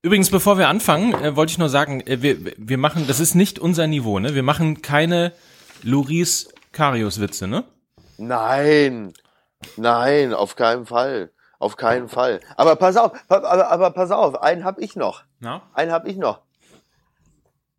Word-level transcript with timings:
Übrigens, 0.00 0.30
bevor 0.30 0.58
wir 0.58 0.68
anfangen, 0.68 1.12
äh, 1.14 1.34
wollte 1.34 1.50
ich 1.50 1.58
nur 1.58 1.68
sagen, 1.68 2.00
äh, 2.02 2.22
wir, 2.22 2.36
wir 2.56 2.78
machen, 2.78 3.08
das 3.08 3.18
ist 3.18 3.34
nicht 3.34 3.58
unser 3.58 3.88
Niveau, 3.88 4.20
ne? 4.20 4.32
Wir 4.34 4.44
machen 4.44 4.80
keine 4.80 5.32
Loris 5.82 6.54
Karius 6.70 7.20
Witze, 7.20 7.48
ne? 7.48 7.64
Nein, 8.16 9.12
nein, 9.76 10.34
auf 10.34 10.54
keinen 10.54 10.86
Fall. 10.86 11.32
Auf 11.58 11.76
keinen 11.76 12.08
Fall. 12.08 12.38
Aber 12.56 12.76
pass 12.76 12.96
auf, 12.96 13.10
aber, 13.28 13.68
aber 13.68 13.90
pass 13.90 14.12
auf, 14.12 14.40
einen 14.40 14.64
hab 14.64 14.78
ich 14.78 14.94
noch. 14.94 15.24
Na? 15.40 15.62
Einen 15.74 15.90
hab 15.90 16.06
ich 16.06 16.16
noch. 16.16 16.42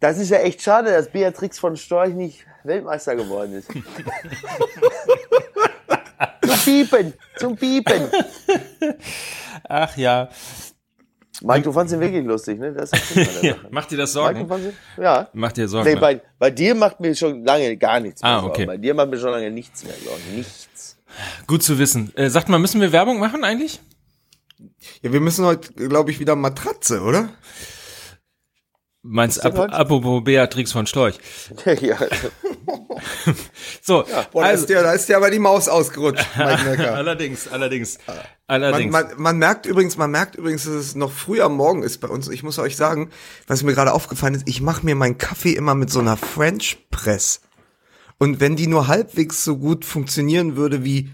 Das 0.01 0.17
ist 0.17 0.29
ja 0.29 0.39
echt 0.39 0.61
schade, 0.61 0.91
dass 0.91 1.09
Beatrix 1.09 1.57
von 1.57 1.77
Storch 1.77 2.13
nicht 2.13 2.45
Weltmeister 2.65 3.15
geworden 3.15 3.53
ist. 3.53 3.71
zum 6.45 6.59
Piepen, 6.65 7.13
zum 7.37 7.55
Piepen. 7.55 8.09
Ach 9.69 9.95
ja. 9.95 10.27
Mike, 11.41 11.61
du 11.61 11.71
fandst 11.71 11.93
ihn 11.93 12.01
wirklich 12.01 12.25
lustig, 12.25 12.59
ne? 12.59 12.73
Das 12.73 12.91
ist 12.91 13.15
das 13.15 13.41
ja. 13.41 13.55
Macht 13.71 13.91
dir 13.91 13.97
das 13.97 14.11
Sorgen? 14.11 14.41
ihn? 14.41 14.73
Ja. 15.01 15.29
Macht 15.33 15.55
dir 15.57 15.67
Sorgen? 15.69 15.87
Nee, 15.87 15.95
ne? 15.95 16.01
bei, 16.01 16.21
bei 16.37 16.51
dir 16.51 16.75
macht 16.75 16.99
mir 16.99 17.15
schon 17.15 17.45
lange 17.45 17.77
gar 17.77 17.99
nichts 17.99 18.21
mehr 18.21 18.31
Ah, 18.31 18.39
Sorgen. 18.41 18.49
okay. 18.53 18.65
Bei 18.65 18.77
dir 18.77 18.93
macht 18.93 19.09
mir 19.09 19.17
schon 19.19 19.31
lange 19.31 19.49
nichts 19.49 19.83
mehr 19.83 19.93
Sorgen. 20.03 20.35
Nichts. 20.35 20.97
Gut 21.47 21.63
zu 21.63 21.79
wissen. 21.79 22.11
Äh, 22.15 22.29
sagt 22.29 22.49
mal, 22.49 22.59
müssen 22.59 22.81
wir 22.81 22.91
Werbung 22.91 23.19
machen 23.19 23.43
eigentlich? 23.43 23.79
Ja, 25.01 25.13
wir 25.13 25.21
müssen 25.21 25.45
heute, 25.45 25.71
glaube 25.73 26.11
ich, 26.11 26.19
wieder 26.19 26.35
Matratze, 26.35 27.01
oder? 27.01 27.29
Meinst 29.01 29.43
ap 29.45 29.57
heute? 29.57 29.73
apropos 29.73 30.23
Beatrix 30.25 30.73
von 30.73 30.85
Storch. 30.85 31.17
ja. 31.81 31.97
So, 33.81 34.03
Boah, 34.33 34.41
da, 34.43 34.49
also, 34.49 34.63
ist 34.63 34.69
dir, 34.69 34.83
da 34.83 34.91
ist 34.91 35.07
dir 35.07 35.15
aber 35.15 35.31
die 35.31 35.39
Maus 35.39 35.69
ausgerutscht, 35.69 36.25
Mike 36.37 36.63
Necker. 36.65 36.95
allerdings, 36.95 37.47
allerdings, 37.47 37.97
Man, 38.05 38.17
allerdings. 38.49 38.91
man, 38.91 39.05
man 39.17 39.37
merkt 39.37 39.65
übrigens, 39.65 39.97
man 39.97 40.11
merkt 40.11 40.35
übrigens, 40.35 40.63
dass 40.65 40.73
es 40.73 40.95
noch 40.95 41.11
früh 41.11 41.41
am 41.41 41.55
Morgen 41.55 41.83
ist 41.83 41.99
bei 41.99 42.07
uns. 42.07 42.27
Ich 42.29 42.43
muss 42.43 42.59
euch 42.59 42.75
sagen, 42.75 43.09
was 43.47 43.63
mir 43.63 43.73
gerade 43.73 43.93
aufgefallen 43.93 44.35
ist, 44.35 44.47
ich 44.47 44.61
mache 44.61 44.85
mir 44.85 44.95
meinen 44.95 45.17
Kaffee 45.17 45.53
immer 45.53 45.75
mit 45.75 45.89
so 45.89 45.99
einer 45.99 46.17
French 46.17 46.87
Press. 46.91 47.41
Und 48.17 48.39
wenn 48.39 48.55
die 48.55 48.67
nur 48.67 48.87
halbwegs 48.87 49.43
so 49.43 49.57
gut 49.57 49.85
funktionieren 49.85 50.55
würde 50.57 50.83
wie 50.83 51.11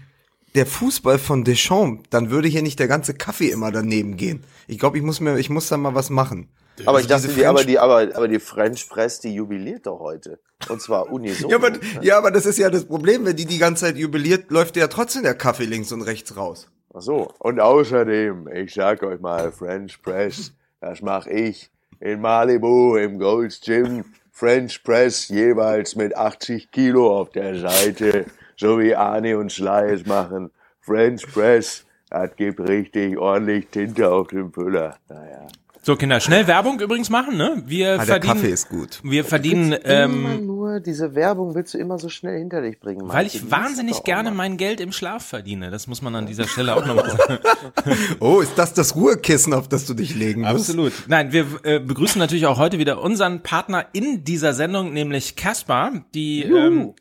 der 0.54 0.66
Fußball 0.66 1.18
von 1.18 1.44
Deschamps, 1.44 2.08
dann 2.10 2.30
würde 2.30 2.48
hier 2.48 2.62
nicht 2.62 2.78
der 2.78 2.88
ganze 2.88 3.14
Kaffee 3.14 3.50
immer 3.50 3.70
daneben 3.70 4.16
gehen. 4.16 4.42
Ich 4.66 4.78
glaube, 4.78 4.96
ich 4.96 5.04
muss 5.04 5.20
mir, 5.20 5.38
ich 5.38 5.50
muss 5.50 5.68
da 5.68 5.76
mal 5.76 5.94
was 5.94 6.10
machen. 6.10 6.48
Aber 6.84 7.00
ich 7.00 7.04
Also 7.04 7.08
dachte, 7.08 7.28
diese 7.28 7.40
die, 7.40 7.46
aber 7.46 7.58
French- 7.58 7.66
die, 7.68 7.78
aber, 7.78 8.16
aber 8.16 8.28
die 8.28 8.38
French 8.40 8.88
Press, 8.88 9.20
die 9.20 9.34
jubiliert 9.34 9.86
doch 9.86 9.98
heute. 10.00 10.40
Und 10.68 10.82
zwar 10.82 11.10
unisono. 11.12 11.50
Ja 11.50 11.56
aber, 11.56 11.72
ja, 12.02 12.18
aber 12.18 12.30
das 12.30 12.44
ist 12.46 12.58
ja 12.58 12.68
das 12.70 12.86
Problem, 12.86 13.24
wenn 13.24 13.36
die 13.36 13.46
die 13.46 13.58
ganze 13.58 13.84
Zeit 13.86 13.96
jubiliert, 13.96 14.50
läuft 14.50 14.76
ja 14.76 14.88
trotzdem 14.88 15.22
der 15.22 15.34
Kaffee 15.34 15.64
links 15.64 15.92
und 15.92 16.02
rechts 16.02 16.36
raus. 16.36 16.68
Ach 16.96 17.02
so. 17.02 17.30
Und 17.40 17.60
außerdem, 17.60 18.48
ich 18.54 18.72
sag 18.72 19.02
euch 19.02 19.20
mal, 19.20 19.52
French 19.52 20.00
Press, 20.00 20.52
das 20.80 21.02
mach 21.02 21.26
ich 21.26 21.70
in 22.00 22.22
Malibu 22.22 22.96
im 22.96 23.18
Gold's 23.18 23.60
Gym. 23.60 24.02
French 24.32 24.82
Press 24.82 25.28
jeweils 25.28 25.94
mit 25.94 26.16
80 26.16 26.70
Kilo 26.70 27.20
auf 27.20 27.30
der 27.30 27.58
Seite, 27.58 28.24
so 28.56 28.78
wie 28.78 28.94
Arne 28.94 29.36
und 29.36 29.52
Sly 29.52 29.92
es 29.92 30.06
machen. 30.06 30.50
French 30.80 31.30
Press, 31.32 31.84
das 32.08 32.34
gibt 32.34 32.60
richtig 32.60 33.18
ordentlich 33.18 33.68
Tinte 33.68 34.10
auf 34.10 34.28
dem 34.28 34.50
Füller. 34.50 34.96
Naja. 35.10 35.48
So, 35.86 35.94
Kinder, 35.94 36.18
schnell 36.18 36.48
Werbung 36.48 36.80
übrigens 36.80 37.10
machen, 37.10 37.36
ne? 37.36 37.62
Wir 37.64 37.92
Ah, 37.92 37.96
der 37.98 38.06
verdienen, 38.06 38.34
Kaffee 38.34 38.50
ist 38.50 38.68
gut. 38.68 38.98
wir 39.04 39.24
verdienen, 39.24 39.70
immer 39.72 39.84
ähm, 39.84 40.44
nur 40.44 40.80
diese 40.80 41.14
Werbung 41.14 41.54
willst 41.54 41.74
du 41.74 41.78
immer 41.78 41.96
so 42.00 42.08
schnell 42.08 42.40
hinter 42.40 42.60
dich 42.60 42.80
bringen. 42.80 43.02
weil 43.06 43.22
Mike. 43.22 43.26
ich 43.36 43.42
Genieß 43.42 43.52
wahnsinnig 43.52 44.02
gerne 44.02 44.32
mein 44.32 44.56
Geld 44.56 44.80
im 44.80 44.90
Schlaf 44.90 45.24
verdiene. 45.24 45.70
Das 45.70 45.86
muss 45.86 46.02
man 46.02 46.16
an 46.16 46.26
dieser 46.26 46.48
Stelle 46.48 46.74
auch 46.74 46.84
nochmal 46.84 47.08
sagen. 47.16 47.38
Oh, 48.18 48.40
ist 48.40 48.58
das 48.58 48.74
das 48.74 48.96
Ruhekissen, 48.96 49.54
auf 49.54 49.68
das 49.68 49.86
du 49.86 49.94
dich 49.94 50.16
legen 50.16 50.40
musst? 50.40 50.70
Absolut. 50.70 50.92
Nein, 51.06 51.30
wir 51.30 51.46
äh, 51.62 51.78
begrüßen 51.78 52.18
natürlich 52.18 52.46
auch 52.46 52.58
heute 52.58 52.80
wieder 52.80 53.00
unseren 53.00 53.44
Partner 53.44 53.86
in 53.92 54.24
dieser 54.24 54.54
Sendung, 54.54 54.92
nämlich 54.92 55.36
Casper, 55.36 56.04
die 56.16 56.42
ähm, 56.42 56.94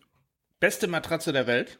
beste 0.60 0.88
Matratze 0.88 1.34
der 1.34 1.48
Welt. 1.48 1.80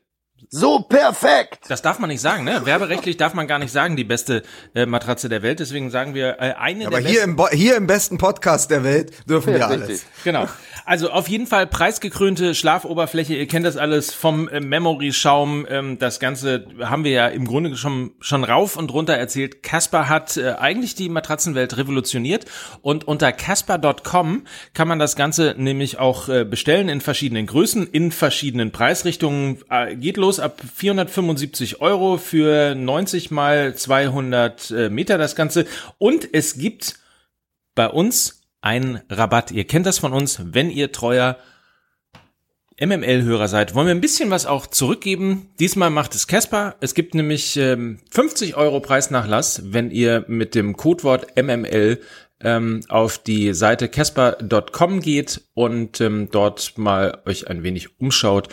So 0.50 0.80
perfekt! 0.80 1.60
Das 1.70 1.82
darf 1.82 1.98
man 1.98 2.10
nicht 2.10 2.22
sagen, 2.22 2.44
ne? 2.44 2.62
Werberechtlich 2.66 3.18
darf 3.18 3.34
man 3.34 3.48
gar 3.48 3.58
nicht 3.58 3.72
sagen, 3.72 3.96
die 3.96 4.04
beste 4.04 4.44
äh, 4.76 4.86
Matratze 4.86 5.28
der 5.28 5.42
Welt. 5.42 5.60
Deswegen 5.60 5.90
sagen 5.90 6.14
wir 6.14 6.36
äh, 6.40 6.54
eine 6.58 6.86
Aber 6.88 7.02
der 7.02 7.10
hier 7.10 7.20
besten. 7.22 7.30
im, 7.32 7.36
Bo 7.36 7.48
hier 7.50 7.76
im 7.78 7.88
besten 7.88 8.18
Podcast 8.20 8.70
der 8.70 8.84
Welt 8.84 9.12
dürfen 9.28 9.54
wir 9.54 9.60
Ja, 9.60 9.68
alles. 9.68 9.90
richtig. 9.90 10.08
Genau. 10.24 10.48
Also 10.86 11.10
auf 11.10 11.28
jeden 11.30 11.48
Fall 11.48 11.66
preisgekrönte 11.66 12.54
Schlafoberfläche. 12.54 13.34
Ihr 13.34 13.48
kennt 13.48 13.66
das 13.66 13.76
alles 13.76 14.14
vom 14.14 14.48
äh, 14.48 14.60
Memory-Schaum. 14.60 15.66
Ähm, 15.68 15.98
das 16.00 16.20
Ganze 16.20 16.68
haben 16.80 17.04
wir 17.06 17.12
ja 17.12 17.28
im 17.28 17.46
Grunde 17.48 17.76
schon, 17.76 18.12
schon 18.20 18.44
rauf 18.44 18.78
und 18.78 18.94
runter 18.94 19.14
erzählt. 19.14 19.64
Casper 19.64 20.10
hat 20.10 20.38
äh, 20.38 20.52
eigentlich 20.60 20.94
die 20.96 21.10
Matratzenwelt 21.10 21.76
revolutioniert 21.78 22.46
und 22.82 23.08
unter 23.08 23.32
casper.com 23.32 24.44
kann 24.74 24.88
man 24.88 25.00
das 25.00 25.16
Ganze 25.16 25.56
nämlich 25.58 25.98
auch 25.98 26.30
äh, 26.30 26.46
bestellen 26.46 26.88
in 26.88 27.02
verschiedenen 27.02 27.48
Größen, 27.48 27.88
in 27.88 28.12
verschiedenen 28.12 28.72
Preisrichtungen. 28.72 29.58
Äh, 29.72 29.96
geht 29.96 30.18
los 30.18 30.25
ab 30.40 30.62
475 30.76 31.82
Euro 31.82 32.18
für 32.18 32.76
90 32.76 33.32
mal 33.32 33.76
200 33.76 34.72
äh, 34.72 34.90
Meter 34.90 35.18
das 35.18 35.36
Ganze. 35.36 35.66
Und 35.98 36.28
es 36.34 36.58
gibt 36.58 36.96
bei 37.76 37.88
uns 37.88 38.42
einen 38.62 39.02
Rabatt. 39.10 39.52
Ihr 39.52 39.66
kennt 39.66 39.86
das 39.86 40.00
von 40.00 40.14
uns, 40.14 40.40
wenn 40.44 40.70
ihr 40.70 40.92
treuer 40.92 41.38
MML-Hörer 42.80 43.48
seid, 43.48 43.74
wollen 43.74 43.88
wir 43.88 43.96
ein 43.96 44.02
bisschen 44.02 44.32
was 44.32 44.46
auch 44.46 44.68
zurückgeben. 44.68 45.50
Diesmal 45.60 45.90
macht 45.90 46.14
es 46.14 46.28
Casper. 46.28 46.76
Es 46.82 46.94
gibt 46.94 47.16
nämlich 47.16 47.56
ähm, 47.56 48.00
50 48.12 48.58
Euro 48.58 48.82
Preisnachlass, 48.82 49.62
wenn 49.66 49.92
ihr 49.92 50.26
mit 50.28 50.56
dem 50.56 50.76
Codewort 50.76 51.42
MML 51.42 52.02
ähm, 52.42 52.82
auf 52.90 53.18
die 53.18 53.54
Seite 53.54 53.88
casper.com 53.88 55.00
geht 55.00 55.42
und 55.54 56.02
ähm, 56.02 56.28
dort 56.32 56.78
mal 56.78 57.22
euch 57.26 57.48
ein 57.48 57.64
wenig 57.64 57.98
umschaut 58.00 58.50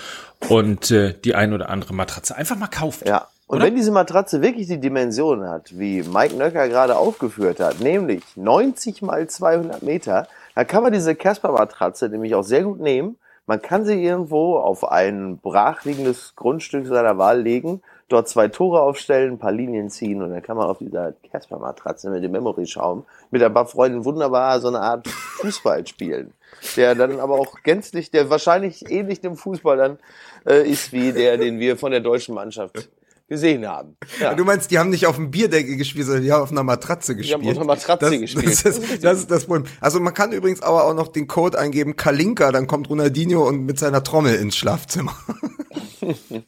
und 0.48 0.90
äh, 0.90 1.14
die 1.14 1.34
ein 1.34 1.52
oder 1.52 1.70
andere 1.70 1.94
Matratze 1.94 2.36
einfach 2.36 2.56
mal 2.56 2.68
kauft. 2.68 3.06
Ja. 3.06 3.28
Und 3.46 3.58
Oder? 3.58 3.66
wenn 3.66 3.76
diese 3.76 3.90
Matratze 3.90 4.40
wirklich 4.40 4.66
die 4.66 4.80
Dimension 4.80 5.46
hat, 5.46 5.78
wie 5.78 6.02
Mike 6.02 6.36
Nöcker 6.36 6.68
gerade 6.68 6.96
aufgeführt 6.96 7.60
hat, 7.60 7.80
nämlich 7.80 8.22
90 8.34 9.02
mal 9.02 9.26
200 9.26 9.82
Meter, 9.82 10.26
dann 10.54 10.66
kann 10.66 10.82
man 10.82 10.92
diese 10.92 11.14
Casper-Matratze 11.14 12.08
nämlich 12.08 12.34
auch 12.34 12.44
sehr 12.44 12.62
gut 12.62 12.80
nehmen. 12.80 13.18
Man 13.46 13.60
kann 13.60 13.84
sie 13.84 14.02
irgendwo 14.02 14.56
auf 14.56 14.90
ein 14.90 15.38
brachliegendes 15.38 16.34
Grundstück 16.36 16.86
seiner 16.86 17.18
Wahl 17.18 17.42
legen, 17.42 17.82
dort 18.08 18.28
zwei 18.28 18.48
Tore 18.48 18.80
aufstellen, 18.80 19.32
ein 19.32 19.38
paar 19.38 19.52
Linien 19.52 19.90
ziehen 19.90 20.22
und 20.22 20.30
dann 20.30 20.42
kann 20.42 20.56
man 20.56 20.68
auf 20.68 20.78
dieser 20.78 21.12
Casper-Matratze 21.30 22.08
mit 22.08 22.22
dem 22.22 22.32
Memory-Schaum 22.32 23.04
mit 23.30 23.42
ein 23.42 23.52
paar 23.52 23.66
Freunden 23.66 24.04
wunderbar 24.04 24.60
so 24.60 24.68
eine 24.68 24.80
Art 24.80 25.08
Fußball 25.08 25.86
spielen. 25.86 26.32
Der 26.76 26.94
dann 26.94 27.20
aber 27.20 27.34
auch 27.34 27.62
gänzlich, 27.62 28.10
der 28.10 28.30
wahrscheinlich 28.30 28.90
ähnlich 28.90 29.20
dem 29.20 29.36
Fußball 29.36 29.76
dann 29.76 29.98
äh, 30.46 30.68
ist 30.68 30.92
wie 30.92 31.12
der, 31.12 31.36
den 31.36 31.58
wir 31.58 31.76
von 31.76 31.90
der 31.90 32.00
deutschen 32.00 32.34
Mannschaft 32.34 32.88
gesehen 33.28 33.66
haben. 33.66 33.96
Ja. 34.20 34.34
Du 34.34 34.44
meinst, 34.44 34.70
die 34.70 34.78
haben 34.78 34.90
nicht 34.90 35.06
auf 35.06 35.16
dem 35.16 35.30
Bierdeckel 35.30 35.76
gespielt, 35.76 36.06
sondern 36.06 36.22
die 36.22 36.32
haben 36.32 36.42
auf 36.42 36.50
einer 36.50 36.62
Matratze 36.62 37.16
gespielt. 37.16 37.40
haben 37.40 37.48
auf 37.48 37.56
einer 37.56 37.64
Matratze 37.64 38.10
das, 38.10 38.20
gespielt. 38.20 38.46
Das 38.46 38.64
ist, 38.64 39.04
das 39.04 39.18
ist 39.20 39.30
das 39.30 39.46
Problem. 39.46 39.64
Also 39.80 40.00
man 40.00 40.12
kann 40.12 40.32
übrigens 40.32 40.62
aber 40.62 40.84
auch 40.84 40.94
noch 40.94 41.08
den 41.08 41.26
Code 41.28 41.58
eingeben, 41.58 41.96
Kalinka, 41.96 42.52
dann 42.52 42.66
kommt 42.66 42.90
Ronaldinho 42.90 43.46
und 43.48 43.64
mit 43.64 43.78
seiner 43.78 44.04
Trommel 44.04 44.34
ins 44.34 44.56
Schlafzimmer. 44.56 45.16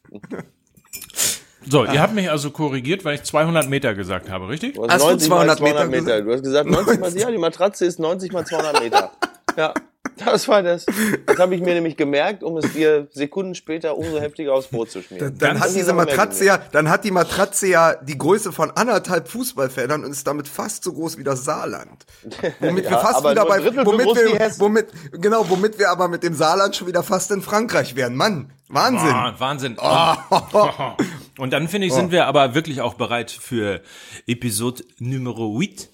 So, 1.67 1.85
ihr 1.85 2.03
habt 2.03 2.15
mich 2.15 2.31
also 2.31 2.51
korrigiert, 2.51 3.07
weil 3.07 3.15
ich 3.15 3.23
200 3.23 3.71
Meter 3.71 3.95
gesagt 3.95 4.29
habe, 4.29 4.49
richtig? 4.49 4.75
Du 4.75 4.83
hast 4.83 4.93
Hast 4.93 5.03
du 5.03 5.07
90 5.07 5.29
mal 5.31 5.37
200 5.37 5.59
200 5.59 5.91
Meter 5.91 6.03
Meter. 6.03 6.23
Du 6.23 6.33
hast 6.33 6.43
gesagt 6.43 6.69
90 6.69 7.01
mal, 7.01 7.17
ja, 7.17 7.31
die 7.31 7.39
Matratze 7.39 7.87
ist 7.87 7.99
90 7.99 8.33
mal 8.33 8.45
200 8.45 8.83
Meter. 8.83 9.11
Ja, 9.57 9.73
das 10.25 10.49
war 10.49 10.63
das. 10.63 10.87
Das 11.27 11.39
habe 11.39 11.55
ich 11.55 11.61
mir 11.61 11.75
nämlich 11.75 11.97
gemerkt, 11.97 12.43
um 12.43 12.57
es 12.57 12.73
dir 12.73 13.09
Sekunden 13.13 13.55
später 13.55 13.97
umso 13.97 14.21
heftiger 14.21 14.55
aufs 14.55 14.69
Brot 14.69 14.91
zu 14.91 15.03
schmieren. 15.03 15.37
Dann 15.39 15.55
Das 15.55 15.69
hat 15.69 15.75
diese 15.75 15.93
Matratze 15.93 16.45
ja, 16.45 16.59
dann 16.73 16.89
hat 16.89 17.05
die 17.05 17.11
Matratze 17.11 17.67
ja 17.67 17.95
die 17.95 18.19
Größe 18.19 18.53
von 18.53 18.71
anderthalb 18.71 19.29
Fußballfeldern 19.29 20.05
und 20.05 20.11
ist 20.11 20.27
damit 20.27 20.49
fast 20.49 20.85
so 20.85 20.93
groß 20.93 21.19
wie 21.19 21.25
das 21.25 21.45
Saarland. 21.45 22.07
Womit 22.61 22.85
wir 22.85 22.91
Ja, 22.91 22.99
fast 22.99 23.17
aber 23.17 23.31
wieder 23.33 23.47
bei, 23.47 23.65
womit 23.65 24.07
wir, 24.07 24.51
womit, 24.59 24.87
genau, 25.13 25.49
womit 25.49 25.79
wir 25.79 25.91
aber 25.91 26.09
mit 26.09 26.23
dem 26.23 26.35
Saarland 26.35 26.77
schon 26.77 26.87
wieder 26.87 27.03
fast 27.03 27.31
in 27.31 27.43
Frankreich 27.43 27.97
wären. 27.97 28.15
Mann, 28.15 28.53
Wahnsinn. 28.69 29.11
Ah, 29.11 29.35
Wahnsinn. 29.39 29.77
Und 31.39 31.53
dann 31.53 31.69
finde 31.69 31.87
ich, 31.87 31.93
sind 31.93 32.13
wir 32.13 32.27
aber 32.27 32.55
wirklich 32.55 32.81
auch 32.81 32.95
bereit 32.95 33.31
für 33.31 33.83
Episode 34.27 34.85
Numero 34.99 35.61
8. 35.61 35.89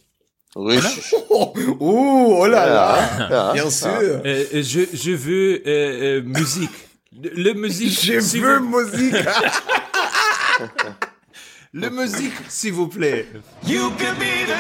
Richtig. 0.56 1.14
Oh, 1.32 1.55
oh, 1.79 2.37
oh 2.41 2.47
la 2.47 2.67
la. 2.67 3.52
Bien 3.52 3.70
sûr. 3.70 4.20
Äh, 4.25 4.43
äh, 4.43 4.62
je, 4.64 4.81
je 4.93 5.12
veux 5.12 5.64
äh, 5.64 6.19
äh, 6.19 6.23
Musik. 6.23 6.70
Le 7.12 7.52
Musik. 7.55 7.88
Je 8.02 8.20
s'il 8.20 8.43
veux 8.43 8.58
vous- 8.58 8.81
Musik. 8.81 9.14
Le 11.73 11.88
Musik, 11.91 12.32
s'il 12.49 12.73
vous 12.73 12.88
plaît. 12.88 13.26
You 13.67 13.91
could 13.91 14.19
be 14.19 14.44
the 14.47 14.56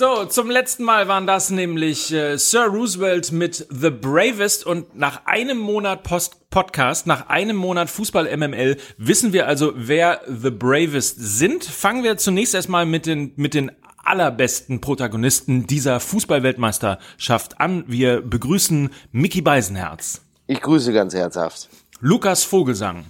So, 0.00 0.24
zum 0.24 0.48
letzten 0.48 0.84
Mal 0.84 1.08
waren 1.08 1.26
das 1.26 1.50
nämlich 1.50 2.10
äh, 2.10 2.38
Sir 2.38 2.68
Roosevelt 2.68 3.32
mit 3.32 3.66
The 3.68 3.90
Bravest 3.90 4.64
und 4.64 4.96
nach 4.96 5.26
einem 5.26 5.58
Monat 5.58 6.04
Post 6.04 6.48
Podcast, 6.48 7.06
nach 7.06 7.28
einem 7.28 7.56
Monat 7.56 7.90
Fußball 7.90 8.34
MML 8.34 8.78
wissen 8.96 9.34
wir 9.34 9.46
also, 9.46 9.74
wer 9.76 10.22
The 10.26 10.48
Bravest 10.48 11.16
sind. 11.18 11.64
Fangen 11.64 12.02
wir 12.02 12.16
zunächst 12.16 12.54
erstmal 12.54 12.86
mit 12.86 13.04
den, 13.04 13.34
mit 13.36 13.52
den 13.52 13.72
allerbesten 14.02 14.80
Protagonisten 14.80 15.66
dieser 15.66 16.00
Fußballweltmeisterschaft 16.00 17.60
an. 17.60 17.84
Wir 17.86 18.22
begrüßen 18.22 18.88
Mickey 19.12 19.42
Beisenherz, 19.42 20.22
Ich 20.46 20.62
grüße 20.62 20.94
ganz 20.94 21.12
herzhaft. 21.12 21.68
Lukas 22.00 22.42
Vogelsang, 22.44 23.04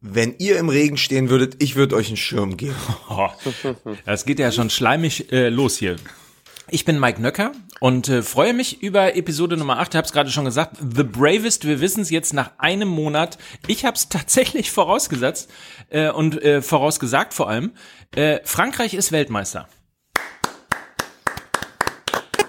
Wenn 0.00 0.34
ihr 0.38 0.58
im 0.58 0.68
Regen 0.68 0.96
stehen 0.96 1.30
würdet, 1.30 1.56
ich 1.62 1.74
würde 1.74 1.96
euch 1.96 2.08
einen 2.08 2.16
Schirm 2.16 2.56
geben. 2.56 2.76
Das 4.04 4.24
geht 4.24 4.38
ja 4.38 4.52
schon 4.52 4.70
schleimig 4.70 5.32
äh, 5.32 5.48
los 5.48 5.76
hier. 5.78 5.96
Ich 6.68 6.84
bin 6.84 6.98
Mike 6.98 7.22
Nöcker 7.22 7.52
und 7.78 8.08
äh, 8.08 8.22
freue 8.22 8.52
mich 8.52 8.82
über 8.82 9.14
Episode 9.14 9.56
Nummer 9.56 9.78
8. 9.78 9.94
Ich 9.94 9.96
habe 9.96 10.06
es 10.06 10.12
gerade 10.12 10.30
schon 10.30 10.44
gesagt. 10.44 10.76
The 10.78 11.04
Bravest, 11.04 11.64
wir 11.64 11.80
wissen 11.80 12.02
es 12.02 12.10
jetzt 12.10 12.34
nach 12.34 12.50
einem 12.58 12.88
Monat. 12.88 13.38
Ich 13.68 13.84
habe 13.84 13.96
es 13.96 14.08
tatsächlich 14.10 14.70
vorausgesetzt 14.72 15.48
äh, 15.90 16.10
und 16.10 16.42
äh, 16.42 16.60
vorausgesagt 16.62 17.34
vor 17.34 17.48
allem. 17.48 17.72
Äh, 18.14 18.40
Frankreich 18.44 18.94
ist 18.94 19.12
Weltmeister. 19.12 19.68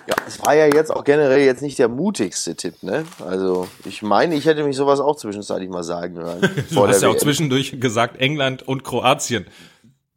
Ja, 0.08 0.16
es 0.26 0.40
war 0.46 0.56
ja 0.56 0.68
jetzt 0.68 0.90
auch 0.92 1.04
generell 1.04 1.40
jetzt 1.42 1.62
nicht 1.62 1.78
der 1.80 1.90
mutigste 1.90 2.56
Tipp, 2.56 2.82
ne? 2.82 3.04
Also, 3.26 3.68
ich 3.86 4.02
meine, 4.02 4.36
ich 4.36 4.46
hätte 4.46 4.64
mich 4.64 4.78
sowas 4.78 5.00
auch 5.02 5.16
zwischenzeitlich 5.18 5.70
mal 5.70 5.84
sagen 5.84 6.16
hören. 6.16 6.40
Du 6.72 6.88
hast 6.88 7.02
ja 7.02 7.10
auch 7.10 7.14
WM. 7.14 7.20
zwischendurch 7.22 7.80
gesagt 7.82 8.18
England 8.22 8.66
und 8.68 8.84
Kroatien. 8.84 9.46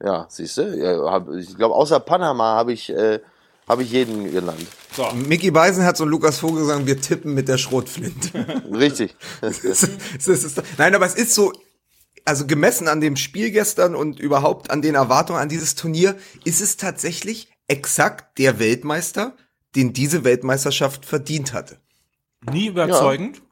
Ja, 0.02 0.26
siehst 0.30 0.56
du? 0.58 1.36
Ich 1.38 1.56
glaube, 1.56 1.74
außer 1.74 1.98
Panama 2.00 2.54
habe 2.54 2.72
ich, 2.72 2.88
äh, 2.90 3.18
hab 3.68 3.80
ich 3.80 3.90
jeden 3.92 4.30
genannt. 4.32 4.66
Mickey 5.26 5.50
Beisenherz 5.50 6.00
und 6.00 6.08
Lukas 6.08 6.38
Vogel 6.38 6.64
sagen, 6.64 6.86
wir 6.86 7.00
tippen 7.00 7.34
mit 7.34 7.48
der 7.48 7.58
Schrotflinte. 7.58 8.62
Richtig. 8.72 9.14
Es 9.42 9.64
ist- 9.64 9.88
es 10.16 10.26
ist- 10.28 10.62
Nein, 10.78 10.94
aber 10.94 11.04
es 11.06 11.14
ist 11.16 11.34
so, 11.34 11.52
also 12.24 12.46
gemessen 12.46 12.86
an 12.88 13.00
dem 13.00 13.16
Spiel 13.16 13.50
gestern 13.50 13.94
und 13.94 14.20
überhaupt 14.20 14.70
an 14.70 14.82
den 14.82 14.94
Erwartungen 14.94 15.38
an 15.40 15.48
dieses 15.48 15.74
Turnier, 15.74 16.14
ist 16.44 16.60
es 16.60 16.76
tatsächlich 16.76 17.50
exakt 17.68 18.38
der 18.38 18.58
Weltmeister, 18.58 19.34
den 19.76 19.92
diese 19.92 20.24
Weltmeisterschaft 20.24 21.04
verdient 21.04 21.52
hatte. 21.52 21.78
Nie 22.50 22.68
überzeugend. 22.68 23.42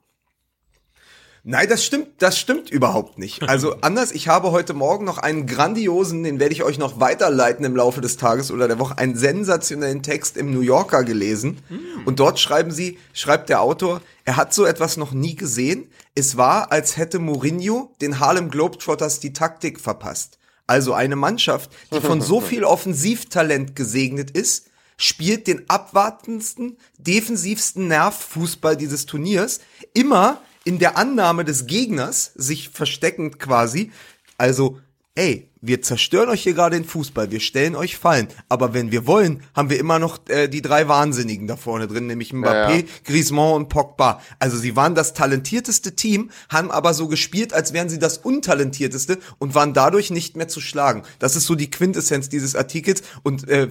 Nein, 1.50 1.68
das 1.68 1.84
stimmt, 1.84 2.08
das 2.18 2.38
stimmt 2.38 2.68
überhaupt 2.68 3.18
nicht. 3.18 3.42
Also 3.44 3.76
anders, 3.80 4.12
ich 4.12 4.28
habe 4.28 4.50
heute 4.50 4.74
Morgen 4.74 5.06
noch 5.06 5.16
einen 5.16 5.46
grandiosen, 5.46 6.22
den 6.22 6.40
werde 6.40 6.52
ich 6.52 6.62
euch 6.62 6.78
noch 6.78 7.00
weiterleiten 7.00 7.64
im 7.64 7.74
Laufe 7.74 8.02
des 8.02 8.18
Tages 8.18 8.50
oder 8.50 8.68
der 8.68 8.78
Woche, 8.78 8.98
einen 8.98 9.16
sensationellen 9.16 10.02
Text 10.02 10.36
im 10.36 10.52
New 10.52 10.60
Yorker 10.60 11.04
gelesen. 11.04 11.58
Und 12.04 12.20
dort 12.20 12.38
schreiben 12.38 12.70
sie, 12.70 12.98
schreibt 13.14 13.48
der 13.48 13.62
Autor, 13.62 14.02
er 14.26 14.36
hat 14.36 14.52
so 14.52 14.66
etwas 14.66 14.98
noch 14.98 15.12
nie 15.12 15.36
gesehen. 15.36 15.90
Es 16.14 16.36
war, 16.36 16.70
als 16.70 16.98
hätte 16.98 17.18
Mourinho 17.18 17.94
den 18.02 18.20
Harlem 18.20 18.50
Globetrotters 18.50 19.20
die 19.20 19.32
Taktik 19.32 19.80
verpasst. 19.80 20.38
Also 20.66 20.92
eine 20.92 21.16
Mannschaft, 21.16 21.70
die 21.94 22.00
von 22.02 22.20
so 22.20 22.40
viel 22.42 22.62
Offensivtalent 22.64 23.74
gesegnet 23.74 24.30
ist, 24.32 24.67
spielt 24.98 25.46
den 25.46 25.70
abwartendsten, 25.70 26.76
defensivsten 26.98 27.88
Nervfußball 27.88 28.76
dieses 28.76 29.06
Turniers, 29.06 29.60
immer 29.94 30.42
in 30.64 30.78
der 30.78 30.98
Annahme 30.98 31.46
des 31.46 31.66
Gegners, 31.66 32.32
sich 32.34 32.68
versteckend 32.68 33.38
quasi. 33.38 33.90
Also, 34.36 34.78
ey, 35.14 35.48
wir 35.60 35.82
zerstören 35.82 36.28
euch 36.28 36.42
hier 36.42 36.54
gerade 36.54 36.76
den 36.76 36.84
Fußball, 36.84 37.30
wir 37.30 37.40
stellen 37.40 37.74
euch 37.74 37.96
Fallen, 37.96 38.28
aber 38.48 38.74
wenn 38.74 38.92
wir 38.92 39.06
wollen, 39.06 39.42
haben 39.54 39.70
wir 39.70 39.78
immer 39.78 39.98
noch 39.98 40.18
äh, 40.28 40.48
die 40.48 40.62
drei 40.62 40.86
Wahnsinnigen 40.86 41.46
da 41.46 41.56
vorne 41.56 41.88
drin, 41.88 42.06
nämlich 42.06 42.32
Mbappé, 42.32 42.70
Ja, 42.70 42.76
ja. 42.76 42.84
Griezmann 43.04 43.54
und 43.54 43.68
Pogba. 43.68 44.20
Also 44.38 44.56
sie 44.56 44.76
waren 44.76 44.94
das 44.94 45.14
talentierteste 45.14 45.96
Team, 45.96 46.30
haben 46.48 46.70
aber 46.70 46.94
so 46.94 47.08
gespielt, 47.08 47.52
als 47.52 47.72
wären 47.72 47.88
sie 47.88 47.98
das 47.98 48.18
untalentierteste 48.18 49.18
und 49.38 49.54
waren 49.54 49.74
dadurch 49.74 50.10
nicht 50.10 50.36
mehr 50.36 50.48
zu 50.48 50.60
schlagen. 50.60 51.02
Das 51.18 51.34
ist 51.34 51.46
so 51.46 51.54
die 51.54 51.70
Quintessenz 51.70 52.28
dieses 52.28 52.54
Artikels 52.54 53.02
und 53.22 53.48
äh, 53.48 53.68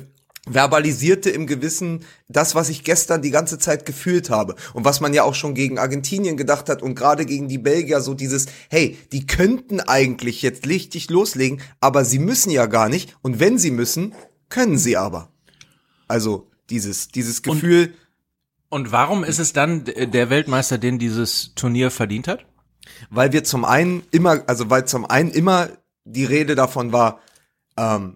verbalisierte 0.48 1.30
im 1.30 1.48
Gewissen 1.48 2.06
das, 2.28 2.56
was 2.56 2.70
ich 2.70 2.84
gestern 2.84 3.22
die 3.22 3.32
ganze 3.32 3.60
Zeit 3.60 3.86
gefühlt 3.86 4.30
habe 4.30 4.56
und 4.74 4.86
was 4.86 5.00
man 5.02 5.14
ja 5.14 5.24
auch 5.24 5.36
schon 5.36 5.54
gegen 5.54 5.80
Argentinien 5.80 6.38
gedacht 6.38 6.70
hat 6.70 6.82
und 6.82 6.96
gerade 6.96 7.26
gegen 7.26 7.48
die 7.48 7.58
Belgier 7.58 8.02
so 8.02 8.14
dieses, 8.14 8.48
hey, 8.70 8.98
die 9.12 9.28
könnten 9.28 9.80
eigentlich 9.80 10.42
jetzt 10.42 10.68
richtig 10.68 11.10
loslegen, 11.10 11.62
aber 11.80 12.06
sie 12.06 12.20
müssen 12.20 12.50
ja 12.50 12.66
gar 12.66 12.90
nicht 12.90 13.16
und 13.22 13.40
wenn 13.40 13.58
sie 13.58 13.72
müssen, 13.72 14.14
können 14.50 14.78
sie 14.78 14.98
aber. 14.98 15.30
Also 16.08 16.48
dieses, 16.70 17.10
dieses 17.10 17.42
Gefühl, 17.42 17.94
Und 18.70 18.92
warum 18.92 19.24
ist 19.24 19.40
es 19.40 19.54
dann 19.54 19.86
der 19.86 20.30
Weltmeister, 20.30 20.78
den 20.78 21.00
dieses 21.00 21.54
Turnier 21.56 21.92
verdient 21.92 22.28
hat? 22.28 22.46
weil 23.10 23.32
wir 23.32 23.44
zum 23.44 23.66
einen 23.66 24.04
immer, 24.12 24.42
also 24.48 24.70
weil 24.70 24.86
zum 24.86 25.06
einen 25.06 25.32
immer 25.32 25.70
die 26.06 26.26
Rede 26.26 26.56
davon 26.56 26.94
war, 26.94 27.20
ähm, 27.78 28.16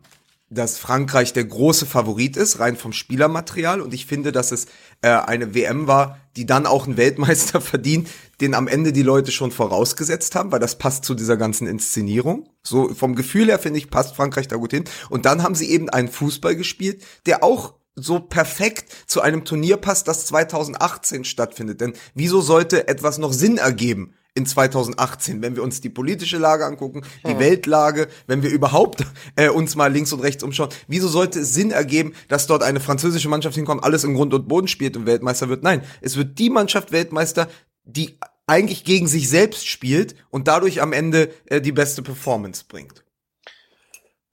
dass 0.52 0.78
Frankreich 0.78 1.32
der 1.32 1.46
große 1.46 1.86
Favorit 1.86 2.36
ist, 2.36 2.60
rein 2.60 2.76
vom 2.76 2.92
Spielermaterial. 2.92 3.80
Und 3.82 3.94
ich 3.94 4.06
finde, 4.06 4.34
dass 4.34 4.52
es 4.52 4.66
äh, 5.02 5.10
eine 5.10 5.56
WM 5.56 5.88
war, 5.88 6.20
die 6.36 6.46
dann 6.46 6.66
auch 6.66 6.86
einen 6.86 6.98
Weltmeister 6.98 7.62
verdient, 7.62 8.10
den 8.42 8.54
am 8.54 8.68
Ende 8.68 8.92
die 8.92 9.02
Leute 9.02 9.32
schon 9.32 9.52
vorausgesetzt 9.52 10.36
haben, 10.36 10.52
weil 10.52 10.60
das 10.60 10.78
passt 10.78 11.06
zu 11.06 11.16
dieser 11.16 11.38
ganzen 11.38 11.68
Inszenierung. 11.68 12.50
So 12.64 12.94
vom 12.94 13.16
Gefühl 13.16 13.48
her, 13.48 13.60
finde 13.60 13.80
ich, 13.80 13.90
passt 13.90 14.16
Frankreich 14.16 14.50
da 14.50 14.58
gut 14.58 14.72
hin. 14.72 14.84
Und 15.10 15.26
dann 15.26 15.42
haben 15.42 15.56
sie 15.56 15.70
eben 15.70 15.90
einen 15.90 16.10
Fußball 16.10 16.56
gespielt, 16.58 17.02
der 17.26 17.44
auch 17.44 17.76
so 17.96 18.20
perfekt 18.20 18.92
zu 19.06 19.22
einem 19.22 19.46
Turnier 19.46 19.78
passt, 19.78 20.08
das 20.10 20.26
2018 20.26 21.24
stattfindet. 21.24 21.80
Denn 21.80 21.94
wieso 22.14 22.42
sollte 22.42 22.88
etwas 22.90 23.18
noch 23.18 23.32
Sinn 23.32 23.58
ergeben 23.58 24.16
in 24.34 24.46
2018, 24.46 25.42
wenn 25.42 25.56
wir 25.56 25.64
uns 25.64 25.82
die 25.82 25.90
politische 25.90 26.38
Lage 26.38 26.66
angucken, 26.66 27.02
die 27.28 27.38
Weltlage, 27.38 28.08
wenn 28.28 28.44
wir 28.44 28.50
überhaupt 28.50 29.04
äh, 29.36 29.50
uns 29.50 29.76
mal 29.76 29.92
links 29.92 30.14
und 30.14 30.22
rechts 30.22 30.44
umschauen, 30.44 30.70
wieso 30.88 31.08
sollte 31.08 31.40
es 31.42 31.54
Sinn 31.54 31.72
ergeben, 31.72 32.14
dass 32.30 32.48
dort 32.48 32.64
eine 32.64 32.80
französische 32.80 33.28
Mannschaft 33.28 33.56
hinkommt, 33.56 33.84
alles 33.84 34.04
im 34.04 34.14
Grund 34.14 34.34
und 34.34 34.48
Boden 34.48 34.70
spielt 34.70 34.96
und 34.96 35.06
Weltmeister 35.06 35.50
wird? 35.50 35.64
Nein, 35.64 35.84
es 36.00 36.16
wird 36.16 36.40
die 36.40 36.50
Mannschaft 36.50 36.92
Weltmeister, 36.92 37.50
die 37.84 38.18
eigentlich 38.48 38.84
gegen 38.86 39.08
sich 39.08 39.30
selbst 39.30 39.68
spielt 39.68 40.16
und 40.30 40.48
dadurch 40.48 40.82
am 40.82 40.94
Ende 40.94 41.30
äh, 41.46 41.60
die 41.60 41.72
beste 41.72 42.02
Performance 42.02 42.64
bringt. 42.68 43.04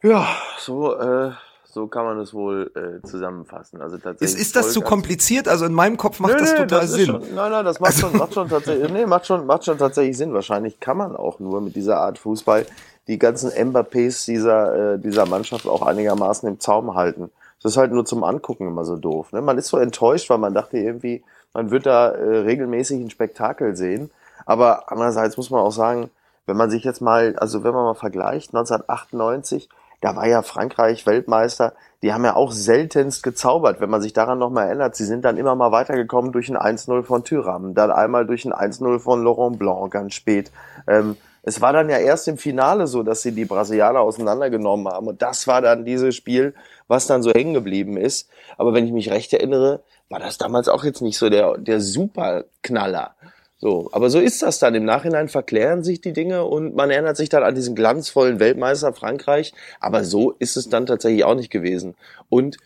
Ja, 0.03 0.29
so, 0.59 0.97
äh, 0.97 1.33
so 1.71 1.87
kann 1.87 2.05
man 2.05 2.19
es 2.19 2.33
wohl 2.33 2.71
äh, 2.75 3.07
zusammenfassen. 3.07 3.83
Also 3.83 3.97
Ist, 3.97 4.03
tatsächlich. 4.03 4.41
ist 4.41 4.57
das 4.57 4.73
zu 4.73 4.81
kompliziert? 4.81 5.49
Also 5.49 5.67
in 5.67 5.75
meinem 5.75 5.99
Kopf 5.99 6.19
macht 6.19 6.35
Nö, 6.35 6.39
das 6.39 6.55
total 6.55 6.85
ist 6.85 6.93
Sinn. 6.93 7.07
Schon, 7.07 7.35
nein, 7.35 7.51
nein, 7.51 7.65
das 7.65 7.79
macht 7.79 7.99
schon, 7.99 8.17
macht 8.17 8.35
schon 8.35 8.49
tatsächlich, 8.49 8.91
nee, 8.91 9.05
macht 9.05 9.27
schon, 9.27 9.45
macht 9.47 9.65
schon 9.65 9.77
tatsächlich 9.77 10.17
Sinn. 10.17 10.33
Wahrscheinlich 10.33 10.81
kann 10.81 10.97
man 10.97 11.15
auch 11.15 11.41
nur 11.41 11.61
mit 11.61 11.77
dieser 11.77 12.01
Art 12.01 12.19
Fußball 12.19 12.67
die 13.07 13.19
ganzen 13.19 13.51
Mbappés 13.51 14.25
dieser, 14.27 14.95
äh, 14.95 14.99
dieser 14.99 15.27
Mannschaft 15.27 15.67
auch 15.67 15.83
einigermaßen 15.83 16.49
im 16.49 16.59
Zaum 16.59 16.95
halten. 16.95 17.31
Das 17.63 17.73
ist 17.73 17.79
halt 17.79 17.93
nur 17.93 18.05
zum 18.05 18.25
Angucken 18.25 18.67
immer 18.67 18.85
so 18.85 18.97
doof. 18.97 19.33
Ne? 19.33 19.43
Man 19.43 19.59
ist 19.59 19.69
so 19.69 19.79
enttäuscht, 19.79 20.31
weil 20.31 20.39
man 20.39 20.55
dachte 20.55 20.79
irgendwie, 20.79 21.23
man 21.53 21.71
wird 21.71 21.87
da 21.87 22.11
äh, 22.11 22.39
regelmäßig 22.39 23.01
ein 23.01 23.11
Spektakel 23.11 23.77
sehen. 23.77 24.11
Aber 24.47 24.91
andererseits 24.91 25.37
muss 25.37 25.51
man 25.51 25.61
auch 25.61 25.73
sagen, 25.73 26.11
wenn 26.47 26.57
man 26.57 26.71
sich 26.71 26.85
jetzt 26.85 27.03
mal, 27.03 27.37
also 27.37 27.63
wenn 27.63 27.75
man 27.75 27.85
mal 27.85 27.95
vergleicht, 27.95 28.55
1998, 28.55 29.69
da 30.01 30.17
war 30.17 30.27
ja 30.27 30.43
Frankreich 30.43 31.07
Weltmeister, 31.07 31.75
die 32.03 32.13
haben 32.13 32.25
ja 32.25 32.37
auch 32.37 32.53
seltenst 32.53 33.23
gezaubert, 33.23 33.81
wenn 33.81 33.91
man 33.91 34.01
sich 34.01 34.13
daran 34.13 34.39
nochmal 34.39 34.69
erinnert. 34.69 34.95
Sie 34.95 35.05
sind 35.05 35.25
dann 35.25 35.37
immer 35.37 35.55
mal 35.57 35.73
weitergekommen 35.73 36.33
durch 36.33 36.49
ein 36.49 36.57
1-0 36.57 37.03
von 37.03 37.25
Thuram, 37.25 37.75
dann 37.75 37.91
einmal 37.91 38.27
durch 38.27 38.45
ein 38.45 38.53
1-0 38.53 39.01
von 39.01 39.25
Laurent 39.25 39.59
Blanc 39.59 39.93
ganz 39.93 40.15
spät. 40.15 40.53
Ähm, 40.87 41.17
es 41.43 41.61
war 41.61 41.73
dann 41.73 41.89
ja 41.89 41.99
erst 41.99 42.29
im 42.29 42.37
Finale 42.37 42.87
so, 42.87 43.03
dass 43.03 43.23
sie 43.23 43.33
die 43.33 43.47
Brasilianer 43.47 44.01
auseinandergenommen 44.01 44.87
haben. 44.87 45.09
Und 45.09 45.23
das 45.23 45.47
war 45.47 45.63
dann 45.63 45.85
dieses 45.85 46.15
Spiel, 46.15 46.55
was 46.89 47.07
dann 47.07 47.23
so 47.23 47.33
hängen 47.33 47.55
geblieben 47.55 47.97
ist. 47.97 48.29
Aber 48.59 48.75
wenn 48.75 48.85
ich 48.85 48.93
mich 48.93 49.11
recht 49.11 49.33
erinnere, 49.33 49.83
war 50.09 50.19
das 50.21 50.39
damals 50.39 50.69
auch 50.69 50.85
jetzt 50.85 51.01
nicht 51.01 51.19
so 51.19 51.31
der, 51.31 51.57
der 51.57 51.81
Superknaller. 51.81 53.15
So, 53.61 53.89
aber 53.93 54.09
so 54.09 54.21
ist 54.21 54.43
das 54.43 54.61
dann. 54.61 54.77
Im 54.77 54.85
Nachhinein 54.85 55.29
verklären 55.29 55.83
sich 55.83 56.01
die 56.01 56.13
Dinge 56.13 56.45
und 56.45 56.77
man 56.77 56.91
erinnert 56.91 57.17
sich 57.17 57.29
dann 57.29 57.43
an 57.43 57.57
diesen 57.57 57.75
glanzvollen 57.75 58.39
Weltmeister 58.39 58.93
Frankreich. 58.93 59.53
Aber 59.81 60.05
so 60.05 60.31
ist 60.31 60.57
es 60.57 60.69
dann 60.69 60.87
tatsächlich 60.87 61.25
auch 61.25 61.35
nicht 61.35 61.51
gewesen. 61.51 61.97
Und 62.29 62.57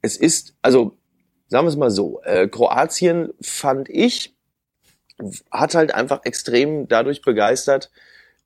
es 0.00 0.16
ist, 0.16 0.54
also 0.62 0.96
sagen 1.48 1.66
wir 1.66 1.70
es 1.70 1.76
mal 1.76 1.90
so, 1.90 2.22
äh, 2.22 2.48
Kroatien 2.48 3.28
fand 3.42 3.90
ich, 3.90 4.34
hat 5.50 5.74
halt 5.74 5.94
einfach 5.94 6.24
extrem 6.24 6.88
dadurch 6.88 7.20
begeistert, 7.20 7.90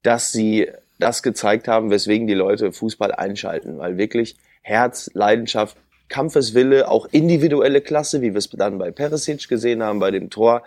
dass 0.02 0.32
sie 0.32 0.70
das 0.98 1.22
gezeigt 1.22 1.68
haben, 1.68 1.90
weswegen 1.90 2.26
die 2.26 2.34
Leute 2.34 2.72
Fußball 2.72 3.12
einschalten. 3.12 3.78
Weil 3.78 3.96
wirklich 3.96 4.36
Herz, 4.62 5.08
Leidenschaft, 5.14 5.76
Kampfeswille, 6.08 6.90
auch 6.90 7.06
individuelle 7.12 7.80
Klasse, 7.80 8.22
wie 8.22 8.32
wir 8.32 8.38
es 8.38 8.50
dann 8.50 8.78
bei 8.78 8.90
Perisic 8.90 9.48
gesehen 9.48 9.84
haben, 9.84 10.00
bei 10.00 10.10
dem 10.10 10.30
Tor, 10.30 10.64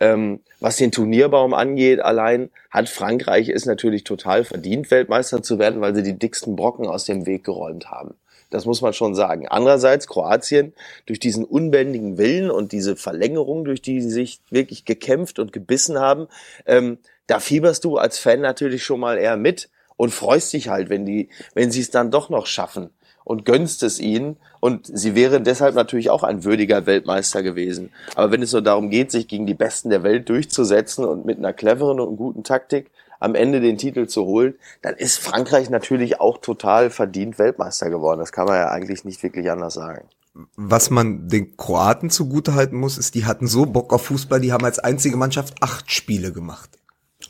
Ähm, 0.00 0.40
was 0.60 0.76
den 0.76 0.92
Turnierbaum 0.92 1.54
angeht, 1.54 2.00
allein 2.00 2.50
hat 2.70 2.88
Frankreich 2.88 3.48
es 3.48 3.66
natürlich 3.66 4.04
total 4.04 4.44
verdient, 4.44 4.90
Weltmeister 4.90 5.42
zu 5.42 5.58
werden, 5.58 5.80
weil 5.80 5.94
sie 5.94 6.02
die 6.02 6.18
dicksten 6.18 6.56
Brocken 6.56 6.86
aus 6.86 7.04
dem 7.04 7.26
Weg 7.26 7.44
geräumt 7.44 7.90
haben. 7.90 8.14
Das 8.50 8.64
muss 8.64 8.80
man 8.80 8.92
schon 8.92 9.14
sagen. 9.14 9.46
Andererseits 9.48 10.06
Kroatien 10.06 10.72
durch 11.06 11.20
diesen 11.20 11.44
unbändigen 11.44 12.16
Willen 12.16 12.50
und 12.50 12.72
diese 12.72 12.96
Verlängerung, 12.96 13.64
durch 13.64 13.82
die 13.82 14.00
sie 14.00 14.10
sich 14.10 14.40
wirklich 14.50 14.84
gekämpft 14.84 15.38
und 15.38 15.52
gebissen 15.52 15.98
haben, 15.98 16.28
ähm, 16.66 16.98
da 17.26 17.40
fieberst 17.40 17.84
du 17.84 17.98
als 17.98 18.18
Fan 18.18 18.40
natürlich 18.40 18.84
schon 18.84 19.00
mal 19.00 19.18
eher 19.18 19.36
mit 19.36 19.68
und 19.96 20.14
freust 20.14 20.52
dich 20.52 20.68
halt, 20.68 20.88
wenn 20.88 21.04
die, 21.04 21.28
wenn 21.54 21.70
sie 21.70 21.80
es 21.80 21.90
dann 21.90 22.10
doch 22.10 22.30
noch 22.30 22.46
schaffen 22.46 22.90
und 23.28 23.44
gönnst 23.44 23.82
es 23.82 24.00
ihnen. 24.00 24.38
Und 24.60 24.90
sie 24.92 25.14
wären 25.14 25.44
deshalb 25.44 25.74
natürlich 25.74 26.10
auch 26.10 26.22
ein 26.22 26.44
würdiger 26.44 26.86
Weltmeister 26.86 27.42
gewesen. 27.42 27.90
Aber 28.14 28.32
wenn 28.32 28.42
es 28.42 28.50
so 28.50 28.60
darum 28.60 28.88
geht, 28.90 29.12
sich 29.12 29.28
gegen 29.28 29.46
die 29.46 29.54
Besten 29.54 29.90
der 29.90 30.02
Welt 30.02 30.28
durchzusetzen 30.28 31.04
und 31.04 31.26
mit 31.26 31.38
einer 31.38 31.52
cleveren 31.52 32.00
und 32.00 32.16
guten 32.16 32.42
Taktik 32.42 32.90
am 33.20 33.34
Ende 33.34 33.60
den 33.60 33.76
Titel 33.76 34.06
zu 34.06 34.24
holen, 34.24 34.54
dann 34.80 34.94
ist 34.94 35.18
Frankreich 35.18 35.68
natürlich 35.68 36.20
auch 36.20 36.38
total 36.38 36.88
verdient 36.90 37.38
Weltmeister 37.38 37.90
geworden. 37.90 38.20
Das 38.20 38.32
kann 38.32 38.46
man 38.46 38.56
ja 38.56 38.70
eigentlich 38.70 39.04
nicht 39.04 39.22
wirklich 39.22 39.50
anders 39.50 39.74
sagen. 39.74 40.08
Was 40.56 40.88
man 40.88 41.28
den 41.28 41.56
Kroaten 41.56 42.10
zugutehalten 42.10 42.78
muss, 42.78 42.96
ist, 42.96 43.14
die 43.14 43.26
hatten 43.26 43.46
so 43.46 43.66
Bock 43.66 43.92
auf 43.92 44.06
Fußball, 44.06 44.40
die 44.40 44.52
haben 44.52 44.64
als 44.64 44.78
einzige 44.78 45.16
Mannschaft 45.16 45.54
acht 45.60 45.90
Spiele 45.92 46.32
gemacht. 46.32 46.70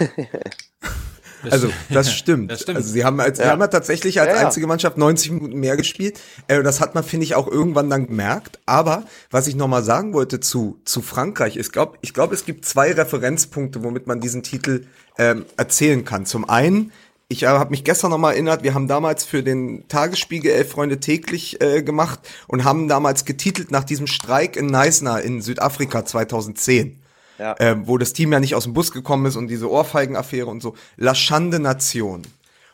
Also 1.52 1.70
das 1.90 2.12
stimmt. 2.12 2.50
Das 2.50 2.62
stimmt. 2.62 2.78
Also 2.78 2.90
sie 2.90 3.04
haben 3.04 3.20
als, 3.20 3.38
sie 3.38 3.44
haben 3.44 3.60
ja 3.60 3.68
tatsächlich 3.68 4.20
als 4.20 4.30
Ja, 4.30 4.36
ja. 4.36 4.46
einzige 4.46 4.66
Mannschaft 4.66 4.98
90 4.98 5.32
Minuten 5.32 5.58
mehr 5.60 5.76
gespielt. 5.76 6.18
Äh, 6.48 6.62
das 6.62 6.80
hat 6.80 6.94
man 6.94 7.04
finde 7.04 7.24
ich 7.24 7.34
auch 7.34 7.48
irgendwann 7.48 7.90
dann 7.90 8.06
gemerkt. 8.06 8.58
Aber 8.66 9.04
was 9.30 9.46
ich 9.46 9.56
noch 9.56 9.68
mal 9.68 9.82
sagen 9.82 10.12
wollte 10.12 10.40
zu 10.40 10.78
zu 10.84 11.02
Frankreich, 11.02 11.56
ich 11.56 11.72
glaube, 11.72 11.98
ich 12.00 12.14
glaube, 12.14 12.34
es 12.34 12.44
gibt 12.44 12.64
zwei 12.64 12.92
Referenzpunkte, 12.92 13.82
womit 13.82 14.06
man 14.06 14.20
diesen 14.20 14.42
Titel 14.42 14.86
ähm, 15.18 15.44
erzählen 15.56 16.04
kann. 16.04 16.26
Zum 16.26 16.48
einen 16.48 16.92
ich 17.28 17.42
äh, 17.42 17.46
habe 17.46 17.70
mich 17.70 17.84
gestern 17.84 18.10
noch 18.10 18.18
mal 18.18 18.32
erinnert, 18.32 18.62
wir 18.62 18.74
haben 18.74 18.86
damals 18.86 19.24
für 19.24 19.42
den 19.42 19.88
Tagesspiegel 19.88 20.52
Elf 20.52 20.70
Freunde 20.70 21.00
täglich 21.00 21.60
äh, 21.60 21.82
gemacht 21.82 22.20
und 22.48 22.64
haben 22.64 22.86
damals 22.86 23.24
getitelt 23.24 23.70
nach 23.70 23.84
diesem 23.84 24.06
Streik 24.06 24.56
in 24.56 24.66
Neisner 24.66 25.22
in 25.22 25.40
Südafrika 25.40 26.04
2010 26.04 27.00
Ja. 27.38 27.56
ähm, 27.58 27.86
wo 27.86 27.98
das 27.98 28.12
Team 28.12 28.32
ja 28.32 28.40
nicht 28.40 28.54
aus 28.54 28.64
dem 28.64 28.74
Bus 28.74 28.92
gekommen 28.92 29.26
ist 29.26 29.36
und 29.36 29.48
diese 29.48 29.70
Ohrfeigenaffäre 29.70 30.46
und 30.46 30.62
so. 30.62 30.74
La 30.96 31.14
Schande 31.14 31.58
Nation. 31.58 32.22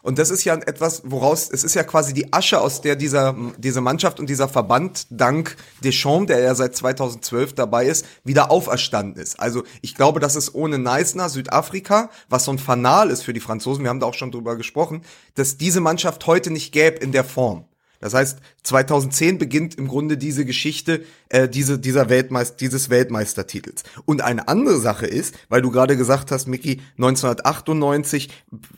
Und 0.02 0.18
das 0.18 0.30
ist 0.30 0.44
ja 0.44 0.54
etwas, 0.54 1.02
woraus, 1.04 1.50
es 1.50 1.62
ist 1.62 1.74
ja 1.74 1.82
quasi 1.82 2.14
die 2.14 2.32
Asche, 2.32 2.60
aus 2.60 2.80
der 2.80 2.96
dieser, 2.96 3.36
diese 3.58 3.80
Mannschaft 3.80 4.18
und 4.18 4.30
dieser 4.30 4.48
Verband 4.48 5.06
dank 5.10 5.56
Deschamps, 5.84 6.28
der 6.28 6.40
ja 6.40 6.54
seit 6.54 6.74
2012 6.74 7.54
dabei 7.54 7.86
ist, 7.86 8.06
wieder 8.24 8.50
auferstanden 8.50 9.22
ist. 9.22 9.38
Also 9.38 9.64
ich 9.82 9.94
glaube, 9.94 10.20
dass 10.20 10.36
es 10.36 10.54
ohne 10.54 10.78
Neisner, 10.78 11.28
Südafrika, 11.28 12.10
was 12.28 12.44
so 12.44 12.52
ein 12.52 12.58
Fanal 12.58 13.10
ist 13.10 13.22
für 13.22 13.32
die 13.32 13.40
Franzosen, 13.40 13.84
wir 13.84 13.90
haben 13.90 14.00
da 14.00 14.06
auch 14.06 14.14
schon 14.14 14.30
drüber 14.30 14.56
gesprochen, 14.56 15.02
dass 15.34 15.58
diese 15.58 15.80
Mannschaft 15.80 16.26
heute 16.26 16.50
nicht 16.50 16.72
gäbe 16.72 16.96
in 16.98 17.12
der 17.12 17.24
Form. 17.24 17.64
Das 18.00 18.14
heißt, 18.14 18.38
2010 18.62 19.38
beginnt 19.38 19.74
im 19.76 19.86
Grunde 19.86 20.16
diese 20.16 20.44
Geschichte 20.44 21.04
äh, 21.28 21.48
diese, 21.48 21.78
dieser 21.78 22.08
Weltmeister, 22.08 22.56
dieses 22.56 22.88
Weltmeistertitels. 22.88 23.84
Und 24.06 24.22
eine 24.22 24.48
andere 24.48 24.78
Sache 24.78 25.06
ist, 25.06 25.34
weil 25.48 25.62
du 25.62 25.70
gerade 25.70 25.96
gesagt 25.96 26.32
hast, 26.32 26.48
Micky, 26.48 26.80
1998 26.96 28.30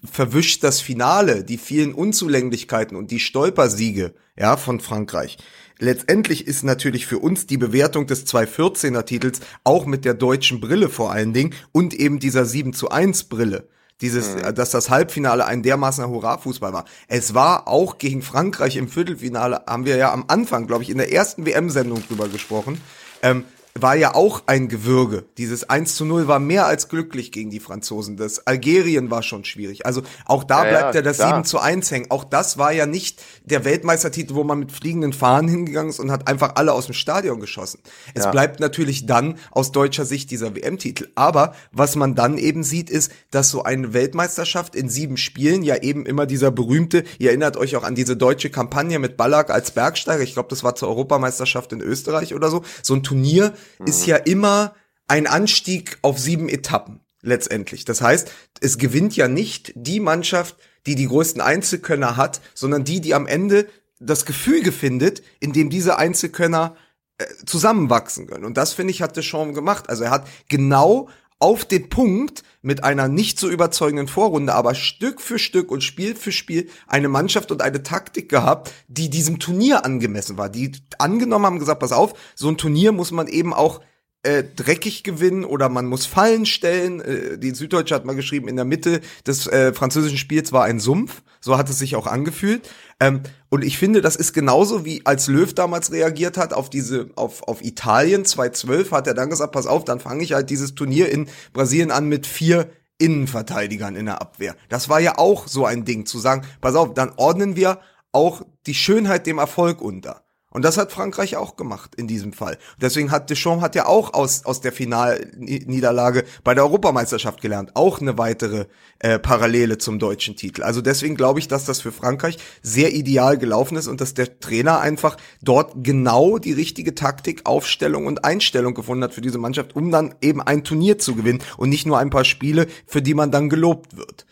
verwischt 0.04 0.64
das 0.64 0.80
Finale 0.80 1.44
die 1.44 1.58
vielen 1.58 1.94
Unzulänglichkeiten 1.94 2.96
und 2.96 3.10
die 3.10 3.20
Stolpersiege 3.20 4.12
ja, 4.36 4.56
von 4.56 4.80
Frankreich. 4.80 5.38
Letztendlich 5.78 6.46
ist 6.46 6.64
natürlich 6.64 7.06
für 7.06 7.18
uns 7.18 7.46
die 7.46 7.56
Bewertung 7.56 8.06
des 8.06 8.26
214er 8.26 9.04
Titels 9.04 9.40
auch 9.64 9.86
mit 9.86 10.04
der 10.04 10.14
deutschen 10.14 10.60
Brille 10.60 10.88
vor 10.88 11.12
allen 11.12 11.32
Dingen 11.32 11.54
und 11.72 11.94
eben 11.94 12.18
dieser 12.18 12.44
7 12.44 12.72
zu 12.72 12.90
1 12.90 13.24
Brille 13.24 13.68
dieses, 14.02 14.34
äh, 14.34 14.52
dass 14.52 14.70
das 14.70 14.90
Halbfinale 14.90 15.46
ein 15.46 15.62
dermaßen 15.62 16.06
Hurra-Fußball 16.06 16.72
war. 16.72 16.84
Es 17.08 17.34
war 17.34 17.68
auch 17.68 17.98
gegen 17.98 18.20
Frankreich 18.20 18.76
im 18.76 18.88
Viertelfinale, 18.88 19.62
haben 19.66 19.86
wir 19.86 19.96
ja 19.96 20.12
am 20.12 20.24
Anfang, 20.28 20.66
glaube 20.66 20.82
ich, 20.82 20.90
in 20.90 20.98
der 20.98 21.12
ersten 21.12 21.46
WM-Sendung 21.46 22.06
drüber 22.06 22.28
gesprochen, 22.28 22.80
ähm, 23.22 23.44
war 23.74 23.96
ja 23.96 24.14
auch 24.14 24.42
ein 24.46 24.68
Gewürge. 24.68 25.24
Dieses 25.38 25.68
1 25.68 25.96
zu 25.96 26.04
0 26.04 26.28
war 26.28 26.38
mehr 26.38 26.66
als 26.66 26.88
glücklich 26.88 27.32
gegen 27.32 27.50
die 27.50 27.60
Franzosen. 27.60 28.16
Das 28.18 28.46
Algerien 28.46 29.10
war 29.10 29.22
schon 29.22 29.44
schwierig. 29.46 29.86
Also 29.86 30.02
auch 30.26 30.44
da 30.44 30.64
Ja, 30.64 30.70
bleibt 30.70 30.94
ja, 30.94 31.00
ja 31.00 31.02
das 31.02 31.16
klar. 31.16 31.36
7 31.36 31.44
zu 31.44 31.58
1 31.58 31.90
hängen. 31.90 32.10
Auch 32.10 32.24
das 32.24 32.58
war 32.58 32.72
ja 32.72 32.84
nicht 32.84 33.22
der 33.44 33.64
Weltmeistertitel, 33.64 34.34
wo 34.34 34.44
man 34.44 34.58
mit 34.58 34.72
fliegenden 34.72 35.14
Fahnen 35.14 35.48
hingegangen 35.48 35.88
ist 35.88 36.00
und 36.00 36.10
hat 36.10 36.28
einfach 36.28 36.56
alle 36.56 36.74
aus 36.74 36.86
dem 36.86 36.94
Stadion 36.94 37.40
geschossen. 37.40 37.80
Es 38.14 38.24
Ja. 38.24 38.30
bleibt 38.30 38.60
natürlich 38.60 39.06
dann 39.06 39.38
aus 39.50 39.72
deutscher 39.72 40.04
Sicht 40.04 40.30
dieser 40.30 40.54
WM-Titel. 40.54 41.08
Aber 41.14 41.54
was 41.72 41.96
man 41.96 42.14
dann 42.14 42.36
eben 42.36 42.64
sieht, 42.64 42.90
ist, 42.90 43.10
dass 43.30 43.48
so 43.48 43.62
eine 43.62 43.94
Weltmeisterschaft 43.94 44.74
in 44.74 44.90
sieben 44.90 45.16
Spielen 45.16 45.62
ja 45.62 45.76
eben 45.76 46.04
immer 46.04 46.26
dieser 46.26 46.50
berühmte, 46.50 47.04
ihr 47.18 47.30
erinnert 47.30 47.56
euch 47.56 47.74
auch 47.76 47.84
an 47.84 47.94
diese 47.94 48.18
deutsche 48.18 48.50
Kampagne 48.50 48.98
mit 48.98 49.16
Ballack 49.16 49.50
als 49.50 49.70
Bergsteiger, 49.70 50.22
ich 50.22 50.34
glaube, 50.34 50.50
das 50.50 50.62
war 50.62 50.74
zur 50.74 50.88
Europameisterschaft 50.88 51.72
in 51.72 51.80
Österreich 51.80 52.34
oder 52.34 52.50
so. 52.50 52.62
So 52.82 52.94
ein 52.94 53.02
Turnier 53.02 53.54
ist 53.84 54.06
ja 54.06 54.16
immer 54.16 54.74
ein 55.08 55.26
Anstieg 55.26 55.98
auf 56.02 56.18
sieben 56.18 56.48
Etappen 56.48 57.00
letztendlich. 57.20 57.84
Das 57.84 58.00
heißt, 58.00 58.30
es 58.60 58.78
gewinnt 58.78 59.16
ja 59.16 59.28
nicht 59.28 59.72
die 59.74 60.00
Mannschaft, 60.00 60.56
die 60.86 60.94
die 60.94 61.06
größten 61.06 61.40
Einzelkönner 61.40 62.16
hat, 62.16 62.40
sondern 62.54 62.84
die, 62.84 63.00
die 63.00 63.14
am 63.14 63.26
Ende 63.26 63.66
das 64.00 64.26
Gefüge 64.26 64.72
findet, 64.72 65.22
in 65.38 65.52
dem 65.52 65.70
diese 65.70 65.96
Einzelkönner 65.96 66.76
äh, 67.18 67.24
zusammenwachsen 67.46 68.26
können. 68.26 68.44
Und 68.44 68.56
das, 68.56 68.72
finde 68.72 68.90
ich, 68.90 69.02
hat 69.02 69.16
Deschamps 69.16 69.54
gemacht. 69.54 69.88
Also 69.88 70.04
er 70.04 70.10
hat 70.10 70.26
genau 70.48 71.08
auf 71.42 71.64
den 71.64 71.88
Punkt 71.88 72.44
mit 72.62 72.84
einer 72.84 73.08
nicht 73.08 73.40
so 73.40 73.48
überzeugenden 73.48 74.06
Vorrunde, 74.06 74.54
aber 74.54 74.76
Stück 74.76 75.20
für 75.20 75.40
Stück 75.40 75.72
und 75.72 75.82
Spiel 75.82 76.14
für 76.14 76.30
Spiel 76.30 76.70
eine 76.86 77.08
Mannschaft 77.08 77.50
und 77.50 77.62
eine 77.62 77.82
Taktik 77.82 78.28
gehabt, 78.28 78.72
die 78.86 79.10
diesem 79.10 79.40
Turnier 79.40 79.84
angemessen 79.84 80.38
war. 80.38 80.48
Die 80.48 80.70
angenommen 80.98 81.46
haben 81.46 81.58
gesagt, 81.58 81.80
pass 81.80 81.90
auf, 81.90 82.14
so 82.36 82.48
ein 82.48 82.58
Turnier 82.58 82.92
muss 82.92 83.10
man 83.10 83.26
eben 83.26 83.52
auch 83.52 83.80
äh, 84.22 84.44
dreckig 84.44 85.02
gewinnen 85.02 85.44
oder 85.44 85.68
man 85.68 85.86
muss 85.86 86.06
Fallen 86.06 86.46
stellen. 86.46 87.00
Äh, 87.00 87.38
die 87.38 87.50
Süddeutsche 87.50 87.94
hat 87.94 88.04
mal 88.04 88.14
geschrieben, 88.14 88.48
in 88.48 88.56
der 88.56 88.64
Mitte 88.64 89.00
des 89.26 89.46
äh, 89.46 89.72
französischen 89.72 90.18
Spiels 90.18 90.52
war 90.52 90.64
ein 90.64 90.80
Sumpf. 90.80 91.22
So 91.40 91.58
hat 91.58 91.68
es 91.68 91.78
sich 91.78 91.96
auch 91.96 92.06
angefühlt. 92.06 92.70
Ähm, 93.00 93.22
und 93.48 93.64
ich 93.64 93.78
finde, 93.78 94.00
das 94.00 94.14
ist 94.14 94.32
genauso 94.32 94.84
wie 94.84 95.04
als 95.04 95.26
Löw 95.26 95.52
damals 95.52 95.90
reagiert 95.90 96.36
hat 96.36 96.52
auf 96.52 96.70
diese, 96.70 97.10
auf, 97.16 97.42
auf 97.48 97.64
Italien 97.64 98.24
2012, 98.24 98.92
hat 98.92 99.08
er 99.08 99.14
dann 99.14 99.30
gesagt, 99.30 99.52
pass 99.52 99.66
auf, 99.66 99.84
dann 99.84 99.98
fange 99.98 100.22
ich 100.22 100.34
halt 100.34 100.50
dieses 100.50 100.76
Turnier 100.76 101.10
in 101.10 101.28
Brasilien 101.52 101.90
an 101.90 102.08
mit 102.08 102.26
vier 102.26 102.70
Innenverteidigern 102.98 103.96
in 103.96 104.06
der 104.06 104.20
Abwehr. 104.20 104.54
Das 104.68 104.88
war 104.88 105.00
ja 105.00 105.18
auch 105.18 105.48
so 105.48 105.66
ein 105.66 105.84
Ding, 105.84 106.06
zu 106.06 106.20
sagen, 106.20 106.46
pass 106.60 106.76
auf, 106.76 106.94
dann 106.94 107.12
ordnen 107.16 107.56
wir 107.56 107.80
auch 108.12 108.42
die 108.66 108.74
Schönheit 108.74 109.26
dem 109.26 109.38
Erfolg 109.38 109.80
unter. 109.82 110.21
Und 110.52 110.62
das 110.62 110.76
hat 110.76 110.92
Frankreich 110.92 111.36
auch 111.36 111.56
gemacht 111.56 111.94
in 111.94 112.06
diesem 112.06 112.32
Fall. 112.32 112.58
Deswegen 112.80 113.10
hat 113.10 113.30
Deschamps 113.30 113.62
hat 113.62 113.74
ja 113.74 113.86
auch 113.86 114.14
aus, 114.14 114.44
aus 114.44 114.60
der 114.60 114.72
Finalniederlage 114.72 116.24
bei 116.44 116.54
der 116.54 116.64
Europameisterschaft 116.64 117.40
gelernt. 117.40 117.72
Auch 117.74 118.00
eine 118.00 118.18
weitere 118.18 118.66
äh, 118.98 119.18
Parallele 119.18 119.78
zum 119.78 119.98
deutschen 119.98 120.36
Titel. 120.36 120.62
Also 120.62 120.80
deswegen 120.80 121.16
glaube 121.16 121.38
ich, 121.38 121.48
dass 121.48 121.64
das 121.64 121.80
für 121.80 121.92
Frankreich 121.92 122.38
sehr 122.62 122.92
ideal 122.92 123.38
gelaufen 123.38 123.76
ist 123.76 123.88
und 123.88 124.00
dass 124.00 124.14
der 124.14 124.38
Trainer 124.40 124.80
einfach 124.80 125.16
dort 125.40 125.72
genau 125.82 126.38
die 126.38 126.52
richtige 126.52 126.94
Taktik, 126.94 127.46
Aufstellung 127.46 128.06
und 128.06 128.24
Einstellung 128.24 128.74
gefunden 128.74 129.04
hat 129.04 129.14
für 129.14 129.20
diese 129.20 129.38
Mannschaft, 129.38 129.74
um 129.74 129.90
dann 129.90 130.14
eben 130.20 130.42
ein 130.42 130.64
Turnier 130.64 130.98
zu 130.98 131.14
gewinnen 131.14 131.42
und 131.56 131.68
nicht 131.68 131.86
nur 131.86 131.98
ein 131.98 132.10
paar 132.10 132.24
Spiele, 132.24 132.66
für 132.86 133.02
die 133.02 133.14
man 133.14 133.30
dann 133.30 133.48
gelobt 133.48 133.96
wird. 133.96 134.26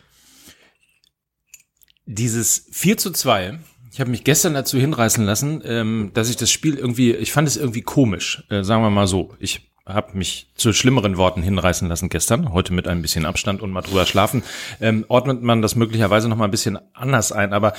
Dieses 2.05 2.65
4 2.71 2.97
zu 2.97 3.11
2, 3.11 3.59
ich 3.91 3.99
habe 3.99 4.09
mich 4.09 4.23
gestern 4.23 4.53
dazu 4.53 4.79
hinreißen 4.79 5.25
lassen, 5.25 5.61
ähm, 5.65 6.11
dass 6.13 6.29
ich 6.29 6.37
das 6.37 6.49
Spiel 6.49 6.77
irgendwie, 6.77 7.13
ich 7.13 7.31
fand 7.31 7.47
es 7.47 7.57
irgendwie 7.57 7.81
komisch, 7.81 8.43
äh, 8.49 8.63
sagen 8.63 8.83
wir 8.83 8.89
mal 8.89 9.07
so. 9.07 9.35
Ich 9.39 9.69
habe 9.85 10.17
mich 10.17 10.51
zu 10.55 10.71
schlimmeren 10.71 11.17
Worten 11.17 11.41
hinreißen 11.41 11.87
lassen 11.89 12.07
gestern, 12.07 12.53
heute 12.53 12.71
mit 12.71 12.87
ein 12.87 13.01
bisschen 13.01 13.25
Abstand 13.25 13.61
und 13.61 13.71
mal 13.71 13.81
drüber 13.81 14.05
schlafen. 14.05 14.43
Ähm, 14.79 15.05
ordnet 15.09 15.41
man 15.41 15.61
das 15.61 15.75
möglicherweise 15.75 16.29
noch 16.29 16.37
mal 16.37 16.45
ein 16.45 16.51
bisschen 16.51 16.79
anders 16.93 17.31
ein, 17.33 17.51
aber 17.51 17.73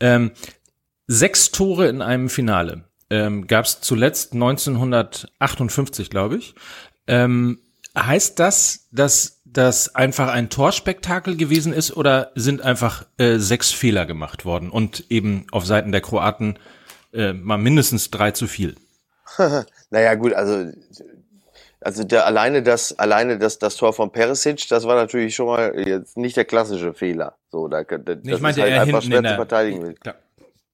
ähm, 0.00 0.30
sechs 1.06 1.50
Tore 1.50 1.88
in 1.88 2.00
einem 2.00 2.30
Finale 2.30 2.84
ähm, 3.10 3.46
gab 3.46 3.66
es 3.66 3.80
zuletzt 3.80 4.32
1958, 4.32 6.08
glaube 6.08 6.36
ich. 6.36 6.54
Ähm, 7.06 7.60
heißt 7.96 8.38
das, 8.38 8.88
dass 8.92 9.37
das 9.52 9.94
einfach 9.94 10.28
ein 10.28 10.50
Torspektakel 10.50 11.36
gewesen 11.36 11.72
ist 11.72 11.96
oder 11.96 12.32
sind 12.34 12.62
einfach 12.62 13.06
äh, 13.18 13.38
sechs 13.38 13.70
Fehler 13.70 14.06
gemacht 14.06 14.44
worden 14.44 14.70
und 14.70 15.04
eben 15.10 15.46
auf 15.52 15.66
Seiten 15.66 15.92
der 15.92 16.00
Kroaten 16.00 16.58
äh, 17.12 17.32
mal 17.32 17.58
mindestens 17.58 18.10
drei 18.10 18.30
zu 18.32 18.46
viel? 18.46 18.76
Naja, 19.90 20.16
gut, 20.16 20.34
also, 20.34 20.70
also 21.80 22.04
der, 22.04 22.26
alleine 22.26 22.62
das, 22.62 22.98
alleine 22.98 23.38
das, 23.38 23.58
das 23.58 23.76
Tor 23.76 23.94
von 23.94 24.10
Perisic, 24.10 24.68
das 24.68 24.84
war 24.84 24.96
natürlich 24.96 25.34
schon 25.34 25.46
mal 25.46 25.72
jetzt 25.78 26.18
nicht 26.18 26.36
der 26.36 26.44
klassische 26.44 26.92
Fehler. 26.92 27.36
So, 27.50 27.68
da, 27.68 27.84
da, 27.84 27.96
das 27.96 28.18
ich 28.22 28.40
meinte 28.40 28.60
ist 28.60 28.70
halt 28.70 28.80
einfach 28.82 29.02
schwer 29.02 29.22
der, 29.22 29.30
zu 29.30 29.36
verteidigen. 29.36 29.94
Klar. 29.94 30.16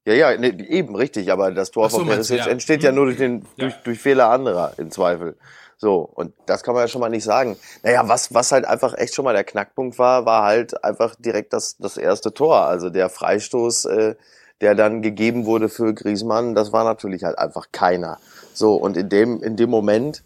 Ja, 0.07 0.15
ja, 0.15 0.37
nee, 0.37 0.49
eben 0.69 0.97
richtig, 0.97 1.31
aber 1.31 1.53
das 1.53 1.71
Tor 1.71 1.89
so, 1.89 1.99
von 1.99 2.09
Perisic 2.09 2.39
ja. 2.39 2.47
entsteht 2.49 2.83
ja 2.83 2.93
nur 2.93 3.07
durch, 3.07 3.19
den, 3.19 3.43
Ja. 3.57 3.67
durch, 3.67 3.75
durch 3.85 3.99
Fehler 4.01 4.31
anderer 4.31 4.73
im 4.79 4.91
Zweifel. 4.91 5.37
So, 5.77 5.99
und 6.01 6.33
das 6.47 6.63
kann 6.63 6.75
man 6.75 6.83
ja 6.83 6.89
schon 6.89 7.01
mal 7.01 7.09
nicht 7.09 7.25
sagen. 7.25 7.57
Naja, 7.83 8.09
was, 8.09 8.33
was 8.33 8.53
halt 8.53 8.65
einfach 8.65 8.97
echt 8.97 9.15
schon 9.15 9.25
mal 9.25 9.35
der 9.35 9.45
Knackpunkt 9.45 9.99
war, 9.99 10.25
war 10.25 10.45
halt 10.45 10.83
einfach 10.85 11.15
direkt 11.17 11.53
das, 11.53 11.77
das 11.79 11.97
erste 11.97 12.33
Tor. 12.33 12.61
Also 12.61 12.91
der 12.91 13.09
Freistoß, 13.09 13.85
äh, 13.87 14.15
der 14.61 14.75
dann 14.75 15.03
gegeben 15.03 15.47
wurde 15.47 15.69
für 15.69 15.93
Griezmann, 15.95 16.55
das 16.55 16.73
war 16.73 16.85
natürlich 16.85 17.25
halt 17.25 17.39
einfach 17.39 17.67
keiner. 17.73 18.19
So, 18.53 18.75
und 18.77 18.97
in 18.97 19.09
dem, 19.09 19.43
in 19.43 19.57
dem 19.57 19.71
Moment 19.71 20.23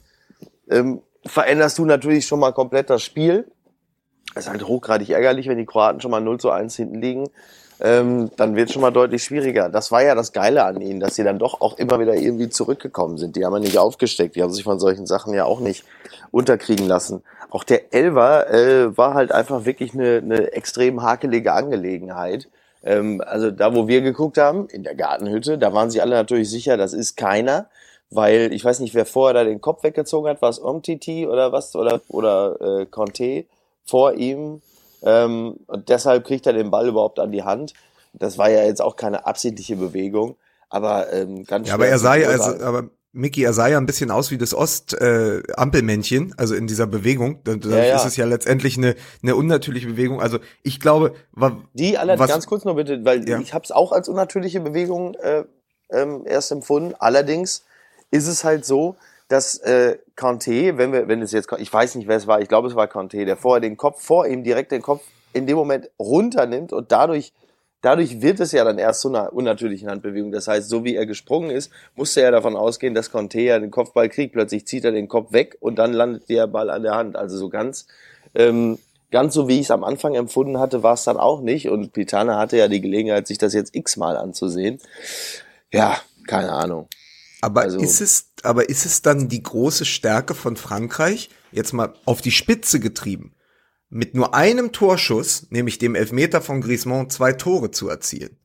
ähm, 0.71 1.03
veränderst 1.27 1.79
du 1.79 1.85
natürlich 1.85 2.27
schon 2.27 2.41
mal 2.41 2.53
komplett 2.53 2.91
das 2.91 3.03
Spiel. 3.03 3.51
Es 4.35 4.45
ist 4.45 4.51
halt 4.51 4.67
hochgradig 4.67 5.11
ärgerlich, 5.11 5.49
wenn 5.49 5.59
die 5.59 5.67
Kroaten 5.67 6.01
schon 6.01 6.11
mal 6.11 6.21
0 6.21 6.39
zu 6.39 6.51
1 6.51 6.77
hinten 6.77 7.01
liegen. 7.01 7.29
Ähm, 7.81 8.31
dann 8.37 8.57
wird 8.57 8.69
es 8.69 8.73
schon 8.73 8.83
mal 8.83 8.91
deutlich 8.91 9.23
schwieriger. 9.23 9.69
Das 9.69 9.93
war 9.93 10.03
ja 10.03 10.15
das 10.15 10.33
Geile 10.33 10.65
an 10.65 10.81
ihnen, 10.81 10.99
dass 10.99 11.15
sie 11.15 11.23
dann 11.23 11.39
doch 11.39 11.61
auch 11.61 11.79
immer 11.79 12.01
wieder 12.01 12.15
irgendwie 12.15 12.49
zurückgekommen 12.49 13.19
sind. 13.19 13.37
Die 13.37 13.45
haben 13.45 13.53
ja 13.55 13.61
nicht 13.61 13.79
aufgesteckt, 13.79 14.35
die 14.35 14.43
haben 14.43 14.53
sich 14.53 14.65
von 14.65 14.81
solchen 14.81 15.07
Sachen 15.07 15.33
ja 15.33 15.45
auch 15.45 15.61
nicht 15.61 15.85
unterkriegen 16.33 16.89
lassen. 16.89 17.23
Auch 17.51 17.65
der 17.65 17.95
Elver 17.95 18.51
äh, 18.51 18.97
war 18.97 19.15
halt 19.15 19.31
einfach 19.33 19.65
wirklich 19.65 19.95
eine, 19.95 20.19
eine 20.19 20.53
extrem 20.53 21.03
hakelige 21.03 21.53
Angelegenheit. 21.53 22.49
Ähm, 22.83 23.23
also 23.25 23.51
da, 23.51 23.75
wo 23.75 23.87
wir 23.87 24.01
geguckt 24.01 24.39
haben, 24.39 24.69
in 24.69 24.83
der 24.83 24.95
Gartenhütte, 24.95 25.57
da 25.57 25.73
waren 25.73 25.91
sie 25.91 26.01
alle 26.01 26.17
natürlich 26.17 26.51
sicher, 26.51 26.77
das 26.77 26.93
ist 26.93 27.17
keiner, 27.17 27.69
weil 28.11 28.53
ich 28.53 28.65
weiß 28.65 28.81
nicht, 28.81 28.95
wer 28.95 29.07
vorher 29.07 29.35
da 29.35 29.45
den 29.45 29.61
Kopf 29.61 29.83
weggezogen 29.85 30.29
hat, 30.29 30.43
war 30.43 30.51
es 30.51 30.63
Omtiti 30.63 31.27
oder 31.27 31.53
was 31.53 31.77
oder 31.77 32.01
oder 32.09 32.61
äh, 32.61 32.87
Conte 32.87 33.45
vor 33.85 34.15
ihm 34.15 34.63
ähm, 35.03 35.57
und 35.67 35.89
deshalb 35.89 36.25
kriegt 36.27 36.47
er 36.47 36.53
den 36.53 36.71
Ball 36.71 36.89
überhaupt 36.89 37.19
an 37.19 37.33
die 37.33 37.43
Hand. 37.45 37.75
Das 38.13 38.39
war 38.39 38.51
ja 38.51 38.65
jetzt 38.65 38.81
auch 38.83 38.97
keine 38.97 39.27
absichtliche 39.27 39.77
Bewegung, 39.77 40.37
aber 40.71 41.13
ähm, 41.13 41.45
ganz 41.45 41.69
Ja, 41.69 41.75
aber 41.75 41.87
er 41.87 41.97
zu 41.99 42.03
sah 42.05 42.15
ja, 42.17 42.29
beurteilen. 42.29 42.53
also, 42.55 42.65
aber 42.65 42.91
Mickey, 43.13 43.43
er 43.43 43.53
sah 43.53 43.69
ja 43.69 43.79
ein 43.79 43.87
bisschen 43.87 44.11
aus 44.11 44.31
wie 44.31 44.39
das 44.39 44.55
Ost-Ampelmännchen, 44.55 46.35
also 46.37 46.55
in 46.55 46.67
dieser 46.67 46.87
Bewegung. 46.87 47.41
Da, 47.45 47.57
da 47.57 47.69
Ja, 47.71 47.85
ja. 47.85 47.97
ist 47.97 48.05
es 48.05 48.17
ja 48.17 48.27
letztendlich 48.27 48.77
eine, 48.77 48.95
eine 49.23 49.35
unnatürliche 49.37 49.87
Bewegung. 49.89 50.21
Also 50.21 50.39
ich 50.63 50.79
glaube, 50.81 51.15
war, 51.33 51.57
Die 51.73 51.97
alle 51.99 52.19
Was- 52.19 52.29
ganz 52.29 52.47
kurz 52.47 52.65
noch 52.65 52.75
bitte, 52.77 53.05
weil 53.05 53.29
Ja. 53.29 53.39
ich 53.41 53.55
habe 53.55 53.65
es 53.65 53.71
auch 53.73 53.93
als 53.93 54.09
unnatürliche 54.09 54.61
Bewegung 54.61 55.15
äh, 55.15 55.45
ähm, 55.91 56.23
erst 56.27 56.53
empfunden. 56.53 56.95
Allerdings 56.99 57.65
ist 58.11 58.27
es 58.27 58.45
halt 58.45 58.65
so, 58.65 58.97
dass 59.29 59.59
äh, 59.59 59.99
Conte, 60.17 60.79
wenn 60.79 60.93
wir, 60.93 61.07
wenn 61.09 61.23
es 61.23 61.33
jetzt, 61.33 61.49
ich 61.59 61.73
weiß 61.73 61.95
nicht, 61.95 62.09
wer 62.09 62.17
es 62.17 62.27
war, 62.27 62.41
ich 62.41 62.49
glaube, 62.49 62.69
es 62.69 62.75
war 62.75 62.89
Conte, 62.89 63.25
der 63.25 63.37
vorher 63.37 63.61
den 63.61 63.77
Kopf 63.77 64.03
vor 64.03 64.27
ihm 64.27 64.43
direkt 64.43 64.73
den 64.73 64.83
Kopf 64.83 65.03
in 65.33 65.47
dem 65.47 65.57
Moment 65.57 65.91
runternimmt 65.99 66.73
und 66.73 66.91
dadurch 66.91 67.33
Dadurch 67.81 68.21
wird 68.21 68.41
es 68.41 68.51
ja 68.51 68.65
dann 68.65 68.79
erst 68.79 69.03
zu 69.03 69.09
einer 69.09 69.33
unnatürlichen 69.33 69.89
Handbewegung. 69.89 70.33
Das 70.33 70.49
heißt, 70.49 70.69
so 70.69 70.83
wie 70.83 70.97
er 70.97 71.07
gesprungen 71.07 71.51
ist, 71.51 71.71
musste 71.95 72.23
er 72.23 72.33
davon 72.33 72.57
ausgehen, 72.57 72.93
dass 72.93 73.13
Conte 73.13 73.41
ja 73.41 73.59
den 73.61 73.71
Kopfball 73.71 74.09
kriegt. 74.09 74.33
Plötzlich 74.33 74.67
zieht 74.67 74.85
er 74.85 74.91
den 74.91 75.07
Kopf 75.07 75.33
weg 75.33 75.57
und 75.61 75.77
dann 75.77 75.93
landet 75.93 76.29
der 76.29 76.49
Ball 76.49 76.71
an 76.71 76.83
der 76.83 76.97
Hand. 76.97 77.15
Also 77.15 77.37
so 77.37 77.49
ganz, 77.49 77.87
ähm, 78.35 78.79
ganz 79.13 79.33
so 79.33 79.47
wie 79.47 79.61
ich 79.61 79.67
es 79.67 79.71
am 79.71 79.85
Anfang 79.85 80.17
empfunden 80.17 80.59
hatte, 80.59 80.83
war 80.83 80.95
es 80.95 81.05
dann 81.05 81.19
auch 81.19 81.41
nicht. 81.41 81.69
Und 81.69 81.93
Pitana 81.93 82.37
hatte 82.37 82.57
ja 82.57 82.67
die 82.67 82.81
Gelegenheit, 82.81 83.29
sich 83.29 83.39
das 83.39 83.55
jetzt 83.55 83.77
x-mal 83.77 84.17
anzusehen. 84.17 84.81
Ja, 85.73 85.99
keine 86.27 86.51
Ahnung. 86.51 86.89
Aber 87.41 87.63
Also- 87.63 87.79
ist 87.79 88.01
es, 88.01 88.33
aber 88.43 88.69
ist 88.69 88.87
es 88.87 89.03
dann 89.03 89.29
die 89.29 89.43
große 89.43 89.85
Stärke 89.85 90.35
von 90.35 90.57
Frankreich, 90.57 91.31
jetzt 91.53 91.73
mal 91.73 91.95
auf 92.05 92.21
die 92.21 92.31
Spitze 92.31 92.81
getrieben, 92.81 93.35
mit 93.91 94.15
nur 94.15 94.35
einem 94.35 94.73
Torschuss, 94.73 95.47
nämlich 95.51 95.79
dem 95.79 95.95
Elfmeter 95.95 96.41
von 96.43 96.61
Griezmann, 96.61 97.11
zwei 97.11 97.33
Tore 97.33 97.71
zu 97.71 97.89
erzielen? 97.89 98.37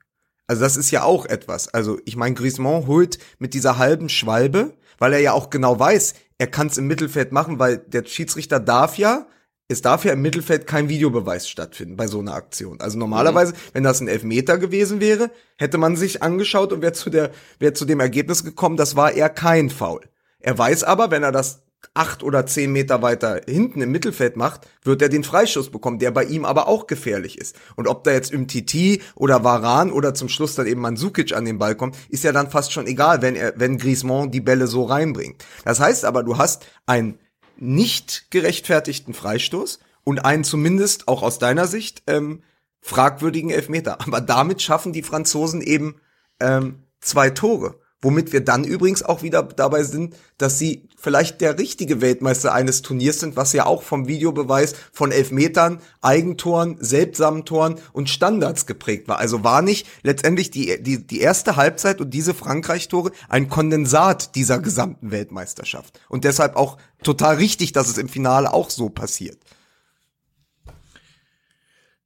Also 0.48 0.62
das 0.62 0.78
ist 0.78 0.92
ja 0.92 1.04
auch 1.04 1.26
etwas. 1.26 1.68
Also 1.74 2.00
ich 2.06 2.16
meine, 2.16 2.36
Griezmann 2.36 2.88
holt 2.88 3.18
mit 3.40 3.54
dieser 3.54 3.78
halben 3.78 4.10
Schwalbe, 4.10 4.78
weil 5.00 5.14
er 5.14 5.20
ja 5.20 5.32
auch 5.34 5.50
genau 5.50 5.80
weiß, 5.80 6.14
er 6.38 6.48
kann 6.48 6.68
es 6.68 6.78
im 6.78 6.88
Mittelfeld 6.88 7.32
machen, 7.32 7.60
weil 7.60 7.78
der 7.78 8.06
Schiedsrichter 8.06 8.60
darf 8.60 8.98
ja, 8.98 9.28
es 9.74 9.82
darf 9.82 10.06
ja 10.06 10.14
im 10.14 10.22
Mittelfeld 10.22 10.68
kein 10.68 10.88
Videobeweis 10.88 11.50
stattfinden 11.50 11.98
bei 11.98 12.08
so 12.08 12.20
einer 12.20 12.34
Aktion. 12.34 12.80
Also 12.80 12.98
normalerweise, 12.98 13.54
wenn 13.74 13.84
das 13.84 14.00
ein 14.00 14.08
Elfmeter 14.08 14.58
gewesen 14.58 15.02
wäre, 15.02 15.32
hätte 15.58 15.78
man 15.78 15.96
sich 15.96 16.24
angeschaut 16.24 16.72
und 16.72 16.82
wäre 16.82 16.94
zu 16.94 17.10
der, 17.10 17.32
wäre 17.60 17.74
zu 17.74 17.86
dem 17.86 18.00
Ergebnis 18.00 18.44
gekommen, 18.44 18.78
das 18.78 18.96
war 18.96 19.12
eher 19.12 19.30
kein 19.30 19.70
Foul. 19.70 20.02
Er 20.40 20.58
weiß 20.58 20.84
aber, 20.84 21.12
wenn 21.12 21.24
er 21.24 21.32
das 21.32 21.64
acht 21.94 22.24
oder 22.24 22.46
zehn 22.46 22.72
Meter 22.72 23.02
weiter 23.02 23.42
hinten 23.46 23.82
im 23.82 23.92
Mittelfeld 23.92 24.36
macht, 24.36 24.68
wird 24.84 25.02
er 25.02 25.10
den 25.10 25.24
Freischuss 25.24 25.70
bekommen, 25.70 26.00
der 26.00 26.12
bei 26.12 26.24
ihm 26.24 26.46
aber 26.46 26.68
auch 26.68 26.88
gefährlich 26.88 27.38
ist. 27.38 27.56
Und 27.76 27.88
ob 27.88 28.04
da 28.04 28.12
jetzt 28.12 28.34
Umtiti 28.34 29.02
oder 29.16 29.44
Varan 29.44 29.92
oder 29.92 30.14
zum 30.14 30.30
Schluss 30.30 30.56
dann 30.56 30.68
eben 30.68 30.82
Mandzukic 30.82 31.34
an 31.34 31.46
den 31.46 31.58
Ball 31.58 31.76
kommt, 31.76 31.96
ist 32.10 32.24
ja 32.24 32.32
dann 32.32 32.50
fast 32.50 32.72
schon 32.72 32.88
egal, 32.88 33.22
wenn 33.22 33.36
er, 33.36 33.54
wenn 33.58 33.78
Griezmann 33.78 34.32
die 34.32 34.42
Bälle 34.42 34.68
so 34.68 34.84
reinbringt. 34.84 35.44
Das 35.66 35.80
heißt 35.80 36.06
aber, 36.06 36.24
du 36.24 36.38
hast 36.38 36.66
einen 36.86 37.20
nicht 37.58 38.28
gerechtfertigten 38.32 39.14
Freistoß 39.14 39.80
und 40.04 40.26
einen 40.26 40.44
zumindest 40.44 41.08
auch 41.08 41.24
aus 41.24 41.40
deiner 41.40 41.68
Sicht 41.68 42.04
ähm, 42.08 42.44
fragwürdigen 42.82 43.50
Elfmeter. 43.50 44.02
Aber 44.02 44.22
damit 44.22 44.62
schaffen 44.62 44.94
die 44.94 45.04
Franzosen 45.04 45.62
eben 45.62 45.96
ähm, 46.40 46.84
zwei 47.00 47.30
Tore. 47.30 47.80
Womit 48.04 48.34
wir 48.34 48.44
dann 48.44 48.66
übrigens 48.66 49.02
auch 49.02 49.24
wieder 49.24 49.42
dabei 49.44 49.84
sind, 49.84 50.16
dass 50.38 50.60
sie 50.60 50.90
vielleicht 50.98 51.42
der 51.42 51.58
richtige 51.58 52.02
Weltmeister 52.02 52.54
eines 52.54 52.82
Turniers 52.82 53.22
sind, 53.22 53.38
was 53.38 53.54
ja 53.54 53.66
auch 53.66 53.82
vom 53.82 54.08
Videobeweis 54.08 54.76
von 54.92 55.12
Elfmetern, 55.12 55.80
Eigentoren, 56.02 56.78
seltsamen 56.80 57.46
Toren 57.46 57.80
und 57.94 58.10
Standards 58.10 58.66
geprägt 58.66 59.08
war. 59.08 59.20
Also 59.20 59.44
war 59.46 59.62
nicht 59.62 59.88
letztendlich 60.04 60.52
die, 60.52 60.84
die, 60.84 61.08
die 61.08 61.22
erste 61.22 61.56
Halbzeit 61.56 62.02
und 62.02 62.14
diese 62.14 62.34
Frankreich-Tore 62.34 63.12
ein 63.30 63.48
Kondensat 63.48 64.36
dieser 64.36 64.60
gesamten 64.60 65.12
Weltmeisterschaft. 65.12 66.00
Und 66.10 66.26
deshalb 66.26 66.58
auch 66.58 66.78
total 67.04 67.38
richtig, 67.38 67.72
dass 67.72 67.88
es 67.88 67.98
im 67.98 68.10
Finale 68.10 68.54
auch 68.54 68.70
so 68.70 68.90
passiert. 68.90 69.38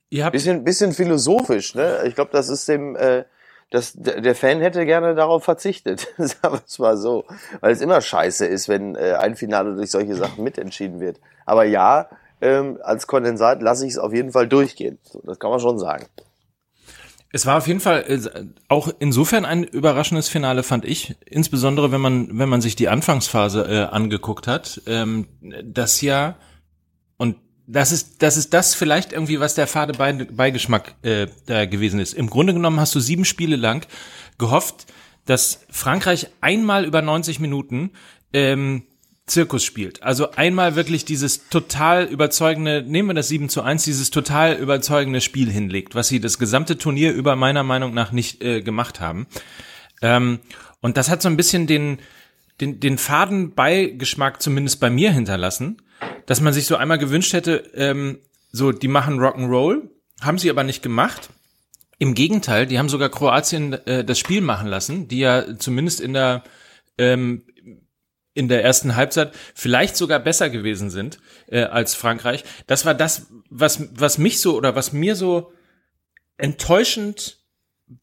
Ihr 0.10 0.26
habt 0.26 0.34
Bisschen, 0.34 0.64
bisschen 0.64 0.94
philosophisch, 0.94 1.74
ne? 1.76 2.04
Ich 2.06 2.16
glaube, 2.16 2.32
das 2.32 2.50
ist 2.50 2.68
dem, 2.68 2.96
äh, 2.96 3.26
das, 3.70 3.94
der 3.96 4.36
Fan 4.36 4.62
hätte 4.62 4.86
gerne 4.86 5.14
darauf 5.14 5.44
verzichtet. 5.44 6.08
Wir 6.18 6.62
es 6.66 6.80
mal 6.80 6.98
so. 6.98 7.26
Weil 7.60 7.74
es 7.74 7.82
immer 7.82 8.00
scheiße 8.00 8.46
ist, 8.46 8.70
wenn 8.70 8.96
äh, 8.96 9.14
ein 9.20 9.36
Finale 9.36 9.76
durch 9.76 9.92
solche 9.92 10.16
Sachen 10.16 10.44
mitentschieden 10.44 11.00
wird. 11.00 11.20
Aber 11.46 11.66
ja, 11.66 12.08
ähm, 12.40 12.80
als 12.82 13.08
Kondensat 13.08 13.62
lasse 13.62 13.86
ich 13.86 13.94
es 13.94 13.98
auf 13.98 14.14
jeden 14.14 14.32
Fall 14.32 14.48
durchgehen. 14.48 15.00
So, 15.04 15.22
das 15.26 15.40
kann 15.40 15.52
man 15.52 15.60
schon 15.60 15.80
sagen. 15.80 16.06
Es 17.34 17.46
war 17.46 17.58
auf 17.58 17.68
jeden 17.68 17.82
Fall 17.82 18.06
äh, 18.08 18.46
auch 18.70 18.90
insofern 19.00 19.44
ein 19.44 19.64
überraschendes 19.64 20.30
Finale, 20.30 20.64
fand 20.64 20.86
ich. 20.86 21.16
Insbesondere, 21.26 21.92
wenn 21.92 22.02
man, 22.02 22.40
wenn 22.40 22.48
man 22.48 22.62
sich 22.62 22.78
die 22.78 22.88
Anfangsphase 22.88 23.66
äh, 23.68 23.94
angeguckt 23.94 24.48
hat, 24.48 24.82
ähm, 24.88 25.28
das 25.64 26.02
ja, 26.02 26.38
und 27.18 27.36
das 27.68 27.92
ist, 27.92 28.22
das 28.24 28.38
ist 28.38 28.54
das 28.54 28.74
vielleicht 28.74 29.12
irgendwie, 29.14 29.40
was 29.40 29.54
der 29.54 29.68
fade 29.68 29.94
Bei- 29.94 30.14
Beigeschmack 30.14 30.96
äh, 31.04 31.28
da 31.46 31.66
gewesen 31.66 32.00
ist. 32.00 32.14
Im 32.14 32.30
Grunde 32.30 32.54
genommen 32.54 32.80
hast 32.80 32.96
du 32.96 33.00
sieben 33.00 33.26
Spiele 33.26 33.58
lang 33.58 33.86
gehofft, 34.38 34.88
dass 35.26 35.60
Frankreich 35.70 36.28
einmal 36.42 36.86
über 36.86 37.02
90 37.02 37.40
Minuten 37.42 37.92
ähm, 38.34 38.84
Zirkus 39.26 39.66
spielt. 39.66 40.04
Also 40.04 40.32
einmal 40.32 40.78
wirklich 40.78 41.04
dieses 41.04 41.50
total 41.50 42.06
überzeugende, 42.06 42.82
nehmen 42.82 43.10
wir 43.10 43.14
das 43.14 43.28
7 43.28 43.50
zu 43.50 43.62
1, 43.62 43.84
dieses 43.84 44.10
total 44.10 44.54
überzeugende 44.56 45.20
Spiel 45.20 45.52
hinlegt, 45.52 45.96
was 45.96 46.08
sie 46.08 46.22
das 46.22 46.40
gesamte 46.40 46.78
Turnier 46.78 47.12
über 47.12 47.36
meiner 47.36 47.64
Meinung 47.64 47.94
nach 47.94 48.14
nicht 48.14 48.42
äh, 48.42 48.62
gemacht 48.62 49.02
haben. 49.02 49.28
Ähm, 50.02 50.40
und 50.80 50.96
das 50.96 51.10
hat 51.10 51.22
so 51.22 51.28
ein 51.28 51.36
bisschen 51.36 51.68
den, 51.68 52.00
den, 52.62 52.80
den 52.80 52.98
faden 52.98 53.54
Beigeschmack 53.54 54.42
zumindest 54.42 54.80
bei 54.80 54.90
mir 54.90 55.12
hinterlassen, 55.12 55.82
dass 56.26 56.42
man 56.42 56.54
sich 56.54 56.66
so 56.66 56.76
einmal 56.76 56.98
gewünscht 56.98 57.34
hätte, 57.34 57.64
ähm, 57.74 58.20
so, 58.52 58.72
die 58.72 58.88
machen 58.88 59.20
Rock'n'Roll, 59.20 59.90
haben 60.22 60.40
sie 60.40 60.50
aber 60.50 60.64
nicht 60.64 60.82
gemacht. 60.82 61.30
Im 62.00 62.14
Gegenteil, 62.14 62.66
die 62.66 62.80
haben 62.80 62.90
sogar 62.90 63.10
Kroatien 63.10 63.74
äh, 63.74 64.04
das 64.04 64.20
Spiel 64.20 64.42
machen 64.42 64.68
lassen, 64.68 65.08
die 65.08 65.20
ja 65.20 65.58
zumindest 65.58 66.00
in 66.00 66.14
der 66.14 66.44
ähm, 66.98 67.44
in 68.34 68.48
der 68.48 68.64
ersten 68.64 68.96
Halbzeit 68.96 69.34
vielleicht 69.56 69.96
sogar 69.96 70.20
besser 70.20 70.52
gewesen 70.52 70.92
sind 70.92 71.18
äh, 71.48 71.64
als 71.64 71.96
Frankreich. 71.96 72.44
Das 72.68 72.86
war 72.86 72.94
das, 72.94 73.28
was 73.50 73.88
was 73.96 74.20
mich 74.20 74.40
so 74.40 74.56
oder 74.56 74.76
was 74.76 74.94
mir 74.94 75.16
so 75.16 75.52
enttäuschend, 76.38 77.40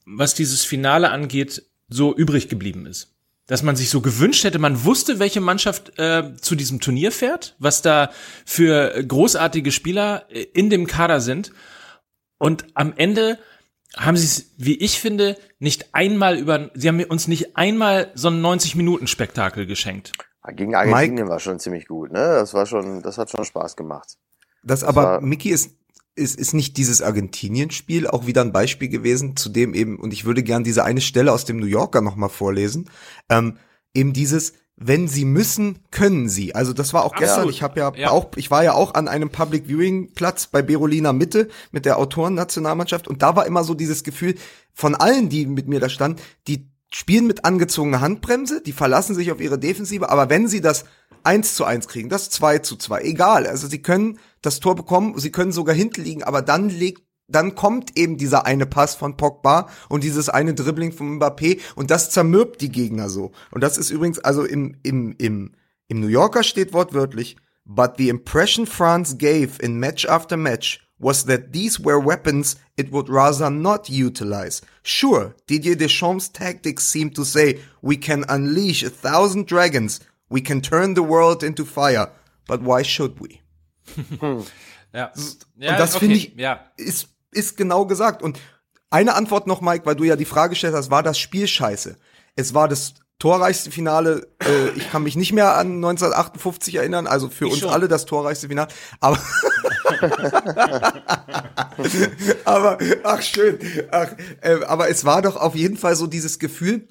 was 0.05 0.35
dieses 0.35 0.65
Finale 0.65 1.11
angeht, 1.11 1.63
so 1.89 2.15
übrig 2.15 2.49
geblieben 2.49 2.87
ist. 2.87 3.14
Dass 3.47 3.63
man 3.63 3.77
sich 3.77 3.91
so 3.91 4.01
gewünscht 4.01 4.45
hätte, 4.45 4.59
man 4.59 4.85
wusste, 4.85 5.19
welche 5.19 5.41
Mannschaft 5.41 5.99
äh, 5.99 6.35
zu 6.41 6.55
diesem 6.55 6.81
Turnier 6.81 7.13
fährt, 7.13 7.57
was 7.59 7.83
da 7.83 8.11
für 8.47 9.05
großartige 9.07 9.71
Spieler 9.71 10.25
äh, 10.31 10.43
in 10.55 10.71
dem 10.71 10.87
Kader 10.87 11.21
sind. 11.21 11.53
Und 12.39 12.65
am 12.75 12.95
Ende 12.97 13.39
haben 13.97 14.17
sie 14.17 14.25
es, 14.25 14.51
wie 14.57 14.77
ich 14.77 14.99
finde, 14.99 15.37
nicht 15.59 15.95
einmal 15.95 16.37
über, 16.39 16.71
sie 16.75 16.89
haben 16.89 17.03
uns 17.05 17.29
nicht 17.29 17.57
einmal 17.57 18.11
so 18.15 18.29
ein 18.29 18.41
90-Minuten-Spektakel 18.41 19.67
geschenkt. 19.67 20.13
Gegen 20.53 20.75
Argentinien 20.75 21.29
war 21.29 21.39
schon 21.41 21.59
ziemlich 21.59 21.87
gut, 21.87 22.13
ne? 22.13 22.19
Das 22.19 22.53
war 22.53 22.67
schon, 22.67 23.03
das 23.03 23.17
hat 23.19 23.31
schon 23.31 23.45
Spaß 23.45 23.77
gemacht. 23.77 24.17
Das 24.63 24.85
aber, 24.85 25.03
war- 25.03 25.21
Mickey 25.21 25.51
ist, 25.51 25.71
ist, 26.17 26.39
ist 26.39 26.55
nicht 26.55 26.77
dieses 26.77 27.03
Argentinien-Spiel 27.03 28.07
auch 28.07 28.27
wieder 28.27 28.43
ein 28.43 28.53
Beispiel 28.53 28.89
gewesen, 28.89 29.37
zu 29.37 29.49
dem 29.49 29.75
eben, 29.75 29.99
und 29.99 30.13
ich 30.13 30.25
würde 30.25 30.43
gern 30.43 30.65
diese 30.65 30.85
eine 30.85 31.01
Stelle 31.01 31.33
aus 31.33 31.45
dem 31.45 31.59
New 31.59 31.67
Yorker 31.67 32.01
nochmal 32.01 32.29
vorlesen, 32.29 32.89
ähm, 33.29 33.59
eben 33.95 34.13
dieses, 34.13 34.53
wenn 34.77 35.07
sie 35.09 35.25
müssen, 35.25 35.81
können 35.91 36.29
sie. 36.29 36.55
Also 36.55 36.73
das 36.73 36.93
war 36.93 37.05
auch 37.05 37.15
gestern, 37.15 37.41
Absolut. 37.41 37.55
ich 37.55 37.63
habe 37.63 37.81
ja, 37.81 37.93
Ja. 37.97 38.11
auch, 38.11 38.31
ich 38.37 38.51
war 38.51 38.65
ja 38.65 38.75
auch 38.75 38.95
an 38.95 39.09
einem 39.09 39.31
Public 39.31 39.67
Viewing 39.69 40.13
Platz 40.15 40.47
bei 40.47 40.63
Berolina 40.63 41.13
Mitte 41.13 41.49
mit 41.71 41.85
der 41.85 41.99
Autorennationalmannschaft 41.99 43.09
und 43.09 43.23
da 43.23 43.37
war 43.37 43.47
immer 43.47 43.65
so 43.65 43.75
dieses 43.75 44.05
Gefühl 44.05 44.35
von 44.73 44.95
allen, 44.95 45.29
die 45.29 45.47
mit 45.47 45.69
mir 45.69 45.81
da 45.81 45.89
standen, 45.89 46.21
die 46.49 46.69
spielen 46.93 47.27
mit 47.27 47.45
angezogener 47.45 48.01
Handbremse, 48.01 48.63
die 48.63 48.73
verlassen 48.73 49.15
sich 49.15 49.33
auf 49.33 49.41
ihre 49.41 49.59
Defensive, 49.59 50.11
aber 50.11 50.31
wenn 50.31 50.47
sie 50.49 50.61
das 50.61 50.85
1 51.25 51.55
zu 51.55 51.65
1 51.65 51.89
kriegen, 51.89 52.09
das 52.09 52.31
2 52.31 52.59
zu 52.59 52.77
2, 52.77 53.03
egal, 53.03 53.47
also 53.47 53.67
sie 53.67 53.83
können 53.83 54.19
das 54.45 54.61
Tor 54.61 54.75
bekommen, 54.75 55.19
sie 55.19 55.33
können 55.33 55.53
sogar 55.53 55.75
hinten 55.75 56.03
liegen, 56.03 56.23
aber 56.23 56.43
dann 56.43 56.69
legt 56.69 57.03
dann 57.27 57.55
kommt 57.55 57.97
eben 57.99 58.19
dieser 58.19 58.45
eine 58.45 58.67
Pass 58.67 58.95
von 58.95 59.17
Pogba 59.17 59.69
und 59.89 60.05
dieses 60.05 60.29
eine 60.29 60.53
Dribbling 60.53 60.93
von 60.93 61.19
Mbappé 61.19 61.59
und 61.75 61.91
das 61.91 62.11
zermürbt 62.11 62.61
die 62.61 62.71
Gegner 62.71 63.09
so. 63.09 63.33
Und 63.51 63.63
das 63.63 63.79
ist 63.79 63.91
übrigens, 63.91 64.19
also 64.19 64.45
im, 64.45 64.77
im, 64.83 65.15
im, 65.17 65.53
im 65.89 66.01
New 66.01 66.09
Yorker 66.09 66.43
steht 66.43 66.75
wortwörtlich, 66.75 67.37
but 67.65 67.93
the 67.97 68.11
impression 68.11 68.67
France 68.67 69.17
gave 69.17 69.59
in 69.63 69.79
match 69.79 70.07
after 70.07 70.37
match 70.37 70.85
was 70.99 71.25
that 71.25 71.53
these 71.53 71.81
were 71.83 71.99
weapons 71.99 72.57
it 72.77 72.93
would 72.93 73.09
rather 73.09 73.51
not 73.51 73.89
utilize. 73.89 74.63
Sure, 74.83 75.35
Didier 75.49 75.77
Deschamps' 75.77 76.29
tactics 76.33 76.85
seem 76.85 77.11
to 77.11 77.25
say 77.25 77.61
we 77.83 77.97
can 77.97 78.25
unleash 78.29 78.83
a 78.83 78.91
thousand 78.91 79.47
dragons, 79.47 80.01
we 80.29 80.41
can 80.41 80.61
turn 80.61 80.95
the 80.95 81.03
world 81.03 81.43
into 81.43 81.65
fire, 81.65 82.11
but 82.47 82.63
why 82.63 82.83
should 82.83 83.19
we? 83.21 83.41
Ja. 84.93 85.13
und 85.13 85.79
das 85.79 85.97
finde 85.97 86.17
ich, 86.17 86.35
Ja. 86.37 86.71
ist, 86.77 87.09
ist 87.33 87.57
genau 87.57 87.85
gesagt. 87.87 88.23
Und 88.23 88.39
eine 88.91 89.15
Antwort 89.15 89.47
noch, 89.47 89.61
Mike, 89.61 89.87
weil 89.87 89.97
du 89.97 90.05
ja 90.05 90.15
die 90.17 90.25
Frage 90.25 90.51
gestellt 90.51 90.75
hast, 90.75 90.91
war 90.91 91.03
das 91.03 91.19
Spiel 91.19 91.49
scheiße? 91.49 91.97
Es 92.37 92.55
war 92.55 92.69
das 92.69 92.95
torreichste 93.19 93.71
Finale, 93.71 94.29
äh, 94.41 94.71
ich 94.77 94.91
kann 94.91 95.03
mich 95.03 95.17
nicht 95.17 95.33
mehr 95.33 95.57
an 95.57 95.77
1958 95.77 96.75
erinnern, 96.77 97.07
also 97.07 97.29
für 97.29 97.47
uns 97.47 97.59
schon. 97.61 97.71
alle 97.71 97.89
das 97.89 98.07
torreichste 98.07 98.49
Finale, 98.49 98.69
aber 99.01 99.19
aber 102.45 102.79
ach 103.05 103.23
schön, 103.23 103.59
ach, 103.91 104.09
äh, 104.41 104.65
aber 104.67 104.89
es 104.89 105.05
war 105.05 105.23
doch 105.23 105.37
auf 105.37 105.55
jeden 105.55 105.77
Fall 105.77 105.97
so 105.97 106.07
dieses 106.07 106.39
Gefühl, 106.39 106.89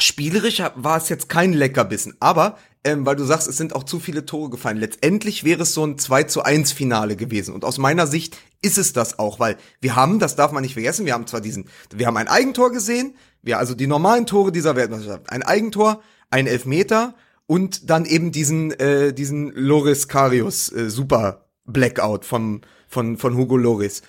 spielerisch 0.00 0.62
war 0.74 0.96
es 0.96 1.08
jetzt 1.08 1.28
kein 1.28 1.52
Leckerbissen, 1.52 2.16
aber 2.20 2.58
ähm, 2.84 3.04
weil 3.04 3.16
du 3.16 3.24
sagst, 3.24 3.48
es 3.48 3.56
sind 3.56 3.74
auch 3.74 3.82
zu 3.82 3.98
viele 3.98 4.26
Tore 4.26 4.50
gefallen. 4.50 4.78
Letztendlich 4.78 5.42
wäre 5.42 5.62
es 5.62 5.74
so 5.74 5.84
ein 5.84 5.98
2 5.98 6.24
zu 6.24 6.42
1 6.42 6.70
Finale 6.70 7.16
gewesen. 7.16 7.52
Und 7.52 7.64
aus 7.64 7.78
meiner 7.78 8.06
Sicht 8.06 8.38
ist 8.62 8.78
es 8.78 8.92
das 8.92 9.18
auch, 9.18 9.40
weil 9.40 9.56
wir 9.80 9.96
haben, 9.96 10.20
das 10.20 10.36
darf 10.36 10.52
man 10.52 10.62
nicht 10.62 10.74
vergessen, 10.74 11.04
wir 11.04 11.14
haben 11.14 11.26
zwar 11.26 11.40
diesen, 11.40 11.68
wir 11.92 12.06
haben 12.06 12.16
ein 12.16 12.28
Eigentor 12.28 12.70
gesehen, 12.70 13.16
wir 13.42 13.58
also 13.58 13.74
die 13.74 13.88
normalen 13.88 14.26
Tore 14.26 14.52
dieser 14.52 14.76
Weltmeisterschaft, 14.76 15.30
ein 15.30 15.42
Eigentor, 15.42 16.00
ein 16.30 16.46
Elfmeter 16.46 17.14
und 17.46 17.90
dann 17.90 18.04
eben 18.04 18.30
diesen, 18.30 18.70
äh, 18.72 19.12
diesen 19.12 19.50
Loris 19.52 20.06
Karius 20.06 20.70
äh, 20.70 20.88
Super 20.88 21.46
Blackout 21.64 22.24
von, 22.24 22.60
von, 22.88 23.16
von 23.16 23.36
Hugo 23.36 23.56
Loris. 23.56 24.02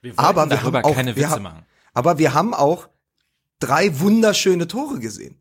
Wir 0.00 0.12
Aber 0.16 0.48
wir 0.48 0.56
darüber 0.56 0.78
haben 0.78 0.84
auch, 0.84 0.94
keine 0.94 1.16
Witze 1.16 1.30
haben, 1.30 1.42
machen. 1.42 1.66
Aber 1.92 2.18
wir 2.18 2.34
haben 2.34 2.54
auch 2.54 2.88
drei 3.58 3.98
wunderschöne 4.00 4.68
Tore 4.68 4.98
gesehen. 4.98 5.36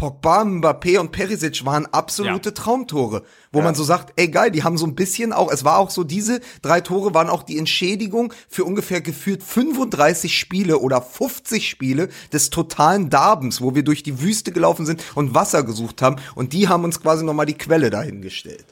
Pogba, 0.00 0.44
Mbappé 0.44 0.98
und 0.98 1.12
Perisic 1.12 1.66
waren 1.66 1.84
absolute 1.84 2.48
Ja. 2.48 2.54
Traumtore, 2.54 3.22
wo 3.52 3.60
man 3.60 3.74
so 3.74 3.84
sagt, 3.84 4.14
ey 4.16 4.28
geil, 4.28 4.50
die 4.50 4.64
haben 4.64 4.78
so 4.78 4.86
ein 4.86 4.94
bisschen 4.94 5.34
auch, 5.34 5.52
es 5.52 5.62
war 5.62 5.76
auch 5.76 5.90
so, 5.90 6.04
diese 6.04 6.40
drei 6.62 6.80
Tore 6.80 7.12
waren 7.12 7.28
auch 7.28 7.42
die 7.42 7.58
Entschädigung 7.58 8.32
für 8.48 8.64
ungefähr 8.64 9.02
gefühlt 9.02 9.42
35 9.42 10.38
Spiele 10.38 10.78
oder 10.78 11.02
50 11.02 11.68
Spiele 11.68 12.08
des 12.32 12.48
totalen 12.48 13.10
Darbens, 13.10 13.60
wo 13.60 13.74
wir 13.74 13.82
durch 13.82 14.02
die 14.02 14.22
Wüste 14.22 14.52
gelaufen 14.52 14.86
sind 14.86 15.04
und 15.16 15.34
Wasser 15.34 15.64
gesucht 15.64 16.00
haben 16.00 16.16
und 16.34 16.54
die 16.54 16.66
haben 16.66 16.84
uns 16.84 17.02
quasi 17.02 17.22
nochmal 17.22 17.44
die 17.44 17.58
Quelle 17.58 17.90
dahingestellt. 17.90 18.64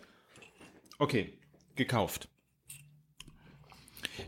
Okay, 0.99 1.35
gekauft. 1.77 2.31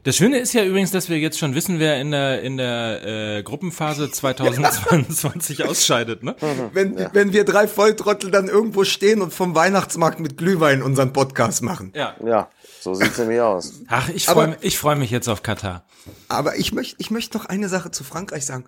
Das 0.02 0.16
Schöne 0.16 0.38
ist 0.38 0.54
ja 0.54 0.64
übrigens, 0.64 0.92
dass 0.92 1.10
wir 1.10 1.18
jetzt 1.18 1.38
schon 1.38 1.54
wissen, 1.54 1.78
wer 1.78 2.00
in 2.00 2.10
der 2.10 2.42
in 2.42 2.56
der 2.56 3.04
äh, 3.04 3.42
Gruppenphase 3.42 4.10
2022 4.10 5.64
ausscheidet, 5.68 6.22
ne? 6.22 6.36
Wenn, 6.72 6.96
wenn 7.12 7.32
wir 7.34 7.44
drei 7.44 7.68
Volltrottel 7.68 8.30
dann 8.30 8.48
irgendwo 8.48 8.84
stehen 8.84 9.20
und 9.20 9.34
vom 9.34 9.54
Weihnachtsmarkt 9.54 10.18
mit 10.18 10.38
Glühwein 10.38 10.82
unseren 10.82 11.12
Podcast 11.12 11.62
machen. 11.62 11.92
Ja. 11.94 12.16
Ja, 12.24 12.48
so 12.80 12.94
sieht's 12.94 13.18
nämlich 13.18 13.40
aus. 13.40 13.74
Ach, 13.88 14.08
ich 14.08 14.24
freue 14.24 14.48
mich, 14.48 14.58
ich 14.62 14.78
freu 14.78 14.96
mich 14.96 15.10
jetzt 15.10 15.28
auf 15.28 15.42
Katar. 15.42 15.84
Aber 16.28 16.56
ich 16.56 16.72
möchte 16.72 16.96
ich 16.98 17.10
möchte 17.10 17.36
noch 17.36 17.44
eine 17.44 17.68
Sache 17.68 17.90
zu 17.90 18.02
Frankreich 18.02 18.46
sagen. 18.46 18.64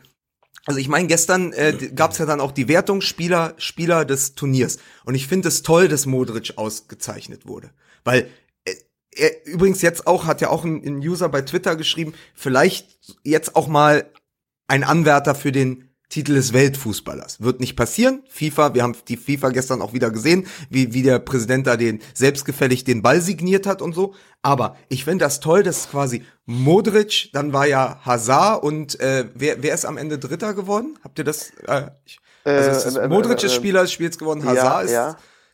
Also 0.66 0.78
ich 0.80 0.88
meine, 0.88 1.08
gestern 1.08 1.52
äh, 1.54 1.72
gab 1.94 2.12
es 2.12 2.18
ja 2.18 2.26
dann 2.26 2.40
auch 2.40 2.52
die 2.52 2.68
Wertung 2.68 3.00
Spieler, 3.00 3.54
Spieler 3.56 4.04
des 4.04 4.34
Turniers. 4.34 4.78
Und 5.04 5.14
ich 5.14 5.26
finde 5.26 5.48
es 5.48 5.62
toll, 5.62 5.88
dass 5.88 6.06
Modric 6.06 6.52
ausgezeichnet 6.56 7.46
wurde. 7.46 7.70
Weil 8.04 8.28
er 9.16 9.46
übrigens 9.46 9.82
jetzt 9.82 10.06
auch, 10.06 10.26
hat 10.26 10.40
ja 10.40 10.50
auch 10.50 10.64
ein, 10.64 10.82
ein 10.84 10.98
User 10.98 11.28
bei 11.28 11.42
Twitter 11.42 11.76
geschrieben, 11.76 12.14
vielleicht 12.34 12.88
jetzt 13.22 13.56
auch 13.56 13.68
mal 13.68 14.06
ein 14.68 14.84
Anwärter 14.84 15.34
für 15.34 15.52
den 15.52 15.88
Titel 16.08 16.34
des 16.34 16.52
Weltfußballers. 16.52 17.40
Wird 17.40 17.60
nicht 17.60 17.74
passieren. 17.74 18.22
FIFA, 18.28 18.74
wir 18.74 18.82
haben 18.82 18.94
die 19.08 19.16
FIFA 19.16 19.48
gestern 19.48 19.80
auch 19.80 19.94
wieder 19.94 20.10
gesehen, 20.10 20.46
wie, 20.68 20.92
wie 20.92 21.02
der 21.02 21.18
Präsident 21.18 21.66
da 21.66 21.78
den 21.78 22.00
selbstgefällig 22.12 22.84
den 22.84 23.00
Ball 23.00 23.22
signiert 23.22 23.66
hat 23.66 23.80
und 23.80 23.94
so. 23.94 24.14
Aber 24.42 24.76
ich 24.90 25.04
finde 25.04 25.24
das 25.24 25.40
toll, 25.40 25.62
dass 25.62 25.90
quasi 25.90 26.22
Modric, 26.44 27.30
dann 27.32 27.54
war 27.54 27.66
ja 27.66 27.98
Hazard 28.04 28.62
und 28.62 29.00
äh, 29.00 29.24
wer, 29.34 29.62
wer 29.62 29.72
ist 29.74 29.86
am 29.86 29.96
Ende 29.96 30.18
Dritter 30.18 30.52
geworden? 30.52 30.98
Habt 31.02 31.18
ihr 31.18 31.24
das? 31.24 31.50
Äh, 31.66 31.90
ich, 32.04 32.18
also 32.44 32.88
ist 32.88 32.96
äh, 32.96 33.04
äh, 33.04 33.08
Modric 33.08 33.38
ist 33.42 33.52
äh, 33.52 33.56
Spieler 33.56 33.80
des 33.82 33.92
Spiels 33.92 34.18
geworden, 34.18 34.44
Hazard 34.44 34.84
ist 34.84 34.90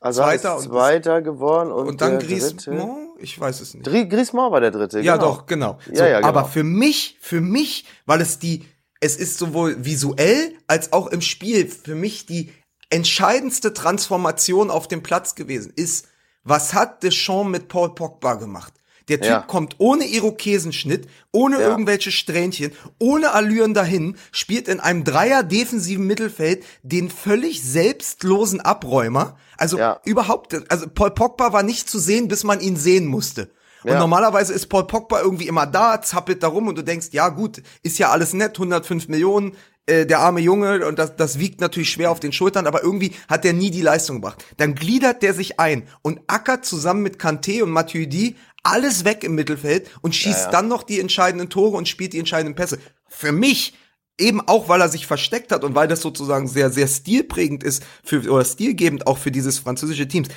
Also 0.01 0.23
Zweiter 0.23 0.57
ist 0.57 0.65
und- 0.67 0.73
Zweiter 0.73 1.23
geworden 1.23 1.71
und, 1.71 1.87
und 1.87 2.01
dann 2.01 2.19
dritte- 2.19 2.27
Griezmann? 2.27 3.08
Ich 3.21 3.39
weiß 3.39 3.61
es 3.61 3.75
nicht. 3.75 3.85
Griezmann 3.85 4.53
war 4.53 4.61
der 4.61 4.71
dritte. 4.71 5.01
Ja, 5.01 5.17
genau. 5.17 5.27
doch, 5.27 5.47
genau. 5.47 5.79
Ja, 5.87 5.97
So, 5.97 6.05
ja, 6.05 6.17
genau. 6.19 6.29
Aber 6.29 6.45
für 6.45 6.65
mich, 6.65 7.19
für 7.21 7.41
mich, 7.41 7.85
weil 8.07 8.21
es 8.21 8.39
die, 8.39 8.65
es 9.01 9.17
ist 9.17 9.39
sowohl 9.39 9.85
visuell 9.85 10.55
als 10.67 10.93
auch 10.93 11.09
im 11.09 11.21
Spiel 11.21 11.69
für 11.69 11.95
mich 11.95 12.27
die 12.27 12.53
entscheidendste 12.91 13.75
Transformation 13.75 14.71
auf 14.71 14.89
dem 14.89 15.03
Platz 15.03 15.35
gewesen 15.35 15.73
ist, 15.75 16.09
was 16.45 16.73
hat 16.75 17.03
Deschamps 17.03 17.51
mit 17.51 17.69
Paul 17.69 17.95
Pogba 17.95 18.35
gemacht? 18.35 18.73
Der 19.09 19.21
Typ 19.21 19.31
Ja. 19.31 19.41
kommt 19.41 19.77
ohne 19.79 20.05
Irokesenschnitt, 20.07 21.09
ohne 21.33 21.61
Ja. 21.61 21.69
irgendwelche 21.69 22.11
Strähnchen, 22.13 22.73
ohne 22.99 23.33
Allüren 23.33 23.75
dahin, 23.75 24.17
spielt 24.33 24.69
in 24.69 24.81
einem 24.81 25.05
Dreier 25.05 25.43
defensiven 25.43 26.07
Mittelfeld 26.07 26.65
den 26.83 27.11
völlig 27.11 27.63
selbstlosen 27.63 28.61
Abräumer. 28.61 29.37
Also 29.57 29.79
Ja. 29.79 30.01
überhaupt, 30.05 30.71
also 30.71 30.87
Paul 30.89 31.11
Pogba 31.11 31.53
war 31.53 31.63
nicht 31.63 31.89
zu 31.91 31.99
sehen, 31.99 32.29
bis 32.29 32.45
man 32.45 32.61
ihn 32.61 32.77
sehen 32.77 33.07
musste. 33.07 33.51
Und 33.85 33.93
Ja. 33.93 33.99
normalerweise 33.99 34.53
ist 34.53 34.67
Paul 34.67 34.87
Pogba 34.87 35.21
irgendwie 35.21 35.47
immer 35.47 35.67
da, 35.67 36.03
zappelt 36.03 36.43
da 36.43 36.49
rum 36.49 36.69
und 36.69 36.77
du 36.77 36.83
denkst, 36.83 37.09
ja 37.13 37.29
gut, 37.29 37.63
ist 37.83 37.99
ja 37.99 38.11
alles 38.11 38.33
nett, 38.35 38.59
105 38.59 39.09
Millionen, 39.09 39.53
äh, 39.87 40.05
der 40.05 40.19
arme 40.19 40.41
Junge 40.41 40.85
und 40.87 40.99
das, 40.99 41.17
das 41.17 41.39
wiegt 41.39 41.61
natürlich 41.61 41.89
schwer 41.91 42.11
auf 42.11 42.21
den 42.21 42.33
Schultern, 42.33 42.67
aber 42.67 42.83
irgendwie 42.83 43.13
hat 43.29 43.45
der 43.45 43.53
nie 43.55 43.71
die 43.71 43.81
Leistung 43.81 44.17
gebracht. 44.17 44.45
Dann 44.59 44.75
gliedert 44.75 45.23
der 45.23 45.33
sich 45.33 45.59
ein 45.61 45.89
und 46.03 46.21
ackert 46.27 46.67
zusammen 46.67 47.03
mit 47.03 47.19
Kanté 47.19 47.63
und 47.63 47.71
Matuidi 47.71 48.37
alles 48.63 49.05
weg 49.05 49.25
im 49.25 49.35
Mittelfeld 49.35 49.91
und 50.03 50.15
schießt 50.15 50.49
dann 50.53 50.69
noch 50.69 50.83
die 50.83 51.01
entscheidenden 51.01 51.49
Tore 51.49 51.77
und 51.77 51.89
spielt 51.89 52.13
die 52.13 52.19
entscheidenden 52.19 52.55
Pässe. 52.55 52.79
Für 53.09 53.33
mich 53.33 53.75
eben 54.19 54.41
auch, 54.47 54.69
weil 54.69 54.81
er 54.81 54.89
sich 54.89 55.07
versteckt 55.07 55.53
hat 55.53 55.65
und 55.65 55.75
weil 55.75 55.89
das 55.89 56.01
sozusagen 56.01 56.49
sehr, 56.49 56.71
sehr 56.71 56.89
stilprägend 56.89 57.63
ist 57.63 57.85
für, 58.05 58.29
oder 58.31 58.45
stilgebend 58.45 59.07
auch 59.07 59.19
für 59.19 59.31
dieses 59.31 59.59
französische 59.59 60.09
Teams. 60.09 60.29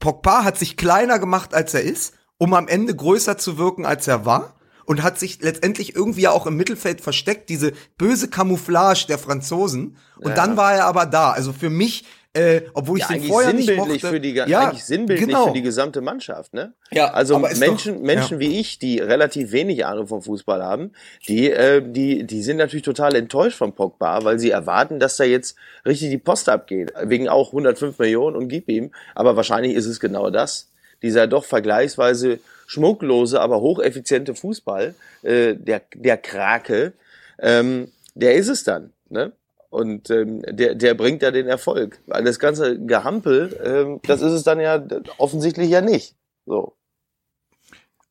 Pogba 0.00 0.44
hat 0.44 0.58
sich 0.58 0.76
kleiner 0.76 1.18
gemacht, 1.18 1.54
als 1.54 1.74
er 1.74 1.82
ist, 1.82 2.14
um 2.38 2.54
am 2.54 2.68
Ende 2.68 2.94
größer 2.94 3.38
zu 3.38 3.58
wirken, 3.58 3.86
als 3.86 4.08
er 4.08 4.24
war. 4.24 4.56
Und 4.86 5.02
hat 5.02 5.18
sich 5.18 5.40
letztendlich 5.40 5.96
irgendwie 5.96 6.20
ja 6.22 6.30
auch 6.30 6.46
im 6.46 6.58
Mittelfeld 6.58 7.00
versteckt, 7.00 7.48
diese 7.48 7.72
böse 7.96 8.28
Camouflage 8.28 9.06
der 9.08 9.16
Franzosen. 9.16 9.96
Und 10.18 10.36
dann 10.36 10.58
war 10.58 10.74
er 10.74 10.84
aber 10.84 11.06
da. 11.06 11.30
Also 11.30 11.54
für 11.54 11.70
mich, 11.70 12.04
äh, 12.34 12.62
obwohl 12.74 12.98
ich 12.98 13.02
Ja, 13.04 13.08
den 13.08 13.14
eigentlich 13.16 13.30
vorher 13.30 13.52
nicht 13.52 13.66
sinnbildlich 13.66 14.02
mochte. 14.02 14.14
für 14.16 14.20
die, 14.20 14.30
ja, 14.34 14.60
eigentlich 14.68 14.84
sinnbildlich 14.84 15.28
genau. 15.28 15.46
für 15.46 15.52
die 15.52 15.62
gesamte 15.62 16.00
Mannschaft, 16.00 16.52
ne? 16.52 16.72
Ja, 16.90 17.12
also 17.12 17.38
Menschen, 17.38 17.94
doch- 17.96 18.02
Menschen 18.02 18.40
ja. 18.40 18.48
wie 18.48 18.58
ich, 18.58 18.78
die 18.80 18.98
relativ 18.98 19.52
wenig 19.52 19.86
Ahnung 19.86 20.08
vom 20.08 20.20
Fußball 20.20 20.62
haben, 20.62 20.92
die, 21.28 21.50
äh, 21.50 21.80
die, 21.84 22.24
die 22.24 22.42
sind 22.42 22.56
natürlich 22.56 22.82
total 22.84 23.14
enttäuscht 23.14 23.56
von 23.56 23.72
Pogba, 23.72 24.24
weil 24.24 24.38
sie 24.40 24.50
erwarten, 24.50 24.98
dass 24.98 25.16
da 25.16 25.24
jetzt 25.24 25.56
richtig 25.86 26.10
die 26.10 26.18
Post 26.18 26.48
abgeht. 26.48 26.92
Wegen 27.04 27.28
auch 27.28 27.48
105 27.52 27.98
Millionen 28.00 28.34
und 28.36 28.48
gib 28.48 28.68
ihm. 28.68 28.90
Aber 29.14 29.36
wahrscheinlich 29.36 29.74
ist 29.74 29.86
es 29.86 30.00
genau 30.00 30.30
das. 30.30 30.70
Dieser 31.02 31.26
doch 31.28 31.44
vergleichsweise 31.44 32.40
schmucklose, 32.66 33.40
aber 33.40 33.60
hocheffiziente 33.60 34.34
Fußball, 34.34 34.94
äh, 35.22 35.54
der, 35.54 35.82
der 35.94 36.16
Krake, 36.16 36.94
ähm, 37.38 37.92
der 38.14 38.34
ist 38.34 38.48
es 38.48 38.64
dann, 38.64 38.92
ne? 39.08 39.32
Und 39.74 40.08
ähm, 40.08 40.42
der, 40.48 40.76
der 40.76 40.94
bringt 40.94 41.20
ja 41.22 41.32
den 41.32 41.48
Erfolg. 41.48 42.00
Weil 42.06 42.22
das 42.22 42.38
ganze 42.38 42.78
Gehampel, 42.78 43.58
ähm, 43.64 44.00
das 44.06 44.22
ist 44.22 44.30
es 44.30 44.44
dann 44.44 44.60
ja 44.60 44.80
offensichtlich 45.18 45.68
ja 45.68 45.80
nicht. 45.80 46.14
So. 46.46 46.76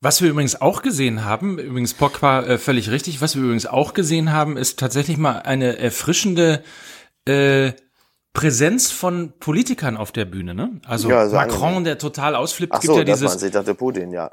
Was 0.02 0.20
wir 0.20 0.28
übrigens 0.28 0.60
auch 0.60 0.82
gesehen 0.82 1.24
haben, 1.24 1.58
übrigens 1.58 1.94
Pogba 1.94 2.42
äh, 2.42 2.58
völlig 2.58 2.90
richtig, 2.90 3.22
was 3.22 3.34
wir 3.34 3.44
übrigens 3.44 3.64
auch 3.64 3.94
gesehen 3.94 4.30
haben, 4.30 4.58
ist 4.58 4.78
tatsächlich 4.78 5.16
mal 5.16 5.38
eine 5.38 5.78
erfrischende 5.78 6.62
äh, 7.24 7.72
Präsenz 8.34 8.90
von 8.90 9.32
Politikern 9.40 9.96
auf 9.96 10.12
der 10.12 10.26
Bühne, 10.26 10.54
ne? 10.54 10.82
Also 10.86 11.08
Ja, 11.08 11.24
Macron, 11.28 11.84
der 11.84 11.96
total 11.96 12.34
ausflippt, 12.34 12.74
Ach 12.74 12.80
gibt 12.80 12.92
so, 12.92 12.98
ja 12.98 13.04
dieses. 13.04 13.38
du. 13.38 13.46
Ich 13.46 13.52
dachte 13.52 13.74
Putin, 13.74 14.12
ja. 14.12 14.30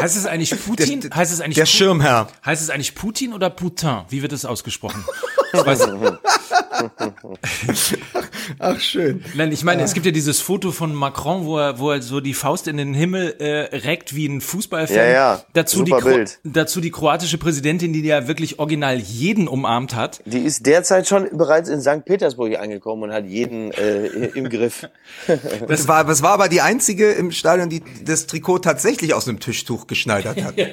Heißt 0.00 0.16
es 0.16 0.26
eigentlich 0.26 0.50
Putin? 0.64 1.00
Der- 1.02 1.10
heißt 1.14 1.32
es 1.32 1.40
eigentlich 1.40 1.56
Der 1.56 1.66
Pu- 1.66 1.70
Schirmherr. 1.76 2.28
Heißt 2.44 2.62
es 2.62 2.70
eigentlich 2.70 2.94
Putin 2.94 3.32
oder 3.34 3.50
Putin? 3.50 4.02
Wie 4.08 4.22
wird 4.22 4.32
es 4.32 4.44
ausgesprochen? 4.44 5.04
Ich 5.52 5.64
weiß, 5.66 5.80
Ach, 8.58 8.80
schön. 8.80 9.24
nein, 9.34 9.50
ich 9.52 9.64
meine, 9.64 9.82
es 9.82 9.92
gibt 9.94 10.06
ja 10.06 10.12
dieses 10.12 10.40
Foto 10.40 10.70
von 10.70 10.94
Macron, 10.94 11.44
wo 11.44 11.58
er, 11.58 11.78
wo 11.78 11.90
er 11.90 12.00
so 12.02 12.20
die 12.20 12.34
Faust 12.34 12.68
in 12.68 12.76
den 12.76 12.94
Himmel 12.94 13.34
äh, 13.38 13.76
reckt 13.76 14.14
wie 14.14 14.26
ein 14.26 14.40
Fußballfan. 14.40 14.96
Ja, 14.96 15.04
ja. 15.04 15.42
Dazu 15.52 15.82
die, 15.82 15.90
Super 15.90 16.02
Kro 16.02 16.10
Bild. 16.10 16.38
dazu 16.44 16.80
die 16.80 16.90
kroatische 16.90 17.38
Präsidentin, 17.38 17.92
die 17.92 18.02
ja 18.02 18.28
wirklich 18.28 18.58
original 18.58 18.98
jeden 18.98 19.48
umarmt 19.48 19.94
hat. 19.94 20.22
Die 20.26 20.38
ist 20.38 20.66
derzeit 20.66 21.08
schon 21.08 21.28
bereits 21.36 21.68
in 21.68 21.80
St. 21.80 22.04
Petersburg 22.04 22.58
angekommen 22.58 23.04
und 23.04 23.12
hat 23.12 23.26
jeden 23.26 23.72
äh, 23.72 24.06
im 24.06 24.48
Griff. 24.48 24.88
Das 25.66 25.88
war, 25.88 26.04
das 26.04 26.22
war 26.22 26.32
aber 26.32 26.48
die 26.48 26.60
einzige 26.60 27.12
im 27.12 27.30
Stadion, 27.30 27.68
die 27.68 27.82
das 28.04 28.26
Trikot 28.26 28.60
tatsächlich 28.60 29.14
aus 29.14 29.28
einem 29.28 29.40
Tischtuch 29.40 29.86
geschneidert 29.86 30.42
hat. 30.42 30.54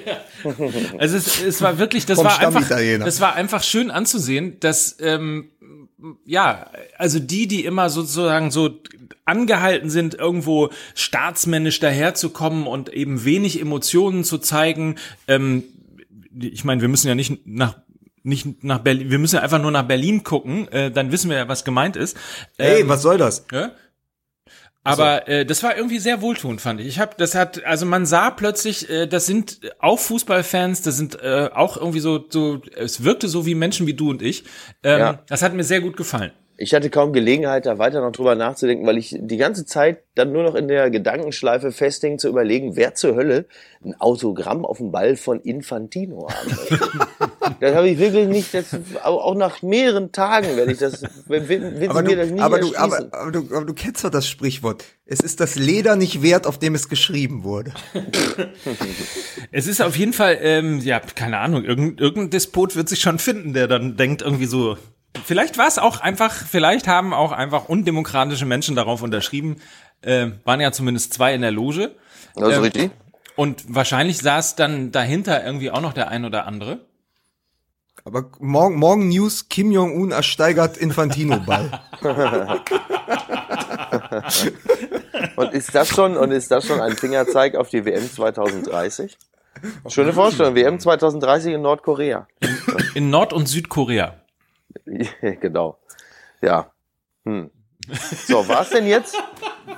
Also 0.98 1.18
es, 1.18 1.42
es 1.42 1.62
war 1.62 1.78
wirklich, 1.78 2.06
das 2.06 2.18
Vom 2.18 2.26
war 2.26 2.40
einfach, 2.40 2.70
das 2.70 3.22
war 3.22 3.36
einfach 3.36 3.64
schön 3.64 3.92
anzusehen, 3.92 4.60
dass 4.60 4.98
ähm, 5.00 5.50
ja, 6.26 6.70
also 6.98 7.20
die, 7.20 7.48
die 7.48 7.66
immer 7.66 7.90
sozusagen 7.90 8.52
so 8.52 8.70
angehalten 9.26 9.90
sind, 9.90 10.14
irgendwo 10.14 10.70
staatsmännisch 10.96 11.80
daherzukommen 11.80 12.68
und 12.68 12.90
eben 12.94 13.26
wenig 13.26 13.60
Emotionen 13.60 14.24
zu 14.24 14.38
zeigen. 14.38 14.96
Ähm, 15.28 15.64
ich 16.40 16.64
meine, 16.64 16.82
wir 16.82 16.88
müssen 16.88 17.08
ja 17.08 17.16
nicht 17.16 17.46
nach 17.48 17.76
nicht 18.24 18.62
nach 18.64 18.80
Berlin, 18.80 19.10
wir 19.10 19.20
müssen 19.20 19.36
ja 19.36 19.42
einfach 19.42 19.62
nur 19.62 19.72
nach 19.72 19.88
Berlin 19.88 20.24
gucken, 20.24 20.68
äh, 20.68 20.92
dann 20.92 21.14
wissen 21.14 21.30
wir 21.30 21.38
ja, 21.38 21.48
was 21.48 21.64
gemeint 21.64 21.96
ist. 21.96 22.18
Ey, 22.58 22.82
Ähm, 22.82 22.90
was 22.90 23.02
soll 23.02 23.18
das? 23.18 23.46
ja? 23.52 23.72
Aber 24.88 25.28
äh, 25.28 25.46
das 25.46 25.64
war 25.64 25.76
irgendwie 25.76 26.00
sehr 26.00 26.22
wohltuend, 26.22 26.62
fand 26.62 26.80
ich. 26.80 26.88
Ich 26.88 27.00
habe, 27.00 27.12
das 27.18 27.36
hat, 27.36 27.64
also 27.66 27.86
man 27.86 28.06
sah 28.06 28.30
plötzlich, 28.32 28.90
äh, 28.90 29.08
das 29.08 29.26
sind 29.26 29.60
auch 29.80 30.00
Fußballfans, 30.00 30.82
das 30.82 30.98
sind 30.98 31.22
äh, 31.22 31.50
auch 31.54 31.78
irgendwie 31.78 32.00
so, 32.00 32.24
so, 32.30 32.62
es 32.76 33.04
wirkte 33.04 33.28
so 33.28 33.46
wie 33.46 33.56
Menschen 33.56 33.88
wie 33.88 33.94
du 33.94 34.10
und 34.10 34.22
ich. 34.22 34.46
Ähm, 34.84 35.00
Ja. 35.00 35.20
Das 35.28 35.42
hat 35.42 35.54
mir 35.54 35.64
sehr 35.64 35.82
gut 35.82 35.98
gefallen. 35.98 36.32
Ich 36.60 36.74
hatte 36.74 36.90
kaum 36.90 37.14
Gelegenheit, 37.14 37.68
da 37.68 37.78
weiter 37.78 38.02
noch 38.02 38.12
drüber 38.12 38.34
nachzudenken, 38.34 38.88
weil 38.88 38.98
ich 38.98 39.16
die 39.20 39.38
ganze 39.38 39.64
Zeit 39.66 40.00
dann 40.16 40.32
nur 40.32 40.42
noch 40.42 40.56
in 40.56 40.68
der 40.68 40.90
Gedankenschleife 40.90 41.72
festhing, 41.72 42.18
zu 42.18 42.28
überlegen, 42.28 42.76
wer 42.76 42.96
zur 42.96 43.16
Hölle 43.16 43.46
ein 43.86 43.94
Autogramm 44.02 44.66
auf 44.66 44.78
dem 44.78 44.92
Ball 44.92 45.16
von 45.16 45.40
Infantino 45.40 46.28
haben 46.28 46.50
möchte. 46.50 46.80
das 47.60 47.76
habe 47.76 47.90
ich 47.90 48.00
wirklich 48.00 48.28
nicht, 48.28 48.56
das, 48.56 48.76
auch 49.04 49.36
nach 49.36 49.62
mehreren 49.62 50.12
Tagen 50.12 50.58
werde 50.58 50.72
ich 50.72 50.80
das, 50.80 51.04
will, 51.28 51.48
will 51.48 51.90
Aber 51.90 52.02
mir 52.02 52.10
du, 52.10 52.16
das 52.16 52.32
nie 52.32 52.40
aber, 52.40 52.60
du, 52.60 52.76
aber, 52.76 53.08
aber, 53.12 53.32
du, 53.32 53.40
aber 53.56 53.66
du 53.66 53.74
kennst 53.76 54.04
doch 54.04 54.10
das 54.10 54.28
Sprichwort. 54.28 54.84
Es 55.06 55.20
ist 55.20 55.40
das 55.40 55.56
Leder 55.56 55.96
nicht 55.96 56.24
wert, 56.24 56.48
auf 56.48 56.58
dem 56.58 56.74
es 56.74 56.90
geschrieben 56.90 57.44
wurde. 57.44 57.72
Es 59.52 59.66
ist 59.66 59.82
auf 59.82 59.96
jeden 59.96 60.14
Fall, 60.14 60.38
ähm, 60.42 60.80
ja, 60.80 61.00
keine 61.00 61.38
Ahnung, 61.38 61.64
irgendein, 61.64 62.04
irgendein 62.04 62.30
Despot 62.32 62.76
wird 62.76 62.90
sich 62.90 63.00
schon 63.00 63.18
finden, 63.18 63.54
der 63.54 63.68
dann 63.68 63.96
denkt 63.96 64.22
irgendwie 64.22 64.46
so, 64.46 64.78
vielleicht 65.26 65.58
war 65.58 65.68
es 65.68 65.78
auch 65.78 66.00
einfach, 66.00 66.34
vielleicht 66.34 66.88
haben 66.88 67.14
auch 67.14 67.32
einfach 67.32 67.70
undemokratische 67.70 68.46
Menschen 68.46 68.76
darauf 68.76 69.02
unterschrieben, 69.02 69.58
äh, 70.02 70.28
waren 70.44 70.60
ja 70.60 70.72
zumindest 70.72 71.14
zwei 71.14 71.34
in 71.34 71.42
der 71.42 71.52
Loge. 71.52 71.96
Das 72.36 72.50
ist 72.50 72.56
ähm, 72.56 72.64
richtig. 72.64 72.92
Und 73.36 73.64
wahrscheinlich 73.68 74.18
saß 74.18 74.56
dann 74.56 74.92
dahinter 74.92 75.46
irgendwie 75.46 75.72
auch 75.72 75.82
noch 75.82 75.94
der 75.94 76.10
ein 76.10 76.26
oder 76.26 76.48
andere. 76.48 76.86
Aber 78.04 78.32
morgen, 78.40 78.78
morgen 78.78 79.10
News, 79.10 79.50
Kim 79.50 79.72
Jong-un 79.72 80.12
ersteigert 80.12 80.78
Infantino-Ball. 80.78 81.82
Und 85.36 85.54
ist 85.54 85.76
das 85.76 85.90
schon, 85.90 86.18
und 86.18 86.32
ist 86.32 86.50
das 86.52 86.66
schon 86.66 86.82
ein 86.82 86.96
Fingerzeig 86.96 87.56
auf 87.56 87.70
die 87.70 87.86
WM 87.86 88.10
2030? 88.12 89.18
Schöne 89.88 90.14
Vorstellung, 90.14 90.56
WM 90.56 90.80
2030 90.80 91.54
in 91.54 91.62
Nordkorea. 91.62 92.28
In 92.96 93.10
Nord- 93.10 93.34
und 93.34 93.48
Südkorea. 93.48 94.16
genau. 95.42 95.78
Ja. 96.42 96.72
Hm. 97.26 97.52
So, 98.28 98.48
war 98.48 98.64
es 98.64 98.70
denn 98.70 98.86
jetzt, 98.88 99.16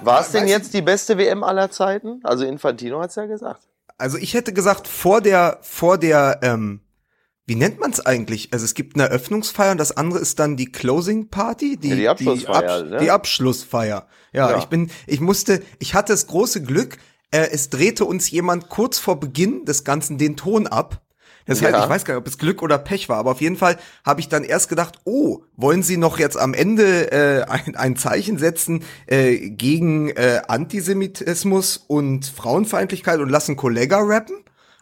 war 0.03 0.21
es 0.21 0.31
denn 0.31 0.47
jetzt 0.47 0.73
die 0.73 0.81
beste 0.81 1.17
WM 1.17 1.43
aller 1.43 1.69
Zeiten? 1.69 2.21
Also 2.23 2.45
Infantino 2.45 3.01
hat's 3.01 3.15
ja 3.15 3.25
gesagt. 3.25 3.67
Also 3.97 4.17
ich 4.17 4.33
hätte 4.33 4.53
gesagt, 4.53 4.87
vor 4.87 5.21
der, 5.21 5.59
vor 5.61 5.97
der, 5.97 6.39
ähm, 6.41 6.81
wie 7.45 7.55
nennt 7.55 7.79
man 7.79 7.91
es 7.91 8.03
eigentlich? 8.05 8.49
Also 8.53 8.65
es 8.65 8.73
gibt 8.73 8.95
eine 8.95 9.05
Eröffnungsfeier 9.09 9.71
und 9.71 9.77
das 9.77 9.95
andere 9.95 10.19
ist 10.19 10.39
dann 10.39 10.55
die 10.55 10.71
Closing 10.71 11.29
Party, 11.29 11.77
die, 11.77 11.89
Ja, 11.89 11.95
die 11.95 12.07
Abschlussfeier, 12.07 12.83
die, 12.83 12.89
ne? 12.91 12.97
die 12.99 13.11
Abschlussfeier. 13.11 14.07
Ja, 14.31 14.51
Ja. 14.51 14.57
ich 14.57 14.65
bin, 14.65 14.89
ich 15.05 15.19
musste, 15.19 15.61
ich 15.79 15.93
hatte 15.93 16.13
das 16.13 16.27
große 16.27 16.63
Glück, 16.63 16.97
äh, 17.31 17.49
es 17.51 17.69
drehte 17.69 18.05
uns 18.05 18.31
jemand 18.31 18.69
kurz 18.69 18.99
vor 18.99 19.19
Beginn 19.19 19.65
des 19.65 19.83
Ganzen 19.83 20.17
den 20.17 20.37
Ton 20.37 20.67
ab. 20.67 21.01
Deshalb, 21.47 21.73
Ja. 21.73 21.83
ich 21.83 21.89
weiß 21.89 22.05
gar 22.05 22.13
nicht, 22.15 22.21
ob 22.21 22.27
es 22.27 22.37
Glück 22.37 22.61
oder 22.61 22.77
Pech 22.77 23.09
war, 23.09 23.17
aber 23.17 23.31
auf 23.31 23.41
jeden 23.41 23.57
Fall 23.57 23.77
habe 24.05 24.19
ich 24.21 24.29
dann 24.29 24.43
erst 24.43 24.69
gedacht, 24.69 24.99
oh, 25.05 25.41
wollen 25.55 25.81
Sie 25.83 25.97
noch 25.97 26.19
jetzt 26.19 26.37
am 26.37 26.53
Ende 26.53 27.11
äh, 27.11 27.43
ein, 27.43 27.75
ein 27.75 27.95
Zeichen 27.95 28.37
setzen 28.37 28.83
äh, 29.07 29.49
gegen 29.49 30.09
äh, 30.09 30.41
Antisemitismus 30.47 31.77
und 31.87 32.25
Frauenfeindlichkeit 32.25 33.19
und 33.19 33.29
lassen 33.29 33.55
Kollega 33.55 33.99
rappen? 33.99 34.37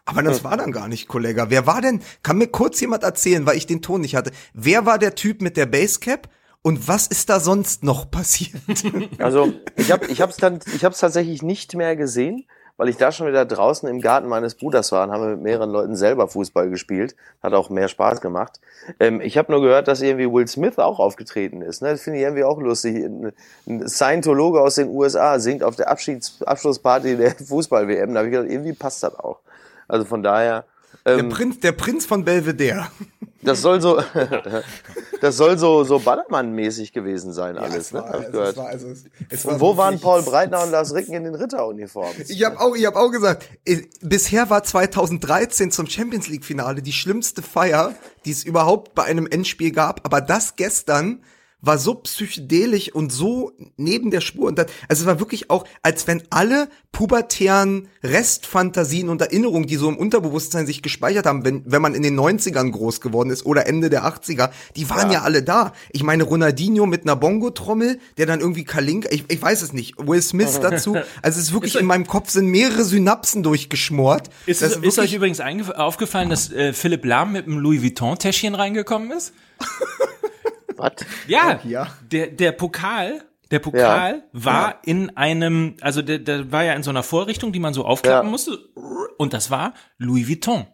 Aber 0.06 0.24
das 0.24 0.46
war 0.46 0.56
dann 0.56 0.72
gar 0.72 0.88
nicht 0.88 1.10
Kollega. 1.10 1.50
Wer 1.50 1.68
war 1.68 1.82
denn, 1.82 2.02
kann 2.24 2.38
mir 2.38 2.48
kurz 2.48 2.80
jemand 2.80 3.04
erzählen, 3.04 3.46
weil 3.46 3.58
ich 3.58 3.68
den 3.68 3.82
Ton 3.82 4.00
nicht 4.02 4.16
hatte, 4.16 4.32
wer 4.54 4.86
war 4.86 5.00
der 5.00 5.16
Typ 5.16 5.42
mit 5.42 5.58
der 5.58 5.66
Basecap 5.66 6.30
und 6.62 6.88
was 6.88 7.08
ist 7.08 7.30
da 7.30 7.42
sonst 7.42 7.84
noch 7.84 8.10
passiert? 8.10 8.54
Also 9.20 9.52
ich 9.76 9.92
habe 9.92 10.06
ich 10.08 10.22
hab's 10.22 10.38
dann 10.38 10.60
ich 10.74 10.86
hab's 10.86 11.00
tatsächlich 11.00 11.42
nicht 11.42 11.76
mehr 11.76 11.98
gesehen, 11.98 12.46
weil 12.78 12.90
ich 12.90 12.98
da 12.98 13.12
schon 13.12 13.28
wieder 13.28 13.46
draußen 13.46 13.90
im 13.90 14.02
Garten 14.02 14.28
meines 14.28 14.56
Bruders 14.56 14.92
war 14.92 15.04
und 15.06 15.12
haben 15.12 15.32
mit 15.32 15.42
mehreren 15.42 15.72
Leuten 15.72 15.96
selber 15.96 16.28
Fußball 16.28 16.70
gespielt. 16.70 17.16
Hat 17.42 17.54
auch 17.54 17.70
mehr 17.70 17.88
Spaß 17.88 18.22
gemacht. 18.22 18.62
Ähm, 19.00 19.20
ich 19.20 19.38
habe 19.38 19.52
nur 19.52 19.62
gehört, 19.62 19.88
dass 19.88 20.02
irgendwie 20.02 20.32
Will 20.32 20.48
Smith 20.48 20.78
auch 20.78 21.00
aufgetreten 21.00 21.62
ist. 21.62 21.82
Ne? 21.82 21.90
Das 21.90 22.02
finde 22.02 22.20
ich 22.20 22.24
irgendwie 22.24 22.44
auch 22.44 22.60
lustig. 22.60 23.04
Ein, 23.04 23.34
ein 23.68 23.88
Scientologe 23.90 24.62
aus 24.62 24.76
den 24.76 24.90
USA 24.90 25.40
singt 25.40 25.64
auf 25.64 25.76
der 25.76 25.90
Abschieds 25.90 26.42
Abschlussparty 26.44 27.18
der 27.18 27.32
Fußball-WM. 27.46 28.14
Da 28.14 28.20
habe 28.20 28.30
ich 28.30 28.34
gedacht, 28.34 28.52
irgendwie 28.52 28.74
passt 28.74 29.04
das 29.04 29.18
auch. 29.20 29.40
Also 29.88 30.06
von 30.06 30.22
daher, 30.22 30.66
Der 31.08 31.20
ähm, 31.20 31.30
Prinz, 31.30 31.60
der 31.62 31.72
Prinz 31.72 32.06
von 32.06 32.26
Belvedere. 32.26 32.88
das 33.42 33.62
soll 33.62 33.80
so, 33.80 34.02
das 35.22 35.38
soll 35.38 35.58
so 35.58 35.86
so 35.86 36.00
Ballermann-mäßig 36.00 36.92
gewesen 36.92 37.32
sein 37.32 37.58
alles. 37.58 37.94
ne? 37.94 38.00
Hab 38.00 38.22
ich 38.24 38.32
gehört. 38.32 38.58
also, 38.58 38.90
es, 38.90 39.06
es 39.30 39.46
Und 39.46 39.62
wo 39.62 39.78
waren 39.78 40.02
Paul 40.02 40.22
Breitner 40.24 40.62
und 40.64 40.72
Lars 40.72 40.94
Ricken 40.94 41.14
in 41.14 41.24
den 41.24 41.36
Ritteruniformen? 41.36 42.14
Ich 42.28 42.44
habe 42.44 42.60
auch, 42.60 42.76
ich 42.76 42.86
hab 42.86 42.98
auch 42.98 43.10
gesagt, 43.10 43.48
äh, 43.64 43.84
bisher 44.02 44.50
war 44.50 44.64
2013 44.64 45.72
zum 45.72 45.88
Champions 45.88 46.28
League 46.28 46.44
Finale 46.44 46.82
die 46.82 46.92
schlimmste 46.92 47.42
Feier, 47.42 47.96
die 48.26 48.32
es 48.32 48.44
überhaupt 48.44 48.94
bei 48.94 49.04
einem 49.04 49.28
Endspiel 49.28 49.72
gab. 49.72 50.06
Aber 50.06 50.20
das 50.20 50.58
gestern 50.58 51.22
war 51.62 51.80
so 51.80 51.96
psychedelisch 51.96 52.94
und 52.94 53.12
so 53.12 53.52
neben 53.78 54.12
der 54.12 54.22
Spur. 54.22 54.48
Und 54.48 54.60
das, 54.60 54.68
also 54.88 55.04
es 55.04 55.08
war 55.08 55.20
wirklich 55.20 55.50
auch, 55.50 55.66
als 55.82 56.06
wenn 56.06 56.22
alle 56.30 56.70
pubertären 56.92 57.88
Restfantasien 58.04 59.10
und 59.10 59.22
Erinnerungen, 59.22 59.68
die 59.68 59.76
so 59.76 59.90
im 59.90 59.98
Unterbewusstsein 59.98 60.68
sich 60.68 60.84
gespeichert 60.84 61.26
haben, 61.26 61.44
wenn, 61.46 61.64
wenn 61.66 61.82
man 61.82 61.96
in 61.96 62.04
den 62.04 62.20
90ern 62.20 62.72
groß 62.72 63.02
geworden 63.02 63.32
ist 63.32 63.46
oder 63.46 63.68
Ende 63.68 63.90
der 63.90 64.06
80er, 64.06 64.52
die 64.76 64.90
waren 64.90 65.12
ja, 65.12 65.22
alle 65.24 65.42
da. 65.42 65.74
Ich 65.92 66.04
meine, 66.04 66.24
Ronaldinho 66.24 66.86
mit 66.86 67.04
einer 67.04 67.16
Bongo-Trommel, 67.16 68.00
der 68.18 68.26
dann 68.28 68.40
irgendwie 68.40 68.64
Kalinka, 68.64 69.10
ich, 69.12 69.26
ich 69.28 69.42
weiß 69.42 69.64
es 69.64 69.74
nicht, 69.74 69.96
Will 69.98 70.22
Smith 70.22 70.60
dazu. 70.62 70.96
Also 71.22 71.40
es 71.40 71.48
ist 71.48 71.54
wirklich, 71.54 71.76
in 71.76 71.86
meinem 71.86 72.08
Kopf 72.08 72.30
sind 72.30 72.48
mehrere 72.48 72.84
Synapsen 72.84 73.42
durchgeschmort. 73.42 74.30
Ist, 74.46 74.62
es, 74.62 74.78
ist 74.78 75.00
euch 75.00 75.14
übrigens 75.14 75.40
aufgefallen, 75.40 76.30
dass 76.30 76.52
äh, 76.52 76.74
Philipp 76.74 77.04
Lahm 77.04 77.32
mit 77.32 77.48
einem 77.48 77.60
Louis 77.60 77.82
Vuitton-Täschchen 77.82 78.54
reingekommen 78.54 79.12
ist? 79.12 79.34
Was? 80.78 80.94
Ja, 81.28 81.60
Ja. 81.64 81.88
Der, 82.12 82.28
der 82.28 82.52
Pokal, 82.54 83.22
der 83.52 83.60
Pokal 83.60 84.24
war 84.34 84.80
in 84.84 85.16
einem, 85.18 85.76
also 85.82 86.02
der, 86.02 86.20
der 86.20 86.52
war 86.52 86.64
ja 86.64 86.74
in 86.74 86.84
so 86.84 86.90
einer 86.90 87.04
Vorrichtung, 87.04 87.52
die 87.52 87.60
man 87.60 87.74
so 87.74 87.86
aufklappen 87.86 88.28
Ja. 88.28 88.32
musste. 88.32 88.58
Und 89.18 89.34
das 89.34 89.50
war 89.52 89.74
Louis 89.98 90.28
Vuitton. 90.28 90.68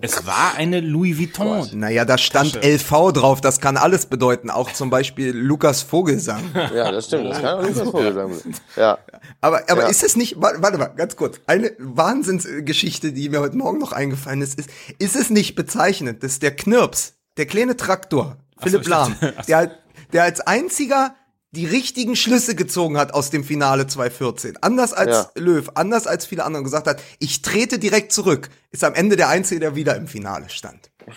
Es 0.00 0.24
war 0.24 0.54
eine 0.56 0.78
Louis 0.78 1.18
Vuitton. 1.18 1.66
Naja, 1.72 2.04
da 2.04 2.16
stand 2.16 2.52
Tasche. 2.52 2.74
LV 2.76 3.12
drauf, 3.12 3.40
das 3.40 3.60
kann 3.60 3.76
alles 3.76 4.06
bedeuten, 4.06 4.48
auch 4.48 4.70
zum 4.72 4.88
Beispiel 4.88 5.32
Lukas 5.36 5.82
Vogelsang. 5.82 6.44
Ja, 6.72 6.92
das 6.92 7.06
stimmt. 7.06 7.26
Das 7.26 7.40
kann 7.40 7.58
auch 7.58 7.62
Lukas 7.66 7.90
Vogel 7.90 8.14
sein. 8.14 8.54
Ja. 8.76 8.98
Aber, 9.40 9.62
aber 9.68 9.82
Ja. 9.82 9.88
ist 9.88 10.04
es 10.04 10.14
nicht, 10.14 10.40
warte, 10.40 10.62
warte 10.62 10.78
mal, 10.78 10.86
ganz 10.94 11.16
kurz, 11.16 11.40
eine 11.48 11.72
Wahnsinnsgeschichte, 11.80 13.12
die 13.12 13.28
mir 13.30 13.40
heute 13.40 13.56
Morgen 13.56 13.78
noch 13.78 13.90
eingefallen 13.92 14.42
ist, 14.42 14.58
ist, 14.58 14.70
ist 15.00 15.16
es 15.16 15.30
nicht 15.30 15.54
bezeichnend, 15.56 16.22
dass 16.22 16.38
der 16.38 16.54
Knirps, 16.54 17.14
der 17.36 17.46
kleine 17.46 17.76
Traktor, 17.76 18.36
Philipp 18.62 18.82
ich 18.82 18.88
Lahm, 18.88 19.16
dachte- 19.20 19.34
so. 19.38 19.42
der, 19.46 19.70
der 20.12 20.22
als 20.24 20.40
einziger 20.40 21.14
die 21.52 21.66
richtigen 21.66 22.14
Schlüsse 22.14 22.54
gezogen 22.54 22.96
hat 22.96 23.12
aus 23.12 23.30
dem 23.30 23.42
Finale 23.42 23.86
2014. 23.88 24.58
Anders 24.62 24.92
als 24.92 25.10
Ja. 25.10 25.30
Löw, 25.34 25.68
anders 25.74 26.06
als 26.06 26.24
viele 26.24 26.44
andere 26.44 26.62
gesagt 26.62 26.86
hat, 26.86 27.02
ich 27.18 27.42
trete 27.42 27.80
direkt 27.80 28.12
zurück, 28.12 28.50
ist 28.70 28.84
am 28.84 28.94
Ende 28.94 29.16
der 29.16 29.28
Einzige, 29.28 29.58
der 29.60 29.74
wieder 29.74 29.96
im 29.96 30.06
Finale 30.06 30.48
stand. 30.48 30.90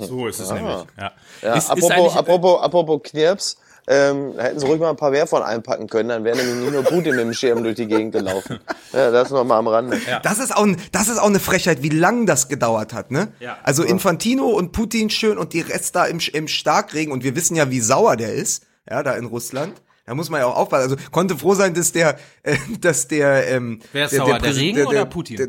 So 0.00 0.28
ist 0.28 0.38
es 0.38 0.50
nämlich. 0.52 0.84
Ja. 0.98 1.12
Ja, 1.42 1.54
Ist- 1.54 1.64
ist 1.64 1.70
apropos, 1.70 1.90
eigentlich- 1.90 2.14
apropos, 2.14 2.60
apropos 2.62 3.00
Knirps, 3.02 3.56
ähm, 3.88 4.32
da 4.36 4.42
hätten 4.44 4.60
sie 4.60 4.66
ruhig 4.66 4.78
mal 4.80 4.90
ein 4.90 4.96
paar 4.96 5.10
mehr 5.10 5.26
von 5.26 5.42
einpacken 5.42 5.88
können, 5.88 6.08
dann 6.10 6.24
wäre 6.24 6.36
nämlich 6.36 6.54
nicht 6.56 6.72
nur 6.72 6.82
Putin 6.84 7.16
mit 7.16 7.20
dem 7.24 7.32
Schirm 7.34 7.62
durch 7.64 7.76
die 7.76 7.86
Gegend 7.86 8.12
gelaufen. 8.12 8.60
Ja, 8.94 9.10
das 9.10 9.30
noch 9.30 9.42
mal 9.44 9.56
am 9.56 9.68
Rande. 9.68 9.98
Das 10.22 10.38
ist 10.38 10.54
auch, 10.54 10.64
ein- 10.66 10.76
das 10.92 11.08
ist 11.08 11.16
auch 11.18 11.26
eine 11.28 11.40
Frechheit, 11.40 11.82
wie 11.82 11.88
lang 11.88 12.26
das 12.26 12.48
gedauert 12.48 12.92
hat, 12.92 13.10
ne? 13.10 13.28
Ja. 13.40 13.56
Also 13.62 13.82
Infantino 13.84 14.48
und 14.48 14.72
Putin 14.72 15.08
schön 15.08 15.38
und 15.38 15.54
die 15.54 15.62
Rest 15.62 15.96
da 15.96 16.04
im, 16.04 16.18
im 16.34 16.46
Starkregen 16.46 17.10
und 17.10 17.24
wir 17.24 17.34
wissen 17.34 17.56
ja, 17.56 17.70
wie 17.70 17.80
sauer 17.80 18.16
der 18.16 18.34
ist, 18.34 18.66
ja, 18.90 19.02
da 19.02 19.14
in 19.14 19.24
Russland. 19.24 19.80
Da 20.04 20.14
muss 20.14 20.28
man 20.28 20.40
ja 20.40 20.46
auch 20.46 20.56
aufpassen. 20.56 20.90
Also 20.90 20.96
konnte 21.10 21.38
froh 21.38 21.54
sein, 21.54 21.72
dass 21.72 21.92
der, 21.92 22.18
äh, 22.42 22.56
dass 22.82 23.08
der, 23.08 23.48
ähm, 23.48 23.78
Wer 23.94 24.04
ist 24.04 24.10
der, 24.10 24.18
sauer, 24.18 24.38
der 24.38 24.50
Präs- 24.50 24.56
Regen 24.58 24.86
oder 24.86 25.06
Putin? 25.06 25.36
Der, 25.38 25.46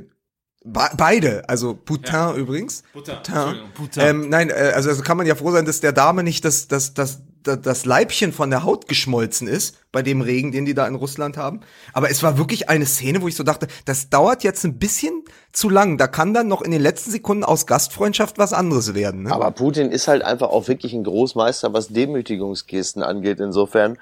Be- 0.64 0.90
Beide, 0.96 1.44
also 1.50 1.74
Putin 1.74 2.36
übrigens. 2.38 2.84
Putin, 2.94 3.16
Putin. 3.18 3.56
Putin. 3.74 4.04
Ähm, 4.06 4.30
nein, 4.30 4.50
äh, 4.52 4.72
also, 4.74 4.88
also 4.90 5.04
kann 5.04 5.18
man 5.18 5.26
ja 5.28 5.36
froh 5.36 5.52
sein, 5.52 5.66
dass 5.66 5.82
der 5.82 5.92
Dame 5.92 6.24
nicht 6.24 6.46
das, 6.46 6.70
das, 6.70 6.94
das, 6.94 7.20
das, 7.44 7.62
das 7.62 7.86
Leibchen 7.86 8.32
von 8.34 8.50
der 8.50 8.64
Haut 8.64 8.88
geschmolzen 8.88 9.48
ist, 9.48 9.78
bei 9.92 10.02
dem 10.02 10.22
Regen, 10.22 10.52
den 10.52 10.66
die 10.66 10.74
da 10.74 10.88
in 10.88 10.96
Russland 10.96 11.38
haben. 11.38 11.62
Aber 11.94 12.10
es 12.10 12.24
war 12.24 12.38
wirklich 12.38 12.70
eine 12.70 12.86
Szene, 12.86 13.22
wo 13.22 13.28
ich 13.28 13.36
so 13.36 13.44
dachte, 13.44 13.68
das 13.86 14.10
dauert 14.10 14.44
jetzt 14.44 14.64
ein 14.64 14.80
bisschen 14.80 15.24
zu 15.52 15.70
lang. 15.70 15.98
Da 15.98 16.08
kann 16.08 16.34
dann 16.34 16.48
noch 16.48 16.62
in 16.62 16.72
den 16.72 16.82
letzten 16.82 17.12
Sekunden 17.12 17.44
aus 17.44 17.68
Gastfreundschaft 17.68 18.38
was 18.38 18.54
anderes 18.54 18.94
werden. 18.96 19.24
Ne? 19.24 19.32
Aber 19.32 19.52
Putin 19.52 19.92
ist 19.92 20.08
halt 20.08 20.24
einfach 20.24 20.50
auch 20.50 20.68
wirklich 20.68 20.94
ein 20.94 21.04
Großmeister, 21.04 21.74
was 21.74 21.90
Demütigungsgesten 21.90 23.04
angeht. 23.04 23.40
Insofern 23.40 23.98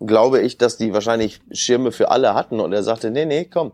glaube 0.00 0.40
ich, 0.40 0.58
dass 0.58 0.76
die 0.76 0.92
wahrscheinlich 0.92 1.40
Schirme 1.52 1.92
für 1.92 2.10
alle 2.10 2.34
hatten 2.34 2.60
und 2.60 2.72
er 2.72 2.82
sagte, 2.82 3.10
nee, 3.10 3.26
nee, 3.26 3.44
komm, 3.44 3.72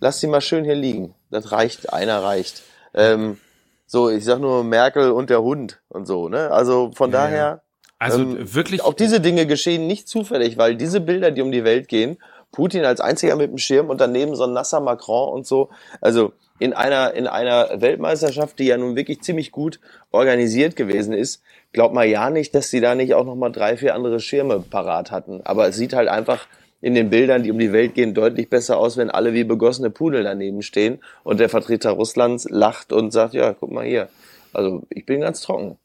lass 0.00 0.20
die 0.20 0.26
mal 0.26 0.40
schön 0.40 0.64
hier 0.64 0.74
liegen. 0.74 1.14
Das 1.30 1.52
reicht, 1.52 1.92
einer 1.92 2.22
reicht. 2.22 2.62
Ähm, 2.94 3.38
so, 3.86 4.10
ich 4.10 4.24
sag 4.24 4.40
nur 4.40 4.64
Merkel 4.64 5.12
und 5.12 5.30
der 5.30 5.42
Hund 5.42 5.80
und 5.88 6.06
so, 6.06 6.28
ne? 6.28 6.50
Also 6.50 6.90
von 6.94 7.10
daher, 7.10 7.62
Also 7.98 8.20
ähm, 8.20 8.54
wirklich. 8.54 8.82
auch 8.82 8.94
diese 8.94 9.20
Dinge 9.20 9.46
geschehen 9.46 9.86
nicht 9.86 10.08
zufällig, 10.08 10.58
weil 10.58 10.76
diese 10.76 11.00
Bilder, 11.00 11.30
die 11.30 11.42
um 11.42 11.52
die 11.52 11.64
Welt 11.64 11.88
gehen, 11.88 12.18
Putin 12.52 12.84
als 12.84 13.00
einziger 13.00 13.36
mit 13.36 13.50
dem 13.50 13.58
Schirm 13.58 13.90
und 13.90 14.00
daneben 14.00 14.34
so 14.34 14.44
ein 14.44 14.52
nasser 14.52 14.80
Macron 14.80 15.32
und 15.32 15.46
so, 15.46 15.70
also 16.00 16.32
in 16.58 16.72
einer, 16.72 17.12
in 17.14 17.26
einer 17.26 17.80
Weltmeisterschaft, 17.80 18.58
die 18.58 18.66
ja 18.66 18.78
nun 18.78 18.96
wirklich 18.96 19.20
ziemlich 19.20 19.52
gut 19.52 19.78
organisiert 20.10 20.74
gewesen 20.74 21.12
ist, 21.12 21.42
glaubt 21.72 21.94
man 21.94 22.08
ja 22.08 22.30
nicht, 22.30 22.54
dass 22.54 22.70
sie 22.70 22.80
da 22.80 22.94
nicht 22.94 23.14
auch 23.14 23.26
nochmal 23.26 23.52
drei, 23.52 23.76
vier 23.76 23.94
andere 23.94 24.20
Schirme 24.20 24.60
parat 24.60 25.10
hatten. 25.10 25.42
Aber 25.44 25.68
es 25.68 25.76
sieht 25.76 25.92
halt 25.92 26.08
einfach 26.08 26.46
in 26.80 26.94
den 26.94 27.10
Bildern, 27.10 27.42
die 27.42 27.50
um 27.50 27.58
die 27.58 27.72
Welt 27.72 27.94
gehen, 27.94 28.14
deutlich 28.14 28.48
besser 28.48 28.78
aus, 28.78 28.96
wenn 28.96 29.10
alle 29.10 29.34
wie 29.34 29.44
begossene 29.44 29.90
Pudel 29.90 30.24
daneben 30.24 30.62
stehen 30.62 31.00
und 31.24 31.40
der 31.40 31.48
Vertreter 31.48 31.90
Russlands 31.90 32.48
lacht 32.48 32.92
und 32.92 33.12
sagt, 33.12 33.34
ja, 33.34 33.52
guck 33.52 33.70
mal 33.70 33.84
hier. 33.84 34.08
Also 34.52 34.82
ich 34.88 35.04
bin 35.04 35.20
ganz 35.20 35.42
trocken. 35.42 35.78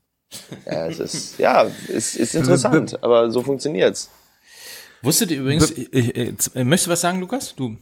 Ja, 0.65 0.87
es 0.87 0.99
ist, 0.99 1.39
ja, 1.39 1.69
es 1.87 2.15
ist 2.15 2.35
interessant, 2.35 3.03
aber 3.03 3.31
so 3.31 3.41
funktioniert's. 3.41 4.09
Wusstet 5.01 5.31
ihr 5.31 5.41
übrigens, 5.41 5.71
äh, 5.71 5.99
äh, 5.99 6.33
äh, 6.53 6.63
möchtest 6.63 6.87
du 6.87 6.91
was 6.91 7.01
sagen, 7.01 7.19
Lukas? 7.19 7.55
Du. 7.55 7.77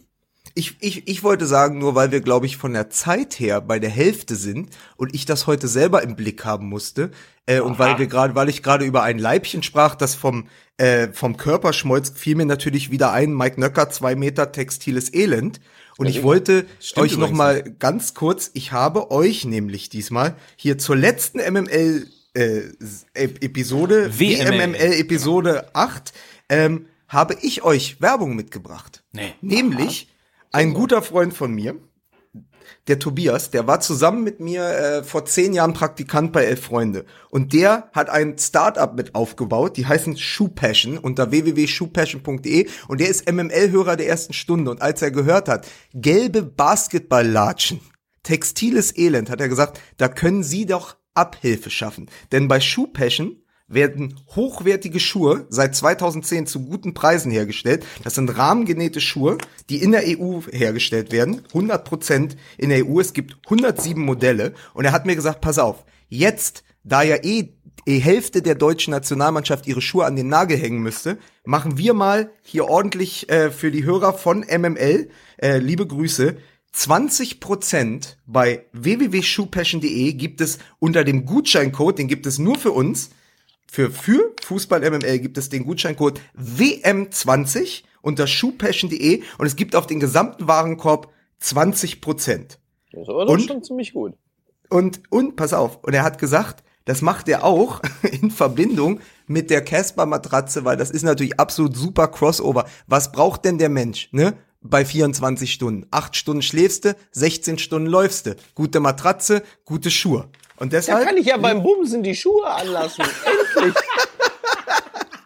Ich, 0.56 0.78
ich, 0.80 1.08
ich 1.08 1.24
wollte 1.24 1.46
sagen, 1.46 1.78
nur 1.78 1.96
weil 1.96 2.12
wir, 2.12 2.22
glaube 2.22 2.46
ich, 2.46 2.58
von 2.58 2.74
der 2.74 2.90
Zeit 2.90 3.40
her 3.40 3.62
bei 3.62 3.78
der 3.78 3.90
Hälfte 3.90 4.36
sind 4.36 4.70
und 4.96 5.14
ich 5.14 5.26
das 5.26 5.48
heute 5.48 5.68
selber 5.68 6.02
im 6.02 6.16
Blick 6.16 6.44
haben 6.44 6.68
musste, 6.68 7.12
äh, 7.50 7.62
und 7.62 7.80
weil 7.80 7.98
wir 7.98 8.06
gerade, 8.06 8.36
weil 8.36 8.48
ich 8.48 8.62
gerade 8.62 8.86
über 8.86 9.02
ein 9.02 9.18
Leibchen 9.18 9.64
sprach, 9.64 9.96
das 9.96 10.14
vom, 10.14 10.48
äh, 10.78 11.08
vom 11.12 11.36
Körper 11.36 11.74
schmolz, 11.74 12.12
fiel 12.16 12.36
mir 12.36 12.46
natürlich 12.46 12.92
wieder 12.92 13.12
ein, 13.12 13.34
Mike 13.34 13.60
Nöcker, 13.60 13.90
zwei 13.90 14.16
Meter 14.16 14.52
textiles 14.52 15.12
Elend. 15.14 15.60
Und 15.98 16.06
ich 16.06 16.22
wollte 16.22 16.66
Stimmt 16.80 17.06
euch 17.06 17.18
noch 17.18 17.32
mal 17.32 17.64
ganz 17.64 18.14
kurz, 18.14 18.52
ich 18.54 18.72
habe 18.72 19.10
euch 19.10 19.46
nämlich 19.46 19.90
diesmal 19.90 20.36
hier 20.56 20.78
zur 20.78 20.96
letzten 20.96 21.40
MML 21.40 22.08
äh, 22.40 22.72
Ep- 23.14 23.44
Episode, 23.44 24.18
WML. 24.20 24.76
WMML 24.76 24.94
Episode 25.00 25.70
8, 25.74 26.14
ähm, 26.50 26.86
habe 27.08 27.36
ich 27.42 27.64
euch 27.64 28.02
Werbung 28.02 28.36
mitgebracht. 28.36 29.04
Nee. 29.14 29.34
Nämlich 29.42 30.10
ein 30.52 30.74
guter 30.74 31.02
Freund 31.02 31.34
von 31.34 31.54
mir, 31.54 31.76
der 32.88 32.98
Tobias, 33.00 33.52
der 33.52 33.68
war 33.68 33.80
zusammen 33.82 34.24
mit 34.24 34.40
mir 34.40 34.64
äh, 34.64 35.04
vor 35.04 35.26
zehn 35.26 35.54
Jahren 35.54 35.74
Praktikant 35.74 36.32
bei 36.32 36.46
Elf 36.46 36.62
Freunde. 36.64 37.06
Und 37.30 37.54
der 37.54 37.90
hat 37.94 38.10
ein 38.10 38.38
Startup 38.40 38.96
mit 38.96 39.14
aufgebaut, 39.16 39.78
die 39.78 39.86
heißen 39.86 40.18
Shoe 40.18 40.50
Passion 40.50 40.98
unter 40.98 41.30
www.shoepassion.de 41.30 42.68
und 42.88 43.00
der 43.00 43.10
ist 43.10 43.32
MML-Hörer 43.32 43.96
der 43.96 44.08
ersten 44.08 44.34
Stunde. 44.34 44.72
Und 44.72 44.82
als 44.82 45.02
er 45.04 45.12
gehört 45.12 45.48
hat, 45.50 45.68
gelbe 45.94 46.42
Basketballlatschen, 46.42 47.80
textiles 48.24 48.96
Elend, 48.98 49.30
hat 49.30 49.42
er 49.42 49.50
gesagt, 49.50 49.80
da 49.98 50.08
können 50.08 50.44
Sie 50.44 50.66
doch 50.66 50.96
Abhilfe 51.20 51.70
schaffen. 51.70 52.10
Denn 52.32 52.48
bei 52.48 52.60
Shoe 52.60 52.88
Passion 52.88 53.38
werden 53.70 54.16
hochwertige 54.36 55.00
Schuhe 55.00 55.46
seit 55.50 55.76
2010 55.76 56.48
zu 56.48 56.66
guten 56.66 56.94
Preisen 56.94 57.32
hergestellt. 57.32 57.86
Das 58.04 58.16
sind 58.16 58.36
rahmengenähte 58.36 59.00
Schuhe, 59.00 59.38
die 59.70 59.82
in 59.82 59.92
der 59.92 60.04
EU 60.06 60.42
hergestellt 60.52 61.12
werden. 61.12 61.42
100% 61.54 62.36
in 62.58 62.70
der 62.70 62.86
EU. 62.86 63.00
Es 63.00 63.14
gibt 63.14 63.38
107 63.46 64.04
Modelle. 64.04 64.54
Und 64.74 64.86
er 64.86 64.92
hat 64.92 65.06
mir 65.06 65.16
gesagt, 65.16 65.42
pass 65.42 65.60
auf, 65.60 65.86
jetzt, 66.08 66.64
da 66.84 67.04
ja 67.04 67.18
eh 67.24 67.54
die 67.88 68.00
Hälfte 68.00 68.42
der 68.42 68.56
deutschen 68.56 68.92
Nationalmannschaft 68.92 69.66
ihre 69.68 69.82
Schuhe 69.82 70.06
an 70.06 70.16
den 70.16 70.28
Nagel 70.28 70.58
hängen 70.58 70.82
müsste, 70.82 71.18
machen 71.44 71.78
wir 71.78 71.94
mal 71.94 72.32
hier 72.44 72.66
ordentlich 72.66 73.30
äh, 73.30 73.52
für 73.52 73.72
die 73.72 73.84
Hörer 73.84 74.14
von 74.14 74.42
MML, 74.42 75.10
äh, 75.38 75.58
liebe 75.58 75.88
Grüße, 75.88 76.38
20% 76.76 78.16
bei 78.26 78.66
www.shoepassion.de 78.74 80.14
gibt 80.14 80.42
es 80.42 80.60
unter 80.80 81.04
dem 81.04 81.26
Gutscheincode, 81.26 82.00
den 82.00 82.08
gibt 82.08 82.26
es 82.26 82.40
nur 82.40 82.58
für 82.58 82.72
uns, 82.72 83.10
für, 83.72 83.92
für 83.92 84.34
Fußball 84.44 84.90
MML 84.90 85.20
gibt 85.20 85.38
es 85.38 85.50
den 85.50 85.66
Gutscheincode 85.66 86.20
WM20 86.36 87.84
unter 88.02 88.28
shoepassion.de 88.28 89.22
und 89.38 89.46
es 89.46 89.56
gibt 89.56 89.76
auf 89.76 89.88
den 89.88 90.00
gesamten 90.00 90.48
Warenkorb 90.48 91.12
20 91.40 92.02
Prozent. 92.02 92.60
Das 92.92 93.04
ist 93.04 93.10
aber 93.10 93.28
Und? 93.28 93.42
schon 93.42 93.64
ziemlich 93.64 93.94
gut. 93.94 94.14
Und, 94.70 95.02
und, 95.10 95.36
pass 95.36 95.54
auf, 95.54 95.84
und 95.84 95.94
er 95.94 96.04
hat 96.04 96.18
gesagt, 96.18 96.64
das 96.86 97.02
macht 97.02 97.30
er 97.30 97.44
auch 97.44 97.82
in 98.22 98.32
Verbindung 98.32 99.02
mit 99.28 99.50
der 99.50 99.64
Casper-Matratze, 99.64 100.66
weil 100.66 100.78
das 100.78 100.90
ist 100.90 101.04
natürlich 101.04 101.40
absolut 101.40 101.76
super 101.76 102.08
Crossover. 102.08 102.66
Was 102.88 103.12
braucht 103.12 103.46
denn 103.46 103.58
der 103.58 103.70
Mensch, 103.70 104.10
ne? 104.12 104.34
Bei 104.62 104.84
24 104.84 105.54
Stunden. 105.54 105.86
Acht 105.92 106.16
Stunden 106.18 106.42
schläfst 106.42 106.84
du, 106.86 106.96
16 107.12 107.60
Stunden 107.60 107.88
läufst 107.88 108.26
du. 108.26 108.36
Gute 108.56 108.80
Matratze, 108.82 109.42
gute 109.64 109.90
Schuhe. 109.90 110.30
Und 110.58 110.74
Da 110.74 110.78
deshalb. 110.78 111.06
kann 111.08 111.16
ich 111.18 111.28
ja 111.28 111.38
beim 111.38 111.64
Bumsen 111.64 112.04
die 112.04 112.14
Schuhe 112.16 112.46
anlassen. 112.46 113.06
Endlich. 113.56 113.76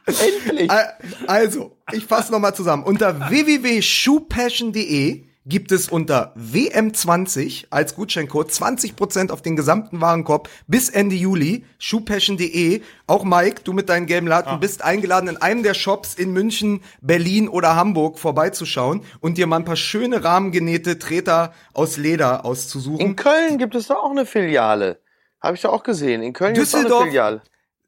Endlich. 0.05 0.69
Al- 0.69 0.93
Also, 1.25 1.75
ich 1.91 2.05
fasse 2.05 2.31
nochmal 2.31 2.53
zusammen. 2.53 2.83
Unter 2.83 3.19
www.shoepassion.de 3.31 5.25
gibt 5.45 5.71
es 5.71 5.89
unter 5.89 6.34
WM20 6.38 7.65
als 7.69 7.95
Gutscheincode 7.95 8.49
20% 8.49 9.32
auf 9.32 9.41
den 9.41 9.56
gesamten 9.56 10.01
Warenkorb 10.01 10.49
bis 10.67 10.89
Ende 10.89 11.15
Juli. 11.15 11.65
Shoepassion.de. 11.79 12.82
Auch 13.08 13.23
Mike, 13.23 13.62
du 13.63 13.73
mit 13.73 13.89
deinen 13.89 14.06
gelben 14.06 14.27
Laden 14.27 14.60
bist 14.60 14.84
eingeladen, 14.84 15.29
in 15.29 15.38
einem 15.38 15.63
der 15.63 15.73
Shops 15.73 16.15
in 16.15 16.32
München, 16.32 16.82
Berlin 17.01 17.49
oder 17.49 17.75
Hamburg 17.75 18.19
vorbeizuschauen 18.19 19.03
und 19.19 19.38
dir 19.38 19.47
mal 19.47 19.58
ein 19.58 19.65
paar 19.65 19.75
schöne 19.75 20.23
rahmengenähte 20.23 20.99
Treter 20.99 21.53
aus 21.73 21.97
Leder 21.97 22.45
auszusuchen. 22.45 22.99
In 22.99 23.15
Köln 23.15 23.58
gibt 23.58 23.75
es 23.75 23.88
doch 23.88 24.03
auch 24.03 24.12
eine 24.12 24.25
Filiale. 24.25 25.01
Habe 25.41 25.56
ich 25.56 25.62
doch 25.62 25.73
auch 25.73 25.84
gesehen. 25.84 26.23
In 26.23 26.34
Köln 26.34 26.53
gibt 26.53 26.67
es 26.67 26.73
auch 26.73 26.79
eine 26.79 26.88
Düsseldorf. 26.88 27.08
Filiale. 27.08 27.41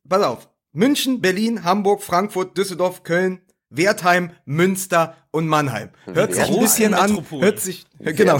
pass 0.07 0.23
auf. 0.23 0.49
München, 0.73 1.21
Berlin, 1.21 1.63
Hamburg, 1.63 2.03
Frankfurt, 2.03 2.57
Düsseldorf, 2.57 3.03
Köln, 3.03 3.39
Wertheim, 3.69 4.31
Münster 4.45 5.15
und 5.31 5.47
Mannheim. 5.47 5.89
Hört 6.05 6.33
sich 6.33 6.43
ein 6.43 6.59
bisschen 6.59 6.93
an, 6.93 7.25
hört 7.29 7.59
sich, 7.59 7.85
genau. 7.99 8.39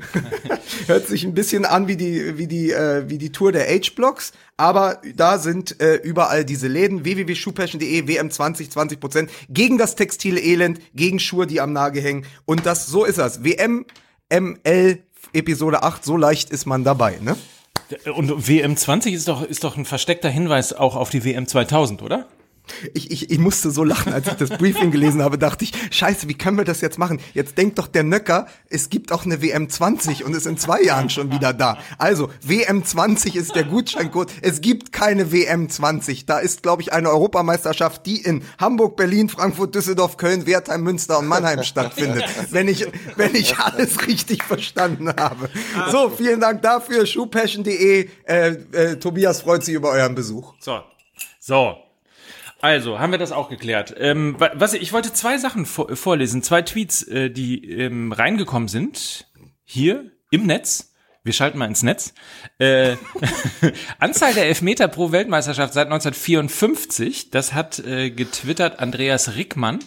hört 0.86 1.06
sich 1.06 1.24
ein 1.24 1.34
bisschen 1.34 1.64
an 1.64 1.88
wie 1.88 1.96
die, 1.96 2.36
wie 2.36 2.46
die, 2.46 2.70
äh, 2.72 3.08
wie 3.08 3.18
die 3.18 3.30
Tour 3.30 3.52
der 3.52 3.66
H-Blocks, 3.66 4.32
aber 4.56 5.00
da 5.14 5.38
sind 5.38 5.80
äh, 5.80 5.96
überall 5.96 6.44
diese 6.44 6.68
Läden, 6.68 7.04
www.schuhpassion.de, 7.04 8.02
WM20, 8.02 8.72
20% 8.72 9.28
gegen 9.48 9.78
das 9.78 9.94
textile 9.94 10.40
Elend, 10.40 10.80
gegen 10.94 11.20
Schuhe, 11.20 11.46
die 11.46 11.60
am 11.60 11.72
Nagel 11.72 12.02
hängen 12.02 12.26
und 12.44 12.66
das, 12.66 12.86
so 12.86 13.04
ist 13.04 13.18
das. 13.18 13.44
WM, 13.44 13.86
ML, 14.30 14.98
Episode 15.32 15.82
8, 15.82 16.04
so 16.04 16.16
leicht 16.16 16.50
ist 16.50 16.66
man 16.66 16.84
dabei, 16.84 17.18
ne? 17.20 17.36
Und 18.14 18.48
WM 18.48 18.76
20 18.76 19.14
ist 19.14 19.28
doch, 19.28 19.42
ist 19.42 19.62
doch 19.62 19.76
ein 19.76 19.84
versteckter 19.84 20.28
Hinweis 20.28 20.72
auch 20.72 20.96
auf 20.96 21.10
die 21.10 21.24
WM 21.24 21.46
2000, 21.46 22.02
oder? 22.02 22.26
Ich, 22.94 23.10
ich, 23.10 23.30
ich 23.30 23.38
musste 23.38 23.70
so 23.70 23.84
lachen, 23.84 24.12
als 24.12 24.26
ich 24.26 24.34
das 24.34 24.50
Briefing 24.58 24.90
gelesen 24.90 25.22
habe, 25.22 25.38
dachte 25.38 25.64
ich, 25.64 25.72
scheiße, 25.90 26.28
wie 26.28 26.34
können 26.34 26.56
wir 26.56 26.64
das 26.64 26.80
jetzt 26.80 26.98
machen? 26.98 27.20
Jetzt 27.34 27.58
denkt 27.58 27.78
doch 27.78 27.86
der 27.86 28.02
Nöcker, 28.02 28.46
es 28.68 28.88
gibt 28.88 29.12
auch 29.12 29.24
eine 29.24 29.42
WM 29.42 29.68
20 29.68 30.24
und 30.24 30.34
ist 30.34 30.46
in 30.46 30.56
zwei 30.56 30.82
Jahren 30.82 31.10
schon 31.10 31.30
wieder 31.30 31.52
da. 31.52 31.78
Also, 31.98 32.30
WM 32.42 32.84
20 32.84 33.36
ist 33.36 33.54
der 33.54 33.64
Gutscheincode. 33.64 34.32
Es 34.42 34.60
gibt 34.60 34.92
keine 34.92 35.32
WM 35.32 35.68
20. 35.68 36.26
Da 36.26 36.38
ist, 36.38 36.62
glaube 36.62 36.82
ich, 36.82 36.92
eine 36.92 37.10
Europameisterschaft, 37.10 38.06
die 38.06 38.20
in 38.20 38.42
Hamburg, 38.58 38.96
Berlin, 38.96 39.28
Frankfurt, 39.28 39.74
Düsseldorf, 39.74 40.16
Köln, 40.16 40.46
Wertheim, 40.46 40.82
Münster 40.82 41.18
und 41.18 41.26
Mannheim 41.26 41.62
stattfindet. 41.64 42.24
wenn 42.50 42.68
ich, 42.68 42.86
wenn 43.16 43.34
ich 43.34 43.58
alles 43.58 44.06
richtig 44.06 44.42
verstanden 44.42 45.08
habe. 45.08 45.48
So, 45.90 46.10
vielen 46.10 46.40
Dank 46.40 46.62
dafür. 46.62 47.06
Schuhpassion.de. 47.06 48.08
Äh, 48.24 48.48
äh, 48.72 48.96
Tobias 48.96 49.42
freut 49.42 49.64
sich 49.64 49.74
über 49.74 49.90
euren 49.90 50.14
Besuch. 50.14 50.54
So. 50.60 50.80
So. 51.40 51.83
Also, 52.64 52.98
haben 52.98 53.12
wir 53.12 53.18
das 53.18 53.30
auch 53.30 53.50
geklärt. 53.50 53.94
Ähm, 53.98 54.40
wa- 54.40 54.52
was, 54.54 54.72
ich 54.72 54.94
wollte 54.94 55.12
zwei 55.12 55.36
Sachen 55.36 55.66
vor, 55.66 55.94
vorlesen, 55.94 56.42
zwei 56.42 56.62
Tweets, 56.62 57.02
äh, 57.02 57.28
die 57.28 57.70
ähm, 57.70 58.10
reingekommen 58.10 58.68
sind. 58.68 59.26
Hier 59.64 60.12
im 60.30 60.46
Netz. 60.46 60.94
Wir 61.24 61.34
schalten 61.34 61.58
mal 61.58 61.66
ins 61.66 61.82
Netz. 61.82 62.14
Äh, 62.58 62.96
Anzahl 63.98 64.32
der 64.32 64.46
Elfmeter 64.46 64.88
pro 64.88 65.12
Weltmeisterschaft 65.12 65.74
seit 65.74 65.88
1954. 65.88 67.28
Das 67.28 67.52
hat 67.52 67.80
äh, 67.80 68.08
getwittert 68.10 68.78
Andreas 68.78 69.36
Rickmann. 69.36 69.80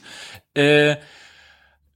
Äh, 0.54 0.98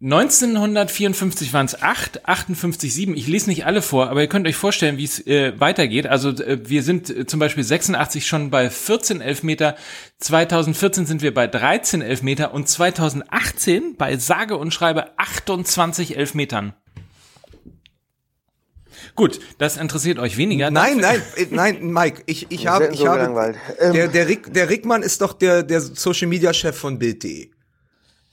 1954 0.04 1.54
waren 1.54 1.68
es 1.68 1.80
8, 1.80 2.28
58 2.28 2.92
7. 2.92 3.16
Ich 3.16 3.28
lese 3.28 3.48
nicht 3.48 3.68
alle 3.68 3.84
vor, 3.84 4.10
aber 4.10 4.22
ihr 4.22 4.28
könnt 4.28 4.48
euch 4.48 4.56
vorstellen, 4.56 4.98
wie 4.98 5.04
es 5.04 5.26
äh, 5.28 5.54
weitergeht. 5.60 6.08
Also 6.08 6.30
äh, 6.30 6.68
wir 6.68 6.82
sind 6.82 7.12
äh, 7.12 7.28
zum 7.28 7.40
Beispiel 7.40 7.64
86 7.64 8.26
schon 8.26 8.50
bei 8.50 8.72
14 8.72 9.22
Elfmeter, 9.22 9.76
2014 10.18 11.06
sind 11.06 11.22
wir 11.22 11.36
bei 11.36 11.46
13 11.46 12.02
Elfmeter 12.02 12.52
und 12.52 12.68
2018 12.68 13.96
bei 13.96 14.18
sage 14.18 14.58
und 14.58 14.74
schreibe 14.74 15.20
28 15.20 16.18
Elfmetern. 16.18 16.74
Gut, 19.16 19.40
das 19.60 19.78
interessiert 19.78 20.18
euch 20.18 20.36
weniger. 20.36 20.72
Nein, 20.72 20.98
nein, 20.98 21.22
äh, 21.36 21.46
nein, 21.52 21.92
Mike, 21.92 22.24
ich, 22.26 22.48
ich 22.50 22.66
habe, 22.66 22.88
ich 22.88 23.02
so 23.02 23.08
habe, 23.08 23.20
gelangweilt. 23.20 23.58
Ähm, 23.80 23.94
der, 23.94 24.08
der, 24.08 24.28
Rick, 24.28 24.52
der 24.52 24.68
Rickmann 24.68 25.04
ist 25.04 25.22
doch 25.22 25.34
der, 25.34 25.62
der 25.62 25.80
Social 25.80 26.28
Media 26.28 26.54
Chef 26.54 26.76
von 26.76 26.98
Bild.de. 26.98 27.52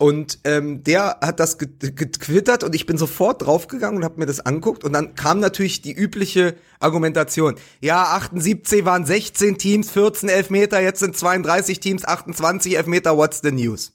Und 0.00 0.38
ähm, 0.44 0.84
der 0.84 1.18
hat 1.20 1.40
das 1.40 1.58
get- 1.58 1.96
getwittert 1.96 2.62
und 2.62 2.72
ich 2.72 2.86
bin 2.86 2.96
sofort 2.96 3.42
draufgegangen 3.44 3.96
und 3.98 4.04
habe 4.04 4.20
mir 4.20 4.26
das 4.26 4.38
anguckt 4.38 4.84
und 4.84 4.92
dann 4.92 5.16
kam 5.16 5.40
natürlich 5.40 5.82
die 5.82 5.92
übliche 5.92 6.54
Argumentation. 6.78 7.56
Ja, 7.80 8.04
78 8.04 8.84
waren 8.84 9.04
16 9.04 9.58
Teams, 9.58 9.90
14 9.90 10.28
Elfmeter, 10.28 10.80
jetzt 10.80 11.00
sind 11.00 11.16
32 11.16 11.80
Teams, 11.80 12.04
28 12.04 12.76
Elfmeter, 12.76 13.16
what's 13.16 13.40
the 13.42 13.50
news? 13.50 13.92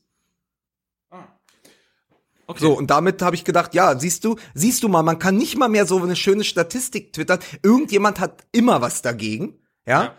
Okay. 2.48 2.60
So, 2.60 2.78
und 2.78 2.90
damit 2.90 3.22
habe 3.22 3.38
ich 3.38 3.46
gedacht, 3.46 3.74
ja, 3.74 3.98
siehst 3.98 4.26
du, 4.26 4.36
siehst 4.54 4.84
du 4.84 4.90
mal, 4.90 5.04
man 5.04 5.20
kann 5.20 5.38
nicht 5.38 5.58
mal 5.58 5.70
mehr 5.70 5.86
so 5.86 6.02
eine 6.02 6.18
schöne 6.18 6.44
Statistik 6.44 7.14
twittern. 7.14 7.40
Irgendjemand 7.64 8.20
hat 8.20 8.46
immer 8.52 8.82
was 8.82 9.02
dagegen, 9.02 9.58
ja? 9.88 10.16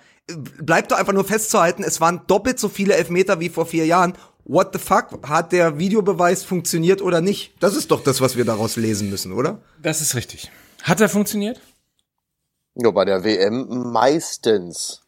Bleibt 0.62 0.90
doch 0.90 0.96
einfach 0.96 1.12
nur 1.12 1.26
festzuhalten, 1.26 1.84
es 1.84 2.00
waren 2.00 2.22
doppelt 2.26 2.58
so 2.58 2.70
viele 2.70 2.94
Elfmeter 2.94 3.40
wie 3.40 3.50
vor 3.50 3.66
vier 3.66 3.84
Jahren. 3.84 4.14
What 4.44 4.70
the 4.72 4.78
fuck? 4.78 5.26
Hat 5.26 5.52
der 5.52 5.78
Videobeweis 5.78 6.44
funktioniert 6.44 7.00
oder 7.00 7.20
nicht? 7.20 7.54
Das 7.60 7.74
ist 7.76 7.90
doch 7.90 8.02
das, 8.02 8.20
was 8.20 8.36
wir 8.36 8.44
daraus 8.44 8.76
lesen 8.76 9.08
müssen, 9.08 9.32
oder? 9.32 9.58
Das 9.82 10.00
ist 10.00 10.14
richtig. 10.14 10.50
Hat 10.82 11.00
er 11.00 11.08
funktioniert? 11.08 11.60
Ja, 12.74 12.90
bei 12.90 13.04
der 13.04 13.24
WM 13.24 13.90
meistens. 13.92 15.02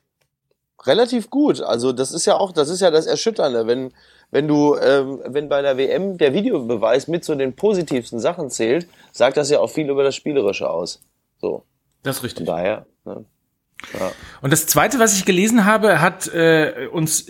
Relativ 0.84 1.28
gut. 1.28 1.60
Also 1.60 1.92
das 1.92 2.12
ist 2.12 2.24
ja 2.26 2.36
auch, 2.36 2.52
das 2.52 2.68
ist 2.68 2.80
ja 2.80 2.90
das 2.90 3.06
Erschütternde, 3.06 3.66
wenn, 3.66 3.92
wenn 4.30 4.48
du, 4.48 4.76
ähm, 4.76 5.20
wenn 5.26 5.48
bei 5.48 5.60
der 5.60 5.76
WM 5.76 6.16
der 6.16 6.32
Videobeweis 6.32 7.08
mit 7.08 7.24
zu 7.24 7.34
den 7.34 7.54
positivsten 7.54 8.20
Sachen 8.20 8.50
zählt, 8.50 8.88
sagt 9.12 9.36
das 9.36 9.50
ja 9.50 9.58
auch 9.58 9.70
viel 9.70 9.90
über 9.90 10.04
das 10.04 10.14
Spielerische 10.14 10.70
aus. 10.70 11.02
So. 11.40 11.64
Das 12.02 12.16
ist 12.16 12.20
Von 12.20 12.26
richtig. 12.26 12.46
daher, 12.46 12.86
ne? 13.04 13.24
Und 14.40 14.52
das 14.52 14.66
zweite, 14.66 14.98
was 14.98 15.14
ich 15.16 15.26
gelesen 15.26 15.66
habe, 15.66 16.00
hat 16.00 16.28
äh, 16.28 16.88
uns 16.90 17.26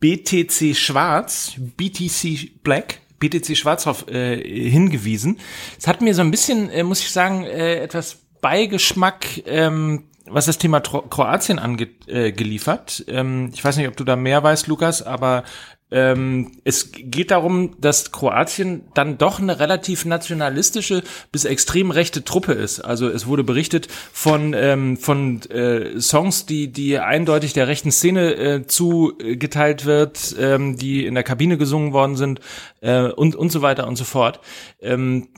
BTC 0.00 0.76
Schwarz, 0.76 1.54
BTC 1.58 2.62
Black, 2.62 3.00
BTC 3.18 3.56
Schwarzhoff 3.56 4.06
äh, 4.08 4.70
hingewiesen. 4.70 5.38
Es 5.78 5.86
hat 5.86 6.00
mir 6.00 6.14
so 6.14 6.22
ein 6.22 6.30
bisschen, 6.30 6.70
äh, 6.70 6.82
muss 6.84 7.00
ich 7.00 7.10
sagen, 7.10 7.44
äh, 7.44 7.76
etwas 7.80 8.18
Beigeschmack, 8.40 9.42
ähm, 9.46 10.04
was 10.26 10.46
das 10.46 10.58
Thema 10.58 10.80
Tro 10.80 11.02
Kroatien 11.02 11.58
angeht, 11.58 12.06
äh, 12.06 12.32
geliefert. 12.32 13.04
Ähm, 13.08 13.50
ich 13.52 13.64
weiß 13.64 13.76
nicht, 13.76 13.88
ob 13.88 13.96
du 13.96 14.04
da 14.04 14.14
mehr 14.14 14.42
weißt, 14.42 14.68
Lukas, 14.68 15.02
aber 15.02 15.42
ähm, 15.90 16.52
es 16.64 16.92
geht 16.92 17.30
darum, 17.30 17.76
dass 17.80 18.12
Kroatien 18.12 18.82
dann 18.94 19.16
doch 19.16 19.40
eine 19.40 19.58
relativ 19.58 20.04
nationalistische 20.04 21.02
bis 21.32 21.44
extrem 21.44 21.90
rechte 21.90 22.24
Truppe 22.24 22.52
ist. 22.52 22.80
Also 22.80 23.08
es 23.08 23.26
wurde 23.26 23.44
berichtet 23.44 23.88
von 24.12 24.54
ähm, 24.54 24.96
von 24.98 25.40
äh, 25.50 25.98
Songs, 26.00 26.44
die 26.44 26.70
die 26.70 26.98
eindeutig 26.98 27.54
der 27.54 27.68
rechten 27.68 27.90
Szene 27.90 28.34
äh, 28.34 28.66
zugeteilt 28.66 29.86
wird, 29.86 30.36
ähm, 30.38 30.76
die 30.76 31.06
in 31.06 31.14
der 31.14 31.24
Kabine 31.24 31.56
gesungen 31.56 31.92
worden 31.92 32.16
sind 32.16 32.40
äh, 32.80 33.04
und 33.04 33.34
und 33.34 33.50
so 33.50 33.62
weiter 33.62 33.86
und 33.88 33.96
so 33.96 34.04
fort. 34.04 34.40
Ähm, 34.80 35.28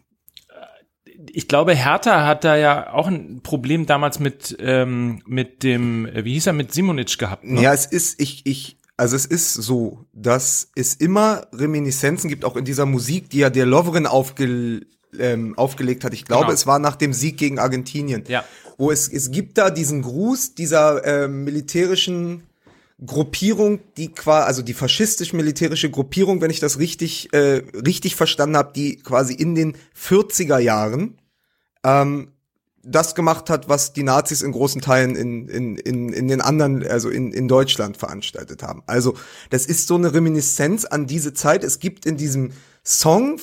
ich 1.32 1.48
glaube, 1.48 1.74
Hertha 1.74 2.26
hat 2.26 2.44
da 2.44 2.56
ja 2.56 2.92
auch 2.92 3.06
ein 3.06 3.40
Problem 3.42 3.86
damals 3.86 4.18
mit 4.18 4.56
ähm, 4.58 5.22
mit 5.26 5.62
dem, 5.62 6.08
wie 6.12 6.32
hieß 6.32 6.48
er, 6.48 6.52
mit 6.54 6.72
Simonic 6.72 7.18
gehabt. 7.18 7.44
Ne? 7.44 7.62
Ja, 7.62 7.72
es 7.72 7.86
ist, 7.86 8.20
ich, 8.20 8.46
ich, 8.46 8.78
also 9.00 9.16
es 9.16 9.24
ist 9.24 9.54
so, 9.54 10.04
dass 10.12 10.68
es 10.74 10.94
immer 10.94 11.46
Reminiszenzen 11.54 12.28
gibt, 12.28 12.44
auch 12.44 12.54
in 12.54 12.66
dieser 12.66 12.84
Musik, 12.84 13.30
die 13.30 13.38
ja 13.38 13.48
der 13.48 13.64
Lovren 13.64 14.06
aufge, 14.06 14.82
ähm, 15.18 15.56
aufgelegt 15.56 16.04
hat. 16.04 16.12
Ich 16.12 16.26
glaube, 16.26 16.44
Genau. 16.44 16.54
es 16.54 16.66
war 16.66 16.78
nach 16.78 16.96
dem 16.96 17.14
Sieg 17.14 17.38
gegen 17.38 17.58
Argentinien. 17.58 18.24
Ja. 18.28 18.44
Wo 18.76 18.90
es, 18.90 19.08
es 19.08 19.30
gibt 19.30 19.56
da 19.56 19.70
diesen 19.70 20.02
Gruß 20.02 20.54
dieser 20.54 21.02
ähm, 21.06 21.44
militärischen 21.44 22.42
Gruppierung, 23.04 23.80
die 23.96 24.12
quasi, 24.12 24.46
also 24.46 24.60
die 24.60 24.74
faschistisch-militärische 24.74 25.88
Gruppierung, 25.90 26.42
wenn 26.42 26.50
ich 26.50 26.60
das 26.60 26.78
richtig, 26.78 27.32
äh, 27.32 27.62
richtig 27.74 28.16
verstanden 28.16 28.58
habe, 28.58 28.74
die 28.74 28.96
quasi 28.96 29.32
in 29.32 29.54
den 29.54 29.78
40er 29.98 30.58
Jahren 30.58 31.16
ähm, 31.84 32.32
das 32.82 33.14
gemacht 33.14 33.50
hat, 33.50 33.68
was 33.68 33.92
die 33.92 34.02
Nazis 34.02 34.42
in 34.42 34.52
großen 34.52 34.80
Teilen 34.80 35.14
in, 35.14 35.48
in, 35.48 35.76
in, 35.76 36.12
in 36.12 36.28
den 36.28 36.40
anderen, 36.40 36.86
also 36.86 37.10
in, 37.10 37.32
in 37.32 37.46
Deutschland 37.46 37.96
veranstaltet 37.96 38.62
haben. 38.62 38.82
Also 38.86 39.16
das 39.50 39.66
ist 39.66 39.86
so 39.86 39.96
eine 39.96 40.14
Reminiszenz 40.14 40.84
an 40.84 41.06
diese 41.06 41.34
Zeit. 41.34 41.62
Es 41.62 41.78
gibt 41.78 42.06
in 42.06 42.16
diesem 42.16 42.52
Song 42.82 43.38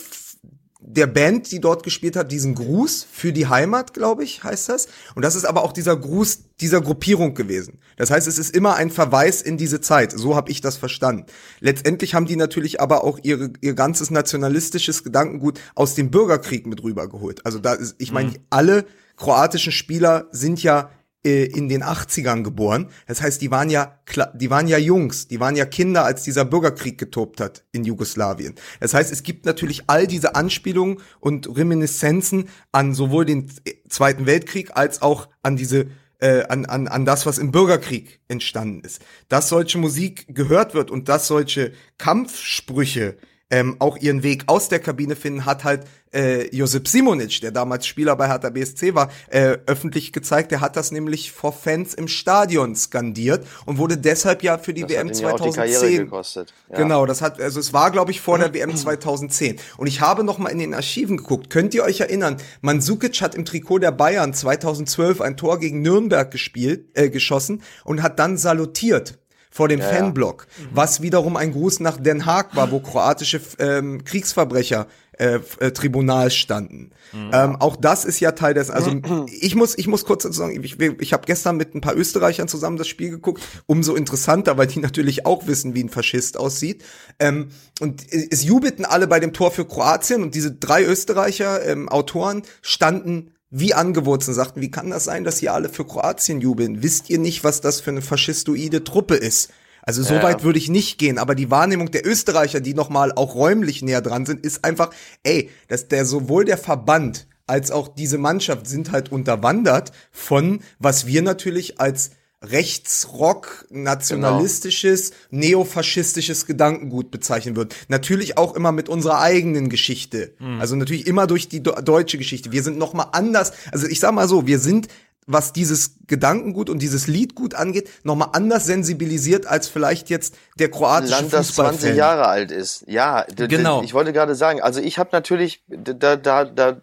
der 0.90 1.08
Band, 1.08 1.52
die 1.52 1.60
dort 1.60 1.84
gespielt 1.84 2.16
hat, 2.16 2.32
diesen 2.32 2.56
Gruß 2.56 3.06
für 3.12 3.34
die 3.34 3.48
Heimat, 3.48 3.94
glaube 3.94 4.24
ich, 4.24 4.44
heißt 4.44 4.70
das. 4.70 4.88
Und 5.16 5.24
das 5.26 5.36
ist 5.36 5.44
aber 5.44 5.64
auch 5.64 5.74
dieser 5.74 5.98
Gruß 5.98 6.44
dieser 6.62 6.80
Gruppierung 6.80 7.34
gewesen. 7.34 7.80
Das 7.98 8.10
heißt, 8.10 8.26
es 8.26 8.40
ist 8.40 8.56
immer 8.56 8.76
ein 8.76 8.90
Verweis 8.90 9.42
in 9.42 9.58
diese 9.58 9.82
Zeit. 9.82 10.14
So 10.14 10.36
habe 10.36 10.50
ich 10.50 10.62
das 10.62 10.78
verstanden. 10.78 11.26
Letztendlich 11.60 12.16
haben 12.16 12.26
die 12.26 12.38
natürlich 12.38 12.80
aber 12.80 13.04
auch 13.04 13.20
ihre, 13.22 13.52
ihr 13.60 13.74
ganzes 13.74 14.12
nationalistisches 14.12 15.04
Gedankengut 15.04 15.60
aus 15.76 15.94
dem 15.94 16.10
Bürgerkrieg 16.10 16.66
mit 16.66 16.82
rübergeholt. 16.82 17.46
Also 17.46 17.60
da 17.60 17.74
ist, 17.74 17.96
ich 17.98 18.14
meine, 18.14 18.34
alle 18.50 18.86
kroatischen 19.18 19.74
Spieler 19.74 20.28
sind 20.32 20.64
ja 20.64 20.90
äh, 21.28 21.45
in 21.45 21.67
den 21.67 21.84
80ern 21.84 22.43
geboren. 22.43 22.88
Das 23.05 23.21
heißt, 23.21 23.41
die 23.41 23.51
waren 23.51 23.69
ja 23.69 23.99
die 24.34 24.49
waren 24.49 24.67
ja 24.69 24.78
Jungs, 24.78 25.28
die 25.28 25.41
waren 25.41 25.57
ja 25.57 25.65
Kinder, 25.65 26.05
als 26.05 26.23
dieser 26.23 26.45
Bürgerkrieg 26.45 26.97
getobt 26.97 27.41
hat 27.41 27.65
in 27.73 27.84
Jugoslawien. 27.84 28.55
Das 28.80 28.93
heißt, 28.93 29.11
es 29.11 29.23
gibt 29.23 29.45
natürlich 29.45 29.84
all 29.88 30.07
diese 30.07 30.36
Anspielungen 30.36 30.99
und 31.19 31.57
Reminiszenzen 31.57 32.47
an 32.71 32.93
sowohl 32.93 33.25
den 33.25 33.51
Zweiten 33.89 34.25
Weltkrieg 34.25 34.71
als 34.78 35.01
auch 35.01 35.28
an 35.43 35.57
diese 35.57 35.88
äh, 36.19 36.43
an, 36.47 36.65
an, 36.65 36.88
an 36.88 37.05
das, 37.05 37.25
was 37.25 37.38
im 37.38 37.51
Bürgerkrieg 37.51 38.21
entstanden 38.28 38.82
ist. 38.82 39.01
Dass 39.28 39.49
solche 39.49 39.78
Musik 39.78 40.25
gehört 40.30 40.73
wird 40.73 40.89
und 40.89 41.09
dass 41.09 41.28
solche 41.28 41.73
Kampfsprüche 41.97 43.17
ähm, 43.50 43.78
auch 43.80 43.98
ihren 43.98 44.24
Weg 44.24 44.43
aus 44.48 44.70
der 44.70 44.80
Kabine 44.80 45.16
finden, 45.16 45.45
hat 45.45 45.64
halt 45.64 45.86
äh, 46.14 46.54
Josip 46.56 46.88
Simonic, 46.88 47.41
der 47.41 47.52
damals 47.52 47.86
Spieler 47.86 48.16
bei 48.16 48.28
Hertha 48.28 48.50
BSC 48.50 48.95
war, 48.95 49.10
äh, 49.30 49.58
öffentlich 49.66 50.14
gezeigt. 50.14 50.52
Der 50.52 50.62
hat 50.62 50.76
das 50.76 50.91
nämlich 50.91 51.32
vor 51.32 51.54
Fans 51.54 51.93
im 51.93 52.08
Stadion 52.08 52.76
skandiert 52.76 53.45
und 53.66 53.78
wurde 53.78 53.98
deshalb 53.98 54.43
ja 54.43 54.58
für 54.58 54.74
die 54.74 54.82
Das 54.82 54.91
WM 54.91 55.10
hat 55.10 55.18
ihn 55.18 55.24
ja 55.24 55.32
auch 55.32 55.39
die 55.39 55.52
Karriere 55.52 55.80
2010 55.80 55.98
gekostet. 56.06 56.54
Ja. 56.70 56.78
Genau, 56.78 57.06
das 57.06 57.22
hat, 57.22 57.39
also 57.41 57.60
es 57.60 57.74
war, 57.74 57.91
glaube 57.91 58.12
ich, 58.12 58.22
vor 58.22 58.38
der 58.38 58.54
WM 58.54 58.76
2010. 58.76 59.58
Und 59.78 59.88
ich 59.88 60.02
habe 60.02 60.24
noch 60.24 60.38
mal 60.38 60.50
in 60.50 60.60
den 60.60 60.74
Archiven 60.74 61.18
geguckt. 61.18 61.50
Könnt 61.50 61.74
ihr 61.74 61.84
euch 61.84 62.02
erinnern? 62.02 62.38
Mandzukic 62.62 63.22
hat 63.22 63.36
im 63.36 63.45
Trikot 63.45 63.80
der 63.80 63.91
Bayern 63.91 64.34
2012 64.34 65.22
ein 65.22 65.38
Tor 65.38 65.60
gegen 65.60 65.82
Nürnberg 65.82 66.30
gespielt, 66.32 66.86
äh, 66.95 67.10
geschossen 67.10 67.62
und 67.84 68.02
hat 68.02 68.20
dann 68.20 68.38
salutiert 68.38 69.20
vor 69.58 69.68
dem 69.68 69.80
Ja, 69.80 69.89
ja. 69.89 69.95
Fanblock, 69.95 70.45
was 70.72 71.01
wiederum 71.01 71.36
ein 71.36 71.51
Gruß 71.51 71.80
nach 71.80 71.97
Den 71.97 72.28
Haag 72.28 72.55
war, 72.55 72.70
wo 72.70 72.80
kroatische 72.80 73.41
ähm, 73.58 74.03
Kriegsverbrecher 74.03 74.86
äh, 75.18 75.39
äh, 75.60 75.72
Tribunal 75.72 76.30
standen. 76.30 76.91
Ähm, 77.34 77.55
auch 77.55 77.76
das 77.76 78.05
ist 78.05 78.20
ja 78.20 78.34
Teil 78.34 78.53
des. 78.53 78.70
Also 78.70 78.91
ich 79.41 79.55
muss 79.55 79.76
ich 79.76 79.88
muss 79.88 80.05
kurz 80.05 80.22
dazu 80.22 80.38
sagen, 80.38 80.64
ich, 80.64 80.80
ich 80.80 81.12
habe 81.12 81.26
gestern 81.26 81.58
mit 81.58 81.74
ein 81.74 81.82
paar 81.82 81.95
Österreichern 81.95 82.47
zusammen 82.47 82.78
das 82.78 82.88
Spiel 82.88 83.10
geguckt. 83.10 83.41
Umso 83.66 83.95
interessanter, 83.95 84.60
weil 84.60 84.68
die 84.68 84.80
natürlich 84.88 85.26
auch 85.26 85.47
wissen, 85.47 85.74
wie 85.74 85.84
ein 85.84 85.89
Faschist 85.89 86.38
aussieht. 86.38 86.84
Ähm, 87.18 87.47
und 87.80 88.03
es 88.14 88.43
jubelten 88.43 88.86
alle 88.86 89.08
bei 89.08 89.20
dem 89.20 89.34
Tor 89.34 89.49
für 89.49 89.66
Kroatien 89.66 90.22
und 90.22 90.36
diese 90.36 90.51
drei 90.51 90.84
Österreicher 90.84 91.66
ähm, 91.66 91.89
Autoren 91.89 92.43
standen 92.62 93.32
wie 93.50 93.74
angewurzelt 93.74 94.36
sagten, 94.36 94.62
wie 94.62 94.72
kann 94.72 94.89
das 94.89 95.06
sein, 95.06 95.24
dass 95.24 95.41
ihr 95.41 95.54
alle 95.54 95.70
für 95.70 95.86
Kroatien 95.86 96.41
jubeln? 96.41 96.84
Wisst 96.84 97.10
ihr 97.10 97.20
nicht, 97.20 97.43
was 97.43 97.62
das 97.62 97.80
für 97.80 97.91
eine 97.91 98.02
faschistoide 98.02 98.84
Truppe 98.84 99.16
ist? 99.16 99.52
Also 99.84 100.04
so 100.04 100.16
Ja. 100.16 100.24
weit 100.24 100.43
würde 100.43 100.60
ich 100.60 100.68
nicht 100.68 100.98
gehen, 100.98 101.18
aber 101.18 101.34
die 101.34 101.50
Wahrnehmung 101.50 101.91
der 101.91 102.06
Österreicher, 102.06 102.60
die 102.60 102.74
noch 102.74 102.89
mal 102.89 103.14
auch 103.14 103.36
räumlich 103.36 103.82
näher 103.82 104.02
dran 104.02 104.26
sind, 104.26 104.45
ist 104.45 104.66
einfach, 104.66 104.89
ey, 105.24 105.50
dass 105.70 105.88
der 105.88 106.04
sowohl 106.06 106.43
der 106.43 106.58
Verband 106.58 107.28
als 107.45 107.72
auch 107.72 107.88
diese 107.88 108.18
Mannschaft 108.18 108.68
sind 108.68 108.91
halt 108.91 109.12
unterwandert 109.14 109.93
von 110.12 110.60
was 110.80 111.08
wir 111.08 111.22
natürlich 111.22 111.80
als 111.80 112.12
Rechtsrock, 112.44 113.66
nationalistisches, 113.70 115.12
neofaschistisches 115.32 116.46
Gedankengut 116.46 117.12
bezeichnen 117.12 117.56
würden. 117.56 117.70
Natürlich 117.88 118.38
auch 118.38 118.56
immer 118.56 118.72
mit 118.72 118.90
unserer 118.90 119.20
eigenen 119.20 119.70
Geschichte. 119.70 120.34
Also 120.60 120.76
natürlich 120.76 121.08
immer 121.08 121.28
durch 121.28 121.48
die 121.50 121.62
do 121.64 121.72
deutsche 121.82 122.18
Geschichte. 122.18 122.52
Wir 122.52 122.64
sind 122.64 122.78
noch 122.78 122.94
mal 122.94 123.10
anders. 123.12 123.54
Also 123.72 123.88
ich 123.88 124.00
sag 124.00 124.14
mal 124.14 124.28
so, 124.28 124.48
wir 124.48 124.60
sind 124.60 124.88
was 125.30 125.52
dieses 125.52 125.96
Gedankengut 126.08 126.70
und 126.70 126.80
dieses 126.82 127.08
Liedgut 127.08 127.54
angeht, 127.54 127.90
noch 128.04 128.16
mal 128.16 128.30
anders 128.32 128.64
sensibilisiert 128.66 129.46
als 129.46 129.68
vielleicht 129.68 130.10
jetzt 130.10 130.36
der 130.58 130.72
kroatische 130.72 131.16
Land, 131.16 131.34
das 131.34 131.48
20 131.54 131.56
Fußballfan. 131.82 131.96
Jahre 131.98 132.28
alt 132.30 132.50
ist. 132.50 132.86
Ja, 132.88 133.24
d- 133.26 133.34
d- 133.36 133.48
Genau. 133.58 133.84
Ich 133.84 133.94
wollte 133.94 134.14
gerade 134.14 134.36
sagen, 134.36 134.62
also 134.62 134.80
ich 134.80 134.98
habe 134.98 135.10
natürlich, 135.12 135.62
da, 135.68 136.16
da, 136.16 136.46
da, 136.46 136.78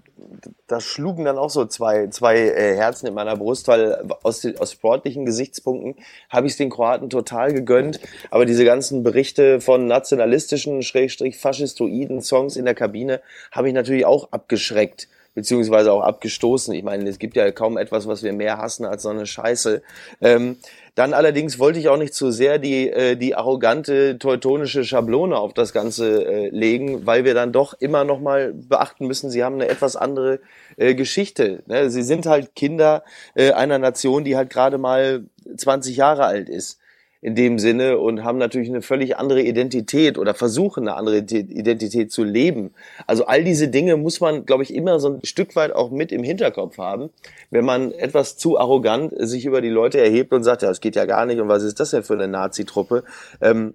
da 0.67 0.81
schlugen 0.81 1.27
dann 1.27 1.37
auch 1.37 1.51
so 1.51 1.67
zwei, 1.67 2.07
zwei 2.09 2.37
äh, 2.39 2.75
Herzen 2.77 3.07
in 3.07 3.15
meiner 3.15 3.37
Brust, 3.37 3.69
weil 3.69 4.03
aus, 4.23 4.41
den- 4.41 4.59
aus 4.59 4.73
sportlichen 4.73 5.27
Gesichtspunkten 5.27 5.97
habe 6.31 6.47
ich 6.47 6.55
es 6.55 6.57
den 6.57 6.71
Kroaten 6.71 7.11
total 7.11 7.53
gegönnt. 7.53 8.01
Aber 8.31 8.47
diese 8.47 8.65
ganzen 8.65 9.03
Berichte 9.03 9.61
von 9.61 9.87
nationalistischen, 9.87 10.83
schrägstrich 10.83 11.39
faschistoiden 11.39 12.23
Songs 12.23 12.57
in 12.57 12.65
der 12.65 12.75
Kabine 12.75 13.21
habe 13.53 13.69
ich 13.69 13.75
natürlich 13.75 14.07
auch 14.07 14.29
abgeschreckt 14.33 15.09
beziehungsweise 15.35 15.93
auch 15.93 16.03
abgestoßen. 16.03 16.75
Ich 16.75 16.83
meine, 16.83 17.09
es 17.09 17.19
gibt 17.19 17.37
ja 17.37 17.51
kaum 17.51 17.77
etwas, 17.77 18.07
was 18.07 18.23
wir 18.23 18.33
mehr 18.33 18.59
hassen 18.59 18.85
als 18.85 19.03
so 19.03 19.09
eine 19.09 19.27
Scheiße. 19.27 19.83
Ähm, 20.21 20.57
dann 20.95 21.13
allerdings 21.13 21.59
wollte 21.59 21.81
ich 21.81 21.89
auch 21.89 21.97
nicht 21.97 22.15
zu 22.15 22.31
sehr 22.31 22.59
die, 22.59 22.89
äh, 22.89 23.17
die 23.17 23.35
arrogante 23.35 24.19
teutonische 24.19 24.85
Schablone 24.85 25.37
auf 25.37 25.53
das 25.53 25.73
Ganze 25.73 26.25
äh, 26.25 26.49
legen, 26.51 27.05
weil 27.05 27.25
wir 27.25 27.35
dann 27.35 27.53
doch 27.53 27.75
immer 27.75 28.05
noch 28.05 28.21
mal 28.21 28.53
beachten 28.55 29.07
müssen, 29.07 29.29
sie 29.29 29.43
haben 29.43 29.57
eine 29.57 29.69
etwas 29.69 29.97
andere 29.97 30.39
äh, 30.77 30.95
Geschichte. 30.95 31.65
Ne? 31.67 31.91
Sie 31.91 32.03
sind 32.03 32.27
halt 32.27 32.55
Kinder 32.55 33.03
äh, 33.35 33.51
einer 33.51 33.79
Nation, 33.79 34.23
die 34.23 34.37
halt 34.37 34.51
gerade 34.51 34.79
mal 34.79 35.25
20 35.57 35.97
Jahre 35.97 36.25
alt 36.25 36.49
ist 36.49 36.79
in 37.25 37.35
dem 37.35 37.59
Sinne 37.59 37.97
und 37.97 38.23
haben 38.23 38.37
natürlich 38.37 38.69
eine 38.69 38.83
völlig 38.83 39.17
andere 39.17 39.41
Identität 39.41 40.19
oder 40.19 40.35
versuchen 40.35 40.87
eine 40.87 40.95
andere 40.95 41.21
Ident- 41.21 41.51
Identität 41.51 42.13
zu 42.13 42.23
leben. 42.23 42.75
Also 43.07 43.25
all 43.25 43.43
diese 43.43 43.69
Dinge 43.69 43.97
muss 43.97 44.21
man, 44.21 44.45
glaube 44.45 44.63
ich, 44.63 44.75
immer 44.75 45.01
so 45.01 45.09
ein 45.09 45.21
Stück 45.25 45.57
weit 45.57 45.73
auch 45.73 45.91
mit 45.91 46.13
im 46.13 46.23
Hinterkopf 46.23 46.77
haben, 46.77 47.09
wenn 47.51 47.65
man 47.65 47.93
etwas 47.93 48.37
zu 48.37 48.59
arrogant 48.59 49.15
sich 49.17 49.47
über 49.47 49.63
die 49.63 49.71
Leute 49.71 49.99
erhebt 49.99 50.35
und 50.35 50.45
sagt, 50.45 50.61
ja, 50.61 50.69
das 50.69 50.83
geht 50.83 50.97
ja 50.97 51.07
gar 51.07 51.25
nicht 51.25 51.41
und 51.41 51.49
was 51.49 51.63
ist 51.63 51.81
das 51.81 51.93
denn 51.93 52.03
für 52.03 52.13
eine 52.13 52.29
Nazi-Truppe? 52.29 53.05
Ähm, 53.41 53.73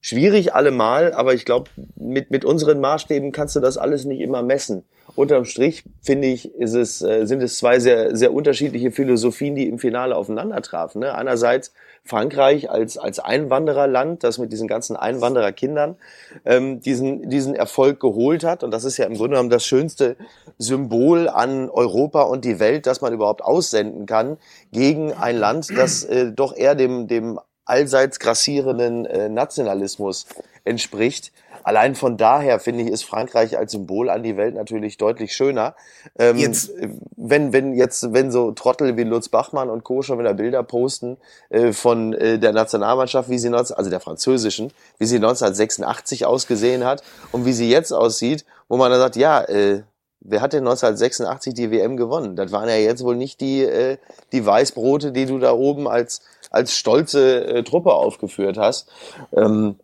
schwierig 0.00 0.56
allemal, 0.56 1.12
aber 1.12 1.32
ich 1.32 1.44
glaube, 1.44 1.70
mit, 1.94 2.32
mit 2.32 2.44
unseren 2.44 2.80
Maßstäben 2.80 3.30
kannst 3.30 3.54
du 3.54 3.60
das 3.60 3.78
alles 3.78 4.04
nicht 4.04 4.20
immer 4.20 4.42
messen. 4.42 4.82
Unterm 5.14 5.44
Strich, 5.44 5.84
finde 6.02 6.26
ich, 6.26 6.54
ist 6.54 6.74
es, 6.74 7.02
äh, 7.02 7.24
sind 7.26 7.40
es 7.40 7.58
zwei 7.58 7.78
sehr, 7.78 8.16
sehr 8.16 8.32
unterschiedliche 8.32 8.90
Philosophien, 8.90 9.54
die 9.54 9.68
im 9.68 9.78
Finale 9.78 10.16
aufeinander 10.16 10.60
trafen. 10.62 11.00
Ne? 11.00 11.14
Einerseits 11.14 11.72
Frankreich 12.04 12.70
als, 12.70 12.98
als 12.98 13.18
Einwandererland, 13.18 14.24
das 14.24 14.38
mit 14.38 14.52
diesen 14.52 14.68
ganzen 14.68 14.96
Einwandererkindern 14.96 15.96
ähm, 16.44 16.80
diesen, 16.80 17.28
diesen 17.30 17.54
Erfolg 17.54 18.00
geholt 18.00 18.42
hat. 18.42 18.64
Und 18.64 18.70
das 18.72 18.84
ist 18.84 18.96
ja 18.96 19.06
im 19.06 19.14
Grunde 19.14 19.30
genommen 19.30 19.50
das 19.50 19.64
schönste 19.64 20.16
Symbol 20.58 21.28
an 21.28 21.70
Europa 21.70 22.22
und 22.22 22.44
die 22.44 22.58
Welt, 22.58 22.86
das 22.86 23.00
man 23.00 23.12
überhaupt 23.12 23.42
aussenden 23.42 24.06
kann, 24.06 24.38
gegen 24.72 25.12
ein 25.12 25.36
Land, 25.36 25.68
das 25.76 26.04
äh, 26.04 26.32
doch 26.32 26.56
eher 26.56 26.74
dem, 26.74 27.06
dem 27.06 27.38
allseits 27.64 28.18
grassierenden 28.18 29.06
äh, 29.06 29.28
Nationalismus 29.28 30.26
entspricht. 30.64 31.32
Allein 31.62 31.94
von 31.94 32.16
daher 32.16 32.58
finde 32.60 32.84
ich, 32.84 32.90
ist 32.90 33.04
Frankreich 33.04 33.56
als 33.58 33.72
Symbol 33.72 34.10
an 34.10 34.22
die 34.22 34.36
Welt 34.36 34.54
natürlich 34.54 34.96
deutlich 34.96 35.34
schöner. 35.34 35.74
Ähm, 36.18 36.36
Jetzt- 36.36 36.72
wenn, 37.16 37.52
wenn 37.52 37.74
jetzt, 37.74 38.12
wenn 38.12 38.30
so 38.30 38.52
Trottel 38.52 38.96
wie 38.96 39.04
Lutz 39.04 39.28
Bachmann 39.28 39.68
und 39.70 39.84
Co. 39.84 40.02
schon 40.02 40.18
wieder 40.18 40.34
Bilder 40.34 40.62
posten 40.62 41.18
äh, 41.50 41.72
von 41.72 42.12
äh, 42.14 42.38
der 42.38 42.52
Nationalmannschaft, 42.52 43.28
wie 43.28 43.38
sie 43.38 43.50
19, 43.50 43.76
also 43.76 43.90
der 43.90 44.00
französischen, 44.00 44.72
wie 44.98 45.06
sie 45.06 45.16
1986 45.16 46.26
ausgesehen 46.26 46.84
hat 46.84 47.02
und 47.32 47.44
wie 47.44 47.52
sie 47.52 47.70
jetzt 47.70 47.92
aussieht, 47.92 48.44
wo 48.68 48.76
man 48.76 48.90
dann 48.90 49.00
sagt, 49.00 49.16
ja, 49.16 49.42
äh, 49.42 49.82
wer 50.20 50.40
hat 50.40 50.52
denn 50.52 50.60
1986 50.66 51.54
die 51.54 51.70
WM 51.70 51.96
gewonnen? 51.96 52.36
Das 52.36 52.52
waren 52.52 52.68
ja 52.68 52.76
jetzt 52.76 53.04
wohl 53.04 53.16
nicht 53.16 53.40
die, 53.40 53.62
äh, 53.62 53.98
die 54.32 54.44
Weißbrote, 54.44 55.12
die 55.12 55.26
du 55.26 55.38
da 55.38 55.52
oben 55.52 55.88
als, 55.88 56.22
als 56.50 56.74
stolze 56.76 57.44
äh, 57.46 57.62
Truppe 57.64 57.92
aufgeführt 57.92 58.56
hast. 58.58 58.88
Ähm, 59.36 59.76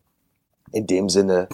in 0.73 0.87
dem 0.87 1.09
Sinne 1.09 1.49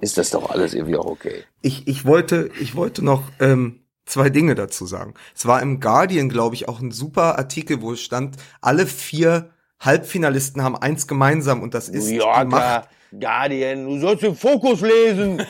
ist 0.00 0.18
das 0.18 0.30
doch 0.30 0.50
alles 0.50 0.74
irgendwie 0.74 0.96
auch 0.96 1.06
okay. 1.06 1.44
ich, 1.62 1.86
ich 1.86 2.04
wollte, 2.04 2.50
ich 2.60 2.74
wollte 2.74 3.04
noch 3.04 3.22
ähm, 3.40 3.80
zwei 4.06 4.28
Dinge 4.30 4.54
dazu 4.54 4.86
sagen. 4.86 5.14
Es 5.34 5.46
war 5.46 5.62
im 5.62 5.80
Guardian, 5.80 6.28
glaube 6.28 6.54
ich, 6.54 6.68
auch 6.68 6.80
ein 6.80 6.90
super 6.90 7.38
Artikel, 7.38 7.80
wo 7.80 7.92
es 7.92 8.00
stand, 8.00 8.36
alle 8.60 8.86
vier 8.86 9.50
Halbfinalisten 9.78 10.62
haben 10.62 10.76
eins 10.76 11.06
gemeinsam 11.06 11.62
und 11.62 11.74
das 11.74 11.88
ist 11.88 12.04
New 12.04 12.18
die 12.18 12.18
Macht. 12.18 12.52
Yorker, 12.52 12.88
Guardian, 13.18 13.86
du 13.86 13.98
sollst 13.98 14.22
den 14.22 14.36
Fokus 14.36 14.80
lesen. 14.82 15.42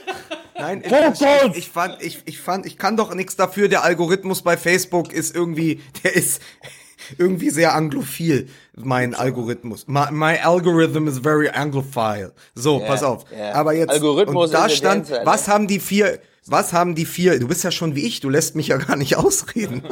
Nein, 0.54 0.84
Fokus! 0.84 1.56
ich 1.56 1.70
fand, 1.70 2.00
ich, 2.00 2.22
ich 2.24 2.38
fand, 2.38 2.66
ich 2.66 2.78
kann 2.78 2.96
doch 2.96 3.12
nichts 3.14 3.34
dafür. 3.34 3.68
Der 3.68 3.82
Algorithmus 3.82 4.42
bei 4.42 4.56
Facebook 4.56 5.12
ist 5.12 5.34
irgendwie, 5.34 5.80
der 6.04 6.14
ist 6.14 6.40
irgendwie 7.18 7.50
sehr 7.50 7.74
anglophil. 7.74 8.48
Mein 8.76 9.14
Algorithmus. 9.14 9.86
My, 9.88 10.06
my 10.10 10.38
algorithm 10.38 11.06
is 11.08 11.18
very 11.18 11.48
anglophile. 11.48 12.32
So, 12.54 12.80
Ja, 12.80 12.86
pass 12.86 13.02
auf. 13.02 13.24
ja. 13.36 13.52
Aber 13.54 13.72
jetzt, 13.74 13.90
Algorithmus 13.90 14.46
und 14.46 14.54
da 14.54 14.68
stand, 14.68 15.10
dancer, 15.10 15.20
ne? 15.20 15.26
was 15.26 15.48
haben 15.48 15.66
die 15.66 15.78
vier, 15.80 16.18
was 16.46 16.72
haben 16.72 16.94
die 16.94 17.06
vier, 17.06 17.38
du 17.38 17.48
bist 17.48 17.62
ja 17.64 17.70
schon 17.70 17.94
wie 17.94 18.06
ich, 18.06 18.20
du 18.20 18.28
lässt 18.28 18.56
mich 18.56 18.68
ja 18.68 18.76
gar 18.76 18.96
nicht 18.96 19.16
ausreden. 19.16 19.82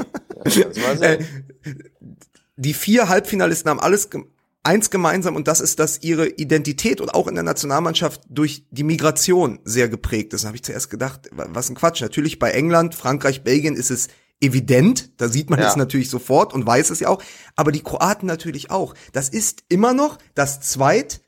sehen. 0.45 0.73
Äh, 1.03 1.19
die 2.57 2.75
vier 2.75 3.09
Halbfinalisten 3.09 3.71
haben 3.71 3.81
alles 3.81 4.09
eins 4.63 4.91
gemeinsam 4.91 5.37
und 5.37 5.49
das 5.49 5.61
ist, 5.61 5.79
dass 5.79 6.03
ihre 6.03 6.27
Identität 6.29 7.01
und 7.01 7.15
auch 7.15 7.27
in 7.29 7.35
der 7.35 7.45
Nationalmannschaft 7.45 8.21
durch 8.29 8.65
die 8.71 8.83
Migration 8.85 9.59
sehr 9.65 9.89
geprägt 9.89 10.35
ist. 10.35 10.43
Da 10.45 10.49
habe 10.49 10.57
ich 10.57 10.63
zuerst 10.63 10.91
gedacht, 10.91 11.31
wa- 11.33 11.47
was 11.51 11.71
ein 11.71 11.75
Quatsch. 11.75 12.03
Natürlich 12.03 12.39
bei 12.39 12.51
England, 12.51 12.95
Frankreich, 12.95 13.43
Belgien 13.43 13.75
ist 13.75 13.91
es 13.91 14.09
evident, 14.41 15.11
da 15.19 15.29
sieht 15.29 15.51
man 15.51 15.61
Ja. 15.61 15.69
es 15.69 15.77
natürlich 15.77 16.11
sofort 16.11 16.53
und 16.53 16.67
weiß 16.67 16.91
es 16.91 17.01
ja 17.01 17.09
auch, 17.09 17.23
aber 17.57 17.73
die 17.73 17.83
Kroaten 17.83 18.27
natürlich 18.27 18.71
auch. 18.71 18.95
Das 19.13 19.29
ist 19.29 19.65
immer 19.69 19.93
noch 19.93 20.19
das 20.35 20.61
zweit 20.61 21.21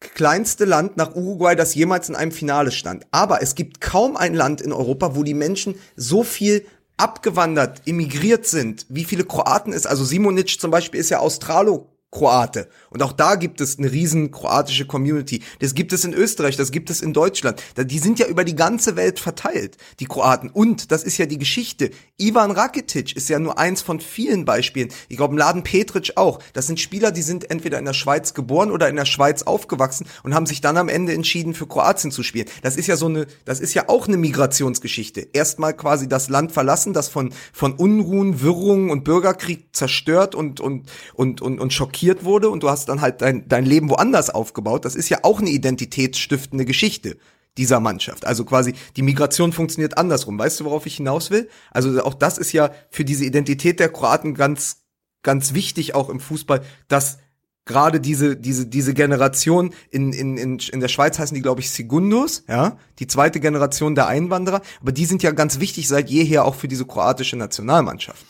kleinste 0.00 0.64
Land 0.64 0.96
nach 0.96 1.14
Uruguay, 1.14 1.54
das 1.54 1.74
jemals 1.74 2.08
in 2.08 2.16
einem 2.16 2.32
Finale 2.32 2.72
stand. 2.72 3.06
Aber 3.12 3.42
es 3.42 3.54
gibt 3.54 3.80
kaum 3.80 4.16
ein 4.16 4.34
Land 4.34 4.60
in 4.60 4.72
Europa, 4.72 5.14
wo 5.14 5.22
die 5.22 5.34
Menschen 5.34 5.76
so 5.94 6.24
viel 6.24 6.66
abgewandert, 6.96 7.82
emigriert 7.86 8.46
sind, 8.46 8.86
wie 8.88 9.04
viele 9.04 9.24
Kroaten 9.24 9.72
es, 9.72 9.86
also 9.86 10.04
Simonic 10.04 10.60
zum 10.60 10.70
Beispiel 10.70 11.00
ist 11.00 11.10
ja 11.10 11.18
Australo 11.18 11.91
Kroate. 12.12 12.68
Und 12.90 13.02
auch 13.02 13.12
da 13.12 13.36
gibt 13.36 13.62
es 13.62 13.78
eine 13.78 13.90
riesen 13.90 14.30
kroatische 14.30 14.86
Community. 14.86 15.42
Das 15.60 15.74
gibt 15.74 15.94
es 15.94 16.04
in 16.04 16.12
Österreich, 16.12 16.58
das 16.58 16.70
gibt 16.70 16.90
es 16.90 17.00
in 17.00 17.14
Deutschland. 17.14 17.62
Die 17.76 17.98
sind 17.98 18.18
ja 18.18 18.26
über 18.26 18.44
die 18.44 18.54
ganze 18.54 18.96
Welt 18.96 19.18
verteilt, 19.18 19.78
die 19.98 20.04
Kroaten. 20.04 20.50
Und, 20.50 20.92
das 20.92 21.04
ist 21.04 21.16
ja 21.16 21.24
die 21.24 21.38
Geschichte, 21.38 21.90
Ivan 22.18 22.50
Rakitic 22.50 23.16
ist 23.16 23.30
ja 23.30 23.38
nur 23.38 23.58
eins 23.58 23.80
von 23.80 23.98
vielen 23.98 24.44
Beispielen. 24.44 24.90
Ich 25.08 25.16
glaube, 25.16 25.34
Mladen 25.34 25.62
Petric 25.62 26.12
auch. 26.16 26.38
Das 26.52 26.66
sind 26.66 26.78
Spieler, 26.80 27.12
die 27.12 27.22
sind 27.22 27.50
entweder 27.50 27.78
in 27.78 27.86
der 27.86 27.94
Schweiz 27.94 28.34
geboren 28.34 28.70
oder 28.70 28.90
in 28.90 28.96
der 28.96 29.06
Schweiz 29.06 29.42
aufgewachsen 29.44 30.06
und 30.22 30.34
haben 30.34 30.44
sich 30.44 30.60
dann 30.60 30.76
am 30.76 30.90
Ende 30.90 31.14
entschieden, 31.14 31.54
für 31.54 31.66
Kroatien 31.66 32.12
zu 32.12 32.22
spielen. 32.22 32.46
Das 32.60 32.76
ist 32.76 32.88
ja 32.88 32.96
so 32.96 33.06
eine, 33.06 33.26
das 33.46 33.58
ist 33.58 33.72
ja 33.72 33.88
auch 33.88 34.06
eine 34.06 34.18
Migrationsgeschichte. 34.18 35.28
Erstmal 35.32 35.74
quasi 35.74 36.08
das 36.08 36.28
Land 36.28 36.52
verlassen, 36.52 36.92
das 36.92 37.08
von, 37.08 37.32
von 37.54 37.72
Unruhen, 37.72 38.42
Wirrungen 38.42 38.90
und 38.90 39.02
Bürgerkrieg 39.02 39.74
zerstört 39.74 40.34
und, 40.34 40.60
und, 40.60 40.90
und, 41.14 41.40
und, 41.40 41.58
und 41.58 41.72
schockiert 41.72 42.01
wurde 42.24 42.50
und 42.50 42.62
du 42.62 42.70
hast 42.70 42.88
dann 42.88 43.00
halt 43.00 43.22
dein, 43.22 43.48
dein 43.48 43.64
Leben 43.64 43.90
woanders 43.90 44.30
aufgebaut. 44.30 44.84
Das 44.84 44.94
ist 44.94 45.08
ja 45.08 45.20
auch 45.22 45.40
eine 45.40 45.50
identitätsstiftende 45.50 46.64
Geschichte 46.64 47.16
dieser 47.58 47.80
Mannschaft. 47.80 48.26
Also 48.26 48.44
quasi 48.44 48.74
die 48.96 49.02
Migration 49.02 49.52
funktioniert 49.52 49.98
andersrum. 49.98 50.38
Weißt 50.38 50.60
du, 50.60 50.64
worauf 50.64 50.86
ich 50.86 50.96
hinaus 50.96 51.30
will? 51.30 51.48
Also 51.70 52.02
auch 52.02 52.14
das 52.14 52.38
ist 52.38 52.52
ja 52.52 52.70
für 52.90 53.04
diese 53.04 53.24
Identität 53.24 53.80
der 53.80 53.90
Kroaten 53.90 54.34
ganz, 54.34 54.82
ganz 55.22 55.54
wichtig 55.54 55.94
auch 55.94 56.08
im 56.08 56.20
Fußball, 56.20 56.62
dass 56.88 57.18
gerade 57.64 58.00
diese, 58.00 58.36
diese, 58.36 58.66
diese 58.66 58.94
Generation 58.94 59.72
in, 59.90 60.12
in, 60.12 60.36
in, 60.36 60.58
in 60.58 60.80
der 60.80 60.88
Schweiz 60.88 61.18
heißen 61.18 61.34
die, 61.34 61.42
glaube 61.42 61.60
ich, 61.60 61.70
Segundos, 61.70 62.44
ja, 62.48 62.76
die 62.98 63.06
zweite 63.06 63.38
Generation 63.38 63.94
der 63.94 64.08
Einwanderer, 64.08 64.62
aber 64.80 64.92
die 64.92 65.04
sind 65.04 65.22
ja 65.22 65.30
ganz 65.30 65.60
wichtig 65.60 65.86
seit 65.86 66.10
jeher 66.10 66.44
auch 66.44 66.56
für 66.56 66.68
diese 66.68 66.86
kroatische 66.86 67.36
Nationalmannschaft. 67.36 68.24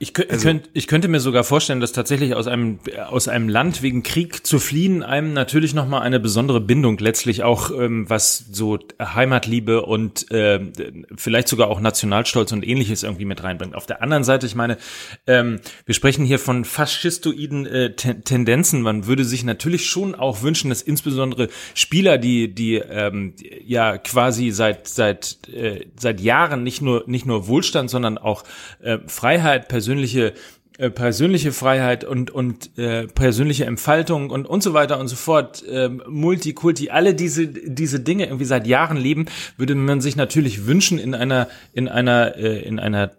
Ich, 0.00 0.14
könnt, 0.14 0.30
Also- 0.30 0.44
könnt, 0.44 0.70
ich 0.74 0.86
könnte 0.86 1.08
mir 1.08 1.18
sogar 1.18 1.42
vorstellen, 1.42 1.80
dass 1.80 1.90
tatsächlich 1.90 2.36
aus 2.36 2.46
einem 2.46 2.78
aus 3.08 3.26
einem 3.26 3.48
Land 3.48 3.82
wegen 3.82 4.04
Krieg 4.04 4.46
zu 4.46 4.60
fliehen 4.60 5.02
einem 5.02 5.32
natürlich 5.32 5.74
noch 5.74 5.88
mal 5.88 6.00
eine 6.02 6.20
besondere 6.20 6.60
Bindung 6.60 6.98
letztlich 6.98 7.42
auch 7.42 7.72
ähm, 7.72 8.08
was 8.08 8.44
so 8.52 8.78
Heimatliebe 9.02 9.82
und 9.82 10.26
ähm, 10.30 10.72
vielleicht 11.16 11.48
sogar 11.48 11.66
auch 11.68 11.80
Nationalstolz 11.80 12.52
und 12.52 12.64
ähnliches 12.64 13.02
irgendwie 13.02 13.24
mit 13.24 13.42
reinbringt. 13.42 13.74
Auf 13.74 13.86
der 13.86 14.00
anderen 14.00 14.22
Seite, 14.22 14.46
ich 14.46 14.54
meine, 14.54 14.78
ähm, 15.26 15.58
wir 15.84 15.96
sprechen 15.96 16.24
hier 16.24 16.38
von 16.38 16.64
faschistoiden 16.64 17.66
äh, 17.66 17.96
Ten 17.96 18.22
Tendenzen. 18.22 18.82
Man 18.82 19.06
würde 19.06 19.24
sich 19.24 19.42
natürlich 19.42 19.86
schon 19.86 20.14
auch 20.14 20.42
wünschen, 20.42 20.68
dass 20.70 20.80
insbesondere 20.80 21.48
Spieler, 21.74 22.18
die 22.18 22.54
die 22.54 22.76
ähm, 22.76 23.34
ja 23.66 23.98
quasi 23.98 24.52
seit 24.52 24.86
seit 24.86 25.48
äh, 25.48 25.86
seit 25.98 26.20
Jahren 26.20 26.62
nicht 26.62 26.82
nur 26.82 27.02
nicht 27.08 27.26
nur 27.26 27.48
Wohlstand, 27.48 27.90
sondern 27.90 28.16
auch 28.16 28.44
äh, 28.80 28.98
Freiheit, 29.08 29.68
persönliche 29.88 30.34
äh, 30.76 30.90
persönliche 30.90 31.50
Freiheit 31.50 32.04
und 32.04 32.30
und 32.30 32.78
äh, 32.78 33.06
persönliche 33.08 33.64
Entfaltung 33.64 34.30
und 34.30 34.46
und 34.46 34.62
so 34.62 34.74
weiter 34.74 35.00
und 35.00 35.08
so 35.08 35.16
fort, 35.16 35.64
ähm, 35.68 36.02
Multikulti, 36.08 36.90
alle 36.90 37.14
diese 37.14 37.48
diese 37.48 38.00
Dinge 38.00 38.26
irgendwie 38.26 38.44
seit 38.44 38.66
Jahren 38.66 38.96
leben, 38.96 39.26
würde 39.56 39.74
man 39.74 40.00
sich 40.00 40.14
natürlich 40.14 40.66
wünschen 40.66 40.98
in 40.98 41.14
einer 41.14 41.48
in 41.72 41.88
einer 41.88 42.36
äh, 42.36 42.60
in 42.60 42.78
einer 42.78 43.12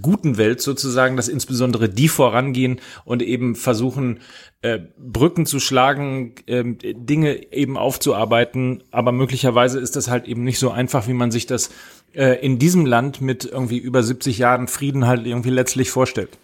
guten 0.00 0.36
Welt 0.38 0.60
sozusagen, 0.60 1.16
dass 1.16 1.28
insbesondere 1.28 1.88
die 1.88 2.08
vorangehen 2.08 2.80
und 3.04 3.22
eben 3.22 3.56
versuchen, 3.56 4.20
äh, 4.62 4.80
Brücken 4.98 5.44
zu 5.44 5.60
schlagen, 5.60 6.34
ähm, 6.46 6.78
Dinge 6.80 7.52
eben 7.52 7.76
aufzuarbeiten. 7.76 8.82
Aber 8.90 9.12
möglicherweise 9.12 9.78
ist 9.80 9.96
das 9.96 10.08
halt 10.08 10.26
eben 10.26 10.44
nicht 10.44 10.58
so 10.58 10.70
einfach, 10.70 11.08
wie 11.08 11.12
man 11.12 11.30
sich 11.30 11.46
das 11.46 11.70
äh, 12.14 12.44
in 12.44 12.58
diesem 12.58 12.86
Land 12.86 13.20
mit 13.20 13.44
irgendwie 13.44 13.78
über 13.78 14.02
70 14.02 14.38
Jahren 14.38 14.68
Frieden 14.68 15.06
halt 15.06 15.26
irgendwie 15.26 15.50
letztlich 15.50 15.90
vorstellt. 15.90 16.38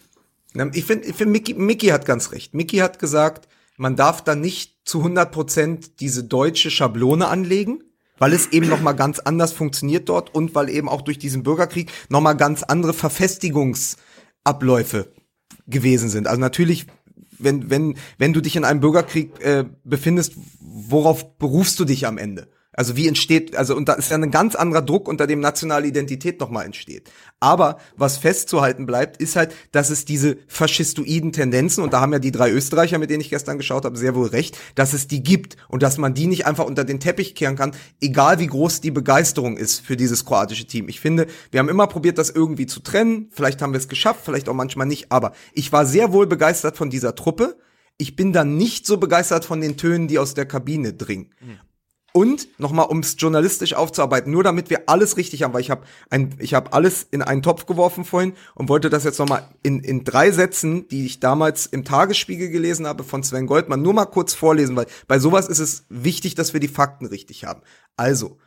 Ich 0.72 0.84
finde, 0.84 1.06
ich 1.06 1.14
find, 1.14 1.30
Mickey, 1.30 1.54
Mickey 1.54 1.88
hat 1.88 2.04
ganz 2.04 2.32
recht. 2.32 2.54
Mickey 2.54 2.78
hat 2.78 2.98
gesagt, 2.98 3.48
man 3.76 3.96
darf 3.96 4.22
da 4.22 4.34
nicht 4.34 4.78
zu 4.84 4.98
100 4.98 5.30
Prozent 5.30 6.00
diese 6.00 6.24
deutsche 6.24 6.70
Schablone 6.70 7.28
anlegen, 7.28 7.84
weil 8.18 8.32
es 8.32 8.48
eben 8.48 8.68
noch 8.68 8.82
mal 8.82 8.92
ganz 8.92 9.20
anders 9.20 9.52
funktioniert 9.52 10.08
dort 10.08 10.34
und 10.34 10.54
weil 10.54 10.68
eben 10.68 10.88
auch 10.88 11.02
durch 11.02 11.18
diesen 11.18 11.42
Bürgerkrieg 11.42 11.90
noch 12.08 12.20
mal 12.20 12.34
ganz 12.34 12.62
andere 12.62 12.92
Verfestigungsabläufe 12.92 15.12
gewesen 15.66 16.10
sind. 16.10 16.26
Also 16.26 16.40
natürlich, 16.40 16.86
wenn 17.38 17.70
wenn 17.70 17.96
wenn 18.18 18.32
du 18.32 18.40
dich 18.40 18.56
in 18.56 18.64
einem 18.64 18.80
Bürgerkrieg 18.80 19.40
äh, 19.40 19.64
befindest, 19.84 20.34
worauf 20.60 21.38
berufst 21.38 21.78
du 21.80 21.84
dich 21.84 22.06
am 22.06 22.18
Ende? 22.18 22.48
Also 22.80 22.96
wie 22.96 23.08
entsteht, 23.08 23.56
also 23.56 23.76
und 23.76 23.90
da 23.90 23.92
ist 23.92 24.10
ja 24.10 24.16
ein 24.16 24.30
ganz 24.30 24.54
anderer 24.54 24.80
Druck, 24.80 25.06
unter 25.06 25.26
dem 25.26 25.40
nationale 25.40 25.86
Identität 25.86 26.40
nochmal 26.40 26.64
entsteht. 26.64 27.10
Aber 27.38 27.76
was 27.94 28.16
festzuhalten 28.16 28.86
bleibt, 28.86 29.18
ist 29.18 29.36
halt, 29.36 29.54
dass 29.70 29.90
es 29.90 30.06
diese 30.06 30.38
faschistoiden 30.48 31.30
Tendenzen, 31.32 31.84
und 31.84 31.92
da 31.92 32.00
haben 32.00 32.14
ja 32.14 32.18
die 32.18 32.32
drei 32.32 32.50
Österreicher, 32.50 32.98
mit 32.98 33.10
denen 33.10 33.20
ich 33.20 33.28
gestern 33.28 33.58
geschaut 33.58 33.84
habe, 33.84 33.98
sehr 33.98 34.14
wohl 34.14 34.28
recht, 34.28 34.56
dass 34.76 34.94
es 34.94 35.08
die 35.08 35.22
gibt 35.22 35.58
und 35.68 35.82
dass 35.82 35.98
man 35.98 36.14
die 36.14 36.26
nicht 36.26 36.46
einfach 36.46 36.64
unter 36.64 36.84
den 36.84 37.00
Teppich 37.00 37.34
kehren 37.34 37.54
kann, 37.54 37.72
egal 38.00 38.38
wie 38.38 38.46
groß 38.46 38.80
die 38.80 38.90
Begeisterung 38.90 39.58
ist 39.58 39.80
für 39.80 39.98
dieses 39.98 40.24
kroatische 40.24 40.64
Team. 40.64 40.88
Ich 40.88 41.00
finde, 41.00 41.26
wir 41.50 41.60
haben 41.60 41.68
immer 41.68 41.86
probiert, 41.86 42.16
das 42.16 42.30
irgendwie 42.30 42.64
zu 42.64 42.80
trennen. 42.80 43.28
Vielleicht 43.30 43.60
haben 43.60 43.74
wir 43.74 43.78
es 43.78 43.88
geschafft, 43.88 44.22
vielleicht 44.24 44.48
auch 44.48 44.54
manchmal 44.54 44.86
nicht, 44.86 45.12
aber 45.12 45.32
ich 45.52 45.70
war 45.70 45.84
sehr 45.84 46.14
wohl 46.14 46.26
begeistert 46.26 46.78
von 46.78 46.88
dieser 46.88 47.14
Truppe. 47.14 47.58
Ich 47.98 48.16
bin 48.16 48.32
dann 48.32 48.56
nicht 48.56 48.86
so 48.86 48.96
begeistert 48.96 49.44
von 49.44 49.60
den 49.60 49.76
Tönen, 49.76 50.08
die 50.08 50.18
aus 50.18 50.32
der 50.32 50.46
Kabine 50.46 50.94
dringen. 50.94 51.28
Und 52.12 52.48
nochmal, 52.58 52.86
um 52.86 53.00
es 53.00 53.16
journalistisch 53.18 53.74
aufzuarbeiten, 53.74 54.32
nur 54.32 54.42
damit 54.42 54.68
wir 54.68 54.88
alles 54.88 55.16
richtig 55.16 55.42
haben, 55.42 55.54
weil 55.54 55.60
ich 55.60 55.70
habe 55.70 55.84
habe 56.54 56.72
alles 56.72 57.06
in 57.10 57.22
einen 57.22 57.42
Topf 57.42 57.66
geworfen 57.66 58.04
vorhin 58.04 58.34
und 58.54 58.68
wollte 58.68 58.90
das 58.90 59.04
jetzt 59.04 59.18
nochmal 59.18 59.48
in, 59.62 59.80
in 59.80 60.02
drei 60.02 60.30
Sätzen, 60.32 60.88
die 60.88 61.06
ich 61.06 61.20
damals 61.20 61.66
im 61.66 61.84
Tagesspiegel 61.84 62.50
gelesen 62.50 62.86
habe 62.86 63.04
von 63.04 63.22
Sven 63.22 63.46
Goldmann, 63.46 63.82
nur 63.82 63.94
mal 63.94 64.06
kurz 64.06 64.34
vorlesen, 64.34 64.74
weil 64.76 64.86
bei 65.06 65.18
sowas 65.18 65.48
ist 65.48 65.60
es 65.60 65.84
wichtig, 65.88 66.34
dass 66.34 66.52
wir 66.52 66.60
die 66.60 66.68
Fakten 66.68 67.06
richtig 67.06 67.44
haben. 67.44 67.62
Also, 67.96 68.38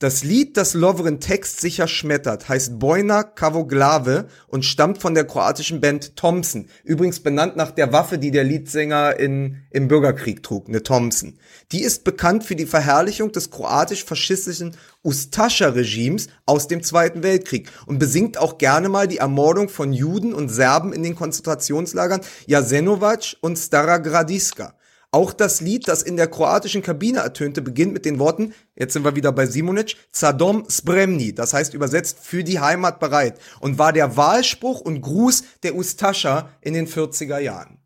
das 0.00 0.24
Lied, 0.24 0.56
das 0.56 0.72
Lovren 0.72 1.20
textsicher 1.20 1.86
schmettert, 1.86 2.48
heißt 2.48 2.78
Bojna 2.78 3.22
Kavoglave 3.22 4.28
und 4.48 4.64
stammt 4.64 4.96
von 4.96 5.14
der 5.14 5.26
kroatischen 5.26 5.82
Band 5.82 6.16
Thompson. 6.16 6.68
Übrigens 6.84 7.20
benannt 7.20 7.56
nach 7.56 7.70
der 7.70 7.92
Waffe, 7.92 8.16
die 8.16 8.30
der 8.30 8.42
Leadsänger 8.42 9.20
in, 9.20 9.58
im 9.68 9.88
Bürgerkrieg 9.88 10.42
trug, 10.42 10.68
eine 10.68 10.82
Thompson. 10.82 11.38
Die 11.70 11.82
ist 11.82 12.04
bekannt 12.04 12.44
für 12.44 12.56
die 12.56 12.64
Verherrlichung 12.64 13.30
des 13.30 13.50
kroatisch-faschistischen 13.50 14.74
Ustascha-Regimes 15.04 16.28
aus 16.46 16.66
dem 16.66 16.82
Zweiten 16.82 17.22
Weltkrieg 17.22 17.70
und 17.84 17.98
besingt 17.98 18.38
auch 18.38 18.56
gerne 18.56 18.88
mal 18.88 19.06
die 19.06 19.18
Ermordung 19.18 19.68
von 19.68 19.92
Juden 19.92 20.32
und 20.32 20.48
Serben 20.48 20.94
in 20.94 21.02
den 21.02 21.14
Konzentrationslagern 21.14 22.22
Jasenovac 22.46 23.36
und 23.42 23.58
Stara 23.58 23.98
Gradiska. 23.98 24.79
Auch 25.12 25.32
das 25.32 25.60
Lied, 25.60 25.88
das 25.88 26.02
in 26.02 26.16
der 26.16 26.28
kroatischen 26.28 26.82
Kabine 26.82 27.18
ertönte, 27.18 27.62
beginnt 27.62 27.92
mit 27.92 28.04
den 28.04 28.20
Worten, 28.20 28.54
jetzt 28.76 28.92
sind 28.92 29.04
wir 29.04 29.16
wieder 29.16 29.32
bei 29.32 29.46
Simonic, 29.46 29.96
Zadom 30.12 30.66
Spremni, 30.70 31.34
das 31.34 31.52
heißt 31.52 31.74
übersetzt 31.74 32.18
für 32.22 32.44
die 32.44 32.60
Heimat 32.60 33.00
bereit 33.00 33.40
und 33.58 33.78
war 33.78 33.92
der 33.92 34.16
Wahlspruch 34.16 34.80
und 34.80 35.00
Gruß 35.00 35.42
der 35.64 35.74
Ustascha 35.74 36.50
in 36.60 36.74
den 36.74 36.86
40er 36.86 37.38
Jahren. 37.38 37.78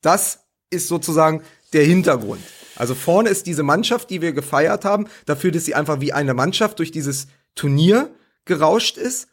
Das 0.00 0.40
ist 0.70 0.88
sozusagen 0.88 1.42
der 1.72 1.84
Hintergrund. 1.84 2.42
Also 2.74 2.94
vorne 2.94 3.28
ist 3.28 3.46
diese 3.46 3.62
Mannschaft, 3.62 4.10
die 4.10 4.20
wir 4.20 4.32
gefeiert 4.32 4.84
haben, 4.84 5.06
dafür, 5.26 5.52
dass 5.52 5.64
sie 5.64 5.74
einfach 5.74 6.00
wie 6.00 6.12
eine 6.12 6.34
Mannschaft 6.34 6.78
durch 6.80 6.90
dieses 6.90 7.28
Turnier 7.54 8.10
gerauscht 8.44 8.96
ist. 8.96 9.28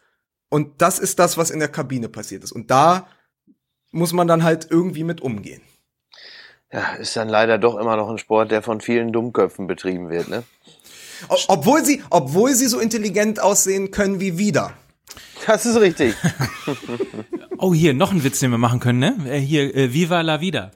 Und 0.49 0.81
das 0.81 0.99
ist 0.99 1.19
das, 1.19 1.37
was 1.37 1.49
in 1.49 1.59
der 1.59 1.69
Kabine 1.69 2.09
passiert 2.09 2.43
ist. 2.43 2.51
Und 2.51 2.71
da 2.71 3.07
muss 3.91 4.13
man 4.13 4.27
dann 4.27 4.43
halt 4.43 4.67
irgendwie 4.69 5.03
mit 5.03 5.21
umgehen. 5.21 5.61
Ja, 6.75 6.95
ist 6.95 7.15
dann 7.15 7.29
leider 7.29 7.57
doch 7.57 7.77
immer 7.77 7.95
noch 7.95 8.09
ein 8.09 8.17
Sport, 8.17 8.51
der 8.51 8.61
von 8.61 8.81
vielen 8.81 9.13
Dummköpfen 9.13 9.65
betrieben 9.65 10.09
wird, 10.09 10.27
ne? 10.27 10.43
Obwohl 11.47 11.85
sie, 11.85 12.03
obwohl 12.09 12.53
sie 12.53 12.67
so 12.67 12.79
intelligent 12.79 13.39
aussehen 13.39 13.91
können 13.91 14.19
wie 14.19 14.37
wieder. 14.37 14.73
Das 15.47 15.65
ist 15.65 15.79
richtig. 15.79 16.15
Oh, 17.57 17.73
hier, 17.73 17.93
noch 17.93 18.11
ein 18.11 18.25
Witz, 18.25 18.41
den 18.41 18.51
wir 18.51 18.57
machen 18.57 18.81
können, 18.81 18.99
ne? 18.99 19.15
Äh, 19.29 19.39
hier, 19.39 19.73
äh, 19.73 19.93
Viva 19.93 20.19
la 20.19 20.41
Vida. 20.41 20.71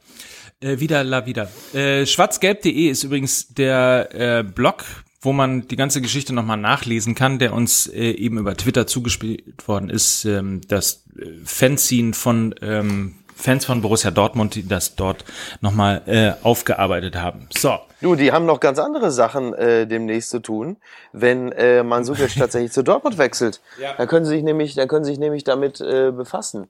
Äh, 0.61 0.79
wieder 0.79 1.03
la 1.03 1.25
Vida. 1.25 1.49
Äh, 1.73 2.05
Schwarzgelb.de 2.05 2.87
ist 2.87 3.03
übrigens 3.03 3.49
der 3.49 4.09
äh, 4.13 4.43
Blog, 4.43 4.85
wo 5.19 5.33
man 5.33 5.67
die 5.67 5.75
ganze 5.75 6.01
Geschichte 6.01 6.33
nochmal 6.33 6.55
nachlesen 6.55 7.15
kann, 7.15 7.37
der 7.37 7.53
uns 7.53 7.87
äh, 7.87 8.11
eben 8.11 8.37
über 8.37 8.55
Twitter 8.55 8.87
zugespielt 8.87 9.67
worden 9.67 9.89
ist. 9.89 10.23
Ähm, 10.23 10.61
das 10.69 11.03
äh, 11.19 11.25
Fanzine 11.43 12.13
von 12.13 12.55
ähm, 12.61 13.15
Fans 13.39 13.65
von 13.65 13.81
Borussia 13.81 14.11
Dortmund, 14.11 14.55
die 14.55 14.67
das 14.67 14.95
dort 14.95 15.23
nochmal 15.61 16.01
äh, 16.05 16.33
aufgearbeitet 16.43 17.15
haben. 17.15 17.47
So. 17.57 17.79
Du, 18.01 18.15
die 18.15 18.31
haben 18.31 18.45
noch 18.45 18.59
ganz 18.59 18.79
andere 18.79 19.11
Sachen 19.11 19.53
äh, 19.53 19.87
demnächst 19.87 20.29
zu 20.29 20.39
tun, 20.39 20.77
wenn 21.13 21.51
äh, 21.53 21.83
Mandzukic 21.83 22.35
tatsächlich 22.37 22.73
zu 22.73 22.83
Dortmund 22.83 23.17
wechselt. 23.17 23.61
Ja. 23.79 23.93
Da 23.97 24.05
können 24.07 24.25
sie 24.25 24.31
sich 24.35 24.43
nämlich, 24.43 24.75
da 24.75 24.85
können 24.87 25.05
sie 25.05 25.11
sich 25.11 25.19
nämlich 25.19 25.45
damit 25.45 25.79
äh, 25.79 26.11
befassen. 26.11 26.67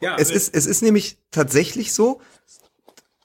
Ja, 0.00 0.16
Es 0.18 0.30
ist, 0.30 0.54
es 0.54 0.66
ist 0.66 0.82
nämlich 0.82 1.18
tatsächlich 1.30 1.92
so, 1.92 2.20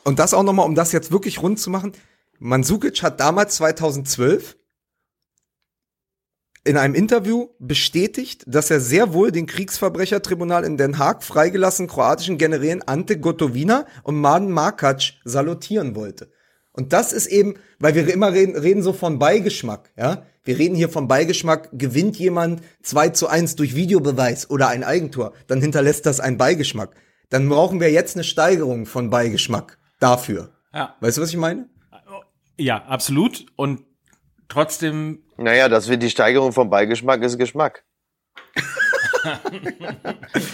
und 0.03 0.20
das 0.20 0.34
auch 0.34 0.43
nochmal, 0.43 0.66
um 0.66 0.76
das 0.76 0.91
jetzt 0.91 1.12
wirklich 1.12 1.41
rund 1.41 1.60
zu 1.60 1.70
machen, 1.70 1.93
Mandzukic 2.39 3.03
hat 3.03 3.20
damals 3.20 3.55
2012 3.55 4.55
in 6.70 6.78
einem 6.78 6.93
Interview 6.93 7.47
bestätigt, 7.57 8.43
dass 8.45 8.70
er 8.70 8.80
sehr 8.80 9.11
wohl 9.11 9.32
den 9.32 9.47
Kriegsverbrechertribunal 9.47 10.63
in 10.63 10.78
Den 10.78 10.99
Haag 10.99 11.24
freigelassen 11.24 11.88
kroatischen 11.88 12.38
Generälen 12.38 12.88
Ante 12.88 13.20
Gotovina 13.20 13.88
und 14.03 14.22
Mladen 14.22 14.51
Markac 14.51 15.01
salutieren 15.26 15.95
wollte. 15.95 16.30
Und 16.72 16.93
das 16.93 17.11
ist 17.11 17.26
eben, 17.26 17.55
weil 17.80 17.95
wir 17.95 18.13
immer 18.13 18.34
reden, 18.34 18.55
reden 18.55 18.84
so 18.84 18.93
von 18.93 19.17
Beigeschmack, 19.17 19.89
ja. 19.97 20.28
Wir 20.43 20.59
reden 20.59 20.76
hier 20.76 20.89
von 20.89 21.07
Beigeschmack, 21.07 21.70
gewinnt 21.74 22.20
jemand 22.20 22.61
2 22.84 23.09
zu 23.09 23.28
1 23.28 23.55
durch 23.55 23.74
Videobeweis 23.74 24.51
oder 24.51 24.67
ein 24.67 24.84
Eigentor, 24.84 25.34
dann 25.47 25.61
hinterlässt 25.61 26.05
das 26.05 26.20
einen 26.20 26.38
Beigeschmack. 26.38 26.95
Dann 27.30 27.49
brauchen 27.49 27.80
wir 27.80 27.91
jetzt 27.91 28.15
eine 28.15 28.24
Steigerung 28.24 28.86
von 28.86 29.09
Beigeschmack 29.09 29.80
dafür. 29.99 30.51
ja, 30.72 30.95
Weißt 30.99 31.17
du, 31.17 31.24
was 31.24 31.30
ich 31.30 31.38
meine? 31.38 31.67
ja, 32.57 32.84
absolut. 32.84 33.47
Und 33.55 33.89
trotzdem 34.50 35.24
Naja, 35.38 35.70
das 35.70 35.88
wird 35.88 36.04
die 36.04 36.10
Steigerung 36.10 36.52
vom 36.52 36.70
Beigeschmack 36.70 37.22
ist 37.24 37.38
Geschmack. 37.38 37.86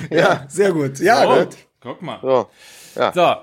ja, 0.09 0.45
Sehr 0.49 0.71
gut. 0.71 0.99
Ja, 0.99 1.25
Oh, 1.27 1.39
gut. 1.43 1.55
guck 1.81 2.01
mal. 2.01 2.19
so. 2.21 2.49
Ja. 2.95 3.11
So, 3.13 3.35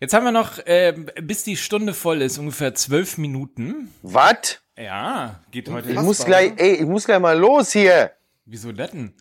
jetzt 0.00 0.14
haben 0.14 0.24
wir 0.24 0.32
noch, 0.32 0.58
äh, 0.66 0.94
bis 1.22 1.44
die 1.44 1.56
Stunde 1.56 1.94
voll 1.94 2.22
ist, 2.22 2.38
ungefähr 2.38 2.74
zwölf 2.74 3.18
Minuten. 3.18 3.92
Was? 4.02 4.60
Ja, 4.76 5.40
geht 5.50 5.68
heute. 5.68 5.90
Ich 5.90 6.00
muss 6.00 6.24
gleich, 6.24 6.52
ey, 6.56 6.74
ich 6.74 6.86
muss 6.86 7.04
gleich 7.04 7.20
mal 7.20 7.38
los 7.38 7.72
hier. 7.72 8.12
Wieso 8.46 8.72
das 8.72 8.90
denn? 8.92 9.12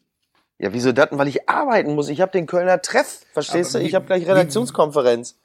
Ja, 0.57 0.71
wieso 0.73 0.91
das 0.91 1.09
denn? 1.09 1.17
Weil 1.17 1.27
ich 1.27 1.49
arbeiten 1.49 1.95
muss. 1.95 2.09
Ich 2.09 2.21
habe 2.21 2.31
den 2.31 2.45
Kölner 2.45 2.81
Treff, 2.81 3.25
verstehst 3.33 3.71
Aber 3.71 3.79
du? 3.79 3.83
wie- 3.85 3.89
Ich 3.89 3.95
habe 3.95 4.05
gleich 4.05 4.27
Redaktionskonferenz. 4.27 5.37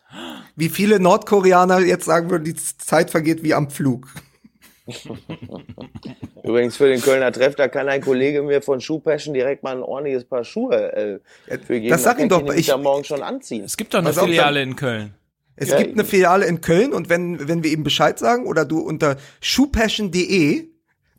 Wie 0.56 0.68
viele 0.68 1.00
Nordkoreaner 1.00 1.80
jetzt 1.80 2.04
sagen 2.04 2.30
würden, 2.30 2.44
die 2.44 2.54
Zeit 2.54 3.10
vergeht 3.10 3.42
wie 3.42 3.54
am 3.54 3.70
Flug. 3.70 4.08
Übrigens 6.42 6.76
für 6.76 6.88
den 6.88 7.00
Kölner 7.00 7.32
Treff, 7.32 7.54
da 7.54 7.68
kann 7.68 7.88
ein 7.88 8.00
Kollege 8.00 8.42
mir 8.42 8.62
von 8.62 8.80
Schuhpassion 8.80 9.32
direkt 9.34 9.62
mal 9.62 9.76
ein 9.76 9.82
ordentliches 9.82 10.24
Paar 10.24 10.44
Schuhe 10.44 11.20
äh, 11.48 11.58
für 11.58 11.80
geben. 11.80 11.88
das 11.90 12.02
sag 12.02 12.18
ihm 12.20 12.28
doch, 12.28 12.52
ich- 12.52 12.66
ja 12.66 12.76
morgen 12.76 13.04
schon 13.04 13.22
anziehen. 13.22 13.64
Es 13.64 13.76
gibt 13.76 13.94
doch 13.94 14.00
eine 14.00 14.10
auf, 14.10 14.18
Filiale 14.18 14.62
in 14.62 14.76
Köln. 14.76 15.14
Es 15.56 15.68
Ja, 15.70 15.78
gibt 15.78 15.92
eine. 15.94 16.04
Filiale 16.04 16.46
in 16.46 16.60
Köln 16.60 16.92
und 16.92 17.08
wenn, 17.08 17.48
wenn 17.48 17.62
wir 17.62 17.70
ihm 17.70 17.84
Bescheid 17.84 18.18
sagen 18.18 18.46
oder 18.46 18.64
du 18.64 18.80
unter 18.80 19.16
schuhpassion.de 19.40 20.68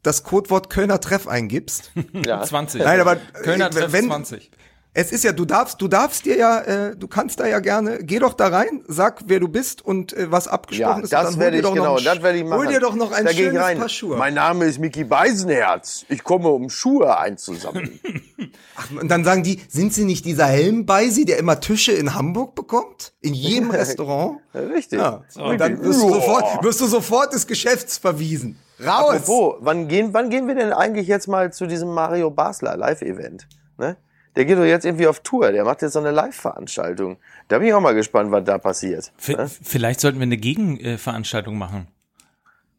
das 0.03 0.23
Codewort 0.23 0.69
Kölner 0.69 0.99
Treff 1.01 1.27
eingibst, 1.27 1.91
Ja. 2.25 2.41
20. 2.43 2.83
Nein, 2.83 2.99
aber, 2.99 3.15
Kölner 3.15 3.67
äh, 3.67 3.69
Treff 3.71 3.93
wenn- 3.93 4.05
20. 4.07 4.51
es 4.97 5.11
ist 5.11 5.25
ja, 5.25 5.33
du 5.33 5.43
darfst, 5.43 5.81
du 5.81 5.89
darfst 5.89 6.25
dir 6.25 6.37
ja, 6.37 6.59
äh, 6.61 6.95
du 6.95 7.09
kannst 7.09 7.41
da 7.41 7.45
ja 7.45 7.59
gerne, 7.59 7.99
geh 8.01 8.17
doch 8.17 8.33
da 8.33 8.47
rein, 8.47 8.81
sag, 8.87 9.23
wer 9.27 9.41
du 9.41 9.49
bist 9.49 9.83
und 9.83 10.13
äh, 10.13 10.31
was 10.31 10.47
abgesprochen 10.47 11.01
Ja, 11.01 11.03
ist. 11.03 11.13
und 11.13 11.23
das 11.23 11.37
werde 11.37 11.57
ich 11.57 11.63
genau, 11.63 11.99
das 11.99 12.23
werde 12.23 12.37
ich 12.37 12.45
machen. 12.45 12.59
Hol 12.59 12.67
dir 12.67 12.79
doch 12.79 12.95
noch 12.95 13.11
ein 13.11 13.25
da 13.25 13.33
schönes 13.33 13.61
rein. 13.61 13.77
Paar 13.77 13.89
Schuhe. 13.89 14.15
Mein 14.15 14.35
Name 14.35 14.63
ist 14.63 14.79
Mickey 14.79 15.03
Beisenherz. 15.03 16.05
Ich 16.07 16.23
komme, 16.23 16.47
um 16.47 16.69
Schuhe 16.69 17.17
einzusammeln. 17.17 17.99
Ach, 18.77 18.89
und 19.01 19.09
dann 19.09 19.25
sagen 19.25 19.43
die, 19.43 19.61
sind 19.67 19.93
sie 19.93 20.05
nicht 20.05 20.23
dieser 20.23 20.45
Helmbeisi, 20.45 21.25
der 21.25 21.39
immer 21.39 21.59
Tische 21.59 21.91
in 21.91 22.15
Hamburg 22.15 22.55
bekommt? 22.55 23.11
In 23.19 23.33
jedem 23.33 23.71
Restaurant? 23.71 24.39
Richtig. 24.53 24.99
Ja. 24.99 25.23
Und 25.35 25.59
dann 25.59 25.83
wirst 25.83 26.01
du, 26.01 26.07
sofort, 26.13 26.63
wirst 26.63 26.79
du 26.79 26.85
sofort 26.85 27.33
des 27.33 27.47
Geschäfts 27.47 27.97
verwiesen. 27.97 28.57
Raus! 28.79 29.15
Apropos, 29.15 29.55
wann 29.59 29.89
gehen, 29.89 30.13
wann 30.13 30.29
gehen 30.29 30.47
wir 30.47 30.55
denn 30.55 30.71
eigentlich 30.71 31.07
jetzt 31.07 31.27
mal 31.27 31.51
zu 31.51 31.65
diesem 31.67 31.93
Mario 31.93 32.31
Basler 32.31 32.77
Live-Event? 32.77 33.45
Ne? 33.77 33.97
Der 34.35 34.45
geht 34.45 34.57
doch 34.57 34.65
jetzt 34.65 34.85
irgendwie 34.85 35.07
auf 35.07 35.21
Tour. 35.21 35.51
Der 35.51 35.63
macht 35.63 35.81
jetzt 35.81 35.93
so 35.93 35.99
eine 35.99 36.11
Live-Veranstaltung. 36.11 37.17
Da 37.47 37.59
bin 37.59 37.69
ich 37.69 37.73
auch 37.73 37.81
mal 37.81 37.95
gespannt, 37.95 38.31
was 38.31 38.43
da 38.43 38.57
passiert. 38.57 39.11
V 39.17 39.47
vielleicht 39.47 39.99
sollten 40.01 40.19
wir 40.19 40.23
eine 40.23 40.37
Gegenveranstaltung 40.37 41.57
machen. 41.57 41.87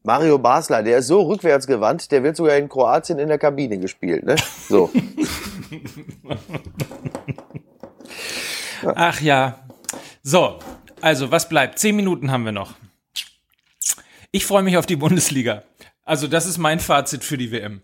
Mario 0.02 0.38
Basler, 0.38 0.82
der 0.84 0.98
ist 0.98 1.08
so 1.08 1.22
rückwärtsgewandt, 1.22 2.12
der 2.12 2.22
wird 2.22 2.36
sogar 2.36 2.56
in 2.56 2.68
Kroatien 2.68 3.18
in 3.18 3.28
der 3.28 3.38
Kabine 3.38 3.78
gespielt. 3.78 4.24
Ne? 4.24 4.36
So. 4.68 4.90
Ach 8.94 9.20
ja. 9.20 9.58
So, 10.22 10.60
also 11.00 11.32
was 11.32 11.48
bleibt? 11.48 11.80
Zehn 11.80 11.96
Minuten 11.96 12.30
haben 12.30 12.44
wir 12.44 12.52
noch. 12.52 12.74
Ich 14.30 14.46
freue 14.46 14.62
mich 14.62 14.76
auf 14.76 14.86
die 14.86 14.96
Bundesliga. 14.96 15.64
Also 16.04 16.28
das 16.28 16.46
ist 16.46 16.58
mein 16.58 16.78
Fazit 16.78 17.24
für 17.24 17.36
die 17.36 17.50
WM. 17.50 17.80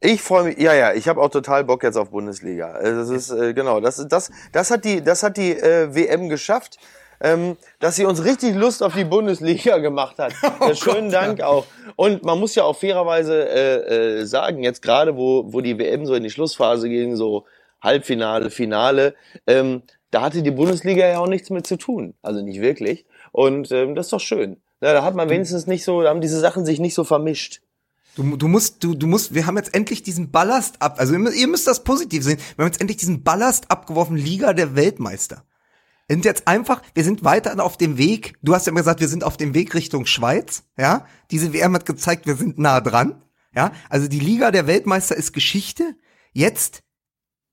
Ich 0.00 0.20
freue 0.22 0.44
mich, 0.44 0.58
ja, 0.58 0.74
ja, 0.74 0.92
ich 0.92 1.08
habe 1.08 1.20
auch 1.20 1.30
total 1.30 1.64
Bock 1.64 1.82
jetzt 1.82 1.96
auf 1.96 2.10
Bundesliga. 2.10 2.72
Also 2.72 3.00
Das 3.00 3.10
ist 3.10 3.30
äh, 3.30 3.54
genau, 3.54 3.80
das 3.80 4.06
das, 4.08 4.30
das 4.52 4.70
hat 4.70 4.84
die, 4.84 5.02
das 5.02 5.22
hat 5.22 5.36
die 5.36 5.52
äh, 5.52 5.94
WM 5.94 6.28
geschafft, 6.28 6.78
ähm, 7.20 7.56
dass 7.80 7.96
sie 7.96 8.04
uns 8.04 8.22
richtig 8.24 8.54
Lust 8.54 8.82
auf 8.82 8.94
die 8.94 9.04
Bundesliga 9.04 9.78
gemacht 9.88 10.18
hat. 10.18 10.34
Oh 10.60 10.68
ja, 10.68 10.74
schönen 10.74 11.10
Dank 11.10 11.40
auch. 11.40 11.66
Und 11.96 12.24
man 12.24 12.38
muss 12.38 12.54
ja 12.54 12.64
auch 12.64 12.76
fairerweise 12.76 13.48
äh, 13.48 14.20
äh, 14.20 14.24
sagen, 14.26 14.62
jetzt 14.62 14.82
gerade 14.82 15.16
wo 15.16 15.44
wo 15.52 15.60
die 15.60 15.78
WM 15.78 16.04
so 16.06 16.14
in 16.14 16.22
die 16.22 16.30
Schlussphase 16.30 16.88
ging, 16.88 17.16
so 17.16 17.44
Halbfinale, 17.82 18.50
Finale, 18.50 19.14
ähm, 19.46 19.82
da 20.10 20.22
hatte 20.22 20.42
die 20.42 20.50
Bundesliga 20.50 21.06
ja 21.06 21.18
auch 21.18 21.26
nichts 21.26 21.50
mit 21.50 21.66
zu 21.66 21.76
tun, 21.76 22.14
also 22.22 22.42
nicht 22.42 22.60
wirklich. 22.60 23.06
Und 23.32 23.70
ähm, 23.72 23.94
das 23.94 24.06
ist 24.06 24.12
doch 24.12 24.20
schön. 24.20 24.60
Ja, 24.80 24.92
da 24.92 25.04
hat 25.04 25.14
man 25.14 25.30
wenigstens 25.30 25.66
nicht 25.66 25.84
so, 25.84 26.02
da 26.02 26.10
haben 26.10 26.20
diese 26.20 26.38
Sachen 26.38 26.66
sich 26.66 26.80
nicht 26.80 26.94
so 26.94 27.04
vermischt. 27.04 27.60
Du, 28.16 28.36
du 28.36 28.48
musst, 28.48 28.82
du, 28.82 28.94
du 28.94 29.06
musst, 29.06 29.34
wir 29.34 29.44
haben 29.44 29.58
jetzt 29.58 29.74
endlich 29.74 30.02
diesen 30.02 30.30
Ballast 30.30 30.80
ab, 30.80 30.98
also 30.98 31.14
ihr 31.14 31.48
müsst, 31.48 31.66
das 31.66 31.84
positiv 31.84 32.24
sehen. 32.24 32.38
Wir 32.56 32.64
haben 32.64 32.72
jetzt 32.72 32.80
endlich 32.80 32.96
diesen 32.96 33.22
Ballast 33.22 33.70
abgeworfen, 33.70 34.16
Liga 34.16 34.54
der 34.54 34.74
Weltmeister. 34.74 35.44
Wir 36.08 36.14
sind 36.14 36.24
jetzt 36.24 36.48
einfach, 36.48 36.80
wir 36.94 37.04
sind 37.04 37.24
weiter 37.24 37.62
auf 37.62 37.76
dem 37.76 37.98
Weg. 37.98 38.38
Du 38.42 38.54
hast 38.54 38.66
ja 38.66 38.70
immer 38.70 38.80
gesagt, 38.80 39.00
wir 39.00 39.08
sind 39.08 39.22
auf 39.22 39.36
dem 39.36 39.52
Weg 39.52 39.74
Richtung 39.74 40.06
Schweiz, 40.06 40.62
ja. 40.78 41.04
Diese 41.30 41.52
WM 41.52 41.74
hat 41.74 41.84
gezeigt, 41.84 42.26
wir 42.26 42.36
sind 42.36 42.58
nah 42.58 42.80
dran, 42.80 43.22
ja. 43.54 43.72
Also 43.90 44.08
die 44.08 44.20
Liga 44.20 44.50
der 44.50 44.66
Weltmeister 44.66 45.14
ist 45.14 45.34
Geschichte. 45.34 45.94
Jetzt, 46.32 46.80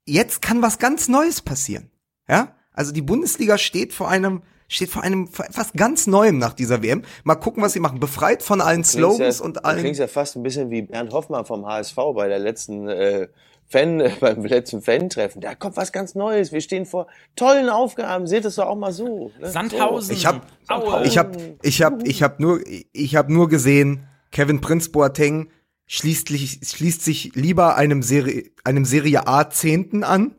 jetzt 0.06 0.42
kann 0.42 0.62
was 0.62 0.80
ganz 0.80 1.10
Neues 1.10 1.42
passieren, 1.42 1.92
ja. 2.30 2.56
Also 2.72 2.94
die 2.94 3.02
Bundesliga 3.02 3.58
steht 3.58 3.92
vor 3.92 4.08
einem, 4.08 4.44
steht 4.74 4.90
vor 4.90 5.04
einem 5.04 5.28
vor 5.28 5.46
etwas 5.46 5.74
ganz 5.74 6.08
Neuem 6.08 6.38
nach 6.38 6.54
dieser 6.54 6.82
WM. 6.82 7.04
Mal 7.24 7.36
gucken, 7.36 7.62
was 7.64 7.74
sie 7.74 7.80
machen. 7.80 8.00
Befreit 8.00 8.44
von 8.44 8.62
allen 8.62 8.84
Slogans 8.84 9.40
ja, 9.40 9.46
und 9.46 9.66
allen. 9.66 9.80
Klingt 9.80 9.98
ja 9.98 10.08
fast 10.08 10.36
ein 10.36 10.44
bisschen 10.44 10.70
wie 10.70 10.82
Bernd 10.82 11.14
Hoffmann 11.14 11.46
vom 11.46 11.66
HSV 11.66 11.96
bei 12.16 12.28
der 12.28 12.40
letzten 12.40 12.88
äh, 12.88 13.28
Fan, 13.68 14.04
beim 14.20 14.44
letzten 14.44 14.82
Fan-Treffen. 14.82 15.42
Da 15.42 15.56
kommt 15.56 15.78
was 15.78 15.92
ganz 15.92 16.16
Neues. 16.16 16.52
Wir 16.52 16.62
stehen 16.62 16.86
vor 16.86 17.08
tollen 17.36 17.70
Aufgaben. 17.70 18.28
Seht 18.28 18.46
es 18.46 18.56
doch 18.56 18.68
auch 18.68 18.76
mal 18.76 18.92
so. 18.92 19.32
Ne? 19.40 19.50
Sandhausen. 19.50 20.16
Ich 20.16 20.26
hab, 20.26 20.46
Aue. 20.68 21.06
ich 21.06 21.18
hab, 21.18 21.38
ich 21.62 21.82
hab, 21.82 22.06
ich 22.06 22.24
hab 22.24 22.40
nur, 22.40 22.60
ich 22.92 23.16
hab 23.16 23.30
nur 23.30 23.50
gesehen, 23.50 24.08
Kevin 24.32 24.62
Prinz 24.62 24.90
Boateng 24.90 25.50
schließt, 25.86 26.30
schließt 26.30 27.04
sich 27.04 27.36
lieber 27.36 27.76
einem 27.76 28.02
Serie, 28.02 28.46
einem 28.64 28.86
Serie 28.86 29.28
A 29.28 29.50
Zehnten 29.50 30.04
an, 30.04 30.36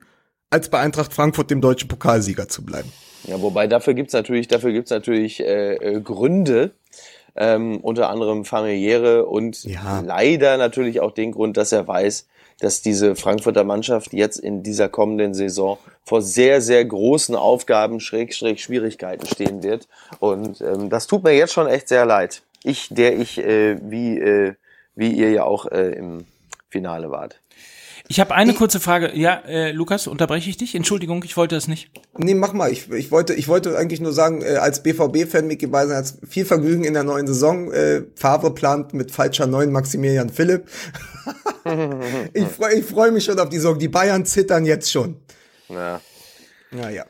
als 0.51 0.68
bei 0.68 0.80
Eintracht 0.80 1.12
Frankfurt 1.12 1.51
dem 1.51 1.61
deutschen 1.61 1.89
Pokalsieger 1.89 2.49
zu 2.49 2.64
bleiben. 2.64 2.93
Ja, 3.27 3.41
wobei 3.41 3.66
dafür 3.66 3.95
gibt's 3.95 4.12
natürlich, 4.12 4.49
dafür 4.49 4.72
gibt's 4.72 4.91
natürlich 4.91 5.41
äh, 5.41 5.75
äh, 5.75 6.01
Gründe. 6.01 6.72
Ähm, 7.37 7.79
unter 7.81 8.11
anderem 8.11 8.45
familiäre 8.45 9.27
und 9.27 9.64
Ja. 9.64 10.01
leider 10.07 10.57
natürlich 10.57 11.01
auch 11.01 11.11
den 11.11 11.33
Grund, 11.33 11.57
dass 11.57 11.72
er 11.72 11.89
weiß, 11.89 12.29
dass 12.61 12.81
diese 12.81 13.16
Frankfurter 13.16 13.64
Mannschaft 13.64 14.12
jetzt 14.12 14.39
in 14.39 14.62
dieser 14.62 14.89
kommenden 14.89 15.35
Saison 15.35 15.79
vor 16.05 16.22
sehr, 16.22 16.61
sehr 16.61 16.85
großen 16.85 17.35
Aufgaben, 17.35 17.99
Schrägstrich 17.99 18.62
Schwierigkeiten 18.62 19.27
stehen 19.27 19.64
wird. 19.64 19.89
Und 20.20 20.61
ähm, 20.61 20.91
das 20.91 21.09
tut 21.09 21.25
mir 21.25 21.33
jetzt 21.33 21.53
schon 21.53 21.66
echt 21.66 21.89
sehr 21.89 22.07
leid. 22.07 22.43
Ich, 22.62 22.89
der 22.91 23.18
ich, 23.18 23.39
äh, 23.39 23.79
wie, 23.83 24.18
äh, 24.18 24.55
wie 24.95 25.11
ihr 25.12 25.31
ja 25.33 25.43
auch 25.45 25.66
äh, 25.66 25.91
im 25.91 26.27
Finale 26.70 27.11
wart. 27.11 27.41
Ich 28.09 28.21
habe 28.21 28.35
eine 28.35 28.53
kurze 28.53 28.81
Frage. 28.81 29.17
Ja, 29.17 29.37
äh, 29.47 29.73
Lukas, 29.73 30.07
unterbreche 30.07 30.51
ich 30.51 30.59
dich? 30.59 30.75
Entschuldigung, 30.75 31.25
ich 31.25 31.39
wollte 31.39 31.55
das 31.55 31.69
nicht. 31.69 31.91
Nee, 32.19 32.35
mach 32.35 32.53
mal. 32.53 32.71
Ich, 32.71 32.91
ich 32.91 33.11
wollte, 33.11 33.33
ich 33.33 33.49
wollte 33.49 33.79
eigentlich 33.79 34.01
nur 34.01 34.13
sagen, 34.13 34.43
äh, 34.43 34.57
als 34.57 34.83
BVB-Fan 34.83 35.47
Micky 35.47 35.67
Beisen 35.67 35.97
hat 35.97 36.13
viel 36.29 36.45
Vergnügen 36.45 36.85
in 36.85 36.93
der 36.93 37.05
neuen 37.05 37.27
Saison. 37.27 37.73
Äh, 37.73 38.03
Favre 38.15 38.53
plant 38.53 38.93
mit 38.93 39.11
falscher 39.11 39.47
neun 39.47 39.73
Maximilian 39.73 40.29
Philipp. 40.29 40.69
ich 42.35 42.47
freue 42.49 42.75
ich 42.75 42.85
freu 42.85 43.11
mich 43.11 43.25
schon 43.25 43.39
auf 43.39 43.49
die 43.49 43.57
Saison. 43.57 43.79
Die 43.79 43.89
Bayern 43.89 44.27
zittern 44.27 44.67
jetzt 44.67 44.93
schon. 44.93 45.17
Ja. 45.71 46.01
Naja. 46.71 47.07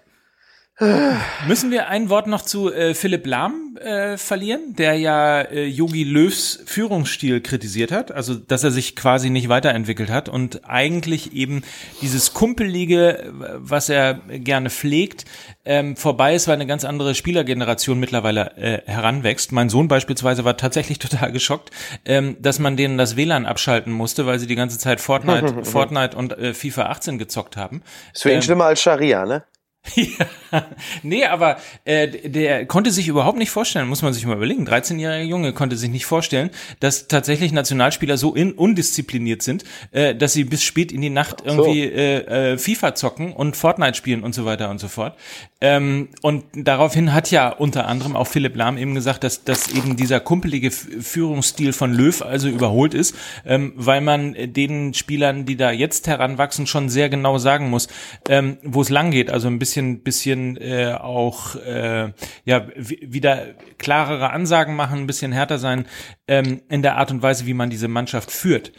Müssen 1.47 1.71
wir 1.71 1.89
ein 1.89 2.09
Wort 2.09 2.27
noch 2.27 2.43
zu 2.43 2.73
äh, 2.73 2.95
Philipp 2.95 3.27
Lahm 3.27 3.79
äh, 3.81 4.17
verlieren, 4.17 4.75
der 4.77 4.95
ja 4.99 5.41
äh, 5.43 5.67
Yogi 5.67 6.03
Löws 6.03 6.65
Führungsstil 6.67 7.41
kritisiert 7.43 7.93
hat, 7.93 8.11
also 8.11 8.35
dass 8.35 8.65
er 8.65 8.73
sich 8.73 8.97
quasi 8.97 9.31
nicht 9.31 9.49
weiterentwickelt 9.49 10.11
hat 10.11 10.29
und 10.29 10.69
eigentlich 10.69 11.33
eben 11.33 11.63
dieses 12.03 12.35
Kumpelige, 12.35 13.33
was 13.55 13.89
er 13.89 14.15
gerne 14.15 14.69
pflegt, 14.69 15.27
ähm, 15.65 15.97
vorbei 15.97 16.35
ist, 16.35 16.49
weil 16.49 16.55
eine 16.55 16.67
ganz 16.67 16.85
andere 16.85 17.15
Spielergeneration 17.15 18.01
mittlerweile 18.01 18.57
äh, 18.57 18.83
heranwächst. 18.85 19.53
Mein 19.53 19.69
Sohn 19.69 19.87
beispielsweise 19.87 20.45
war 20.45 20.57
tatsächlich 20.57 20.99
total 21.05 21.31
geschockt, 21.31 21.71
ähm, 22.05 22.37
dass 22.41 22.59
man 22.59 22.77
denen 22.77 22.99
das 22.99 23.17
WLAN 23.17 23.47
abschalten 23.47 23.93
musste, 23.93 24.27
weil 24.27 24.41
sie 24.41 24.49
die 24.49 24.57
ganze 24.57 24.79
Zeit 24.79 25.01
Fortnite, 25.01 25.63
Fortnite 25.65 26.17
und 26.17 26.37
äh, 26.37 26.53
FIFA 26.53 26.87
18 26.87 27.19
gezockt 27.19 27.57
haben. 27.57 27.83
Ist 28.13 28.23
für 28.23 28.31
ihn 28.31 28.37
Ähm, 28.37 28.43
schlimmer 28.43 28.65
als 28.65 28.83
Scharia, 28.83 29.25
ne? 29.25 29.45
ja, 29.97 30.67
nee, 31.03 31.27
aber 31.27 31.59
äh, 31.85 32.09
der 32.09 32.65
konnte 32.67 32.91
sich 32.91 33.07
überhaupt 33.07 33.37
nicht 33.37 33.51
vorstellen, 33.51 33.87
muss 33.87 34.01
man 34.01 34.15
sich 34.15 34.25
mal 34.25 34.37
überlegen. 34.37 34.67
13-jähriger 34.67 35.23
Junge 35.23 35.53
konnte 35.53 35.77
sich 35.77 35.91
nicht 35.91 36.07
vorstellen, 36.07 36.51
dass 36.81 37.07
tatsächlich 37.07 37.53
Nationalspieler 37.53 38.17
so 38.17 38.35
in, 38.35 38.53
undiszipliniert 38.53 39.43
sind, 39.43 39.65
äh, 39.93 40.15
dass 40.15 40.33
sie 40.33 40.45
bis 40.45 40.63
spät 40.63 40.91
in 40.91 41.03
die 41.03 41.11
Nacht 41.11 41.43
irgendwie 41.45 41.83
äh, 41.83 42.53
äh, 42.53 42.59
FIFA 42.59 42.95
zocken 42.95 43.33
und 43.33 43.57
Fortnite 43.57 43.95
spielen 43.95 44.23
und 44.23 44.35
so 44.35 44.47
weiter 44.47 44.71
und 44.71 44.79
so 44.79 44.89
fort. 44.89 45.17
Ähm, 45.61 46.09
und 46.23 46.45
daraufhin 46.55 47.15
hat 47.15 47.31
ja 47.31 47.49
unter 47.49 47.87
anderem 47.87 48.17
auch 48.17 48.27
Philipp 48.27 48.57
Lahm 48.57 48.79
eben 48.79 48.95
gesagt, 48.95 49.25
dass, 49.25 49.45
dass 49.45 49.69
eben 49.69 49.97
dieser 49.97 50.21
kumpelige 50.21 50.71
Führungsstil 50.71 51.73
von 51.73 51.93
Löw 51.93 52.23
also 52.23 52.49
überholt 52.49 52.93
ist, 52.93 53.15
ähm, 53.47 53.73
weil 53.77 54.01
man 54.01 54.35
den 54.35 54.95
Spielern, 54.95 55.47
die 55.47 55.57
da 55.57 55.71
jetzt 55.71 56.07
heranwachsen, 56.07 56.67
schon 56.67 56.89
sehr 56.89 57.09
genau 57.09 57.39
sagen 57.39 57.71
muss, 57.71 57.89
ähm, 58.29 58.59
wo 58.63 58.83
es 58.83 58.91
lang 58.91 59.11
geht. 59.11 59.31
Also 59.31 59.49
ein 59.49 59.59
bisschen, 59.59 59.74
bisschen 60.03 60.57
äh, 60.57 60.95
auch 60.99 61.57
äh, 61.57 62.13
ja 62.45 62.67
wieder 62.77 63.55
klarere 63.79 64.31
Ansagen 64.31 64.77
machen, 64.77 65.01
ein 65.01 65.07
bisschen 65.07 65.33
härter 65.33 65.59
sein 65.59 65.87
ähm, 66.29 66.63
in 66.69 66.83
der 66.83 66.97
Art 66.97 67.11
und 67.11 67.23
Weise, 67.23 67.47
wie 67.47 67.55
man 67.55 67.71
diese 67.71 67.89
Mannschaft 67.89 68.31
führt. 68.31 68.73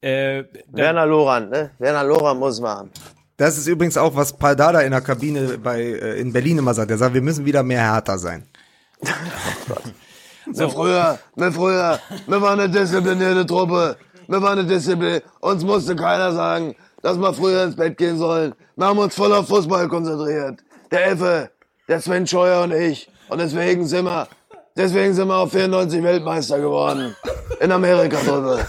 Äh, 0.00 0.44
Werner 0.68 1.06
Lorand, 1.06 1.50
ne? 1.50 1.70
Werner 1.78 2.04
Lorand 2.04 2.38
muss 2.38 2.60
machen. 2.60 2.90
Das 3.36 3.58
ist 3.58 3.66
übrigens 3.66 3.96
auch, 3.96 4.14
was 4.14 4.36
Paul 4.36 4.54
Dada 4.54 4.80
in 4.80 4.92
der 4.92 5.00
Kabine 5.00 5.58
bei, 5.58 5.80
äh, 5.80 6.20
in 6.20 6.32
Berlin 6.32 6.58
immer 6.58 6.74
sagt. 6.74 6.90
Er 6.90 6.98
sagt, 6.98 7.14
wir 7.14 7.22
müssen 7.22 7.44
wieder 7.44 7.62
mehr 7.62 7.80
härter 7.80 8.18
sein. 8.18 8.46
Wir 10.46 10.68
früher, 10.68 11.18
wir 11.36 11.52
früher, 11.52 11.98
wir 12.26 12.42
waren 12.42 12.60
eine 12.60 12.68
disziplinierte 12.68 13.46
Truppe. 13.46 13.96
Wir 14.28 14.42
waren 14.42 14.58
eine 14.58 14.68
Disziplin. 14.68 15.22
Uns 15.40 15.64
musste 15.64 15.96
keiner 15.96 16.32
sagen, 16.32 16.74
dass 17.04 17.18
wir 17.18 17.34
früher 17.34 17.64
ins 17.64 17.76
Bett 17.76 17.98
gehen 17.98 18.16
sollen. 18.16 18.54
Wir 18.76 18.86
haben 18.86 18.98
uns 18.98 19.14
voll 19.14 19.32
auf 19.34 19.46
Fußball 19.46 19.88
konzentriert. 19.88 20.64
Der 20.90 21.08
Effe, 21.08 21.50
der 21.86 22.00
Sven 22.00 22.26
Scheuer 22.26 22.64
und 22.64 22.72
ich. 22.72 23.10
Und 23.28 23.40
deswegen 23.42 23.86
sind 23.86 24.06
wir, 24.06 24.26
deswegen 24.74 25.12
sind 25.12 25.28
wir 25.28 25.36
auf 25.36 25.52
94 25.52 26.02
Weltmeister 26.02 26.58
geworden. 26.58 27.14
In 27.60 27.70
Amerika 27.70 28.16
drüber. 28.16 28.66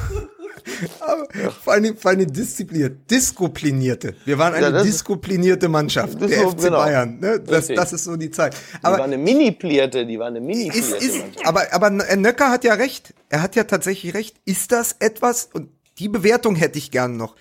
Vor 1.64 1.74
allem, 1.74 1.96
vor 1.96 2.12
allem 2.12 2.32
diszipliniert, 2.32 3.10
disziplinierte. 3.10 4.16
Wir 4.26 4.38
waren 4.38 4.54
eine 4.54 4.76
Ja, 4.78 4.84
disziplinierte 4.84 5.70
Mannschaft. 5.70 6.20
Der 6.20 6.28
so, 6.28 6.50
FC 6.50 6.58
genau. 6.64 6.78
Bayern. 6.80 7.20
Ne? 7.20 7.40
Das, 7.40 7.68
das 7.68 7.94
ist 7.94 8.04
so 8.04 8.18
die 8.18 8.32
Zeit. 8.32 8.54
Die 8.54 8.84
war 8.84 8.96
Aber 8.96 9.04
eine 9.06 9.18
Mini-Plierte, 9.18 10.06
die 10.06 10.20
war 10.20 10.28
eine 10.28 10.40
ist, 10.40 10.46
Mini-Plierte. 10.46 11.06
ist, 11.06 11.24
aber, 11.46 11.72
aber 11.72 11.90
Nöcker 11.90 12.50
hat 12.50 12.66
ja 12.66 12.74
recht. 12.74 13.14
Er 13.30 13.42
hat 13.42 13.56
ja 13.56 13.64
tatsächlich 13.64 14.14
recht. 14.14 14.36
Ist 14.44 14.74
das 14.74 14.98
etwas, 15.00 15.48
und 15.54 15.70
die 16.00 16.10
Bewertung 16.10 16.56
hätte 16.56 16.78
ich 16.78 16.92
gern 16.92 17.16
noch, 17.16 17.36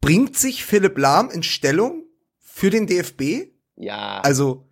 bringt 0.00 0.36
sich 0.36 0.64
Philipp 0.64 0.98
Lahm 0.98 1.30
in 1.30 1.42
Stellung 1.42 2.04
für 2.38 2.70
den 2.70 2.86
DFB? 2.86 3.48
ja. 3.76 4.20
Also, 4.20 4.62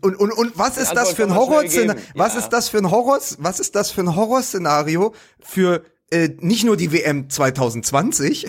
und, 0.00 0.16
und, 0.16 0.32
und 0.32 0.58
was 0.58 0.76
ist 0.76 0.92
das 0.94 1.12
für 1.12 1.22
ein 1.22 1.34
Horrorszenario? 1.36 2.02
Was 2.14 2.34
Ja. 2.34 2.40
ist 2.40 2.48
das 2.48 2.68
für 2.68 2.78
ein 2.78 2.90
Horror, 2.90 3.20
was 3.38 3.60
ist 3.60 3.76
das 3.76 3.92
für 3.92 4.00
ein 4.00 4.16
Horrorszenario 4.16 5.14
für 5.38 5.84
äh, 6.10 6.30
nicht 6.40 6.64
nur 6.64 6.76
die 6.76 6.90
WM 6.92 7.30
2020, 7.30 8.48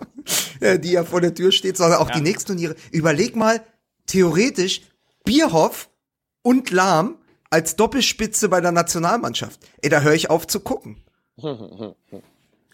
äh, 0.60 0.78
die 0.80 0.90
ja 0.92 1.04
vor 1.04 1.20
der 1.20 1.34
Tür 1.34 1.52
steht, 1.52 1.76
sondern 1.76 2.00
auch 2.00 2.10
die 2.10 2.20
nächsten 2.20 2.48
Turniere. 2.48 2.74
Überleg 2.90 3.36
mal, 3.36 3.62
theoretisch 4.06 4.80
Bierhoff 5.24 5.88
und 6.42 6.70
Lahm 6.70 7.18
als 7.50 7.76
Doppelspitze 7.76 8.48
bei 8.48 8.60
der 8.60 8.72
Nationalmannschaft. 8.72 9.60
Ey, 9.82 9.88
da 9.90 10.00
höre 10.00 10.14
ich 10.14 10.30
auf 10.30 10.46
zu 10.48 10.58
gucken. 10.60 11.04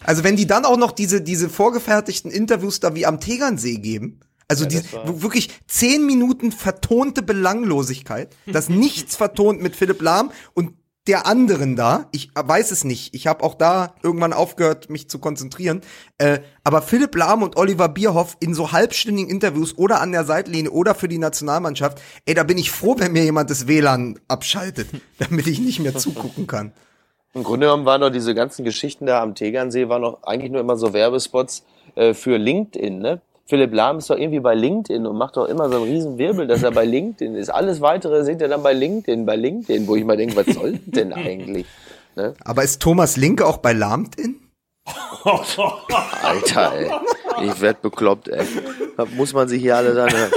Also 0.03 0.23
wenn 0.23 0.35
die 0.35 0.47
dann 0.47 0.65
auch 0.65 0.77
noch 0.77 0.91
diese, 0.91 1.21
diese 1.21 1.49
vorgefertigten 1.49 2.31
Interviews 2.31 2.79
da 2.79 2.95
wie 2.95 3.05
am 3.05 3.19
Tegernsee 3.19 3.77
geben, 3.77 4.19
also 4.47 4.65
die, 4.65 4.81
wo 5.05 5.21
wirklich 5.21 5.49
zehn 5.67 6.05
Minuten 6.05 6.51
vertonte 6.51 7.21
Belanglosigkeit, 7.21 8.35
das 8.45 8.69
nichts 8.69 9.15
vertont 9.15 9.61
mit 9.61 9.75
Philipp 9.75 10.01
Lahm 10.01 10.31
und 10.53 10.73
der 11.07 11.27
anderen 11.27 11.75
da, 11.75 12.07
ich 12.11 12.29
weiß 12.33 12.71
es 12.71 12.85
nicht, 12.85 13.13
ich 13.13 13.27
habe 13.27 13.43
auch 13.43 13.55
da 13.55 13.95
irgendwann 14.03 14.31
aufgehört, 14.31 14.89
mich 14.89 15.09
zu 15.09 15.19
konzentrieren, 15.19 15.81
äh, 16.17 16.39
aber 16.63 16.81
Philipp 16.81 17.13
Lahm 17.15 17.43
und 17.43 17.57
Oliver 17.57 17.89
Bierhoff 17.89 18.37
in 18.39 18.53
so 18.53 18.71
halbstündigen 18.71 19.29
Interviews 19.29 19.77
oder 19.77 19.99
an 19.99 20.13
der 20.13 20.23
Seitlinie 20.23 20.71
oder 20.71 20.95
für 20.95 21.09
die 21.09 21.17
Nationalmannschaft, 21.17 22.01
ey, 22.25 22.33
da 22.33 22.43
bin 22.43 22.57
ich 22.57 22.71
froh, 22.71 22.95
wenn 22.97 23.11
mir 23.11 23.23
jemand 23.23 23.49
das 23.49 23.67
WLAN 23.67 24.17
abschaltet, 24.29 24.87
damit 25.17 25.47
ich 25.47 25.59
nicht 25.59 25.79
mehr 25.79 25.97
zugucken 25.97 26.47
kann. 26.47 26.71
Im 27.33 27.43
Grunde 27.43 27.65
genommen 27.65 27.85
waren 27.85 28.01
doch 28.01 28.11
diese 28.11 28.35
ganzen 28.35 28.63
Geschichten 28.63 29.05
da 29.07 29.21
am 29.21 29.33
Tegernsee, 29.33 29.89
waren 29.89 30.03
doch 30.03 30.23
eigentlich 30.23 30.51
nur 30.51 30.61
immer 30.61 30.77
so 30.77 30.93
Werbespots 30.93 31.63
äh, 31.95 32.13
für 32.13 32.37
LinkedIn, 32.37 32.99
ne? 32.99 33.21
Philipp 33.45 33.73
Lahm 33.73 33.97
ist 33.97 34.09
doch 34.09 34.17
irgendwie 34.17 34.39
bei 34.39 34.55
LinkedIn 34.55 35.05
und 35.05 35.17
macht 35.17 35.35
doch 35.35 35.45
immer 35.45 35.69
so 35.69 35.75
einen 35.75 35.85
riesen 35.85 36.17
Wirbel, 36.17 36.47
dass 36.47 36.63
er 36.63 36.71
bei 36.71 36.85
LinkedIn 36.85 37.35
ist. 37.35 37.49
Alles 37.49 37.81
weitere 37.81 38.23
seht 38.23 38.39
ihr 38.39 38.47
dann 38.47 38.63
bei 38.63 38.71
LinkedIn, 38.71 39.25
bei 39.25 39.35
LinkedIn, 39.35 39.85
wo 39.85 39.97
ich 39.97 40.05
mal 40.05 40.15
denke, 40.15 40.37
was 40.37 40.55
soll 40.55 40.79
denn 40.85 41.11
eigentlich? 41.13 41.65
Ne? 42.15 42.35
Aber 42.45 42.63
ist 42.63 42.81
Thomas 42.81 43.17
Linke 43.17 43.45
auch 43.45 43.57
bei 43.57 43.73
LahmtIn? 43.73 44.39
Alter, 46.21 46.73
ey. 46.75 46.91
Ich 47.49 47.61
werd 47.61 47.81
bekloppt, 47.81 48.27
ey. 48.27 48.45
Da 48.97 49.05
muss 49.05 49.33
man 49.33 49.47
sich 49.47 49.61
hier 49.61 49.77
alle 49.77 49.93
dann 49.95 50.11
hören. 50.11 50.31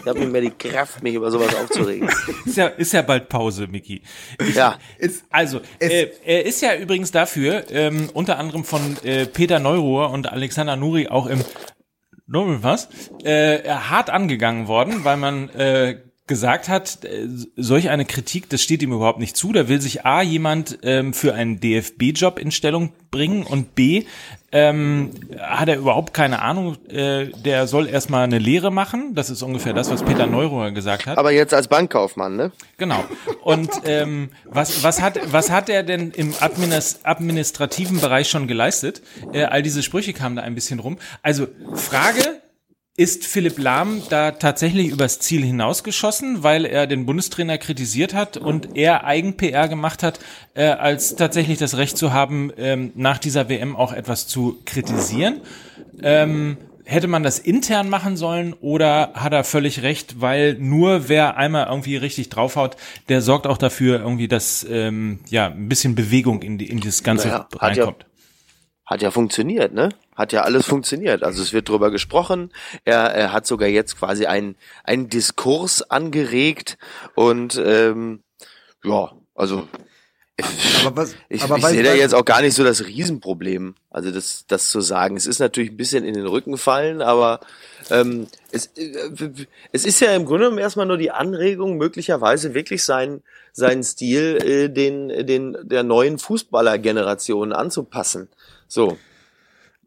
Ich 0.00 0.06
habe 0.06 0.18
nicht 0.20 0.32
mehr 0.32 0.40
die 0.40 0.50
Kraft, 0.50 1.02
mich 1.02 1.14
über 1.14 1.30
sowas 1.30 1.54
aufzuregen. 1.54 2.08
Ist 2.44 2.56
ja, 2.56 2.66
ist 2.68 2.92
ja 2.92 3.02
bald 3.02 3.28
Pause, 3.28 3.66
Miki. 3.66 4.02
Ja, 4.54 4.78
Ist, 4.98 5.24
Also, 5.30 5.60
Es- 5.78 5.90
äh, 5.90 6.10
er 6.24 6.46
ist 6.46 6.60
ja 6.62 6.74
übrigens 6.76 7.10
dafür, 7.10 7.64
ähm, 7.70 8.08
unter 8.14 8.38
anderem 8.38 8.64
von 8.64 8.96
äh, 9.04 9.26
Peter 9.26 9.58
Neuruhr 9.58 10.10
und 10.10 10.30
Alexander 10.32 10.76
Nuri 10.76 11.08
auch 11.08 11.26
im 11.26 11.44
Nobel 12.26 12.62
was, 12.62 12.88
äh, 13.24 13.68
hart 13.68 14.08
angegangen 14.10 14.68
worden, 14.68 15.04
weil 15.04 15.16
man 15.16 15.48
äh, 15.50 16.00
gesagt 16.30 16.68
hat, 16.68 17.04
äh, 17.04 17.28
solch 17.56 17.90
eine 17.90 18.06
Kritik, 18.06 18.48
das 18.48 18.62
steht 18.62 18.82
ihm 18.82 18.92
überhaupt 18.92 19.18
nicht 19.18 19.36
zu. 19.36 19.52
Da 19.52 19.68
will 19.68 19.80
sich 19.80 20.06
A, 20.06 20.22
jemand 20.22 20.78
ähm, 20.84 21.12
für 21.12 21.34
einen 21.34 21.58
DFB-Job 21.60 22.38
in 22.38 22.52
Stellung 22.52 22.92
bringen 23.10 23.42
und 23.42 23.74
B, 23.74 24.04
ähm, 24.52 25.10
hat 25.38 25.68
er 25.68 25.76
überhaupt 25.76 26.14
keine 26.14 26.40
Ahnung, 26.42 26.76
äh, 26.88 27.26
der 27.26 27.66
soll 27.66 27.88
erstmal 27.88 28.22
eine 28.22 28.38
Lehre 28.38 28.70
machen. 28.70 29.14
Das 29.14 29.28
ist 29.28 29.42
ungefähr 29.42 29.72
das, 29.72 29.90
was 29.90 30.04
Peter 30.04 30.26
Neuruhr 30.26 30.70
gesagt 30.70 31.06
hat. 31.06 31.18
aber 31.18 31.32
jetzt 31.32 31.52
als 31.52 31.66
Bankkaufmann, 31.66 32.36
ne? 32.36 32.52
Genau. 32.78 33.04
Und 33.42 33.70
ähm, 33.84 34.30
was, 34.44 34.84
was, 34.84 35.02
hat, 35.02 35.18
was 35.32 35.50
hat 35.50 35.68
er 35.68 35.82
denn 35.82 36.12
im 36.12 36.32
Administ 36.40 37.00
administrativen 37.02 38.00
Bereich 38.00 38.28
schon 38.28 38.46
geleistet? 38.46 39.02
Äh, 39.32 39.44
all 39.44 39.62
diese 39.62 39.82
Sprüche 39.82 40.12
kamen 40.12 40.36
da 40.36 40.42
ein 40.42 40.54
bisschen 40.54 40.78
rum. 40.78 40.98
Also 41.22 41.48
Frage, 41.74 42.39
ist 43.00 43.26
Philipp 43.26 43.58
Lahm 43.58 44.02
da 44.10 44.32
tatsächlich 44.32 44.88
übers 44.88 45.20
Ziel 45.20 45.42
hinausgeschossen, 45.42 46.42
weil 46.42 46.66
er 46.66 46.86
den 46.86 47.06
Bundestrainer 47.06 47.56
kritisiert 47.56 48.12
hat 48.12 48.36
und 48.36 48.76
er 48.76 49.06
Eigen-PR 49.06 49.68
gemacht 49.68 50.02
hat, 50.02 50.20
äh, 50.52 50.64
als 50.66 51.16
tatsächlich 51.16 51.56
das 51.58 51.78
Recht 51.78 51.96
zu 51.96 52.12
haben, 52.12 52.52
ähm, 52.58 52.92
nach 52.96 53.16
dieser 53.16 53.48
WM 53.48 53.74
auch 53.74 53.94
etwas 53.94 54.26
zu 54.26 54.58
kritisieren? 54.66 55.40
Ähm, 56.02 56.58
hätte 56.84 57.08
man 57.08 57.22
das 57.22 57.38
intern 57.38 57.88
machen 57.88 58.18
sollen 58.18 58.52
oder 58.60 59.12
hat 59.14 59.32
er 59.32 59.44
völlig 59.44 59.80
recht, 59.80 60.20
weil 60.20 60.58
nur 60.58 61.08
wer 61.08 61.38
einmal 61.38 61.68
irgendwie 61.68 61.96
richtig 61.96 62.28
draufhaut, 62.28 62.76
der 63.08 63.22
sorgt 63.22 63.46
auch 63.46 63.56
dafür 63.56 64.00
irgendwie, 64.00 64.28
dass 64.28 64.66
ähm, 64.68 65.20
ja 65.30 65.46
ein 65.46 65.70
bisschen 65.70 65.94
Bewegung 65.94 66.42
in 66.42 66.58
die 66.58 66.68
in 66.68 66.80
das 66.80 67.02
Ganze 67.02 67.28
Naja, 67.28 67.38
hat 67.40 67.54
ja- 67.54 67.60
reinkommt. 67.84 68.04
Hat 68.84 69.00
ja 69.00 69.10
funktioniert, 69.10 69.72
ne? 69.72 69.88
Hat 70.20 70.32
ja 70.32 70.42
alles 70.42 70.66
funktioniert. 70.66 71.22
Also 71.22 71.40
es 71.40 71.54
wird 71.54 71.70
drüber 71.70 71.90
gesprochen. 71.90 72.52
Er, 72.84 73.14
er 73.14 73.32
hat 73.32 73.46
sogar 73.46 73.70
jetzt 73.70 73.98
quasi 73.98 74.26
einen, 74.26 74.54
einen 74.84 75.08
Diskurs 75.08 75.80
angeregt 75.80 76.76
und 77.14 77.58
ähm, 77.64 78.22
ja, 78.84 79.12
also 79.34 79.66
aber 80.84 80.96
was, 80.96 81.14
ich, 81.30 81.42
aber 81.42 81.56
ich 81.56 81.64
sehe 81.64 81.82
da 81.82 81.94
jetzt 81.94 82.14
auch 82.14 82.26
gar 82.26 82.42
nicht 82.42 82.54
so 82.54 82.64
das 82.64 82.84
Riesenproblem. 82.84 83.76
Also 83.88 84.10
das, 84.10 84.44
das 84.46 84.68
zu 84.68 84.82
sagen. 84.82 85.16
Es 85.16 85.26
ist 85.26 85.38
natürlich 85.38 85.70
ein 85.70 85.78
bisschen 85.78 86.04
in 86.04 86.12
den 86.12 86.26
Rücken 86.26 86.58
fallen, 86.58 87.00
aber 87.00 87.40
ähm, 87.88 88.26
es, 88.52 88.66
äh, 88.76 89.30
es 89.72 89.86
ist 89.86 90.00
ja 90.00 90.14
im 90.14 90.26
Grunde 90.26 90.44
genommen 90.44 90.58
erstmal 90.58 90.84
nur 90.84 90.98
die 90.98 91.10
Anregung, 91.12 91.78
möglicherweise 91.78 92.52
wirklich 92.52 92.84
seinen 92.84 93.22
seinen 93.52 93.82
Stil 93.84 94.36
äh, 94.44 94.68
den, 94.68 95.08
den 95.26 95.56
der 95.62 95.82
neuen 95.82 96.18
Fußballergeneration 96.18 97.54
anzupassen. 97.54 98.28
So. 98.68 98.98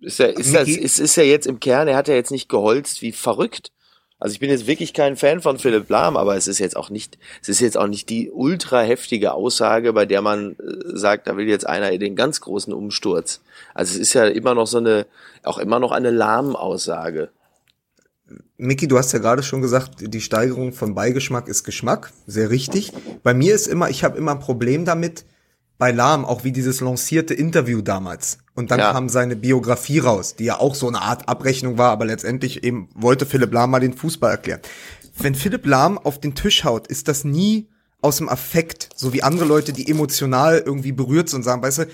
Ist 0.04 0.20
ja, 0.20 0.26
ist 0.28 0.54
das, 0.54 0.68
ist, 0.68 0.99
ist 0.99 1.16
ja 1.16 1.24
jetzt 1.24 1.47
im 1.47 1.60
Kern, 1.60 1.88
er 1.88 1.95
hat 1.95 2.08
ja 2.08 2.16
jetzt 2.16 2.32
nicht 2.32 2.49
geholzt 2.49 3.01
wie 3.01 3.12
verrückt. 3.12 3.72
Also 4.20 4.34
ich 4.34 4.39
bin 4.39 4.49
jetzt 4.49 4.68
wirklich 4.68 4.93
kein 4.93 5.18
Fan 5.18 5.41
von 5.41 5.60
Philipp 5.60 5.89
Lahm, 5.89 6.16
aber 6.16 6.38
es 6.38 6.47
ist 6.47 6.60
jetzt 6.60 6.78
auch 6.78 6.89
nicht, 6.89 7.18
es 7.41 7.49
ist 7.49 7.60
jetzt 7.60 7.78
auch 7.78 7.88
nicht 7.88 8.10
die 8.10 8.32
ultra 8.32 8.82
heftige 8.82 9.34
Aussage, 9.34 9.91
bei 9.91 10.06
der 10.06 10.22
man 10.22 10.51
äh, 10.54 10.56
sagt, 10.97 11.28
da 11.28 11.36
will 11.36 11.47
jetzt 11.47 11.68
einer 11.68 11.97
den 11.97 12.16
ganz 12.16 12.39
großen 12.39 12.74
Umsturz. 12.74 13.41
Also 13.74 13.95
es 13.95 13.99
ist 13.99 14.14
ja 14.14 14.26
immer 14.28 14.56
noch 14.56 14.68
so 14.68 14.78
eine, 14.78 15.08
auch 15.43 15.58
immer 15.58 15.80
noch 15.80 15.91
eine 15.91 16.10
Lahm-Aussage. 16.10 17.32
Miki, 18.56 18.88
du 18.88 18.97
hast 18.97 19.12
ja 19.12 19.20
gerade 19.20 19.43
schon 19.43 19.62
gesagt, 19.62 19.95
die 19.99 20.22
Steigerung 20.22 20.72
von 20.72 20.95
Beigeschmack 20.95 21.49
ist 21.49 21.66
Geschmack. 21.66 22.14
Sehr 22.26 22.49
richtig. 22.49 22.93
Bei 23.24 23.34
mir 23.34 23.54
ist 23.54 23.68
immer, 23.68 23.89
ich 23.89 24.06
habe 24.06 24.18
immer 24.18 24.32
ein 24.32 24.39
Problem 24.39 24.86
damit, 24.86 25.26
bei 25.78 25.92
Lahm, 25.92 26.24
auch 26.26 26.44
wie 26.44 26.52
dieses 26.52 26.82
lancierte 26.82 27.34
Interview 27.34 27.82
damals. 27.82 28.38
Und 28.56 28.72
dann 28.72 28.80
Ja. 28.80 28.92
kam 28.92 29.10
seine 29.10 29.36
Biografie 29.36 30.00
raus, 30.00 30.36
die 30.36 30.46
ja 30.46 30.60
auch 30.60 30.76
so 30.76 30.88
eine 30.88 31.02
Art 31.02 31.28
Abrechnung 31.28 31.78
war, 31.78 31.92
aber 31.92 32.06
letztendlich 32.06 32.64
eben 32.64 32.90
wollte 32.96 33.26
Philipp 33.26 33.52
Lahm 33.54 33.72
mal 33.72 33.80
den 33.80 33.94
Fußball 33.94 34.32
erklären. 34.32 34.62
Wenn 35.18 35.36
Philipp 35.36 35.66
Lahm 35.66 35.98
auf 35.98 36.20
den 36.20 36.36
Tisch 36.36 36.64
haut, 36.64 36.88
ist 36.88 37.08
das 37.08 37.24
nie 37.24 37.68
aus 38.02 38.18
dem 38.18 38.30
Affekt, 38.30 38.90
so 38.96 39.14
wie 39.14 39.24
andere 39.24 39.46
Leute, 39.46 39.74
die 39.74 39.90
emotional 39.90 40.62
irgendwie 40.66 40.92
berührt 40.92 41.30
sind 41.30 41.38
und 41.40 41.44
sagen, 41.44 41.62
weißt 41.62 41.80
du, 41.80 41.86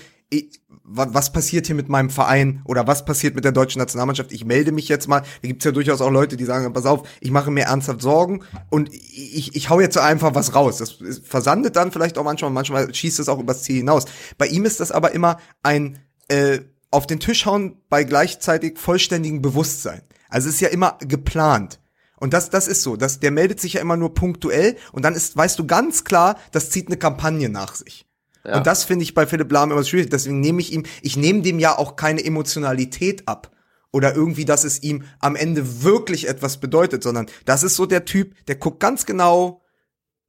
was 0.92 1.32
passiert 1.32 1.66
hier 1.66 1.76
mit 1.76 1.88
meinem 1.88 2.10
Verein 2.10 2.62
oder 2.64 2.86
was 2.86 3.04
passiert 3.04 3.34
mit 3.34 3.44
der 3.44 3.52
deutschen 3.52 3.78
Nationalmannschaft? 3.78 4.32
Ich 4.32 4.44
melde 4.44 4.72
mich 4.72 4.88
jetzt 4.88 5.08
mal. 5.08 5.20
Da 5.20 5.48
gibt's 5.48 5.64
ja 5.64 5.72
durchaus 5.72 6.00
auch 6.00 6.10
Leute, 6.10 6.36
die 6.36 6.44
sagen, 6.44 6.72
pass 6.72 6.86
auf, 6.86 7.08
ich 7.20 7.30
mache 7.30 7.50
mir 7.50 7.64
ernsthaft 7.64 8.00
Sorgen 8.00 8.42
und 8.70 8.92
ich, 8.92 9.54
ich, 9.54 9.70
hau 9.70 9.80
jetzt 9.80 9.96
einfach 9.98 10.34
was 10.34 10.54
raus. 10.54 10.78
Das 10.78 10.98
versandet 11.22 11.76
dann 11.76 11.92
vielleicht 11.92 12.18
auch 12.18 12.24
manchmal, 12.24 12.50
manchmal 12.50 12.92
schießt 12.92 13.20
es 13.20 13.28
auch 13.28 13.38
übers 13.38 13.62
Ziel 13.62 13.76
hinaus. 13.76 14.04
Bei 14.36 14.46
ihm 14.46 14.64
ist 14.64 14.80
das 14.80 14.90
aber 14.90 15.12
immer 15.12 15.38
ein 15.62 15.98
äh, 16.28 16.60
auf 16.90 17.06
den 17.06 17.20
Tisch 17.20 17.46
hauen 17.46 17.76
bei 17.88 18.04
gleichzeitig 18.04 18.78
vollständigem 18.78 19.42
Bewusstsein. 19.42 20.02
Also 20.28 20.48
es 20.48 20.56
ist 20.56 20.60
ja 20.60 20.68
immer 20.68 20.98
geplant. 21.00 21.80
Und 22.16 22.34
das, 22.34 22.50
das 22.50 22.68
ist 22.68 22.82
so, 22.82 22.96
das, 22.96 23.20
der 23.20 23.30
meldet 23.30 23.60
sich 23.60 23.74
ja 23.74 23.80
immer 23.80 23.96
nur 23.96 24.12
punktuell 24.12 24.76
und 24.92 25.04
dann 25.04 25.14
ist, 25.14 25.36
weißt 25.36 25.58
du 25.58 25.66
ganz 25.66 26.04
klar, 26.04 26.36
das 26.52 26.70
zieht 26.70 26.88
eine 26.88 26.98
Kampagne 26.98 27.48
nach 27.48 27.74
sich. 27.74 28.06
Ja. 28.44 28.56
Und 28.56 28.66
das 28.66 28.84
finde 28.84 29.02
ich 29.02 29.14
bei 29.14 29.26
Philipp 29.26 29.50
Lahm 29.52 29.70
immer 29.70 29.84
schwierig. 29.84 30.10
Deswegen 30.10 30.40
nehme 30.40 30.60
ich 30.60 30.72
ihm, 30.72 30.84
ich 31.02 31.16
nehme 31.16 31.42
dem 31.42 31.58
ja 31.58 31.76
auch 31.76 31.96
keine 31.96 32.24
Emotionalität 32.24 33.28
ab. 33.28 33.50
Oder 33.92 34.14
irgendwie, 34.14 34.44
dass 34.44 34.64
es 34.64 34.82
ihm 34.82 35.02
am 35.18 35.34
Ende 35.34 35.82
wirklich 35.82 36.28
etwas 36.28 36.58
bedeutet, 36.58 37.02
sondern 37.02 37.26
das 37.44 37.62
ist 37.64 37.74
so 37.74 37.86
der 37.86 38.04
Typ, 38.04 38.34
der 38.46 38.54
guckt 38.54 38.78
ganz 38.78 39.04
genau, 39.04 39.62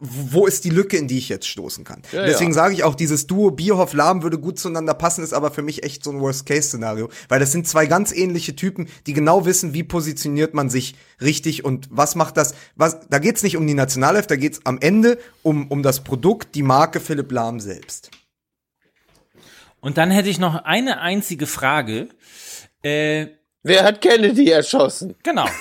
wo 0.04 0.48
ist 0.48 0.64
die 0.66 0.72
Lücke, 0.72 0.98
in 0.98 1.08
die 1.08 1.20
ich 1.20 1.30
jetzt 1.30 1.48
stoßen 1.48 1.84
kann. 1.84 2.02
Ja, 2.12 2.26
Deswegen 2.26 2.50
ja. 2.50 2.56
sage 2.56 2.74
ich 2.74 2.84
auch, 2.84 2.96
dieses 2.96 3.28
Duo 3.28 3.52
Bierhoff 3.52 3.94
Lahm 3.94 4.24
würde 4.24 4.40
gut 4.40 4.58
zueinander 4.58 4.96
passen, 4.96 5.24
ist 5.24 5.32
aber 5.32 5.52
für 5.52 5.62
mich 5.62 5.84
echt 5.84 6.04
so 6.04 6.10
ein 6.10 6.20
Worst-Case-Szenario, 6.20 7.10
weil 7.30 7.40
das 7.40 7.52
sind 7.52 7.68
zwei 7.68 7.86
ganz 7.86 8.12
ähnliche 8.12 8.56
Typen, 8.56 8.88
die 9.06 9.14
genau 9.14 9.46
wissen, 9.46 9.76
wie 9.76 9.84
positioniert 9.84 10.56
man 10.56 10.72
sich 10.72 10.96
richtig 11.22 11.64
und 11.64 11.88
was 11.92 12.16
macht 12.16 12.36
das, 12.38 12.56
was, 12.76 13.08
da 13.10 13.20
geht's 13.20 13.44
nicht 13.44 13.58
um 13.58 13.68
die 13.68 13.76
Nationalelf, 13.76 14.26
da 14.26 14.38
geht's 14.38 14.62
am 14.64 14.80
Ende 14.82 15.20
um, 15.44 15.68
um 15.68 15.84
das 15.84 16.04
Produkt, 16.04 16.56
die 16.56 16.64
Marke 16.64 17.00
Philipp 17.00 17.32
Lahm 17.32 17.60
selbst. 17.60 18.10
Und 19.82 20.00
dann 20.00 20.10
hätte 20.10 20.30
ich 20.30 20.40
noch 20.40 20.64
eine 20.64 21.00
einzige 21.02 21.46
Frage. 21.46 22.10
Äh, 22.82 23.28
Wer 23.62 23.84
hat 23.84 24.02
Kennedy 24.02 24.50
erschossen? 24.50 25.14
genau. 25.22 25.46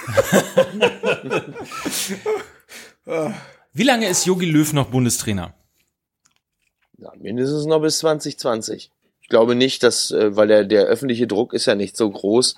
Wie 3.73 3.85
lange 3.85 4.09
ist 4.09 4.27
Jogi 4.27 4.47
Löw 4.47 4.73
noch 4.73 4.91
Bundestrainer? 4.91 5.55
Ja, 6.99 7.13
mindestens 7.17 7.67
noch 7.67 7.81
bis 7.81 7.99
2020. 7.99 8.91
Ich 9.21 9.29
glaube 9.29 9.55
nicht, 9.55 9.85
dass, 9.85 10.11
äh, 10.11 10.35
weil 10.35 10.49
der, 10.49 10.65
der 10.65 10.87
öffentliche 10.87 11.29
Druck 11.29 11.55
ist 11.55 11.67
ja 11.67 11.77
nicht 11.77 11.97
so 11.97 12.11
groß, 12.11 12.57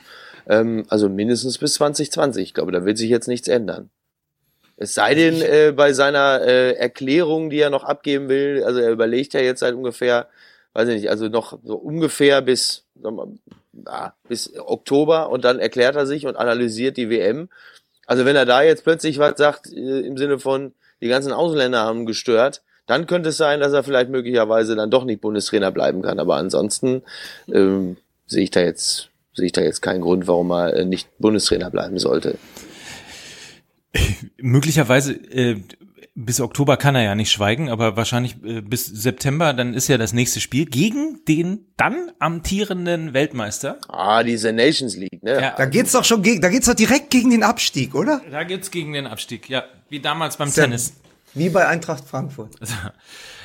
ähm, 0.48 0.84
also 0.88 1.10
mindestens 1.10 1.58
bis 1.58 1.74
2020. 1.74 2.42
Ich 2.42 2.54
glaube, 2.54 2.72
da 2.72 2.86
wird 2.86 2.96
sich 2.96 3.10
jetzt 3.10 3.28
nichts 3.28 3.46
ändern. 3.46 3.90
Es 4.78 4.94
sei 4.94 5.14
denn, 5.14 5.42
äh, 5.42 5.72
bei 5.76 5.92
seiner 5.92 6.40
äh, 6.40 6.72
Erklärung, 6.72 7.50
die 7.50 7.58
er 7.58 7.68
noch 7.68 7.84
abgeben 7.84 8.30
will, 8.30 8.64
also 8.64 8.80
er 8.80 8.90
überlegt 8.90 9.34
ja 9.34 9.40
jetzt 9.40 9.60
seit 9.60 9.74
ungefähr, 9.74 10.28
weiß 10.72 10.88
ich 10.88 11.02
nicht, 11.02 11.10
also 11.10 11.28
noch 11.28 11.58
so 11.62 11.76
ungefähr 11.76 12.40
bis, 12.40 12.86
wir, 12.94 13.10
mal, 13.10 13.28
ja, 13.86 14.14
bis 14.28 14.58
Oktober 14.58 15.28
und 15.28 15.44
dann 15.44 15.58
erklärt 15.58 15.94
er 15.94 16.06
sich 16.06 16.26
und 16.26 16.36
analysiert 16.36 16.96
die 16.96 17.10
WM. 17.10 17.50
Also 18.06 18.24
wenn 18.24 18.34
er 18.34 18.46
da 18.46 18.62
jetzt 18.62 18.82
plötzlich 18.82 19.18
was 19.18 19.36
sagt, 19.36 19.70
äh, 19.70 20.00
im 20.00 20.16
Sinne 20.16 20.38
von, 20.38 20.72
die 21.02 21.08
ganzen 21.08 21.32
Ausländer 21.32 21.80
haben 21.80 22.06
gestört, 22.06 22.62
dann 22.86 23.06
könnte 23.06 23.30
es 23.30 23.36
sein, 23.36 23.60
dass 23.60 23.72
er 23.72 23.82
vielleicht 23.82 24.10
möglicherweise 24.10 24.76
dann 24.76 24.90
doch 24.90 25.04
nicht 25.04 25.20
Bundestrainer 25.20 25.70
bleiben 25.70 26.02
kann. 26.02 26.18
Aber 26.18 26.36
ansonsten 26.36 27.02
ähm, 27.52 27.96
sehe 28.26 28.44
ich 28.44 28.50
da 28.50 28.60
jetzt 28.60 29.08
sehe 29.34 29.46
ich 29.46 29.52
da 29.52 29.62
jetzt 29.62 29.80
keinen 29.82 30.02
Grund, 30.02 30.26
warum 30.26 30.50
er 30.50 30.74
äh, 30.74 30.84
nicht 30.84 31.08
Bundestrainer 31.18 31.70
bleiben 31.70 31.98
sollte. 31.98 32.38
Möglicherweise 34.36 35.12
äh, 35.12 35.56
bis 36.14 36.40
Oktober 36.40 36.76
kann 36.76 36.94
er 36.94 37.02
ja 37.02 37.14
nicht 37.14 37.32
schweigen, 37.32 37.70
aber 37.70 37.96
wahrscheinlich 37.96 38.36
äh, 38.44 38.60
bis 38.60 38.86
September, 38.86 39.54
dann 39.54 39.72
ist 39.74 39.88
ja 39.88 39.96
das 39.98 40.12
nächste 40.12 40.40
Spiel 40.40 40.66
gegen 40.66 41.24
den 41.26 41.66
dann 41.76 42.10
amtierenden 42.18 43.14
Weltmeister. 43.14 43.78
Ah, 43.88 44.22
diese 44.22 44.52
Nations 44.52 44.96
League, 44.96 45.22
ne? 45.22 45.40
Ja. 45.40 45.54
Da 45.56 45.64
geht's 45.64 45.92
doch 45.92 46.04
schon 46.04 46.22
gegen, 46.22 46.40
da 46.42 46.48
geht's 46.50 46.66
doch 46.66 46.74
direkt 46.74 47.10
gegen 47.10 47.30
den 47.30 47.42
Abstieg, 47.42 47.94
oder? 47.94 48.20
Da 48.30 48.44
geht's 48.44 48.70
gegen 48.70 48.92
den 48.92 49.06
Abstieg, 49.06 49.48
ja, 49.48 49.64
wie 49.88 50.00
damals 50.00 50.36
beim 50.36 50.48
ja- 50.48 50.54
Tennis. 50.54 50.94
Wie 51.34 51.48
bei 51.48 51.66
Eintracht 51.66 52.04
Frankfurt. 52.04 52.50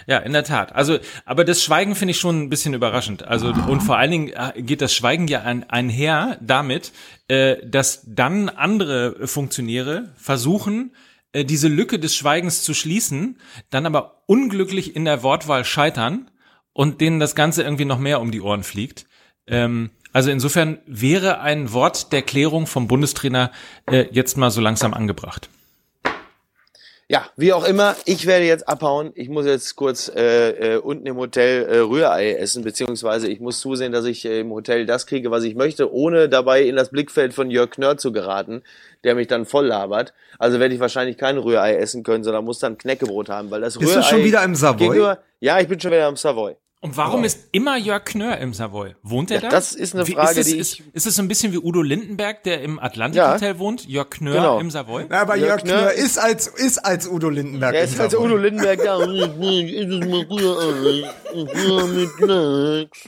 Ja, 0.07 0.19
in 0.19 0.31
der 0.33 0.43
Tat. 0.45 0.73
Also, 0.73 0.99
aber 1.25 1.43
das 1.43 1.61
Schweigen 1.61 1.93
finde 1.93 2.11
ich 2.11 2.19
schon 2.19 2.41
ein 2.43 2.49
bisschen 2.49 2.73
überraschend. 2.73 3.27
Also 3.27 3.47
und 3.49 3.81
vor 3.81 3.97
allen 3.97 4.11
Dingen 4.11 4.29
äh, 4.29 4.61
geht 4.61 4.81
das 4.81 4.93
Schweigen 4.93 5.27
ja 5.27 5.41
ein, 5.41 5.69
einher 5.69 6.37
damit, 6.41 6.93
äh, 7.27 7.57
dass 7.65 8.03
dann 8.05 8.47
andere 8.47 9.27
Funktionäre 9.27 10.09
versuchen, 10.15 10.91
äh, 11.33 11.45
diese 11.45 11.67
Lücke 11.67 11.99
des 11.99 12.15
Schweigens 12.15 12.63
zu 12.63 12.73
schließen, 12.73 13.39
dann 13.69 13.85
aber 13.85 14.23
unglücklich 14.27 14.95
in 14.95 15.05
der 15.05 15.23
Wortwahl 15.23 15.65
scheitern 15.65 16.29
und 16.73 17.01
denen 17.01 17.19
das 17.19 17.35
Ganze 17.35 17.63
irgendwie 17.63 17.85
noch 17.85 17.99
mehr 17.99 18.21
um 18.21 18.31
die 18.31 18.41
Ohren 18.41 18.63
fliegt. 18.63 19.07
Ähm, 19.47 19.89
also 20.13 20.31
insofern 20.31 20.79
wäre 20.85 21.41
ein 21.41 21.73
Wort 21.73 22.11
der 22.11 22.21
Klärung 22.21 22.67
vom 22.67 22.87
Bundestrainer 22.87 23.51
äh, 23.91 24.05
jetzt 24.11 24.37
mal 24.37 24.51
so 24.51 24.61
langsam 24.61 24.93
angebracht. 24.93 25.49
Ja, 27.09 27.25
wie 27.37 27.53
auch 27.53 27.63
immer, 27.63 27.95
ich 28.03 28.25
werde 28.25 28.43
jetzt 28.43 28.67
abhauen. 28.67 29.11
Ich 29.15 29.29
muss 29.29 29.45
jetzt 29.45 29.77
kurz 29.77 30.11
äh, 30.13 30.75
äh, 30.75 30.77
unten 30.77 31.07
im 31.07 31.15
Hotel 31.15 31.63
äh, 31.63 31.77
Rührei 31.77 32.33
essen, 32.33 32.65
beziehungsweise 32.65 33.29
ich 33.29 33.39
muss 33.39 33.61
zusehen, 33.61 33.93
dass 33.93 34.03
ich 34.03 34.25
äh, 34.25 34.41
im 34.41 34.51
Hotel 34.51 34.85
das 34.85 35.07
kriege, 35.07 35.31
was 35.31 35.45
ich 35.45 35.55
möchte, 35.55 35.93
ohne 35.93 36.27
dabei 36.27 36.63
in 36.63 36.75
das 36.75 36.89
Blickfeld 36.89 37.33
von 37.33 37.49
Jörg 37.49 37.69
Knörr 37.69 37.97
zu 37.97 38.11
geraten, 38.11 38.61
der 39.05 39.15
mich 39.15 39.27
dann 39.27 39.45
voll 39.45 39.67
labert. 39.67 40.13
Also 40.37 40.59
werde 40.59 40.75
ich 40.75 40.81
wahrscheinlich 40.81 41.17
kein 41.17 41.37
Rührei 41.37 41.77
essen 41.77 42.03
können, 42.03 42.25
sondern 42.25 42.43
muss 42.43 42.59
dann 42.59 42.77
Knäckebrot 42.77 43.29
haben, 43.29 43.51
weil 43.51 43.61
das 43.61 43.77
Bist 43.77 43.89
du 43.89 43.99
Rührei 43.99 44.09
schon 44.09 44.23
wieder 44.25 44.43
im 44.43 44.55
Savoy? 44.55 45.15
Ja, 45.39 45.59
ich 45.61 45.69
bin 45.69 45.79
schon 45.79 45.91
wieder 45.91 46.09
im 46.09 46.17
Savoy. 46.17 46.57
Und 46.79 46.95
warum 46.95 47.23
ist 47.23 47.47
immer 47.53 47.75
Jörg 47.75 48.05
Knörr 48.05 48.37
im 48.37 48.53
Savoy? 48.53 48.95
Wohnt 49.01 49.31
er 49.31 49.37
Ja, 49.37 49.41
da? 49.41 49.49
das 49.49 49.73
ist 49.73 49.95
eine 49.95 50.05
Wie- 50.07 50.13
Frage, 50.13 50.39
ist 50.39 50.45
es, 50.47 50.53
die 50.53 50.57
ist, 50.59 50.73
ich- 50.75 50.83
ist 50.93 51.07
es 51.07 51.15
so 51.15 51.23
ein 51.23 51.27
bisschen 51.27 51.51
wie 51.51 51.57
Udo 51.57 51.81
Lindenberg, 51.81 52.43
der 52.43 52.61
im 52.61 52.77
Atlantik 52.79 53.17
Ja. 53.17 53.33
Hotel 53.33 53.57
wohnt? 53.57 53.87
Jörg 53.87 54.09
Knörr 54.11 54.35
Genau. 54.35 54.59
im 54.59 54.69
Savoy? 54.69 55.05
Na, 55.09 55.21
aber 55.21 55.35
Jörg 55.37 55.49
Jörg 55.49 55.63
Knör 55.63 55.77
Knör 55.79 55.91
ist 55.93 56.19
als, 56.19 56.47
ist 56.47 56.77
als 56.85 57.07
Udo 57.07 57.29
Lindenberg. 57.31 57.73
Er 57.73 57.83
im 57.83 57.89
ist 57.89 57.99
als 57.99 58.11
Savoy. 58.13 58.25
Udo 58.27 58.37
Lindenberg 58.37 58.83
da. 58.83 59.03
Ist 59.03 59.09
es 59.09 60.07
mal 60.07 60.25
Rührei? 60.29 61.09
Ja, 61.33 61.85
mit 61.85 62.09
Lachs. 62.19 62.99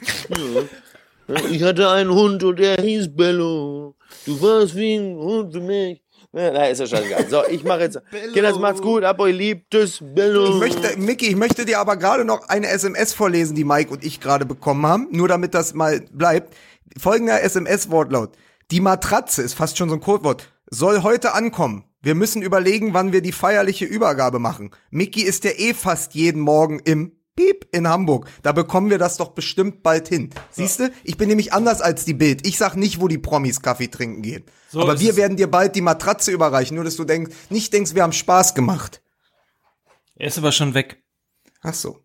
Ja. 1.28 1.36
Ich 1.52 1.62
hatte 1.62 1.90
einen 1.92 2.10
Hund 2.10 2.44
und 2.44 2.58
der 2.58 2.82
hieß 2.82 3.16
Bello. 3.16 3.96
Du 4.26 4.42
warst 4.42 4.76
wie 4.76 4.96
ein 4.96 5.16
Hund 5.16 5.54
für 5.54 5.62
mich. 5.62 6.02
Na, 6.32 6.66
ist 6.68 6.80
ja 6.80 6.86
scheißegal. 6.86 7.28
So, 7.28 7.44
ich 7.48 7.64
mache 7.64 7.82
jetzt. 7.82 8.00
Kinder, 8.34 8.58
macht's 8.60 8.82
gut. 8.82 9.04
Ab 9.04 9.20
euch 9.20 9.36
lieb. 9.36 9.66
Tschüss. 9.72 10.00
Bello. 10.02 10.46
Ich 10.46 10.60
möchte, 10.60 11.00
Micky, 11.00 11.28
ich 11.28 11.36
möchte 11.36 11.66
dir 11.66 11.80
aber 11.80 11.98
gerade 11.98 12.24
noch 12.24 12.48
eine 12.50 12.68
SMS 12.68 13.14
vorlesen, 13.14 13.56
die 13.56 13.64
Mike 13.64 13.92
und 13.92 14.04
ich 14.04 14.20
gerade 14.20 14.46
bekommen 14.46 14.86
haben, 14.86 15.08
nur 15.12 15.28
damit 15.28 15.56
das 15.56 15.74
mal 15.74 16.02
bleibt. 16.12 16.56
Folgender 17.00 17.42
SMS-Wortlaut. 17.42 18.32
Die 18.70 18.80
Matratze 18.80 19.42
ist 19.42 19.56
fast 19.56 19.78
schon 19.78 19.90
so 19.90 19.96
ein 19.96 20.02
Codewort. 20.02 20.52
Soll 20.70 21.02
heute 21.02 21.34
ankommen. 21.34 21.86
Wir 22.02 22.14
müssen 22.14 22.44
überlegen, 22.44 22.94
wann 22.94 23.12
wir 23.12 23.22
die 23.22 23.32
feierliche 23.32 23.86
Übergabe 23.86 24.38
machen. 24.40 24.72
Micky 24.92 25.24
ist 25.24 25.44
ja 25.44 25.52
eh 25.52 25.74
fast 25.74 26.14
jeden 26.14 26.42
Morgen 26.42 26.80
im 26.80 27.19
Piep 27.40 27.68
in 27.72 27.88
Hamburg. 27.88 28.28
Da 28.44 28.52
bekommen 28.52 28.90
wir 28.90 28.98
das 28.98 29.16
doch 29.16 29.30
bestimmt 29.30 29.82
bald 29.82 30.10
hin. 30.10 30.30
Siehste, 30.52 30.92
ich 31.06 31.16
bin 31.16 31.30
nämlich 31.30 31.54
anders 31.54 31.80
als 31.80 32.04
die 32.04 32.14
Bild. 32.14 32.46
Ich 32.46 32.58
sag 32.58 32.76
nicht, 32.76 33.00
wo 33.00 33.08
die 33.08 33.18
Promis 33.18 33.62
Kaffee 33.62 33.88
trinken 33.88 34.22
gehen. 34.22 34.44
So 34.70 34.82
Aber 34.82 34.96
ist 34.96 35.00
wir 35.00 35.16
werden 35.16 35.38
dir 35.38 35.50
bald 35.50 35.74
die 35.74 35.82
Matratze 35.82 36.32
überreichen, 36.32 36.76
nur 36.76 36.84
dass 36.84 36.98
du 36.98 37.06
denkst, 37.06 37.34
nicht 37.50 37.72
denkst, 37.72 37.96
wir 37.96 38.04
haben 38.04 38.12
Spaß 38.12 38.56
gemacht. 38.56 39.02
Er 40.18 40.28
ist 40.28 40.38
aber 40.38 40.52
schon 40.52 40.74
weg. 40.74 41.02
Ach 41.62 41.74
so. 41.74 42.00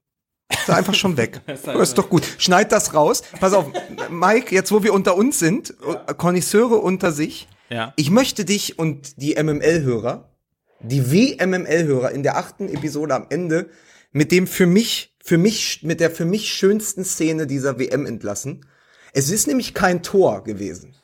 Ist 0.48 0.68
er 0.68 0.76
einfach 0.76 0.94
schon 0.94 1.16
weg. 1.16 1.40
Das 1.46 1.64
ist 1.88 1.98
doch 1.98 2.08
gut. 2.08 2.22
Schneid 2.38 2.70
das 2.70 2.94
raus. 2.94 3.22
Pass 3.40 3.54
auf, 3.54 3.66
Mike, 4.10 4.54
jetzt 4.54 4.70
wo 4.70 4.84
wir 4.84 4.94
unter 4.94 5.16
uns 5.16 5.40
sind, 5.40 5.74
Connoisseure 6.16 6.76
unter 6.76 7.10
sich, 7.10 7.48
Ja. 7.70 7.92
ich 7.96 8.10
möchte 8.12 8.44
dich 8.44 8.78
und 8.78 9.20
die 9.20 9.34
MML-Hörer, 9.34 10.30
die 10.78 11.10
WMML-Hörer 11.10 12.12
in 12.12 12.22
der 12.22 12.36
achten 12.36 12.68
Episode 12.68 13.16
am 13.16 13.26
Ende 13.30 13.68
mit 14.12 14.30
dem 14.30 14.46
für 14.46 14.66
mich, 14.66 15.13
für 15.26 15.38
mich, 15.38 15.80
mit 15.82 16.00
der 16.00 16.10
für 16.10 16.26
mich 16.26 16.52
schönsten 16.52 17.02
Szene 17.04 17.46
dieser 17.46 17.78
WM 17.78 18.04
entlassen. 18.04 18.66
Es 19.14 19.30
ist 19.30 19.46
nämlich 19.46 19.72
kein 19.72 20.02
Tor 20.02 20.44
gewesen. 20.44 20.94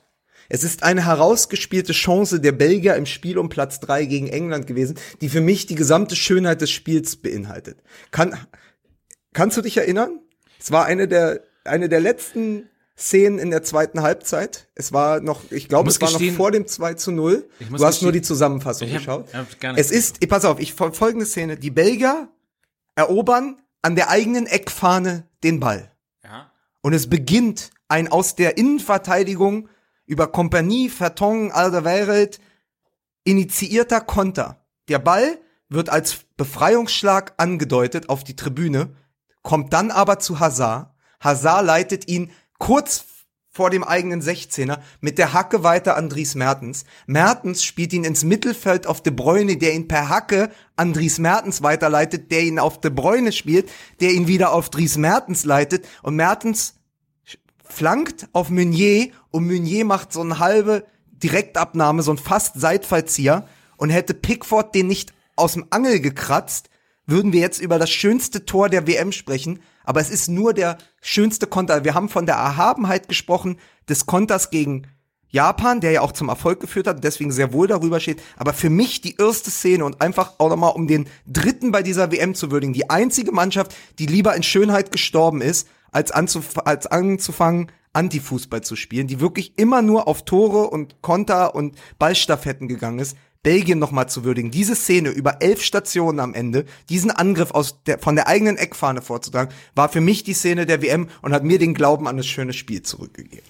Es 0.50 0.62
ist 0.62 0.82
eine 0.82 1.06
herausgespielte 1.06 1.92
Chance 1.92 2.38
der 2.40 2.52
Belgier 2.52 2.96
im 2.96 3.06
Spiel 3.06 3.38
um 3.38 3.48
Platz 3.48 3.80
drei 3.80 4.04
gegen 4.04 4.28
England 4.28 4.66
gewesen, 4.66 4.98
die 5.22 5.28
für 5.30 5.40
mich 5.40 5.66
die 5.66 5.74
gesamte 5.74 6.16
Schönheit 6.16 6.60
des 6.60 6.70
Spiels 6.70 7.16
beinhaltet. 7.16 7.78
Kann, 8.10 8.36
kannst 9.32 9.56
du 9.56 9.62
dich 9.62 9.76
erinnern? 9.78 10.20
Es 10.60 10.70
war 10.70 10.84
eine 10.84 11.08
der, 11.08 11.42
eine 11.64 11.88
der 11.88 12.00
letzten 12.00 12.68
Szenen 12.98 13.38
in 13.38 13.50
der 13.50 13.62
zweiten 13.62 14.02
Halbzeit. 14.02 14.68
Es 14.74 14.92
war 14.92 15.20
noch, 15.20 15.50
ich 15.50 15.68
glaube, 15.68 15.88
es 15.88 15.98
war 16.02 16.08
gestehen- 16.10 16.32
noch 16.32 16.36
vor 16.36 16.50
dem 16.50 16.66
2 16.66 16.94
zu 16.94 17.12
0. 17.12 17.48
Ich 17.60 17.70
muss 17.70 17.80
Du 17.80 17.86
hast 17.86 18.02
nur 18.02 18.10
gestehen- 18.10 18.20
die 18.20 18.22
Zusammenfassung 18.26 18.88
hab- 18.90 18.98
geschaut. 18.98 19.28
hab 19.32 19.46
es 19.78 19.90
ist, 19.90 20.20
pass 20.28 20.44
auf, 20.44 20.60
ich 20.60 20.72
fol- 20.74 20.92
folgende 20.92 21.24
Szene. 21.24 21.56
Die 21.56 21.70
Belgier 21.70 22.28
erobern 22.96 23.56
an 23.82 23.96
der 23.96 24.10
eigenen 24.10 24.46
Eckfahne 24.46 25.26
den 25.42 25.60
Ball. 25.60 25.90
Ja. 26.22 26.50
Und 26.82 26.92
es 26.92 27.08
beginnt 27.08 27.70
ein 27.88 28.08
aus 28.08 28.36
der 28.36 28.56
Innenverteidigung 28.56 29.68
über 30.06 30.28
Kompanie, 30.28 30.88
Vertongen, 30.88 31.52
Alderweireld 31.52 32.40
initiierter 33.24 34.00
Konter. 34.00 34.64
Der 34.88 34.98
Ball 34.98 35.38
wird 35.68 35.88
als 35.88 36.24
Befreiungsschlag 36.36 37.34
angedeutet 37.36 38.08
auf 38.08 38.24
die 38.24 38.36
Tribüne, 38.36 38.94
kommt 39.42 39.72
dann 39.72 39.90
aber 39.90 40.18
zu 40.18 40.40
Hazard. 40.40 40.92
Hazard 41.20 41.64
leitet 41.64 42.08
ihn 42.08 42.32
kurz 42.58 43.04
vor 43.52 43.68
dem 43.70 43.82
eigenen 43.82 44.22
16er 44.22 44.78
mit 45.00 45.18
der 45.18 45.32
Hacke 45.32 45.64
weiter 45.64 45.96
an 45.96 46.08
Dries 46.08 46.36
Mertens. 46.36 46.84
Mertens 47.06 47.64
spielt 47.64 47.92
ihn 47.92 48.04
ins 48.04 48.22
Mittelfeld 48.22 48.86
auf 48.86 49.02
De 49.02 49.12
Bruyne, 49.12 49.56
der 49.56 49.74
ihn 49.74 49.88
per 49.88 50.08
Hacke 50.08 50.50
an 50.76 50.92
Dries 50.92 51.18
Mertens 51.18 51.60
weiterleitet, 51.60 52.30
der 52.30 52.42
ihn 52.42 52.60
auf 52.60 52.80
De 52.80 52.90
Bruyne 52.90 53.32
spielt, 53.32 53.68
der 54.00 54.12
ihn 54.12 54.28
wieder 54.28 54.52
auf 54.52 54.70
Dries 54.70 54.96
Mertens 54.96 55.44
leitet 55.44 55.86
und 56.02 56.14
Mertens 56.14 56.76
flankt 57.64 58.28
auf 58.32 58.50
Meunier 58.50 59.10
und 59.30 59.46
Meunier 59.46 59.84
macht 59.84 60.12
so 60.12 60.20
eine 60.20 60.38
halbe 60.38 60.84
Direktabnahme, 61.12 62.02
so 62.02 62.12
ein 62.12 62.18
fast 62.18 62.58
Seitfallzieher 62.60 63.46
und 63.76 63.90
hätte 63.90 64.14
Pickford 64.14 64.74
den 64.74 64.86
nicht 64.86 65.12
aus 65.36 65.54
dem 65.54 65.66
Angel 65.70 66.00
gekratzt, 66.00 66.70
würden 67.06 67.32
wir 67.32 67.40
jetzt 67.40 67.60
über 67.60 67.78
das 67.78 67.90
schönste 67.90 68.44
Tor 68.46 68.68
der 68.68 68.86
WM 68.86 69.10
sprechen, 69.12 69.60
aber 69.84 70.00
es 70.00 70.10
ist 70.10 70.28
nur 70.28 70.54
der 70.54 70.78
schönste 71.00 71.46
Konter. 71.46 71.84
Wir 71.84 71.94
haben 71.94 72.08
von 72.08 72.26
der 72.26 72.36
Erhabenheit 72.36 73.08
gesprochen 73.08 73.58
des 73.88 74.06
Konters 74.06 74.50
gegen 74.50 74.86
Japan, 75.30 75.80
der 75.80 75.92
ja 75.92 76.00
auch 76.00 76.12
zum 76.12 76.28
Erfolg 76.28 76.60
geführt 76.60 76.86
hat 76.86 76.96
und 76.96 77.04
deswegen 77.04 77.30
sehr 77.30 77.52
wohl 77.52 77.68
darüber 77.68 78.00
steht. 78.00 78.20
Aber 78.36 78.52
für 78.52 78.70
mich 78.70 79.00
die 79.00 79.16
erste 79.16 79.50
Szene 79.50 79.84
und 79.84 80.00
einfach 80.00 80.34
auch 80.38 80.48
nochmal 80.48 80.72
um 80.74 80.86
den 80.86 81.06
dritten 81.26 81.70
bei 81.70 81.82
dieser 81.82 82.10
WM 82.10 82.34
zu 82.34 82.50
würdigen. 82.50 82.72
Die 82.72 82.90
einzige 82.90 83.32
Mannschaft, 83.32 83.74
die 83.98 84.06
lieber 84.06 84.34
in 84.34 84.42
Schönheit 84.42 84.90
gestorben 84.90 85.40
ist, 85.40 85.68
als, 85.92 86.10
anzuf 86.10 86.58
als 86.66 86.86
anzufangen, 86.86 87.70
Antifußball 87.92 88.62
zu 88.62 88.76
spielen, 88.76 89.08
die 89.08 89.20
wirklich 89.20 89.58
immer 89.58 89.82
nur 89.82 90.06
auf 90.06 90.24
Tore 90.24 90.70
und 90.70 91.02
Konter 91.02 91.54
und 91.54 91.76
Ballstaffetten 91.98 92.68
gegangen 92.68 93.00
ist. 93.00 93.16
Belgien 93.42 93.78
nochmal 93.78 94.08
zu 94.08 94.24
würdigen, 94.24 94.50
diese 94.50 94.74
Szene 94.74 95.08
über 95.10 95.40
elf 95.40 95.62
Stationen 95.62 96.20
am 96.20 96.34
Ende, 96.34 96.66
diesen 96.88 97.10
Angriff 97.10 97.52
aus 97.52 97.82
der, 97.84 97.98
von 97.98 98.14
der 98.14 98.28
eigenen 98.28 98.58
Eckfahne 98.58 99.00
vorzutragen, 99.00 99.52
war 99.74 99.88
für 99.88 100.00
mich 100.00 100.24
die 100.24 100.34
Szene 100.34 100.66
der 100.66 100.82
WM 100.82 101.08
und 101.22 101.32
hat 101.32 101.44
mir 101.44 101.58
den 101.58 101.74
Glauben 101.74 102.06
an 102.06 102.18
das 102.18 102.26
schöne 102.26 102.52
Spiel 102.52 102.82
zurückgegeben. 102.82 103.46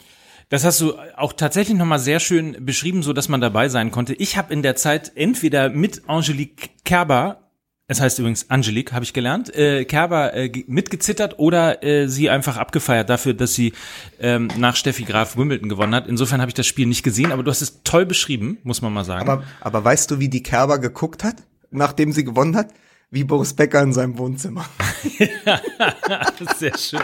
Das 0.49 0.65
hast 0.65 0.81
du 0.81 0.95
auch 1.17 1.33
tatsächlich 1.33 1.79
nochmal 1.79 2.01
sehr 2.01 2.19
schön 2.19 2.57
beschrieben, 2.65 3.03
so 3.05 3.13
dass 3.13 3.29
man 3.29 3.41
dabei 3.41 3.69
sein 3.69 3.93
konnte. 3.93 4.15
Ich 4.15 4.37
habe 4.37 4.53
in 4.53 4.63
der 4.63 4.75
Zeit 4.75 5.13
entweder 5.15 5.71
mit 5.71 6.09
Angelique 6.09 6.71
Kerber, 6.85 7.50
es 7.91 8.01
heißt 8.01 8.19
übrigens 8.21 8.49
Angelique, 8.51 8.93
habe 8.93 9.05
ich 9.05 9.13
gelernt, 9.13 9.53
äh, 9.55 9.85
Kerber 9.85 10.33
äh, 10.35 10.49
ge- 10.49 10.65
mitgezittert 10.69 11.39
oder 11.41 11.83
äh, 11.83 12.09
sie 12.09 12.31
einfach 12.31 12.57
abgefeiert 12.57 13.11
dafür, 13.11 13.35
dass 13.35 13.55
sie 13.55 13.73
ähm, 14.21 14.49
nach 14.57 14.77
Steffi 14.77 15.03
Graf 15.03 15.37
Wimbledon 15.37 15.69
gewonnen 15.69 15.95
hat. 15.95 16.07
Insofern 16.07 16.41
habe 16.41 16.49
ich 16.51 16.55
das 16.55 16.67
Spiel 16.69 16.87
nicht 16.87 17.03
gesehen, 17.03 17.33
aber 17.33 17.43
du 17.43 17.51
hast 17.51 17.63
es 17.63 17.83
toll 17.83 18.07
beschrieben, 18.07 18.59
muss 18.63 18.81
man 18.81 18.93
mal 18.93 19.05
sagen. 19.05 19.29
Aber, 19.29 19.43
aber 19.61 19.85
weißt 19.85 20.11
du, 20.11 20.21
wie 20.21 20.29
die 20.29 20.43
Kerber 20.43 20.79
geguckt 20.79 21.25
hat, 21.25 21.37
nachdem 21.73 22.13
sie 22.13 22.23
gewonnen 22.25 22.57
hat? 22.57 22.69
Wie 23.13 23.25
Boris 23.25 23.55
Becker 23.55 23.83
in 23.83 23.93
seinem 23.93 24.17
Wohnzimmer. 24.19 24.65
Sehr 26.59 26.79
schön. 26.79 27.01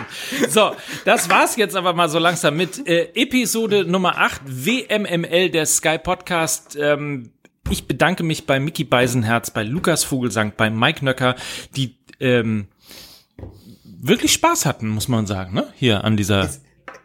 So, 0.49 0.71
das 1.05 1.29
war's 1.29 1.57
jetzt 1.57 1.75
aber 1.75 1.95
mal 1.95 2.09
so 2.09 2.21
langsam 2.21 2.57
mit 2.57 2.87
äh, 2.87 3.09
Episode 3.15 3.85
Nummer 3.85 4.17
8 4.19 4.43
WMML 4.47 5.51
der 5.51 5.67
Sky 5.67 5.99
Podcast. 5.99 6.77
Ähm, 6.81 7.31
ich 7.71 7.87
bedanke 7.89 8.23
mich 8.23 8.47
bei 8.47 8.61
Mickey 8.61 8.85
Beisenherz, 8.85 9.51
bei 9.51 9.63
Lukas 9.63 10.05
Vogelsang, 10.05 10.53
bei 10.57 10.71
Mike 10.71 11.05
Nöcker, 11.05 11.35
die 11.77 11.97
ähm, 12.21 12.67
wirklich 13.85 14.33
Spaß 14.33 14.67
hatten, 14.67 14.89
muss 14.89 15.09
man 15.09 15.27
sagen, 15.27 15.55
ne? 15.55 15.67
Hier 15.75 16.05
an 16.05 16.17
dieser. 16.17 16.49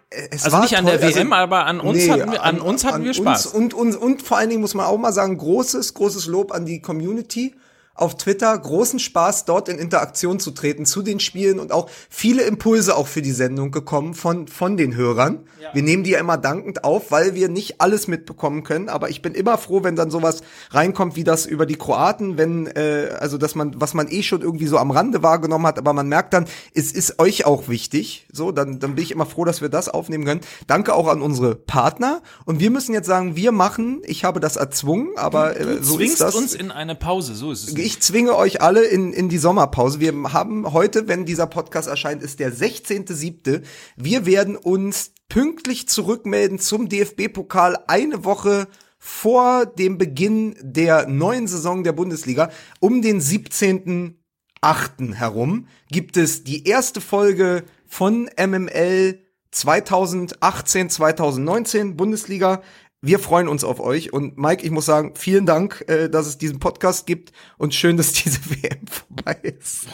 Es 0.09 0.43
Also 0.43 0.51
war 0.57 0.61
nicht 0.63 0.77
an 0.77 0.85
der 0.85 0.99
toll, 0.99 1.15
WM, 1.15 1.31
aber 1.33 1.65
an 1.65 1.79
uns 1.79 2.09
hatten 2.09 2.31
wir- 2.31 2.43
an 2.43 2.59
uns 2.59 2.83
hatten 2.83 3.03
wir 3.05 3.13
Spaß. 3.13 3.47
und, 3.47 3.73
und, 3.73 3.95
und 3.95 4.21
vor 4.21 4.37
allen 4.37 4.49
Dingen 4.49 4.61
muss 4.61 4.73
man 4.73 4.85
auch 4.85 4.97
mal 4.97 5.13
sagen, 5.13 5.37
großes, 5.37 5.93
großes 5.93 6.27
Lob 6.27 6.51
an 6.51 6.65
die 6.65 6.81
Community 6.81 7.55
auf 7.95 8.17
Twitter. 8.17 8.57
Großen 8.57 8.99
Spaß, 8.99 9.45
dort 9.45 9.69
in 9.69 9.77
Interaktion 9.77 10.39
zu 10.39 10.51
treten 10.51 10.85
zu 10.85 11.01
den 11.01 11.19
Spielen 11.19 11.59
und 11.59 11.71
auch 11.71 11.89
viele 12.09 12.43
Impulse 12.43 12.95
auch 12.95 13.07
für 13.07 13.21
die 13.21 13.31
Sendung 13.31 13.71
gekommen 13.71 14.13
von, 14.13 14.47
von 14.47 14.77
den 14.77 14.95
Hörern. 14.95 15.45
Wir 15.73 15.83
nehmen 15.83 16.03
die 16.03 16.11
ja 16.11 16.19
immer 16.19 16.37
dankend 16.37 16.83
auf, 16.83 17.11
weil 17.11 17.35
wir 17.35 17.49
nicht 17.49 17.81
alles 17.81 18.07
mitbekommen 18.07 18.63
können. 18.63 18.89
Aber 18.89 19.09
ich 19.09 19.21
bin 19.21 19.33
immer 19.33 19.57
froh, 19.57 19.83
wenn 19.83 19.95
dann 19.95 20.09
sowas 20.09 20.41
reinkommt 20.71 21.15
wie 21.15 21.23
das 21.23 21.45
über 21.45 21.65
die 21.65 21.75
Kroaten, 21.75 22.37
wenn, 22.37 22.67
äh, 22.67 23.15
also 23.19 23.37
dass 23.37 23.55
man, 23.55 23.79
was 23.79 23.93
man 23.93 24.07
eh 24.09 24.23
schon 24.23 24.41
irgendwie 24.41 24.67
so 24.67 24.77
am 24.77 24.91
Rande 24.91 25.23
wahrgenommen 25.23 25.67
hat, 25.67 25.77
aber 25.77 25.93
man 25.93 26.07
merkt 26.07 26.33
dann, 26.33 26.45
es 26.73 26.91
ist 26.91 27.19
euch 27.19 27.45
auch 27.45 27.67
wichtig. 27.67 28.27
So, 28.31 28.51
dann, 28.51 28.79
dann 28.79 28.95
bin 28.95 29.03
ich 29.03 29.11
immer 29.11 29.25
froh, 29.25 29.45
dass 29.45 29.61
wir 29.61 29.69
das 29.69 29.89
aufnehmen 29.89 30.25
können. 30.25 30.41
Danke 30.67 30.93
auch 30.93 31.07
an 31.07 31.21
unsere 31.21 31.55
Partner. 31.55 32.21
Und 32.45 32.59
wir 32.59 32.71
müssen 32.71 32.93
jetzt 32.93 33.07
sagen, 33.07 33.35
wir 33.35 33.51
machen, 33.51 34.01
ich 34.05 34.23
habe 34.23 34.39
das 34.39 34.55
erzwungen, 34.55 35.09
aber 35.17 35.59
äh, 35.59 35.81
so 35.81 35.99
ist 35.99 36.21
das. 36.21 36.35
uns 36.35 36.53
in 36.53 36.71
eine 36.71 36.95
Pause, 36.95 37.35
so 37.35 37.51
ist 37.51 37.67
es. 37.67 37.75
Ich 37.81 37.99
zwinge 37.99 38.35
euch 38.35 38.61
alle 38.61 38.83
in, 38.83 39.11
in 39.11 39.27
die 39.27 39.39
Sommerpause. 39.39 39.99
Wir 39.99 40.13
haben 40.33 40.71
heute, 40.71 41.07
wenn 41.07 41.25
dieser 41.25 41.47
Podcast 41.47 41.87
erscheint, 41.87 42.21
ist 42.21 42.39
der 42.39 42.53
16.7. 42.53 43.63
Wir 43.95 44.27
werden 44.27 44.55
uns 44.55 45.13
pünktlich 45.29 45.89
zurückmelden 45.89 46.59
zum 46.59 46.89
DFB-Pokal 46.89 47.79
eine 47.87 48.23
Woche 48.23 48.67
vor 48.99 49.65
dem 49.65 49.97
Beginn 49.97 50.55
der 50.61 51.07
neuen 51.07 51.47
Saison 51.47 51.83
der 51.83 51.93
Bundesliga. 51.93 52.51
Um 52.79 53.01
den 53.01 53.19
17.8. 53.19 55.15
herum 55.15 55.65
gibt 55.89 56.17
es 56.17 56.43
die 56.43 56.67
erste 56.67 57.01
Folge 57.01 57.63
von 57.87 58.29
MML 58.37 59.17
2018, 59.49 60.91
2019 60.91 61.97
Bundesliga. 61.97 62.61
Wir 63.03 63.17
freuen 63.17 63.47
uns 63.47 63.63
auf 63.63 63.79
euch 63.79 64.13
und 64.13 64.37
Mike, 64.37 64.63
ich 64.63 64.69
muss 64.69 64.85
sagen, 64.85 65.13
vielen 65.15 65.47
Dank, 65.47 65.83
äh, 65.87 66.07
dass 66.07 66.27
es 66.27 66.37
diesen 66.37 66.59
Podcast 66.59 67.07
gibt 67.07 67.31
und 67.57 67.73
schön, 67.73 67.97
dass 67.97 68.13
diese 68.13 68.39
WM 68.51 68.85
vorbei 68.85 69.37
ist. 69.41 69.87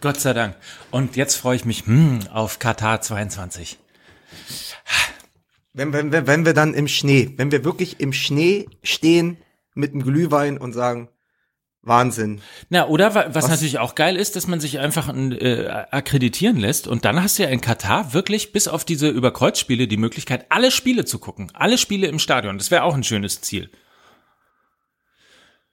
Gott 0.00 0.18
sei 0.18 0.32
Dank. 0.32 0.56
Und 0.90 1.16
jetzt 1.16 1.34
freue 1.34 1.56
ich 1.56 1.66
mich 1.66 1.84
hm, 1.84 2.20
auf 2.32 2.58
Katar 2.58 3.02
22. 3.02 3.78
Wenn, 5.74 5.92
wenn, 5.92 6.12
wenn, 6.12 6.26
wenn 6.26 6.46
wir 6.46 6.54
dann 6.54 6.72
im 6.72 6.88
Schnee, 6.88 7.34
wenn 7.36 7.52
wir 7.52 7.62
wirklich 7.62 8.00
im 8.00 8.14
Schnee 8.14 8.66
stehen 8.82 9.36
mit 9.74 9.92
einem 9.92 10.02
Glühwein 10.02 10.56
und 10.56 10.72
sagen, 10.72 11.10
Wahnsinn. 11.82 12.42
Na, 12.68 12.86
oder 12.88 13.14
wa- 13.14 13.26
was, 13.28 13.44
Was? 13.44 13.48
natürlich 13.48 13.78
auch 13.78 13.94
geil 13.94 14.16
ist, 14.16 14.36
dass 14.36 14.46
man 14.46 14.60
sich 14.60 14.78
einfach 14.80 15.08
äh, 15.14 15.66
akkreditieren 15.90 16.56
lässt 16.58 16.86
und 16.86 17.04
dann 17.06 17.22
hast 17.22 17.38
du 17.38 17.42
ja 17.44 17.48
in 17.48 17.62
Katar 17.62 18.12
wirklich 18.12 18.52
bis 18.52 18.68
auf 18.68 18.84
diese 18.84 19.08
Überkreuzspiele 19.08 19.88
die 19.88 19.96
Möglichkeit, 19.96 20.46
alle 20.50 20.70
Spiele 20.70 21.06
zu 21.06 21.18
gucken. 21.18 21.50
Alle 21.54 21.78
Spiele 21.78 22.06
im 22.08 22.18
Stadion. 22.18 22.58
Das 22.58 22.70
wäre 22.70 22.82
auch 22.82 22.94
ein 22.94 23.02
schönes 23.04 23.40
Ziel. 23.40 23.70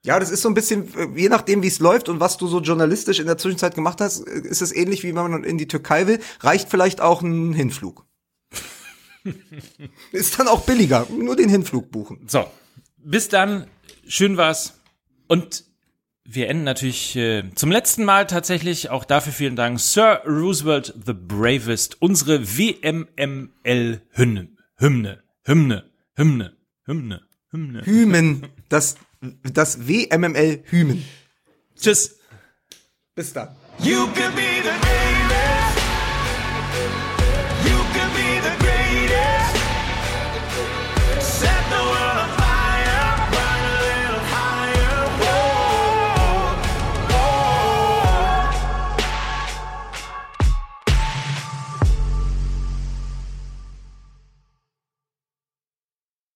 Ja, 0.04 0.18
das 0.20 0.30
ist 0.30 0.42
so 0.42 0.48
ein 0.48 0.54
bisschen, 0.54 0.94
äh, 0.96 1.20
je 1.20 1.28
nachdem, 1.28 1.62
wie 1.64 1.68
es 1.68 1.80
läuft 1.80 2.08
und 2.08 2.22
was 2.22 2.38
du 2.38 2.48
so 2.48 2.62
journalistisch 2.62 3.20
in 3.20 3.26
der 3.26 3.38
Zwischenzeit 3.38 3.76
gemacht 3.76 4.00
hast, 4.00 4.26
äh, 4.26 4.40
ist 4.48 4.62
es 4.62 4.74
ähnlich 4.74 5.04
wie 5.04 5.14
wenn 5.14 5.30
man 5.30 5.44
in 5.44 5.58
die 5.58 5.68
Türkei 5.68 6.08
will. 6.08 6.20
Reicht 6.40 6.70
vielleicht 6.70 7.02
auch 7.02 7.22
ein 7.22 7.52
Hinflug. 7.54 8.06
ist 10.14 10.40
dann 10.40 10.48
auch 10.48 10.62
billiger. 10.62 11.06
Nur 11.10 11.36
den 11.36 11.50
Hinflug 11.50 11.92
buchen. 11.92 12.22
So, 12.28 12.46
bis 12.98 13.28
dann. 13.28 13.68
Schön 14.08 14.38
war's. 14.38 14.80
Und 15.28 15.66
wir 16.30 16.50
enden 16.50 16.66
natürlich 16.66 17.16
äh, 17.16 17.44
zum 17.56 17.72
letzten 17.72 18.04
Mal 18.04 18.28
tatsächlich. 18.28 18.90
Auch 18.90 19.06
dafür 19.06 19.32
vielen 19.32 19.56
Dank. 19.56 19.80
Sir 19.80 20.22
Roosevelt 20.26 20.94
the 21.06 21.14
Bravest. 21.14 22.02
Unsere 22.02 22.46
WMML 22.58 24.02
Hymne. 24.12 24.50
Hymne. 24.76 25.24
Hymne. 25.46 25.90
Hymne. 26.16 26.58
Hymne. 26.86 27.22
Hymne. 27.50 27.86
Hymen. 27.86 28.48
Das, 28.68 28.98
das 29.44 29.88
WMML 29.88 30.64
Hymen. 30.70 31.06
Tschüss. 31.80 32.20
Bis 33.16 33.32
dann. 33.32 33.56
You 33.80 34.08
could 34.08 34.36
be 34.36 34.62
the. 34.64 35.27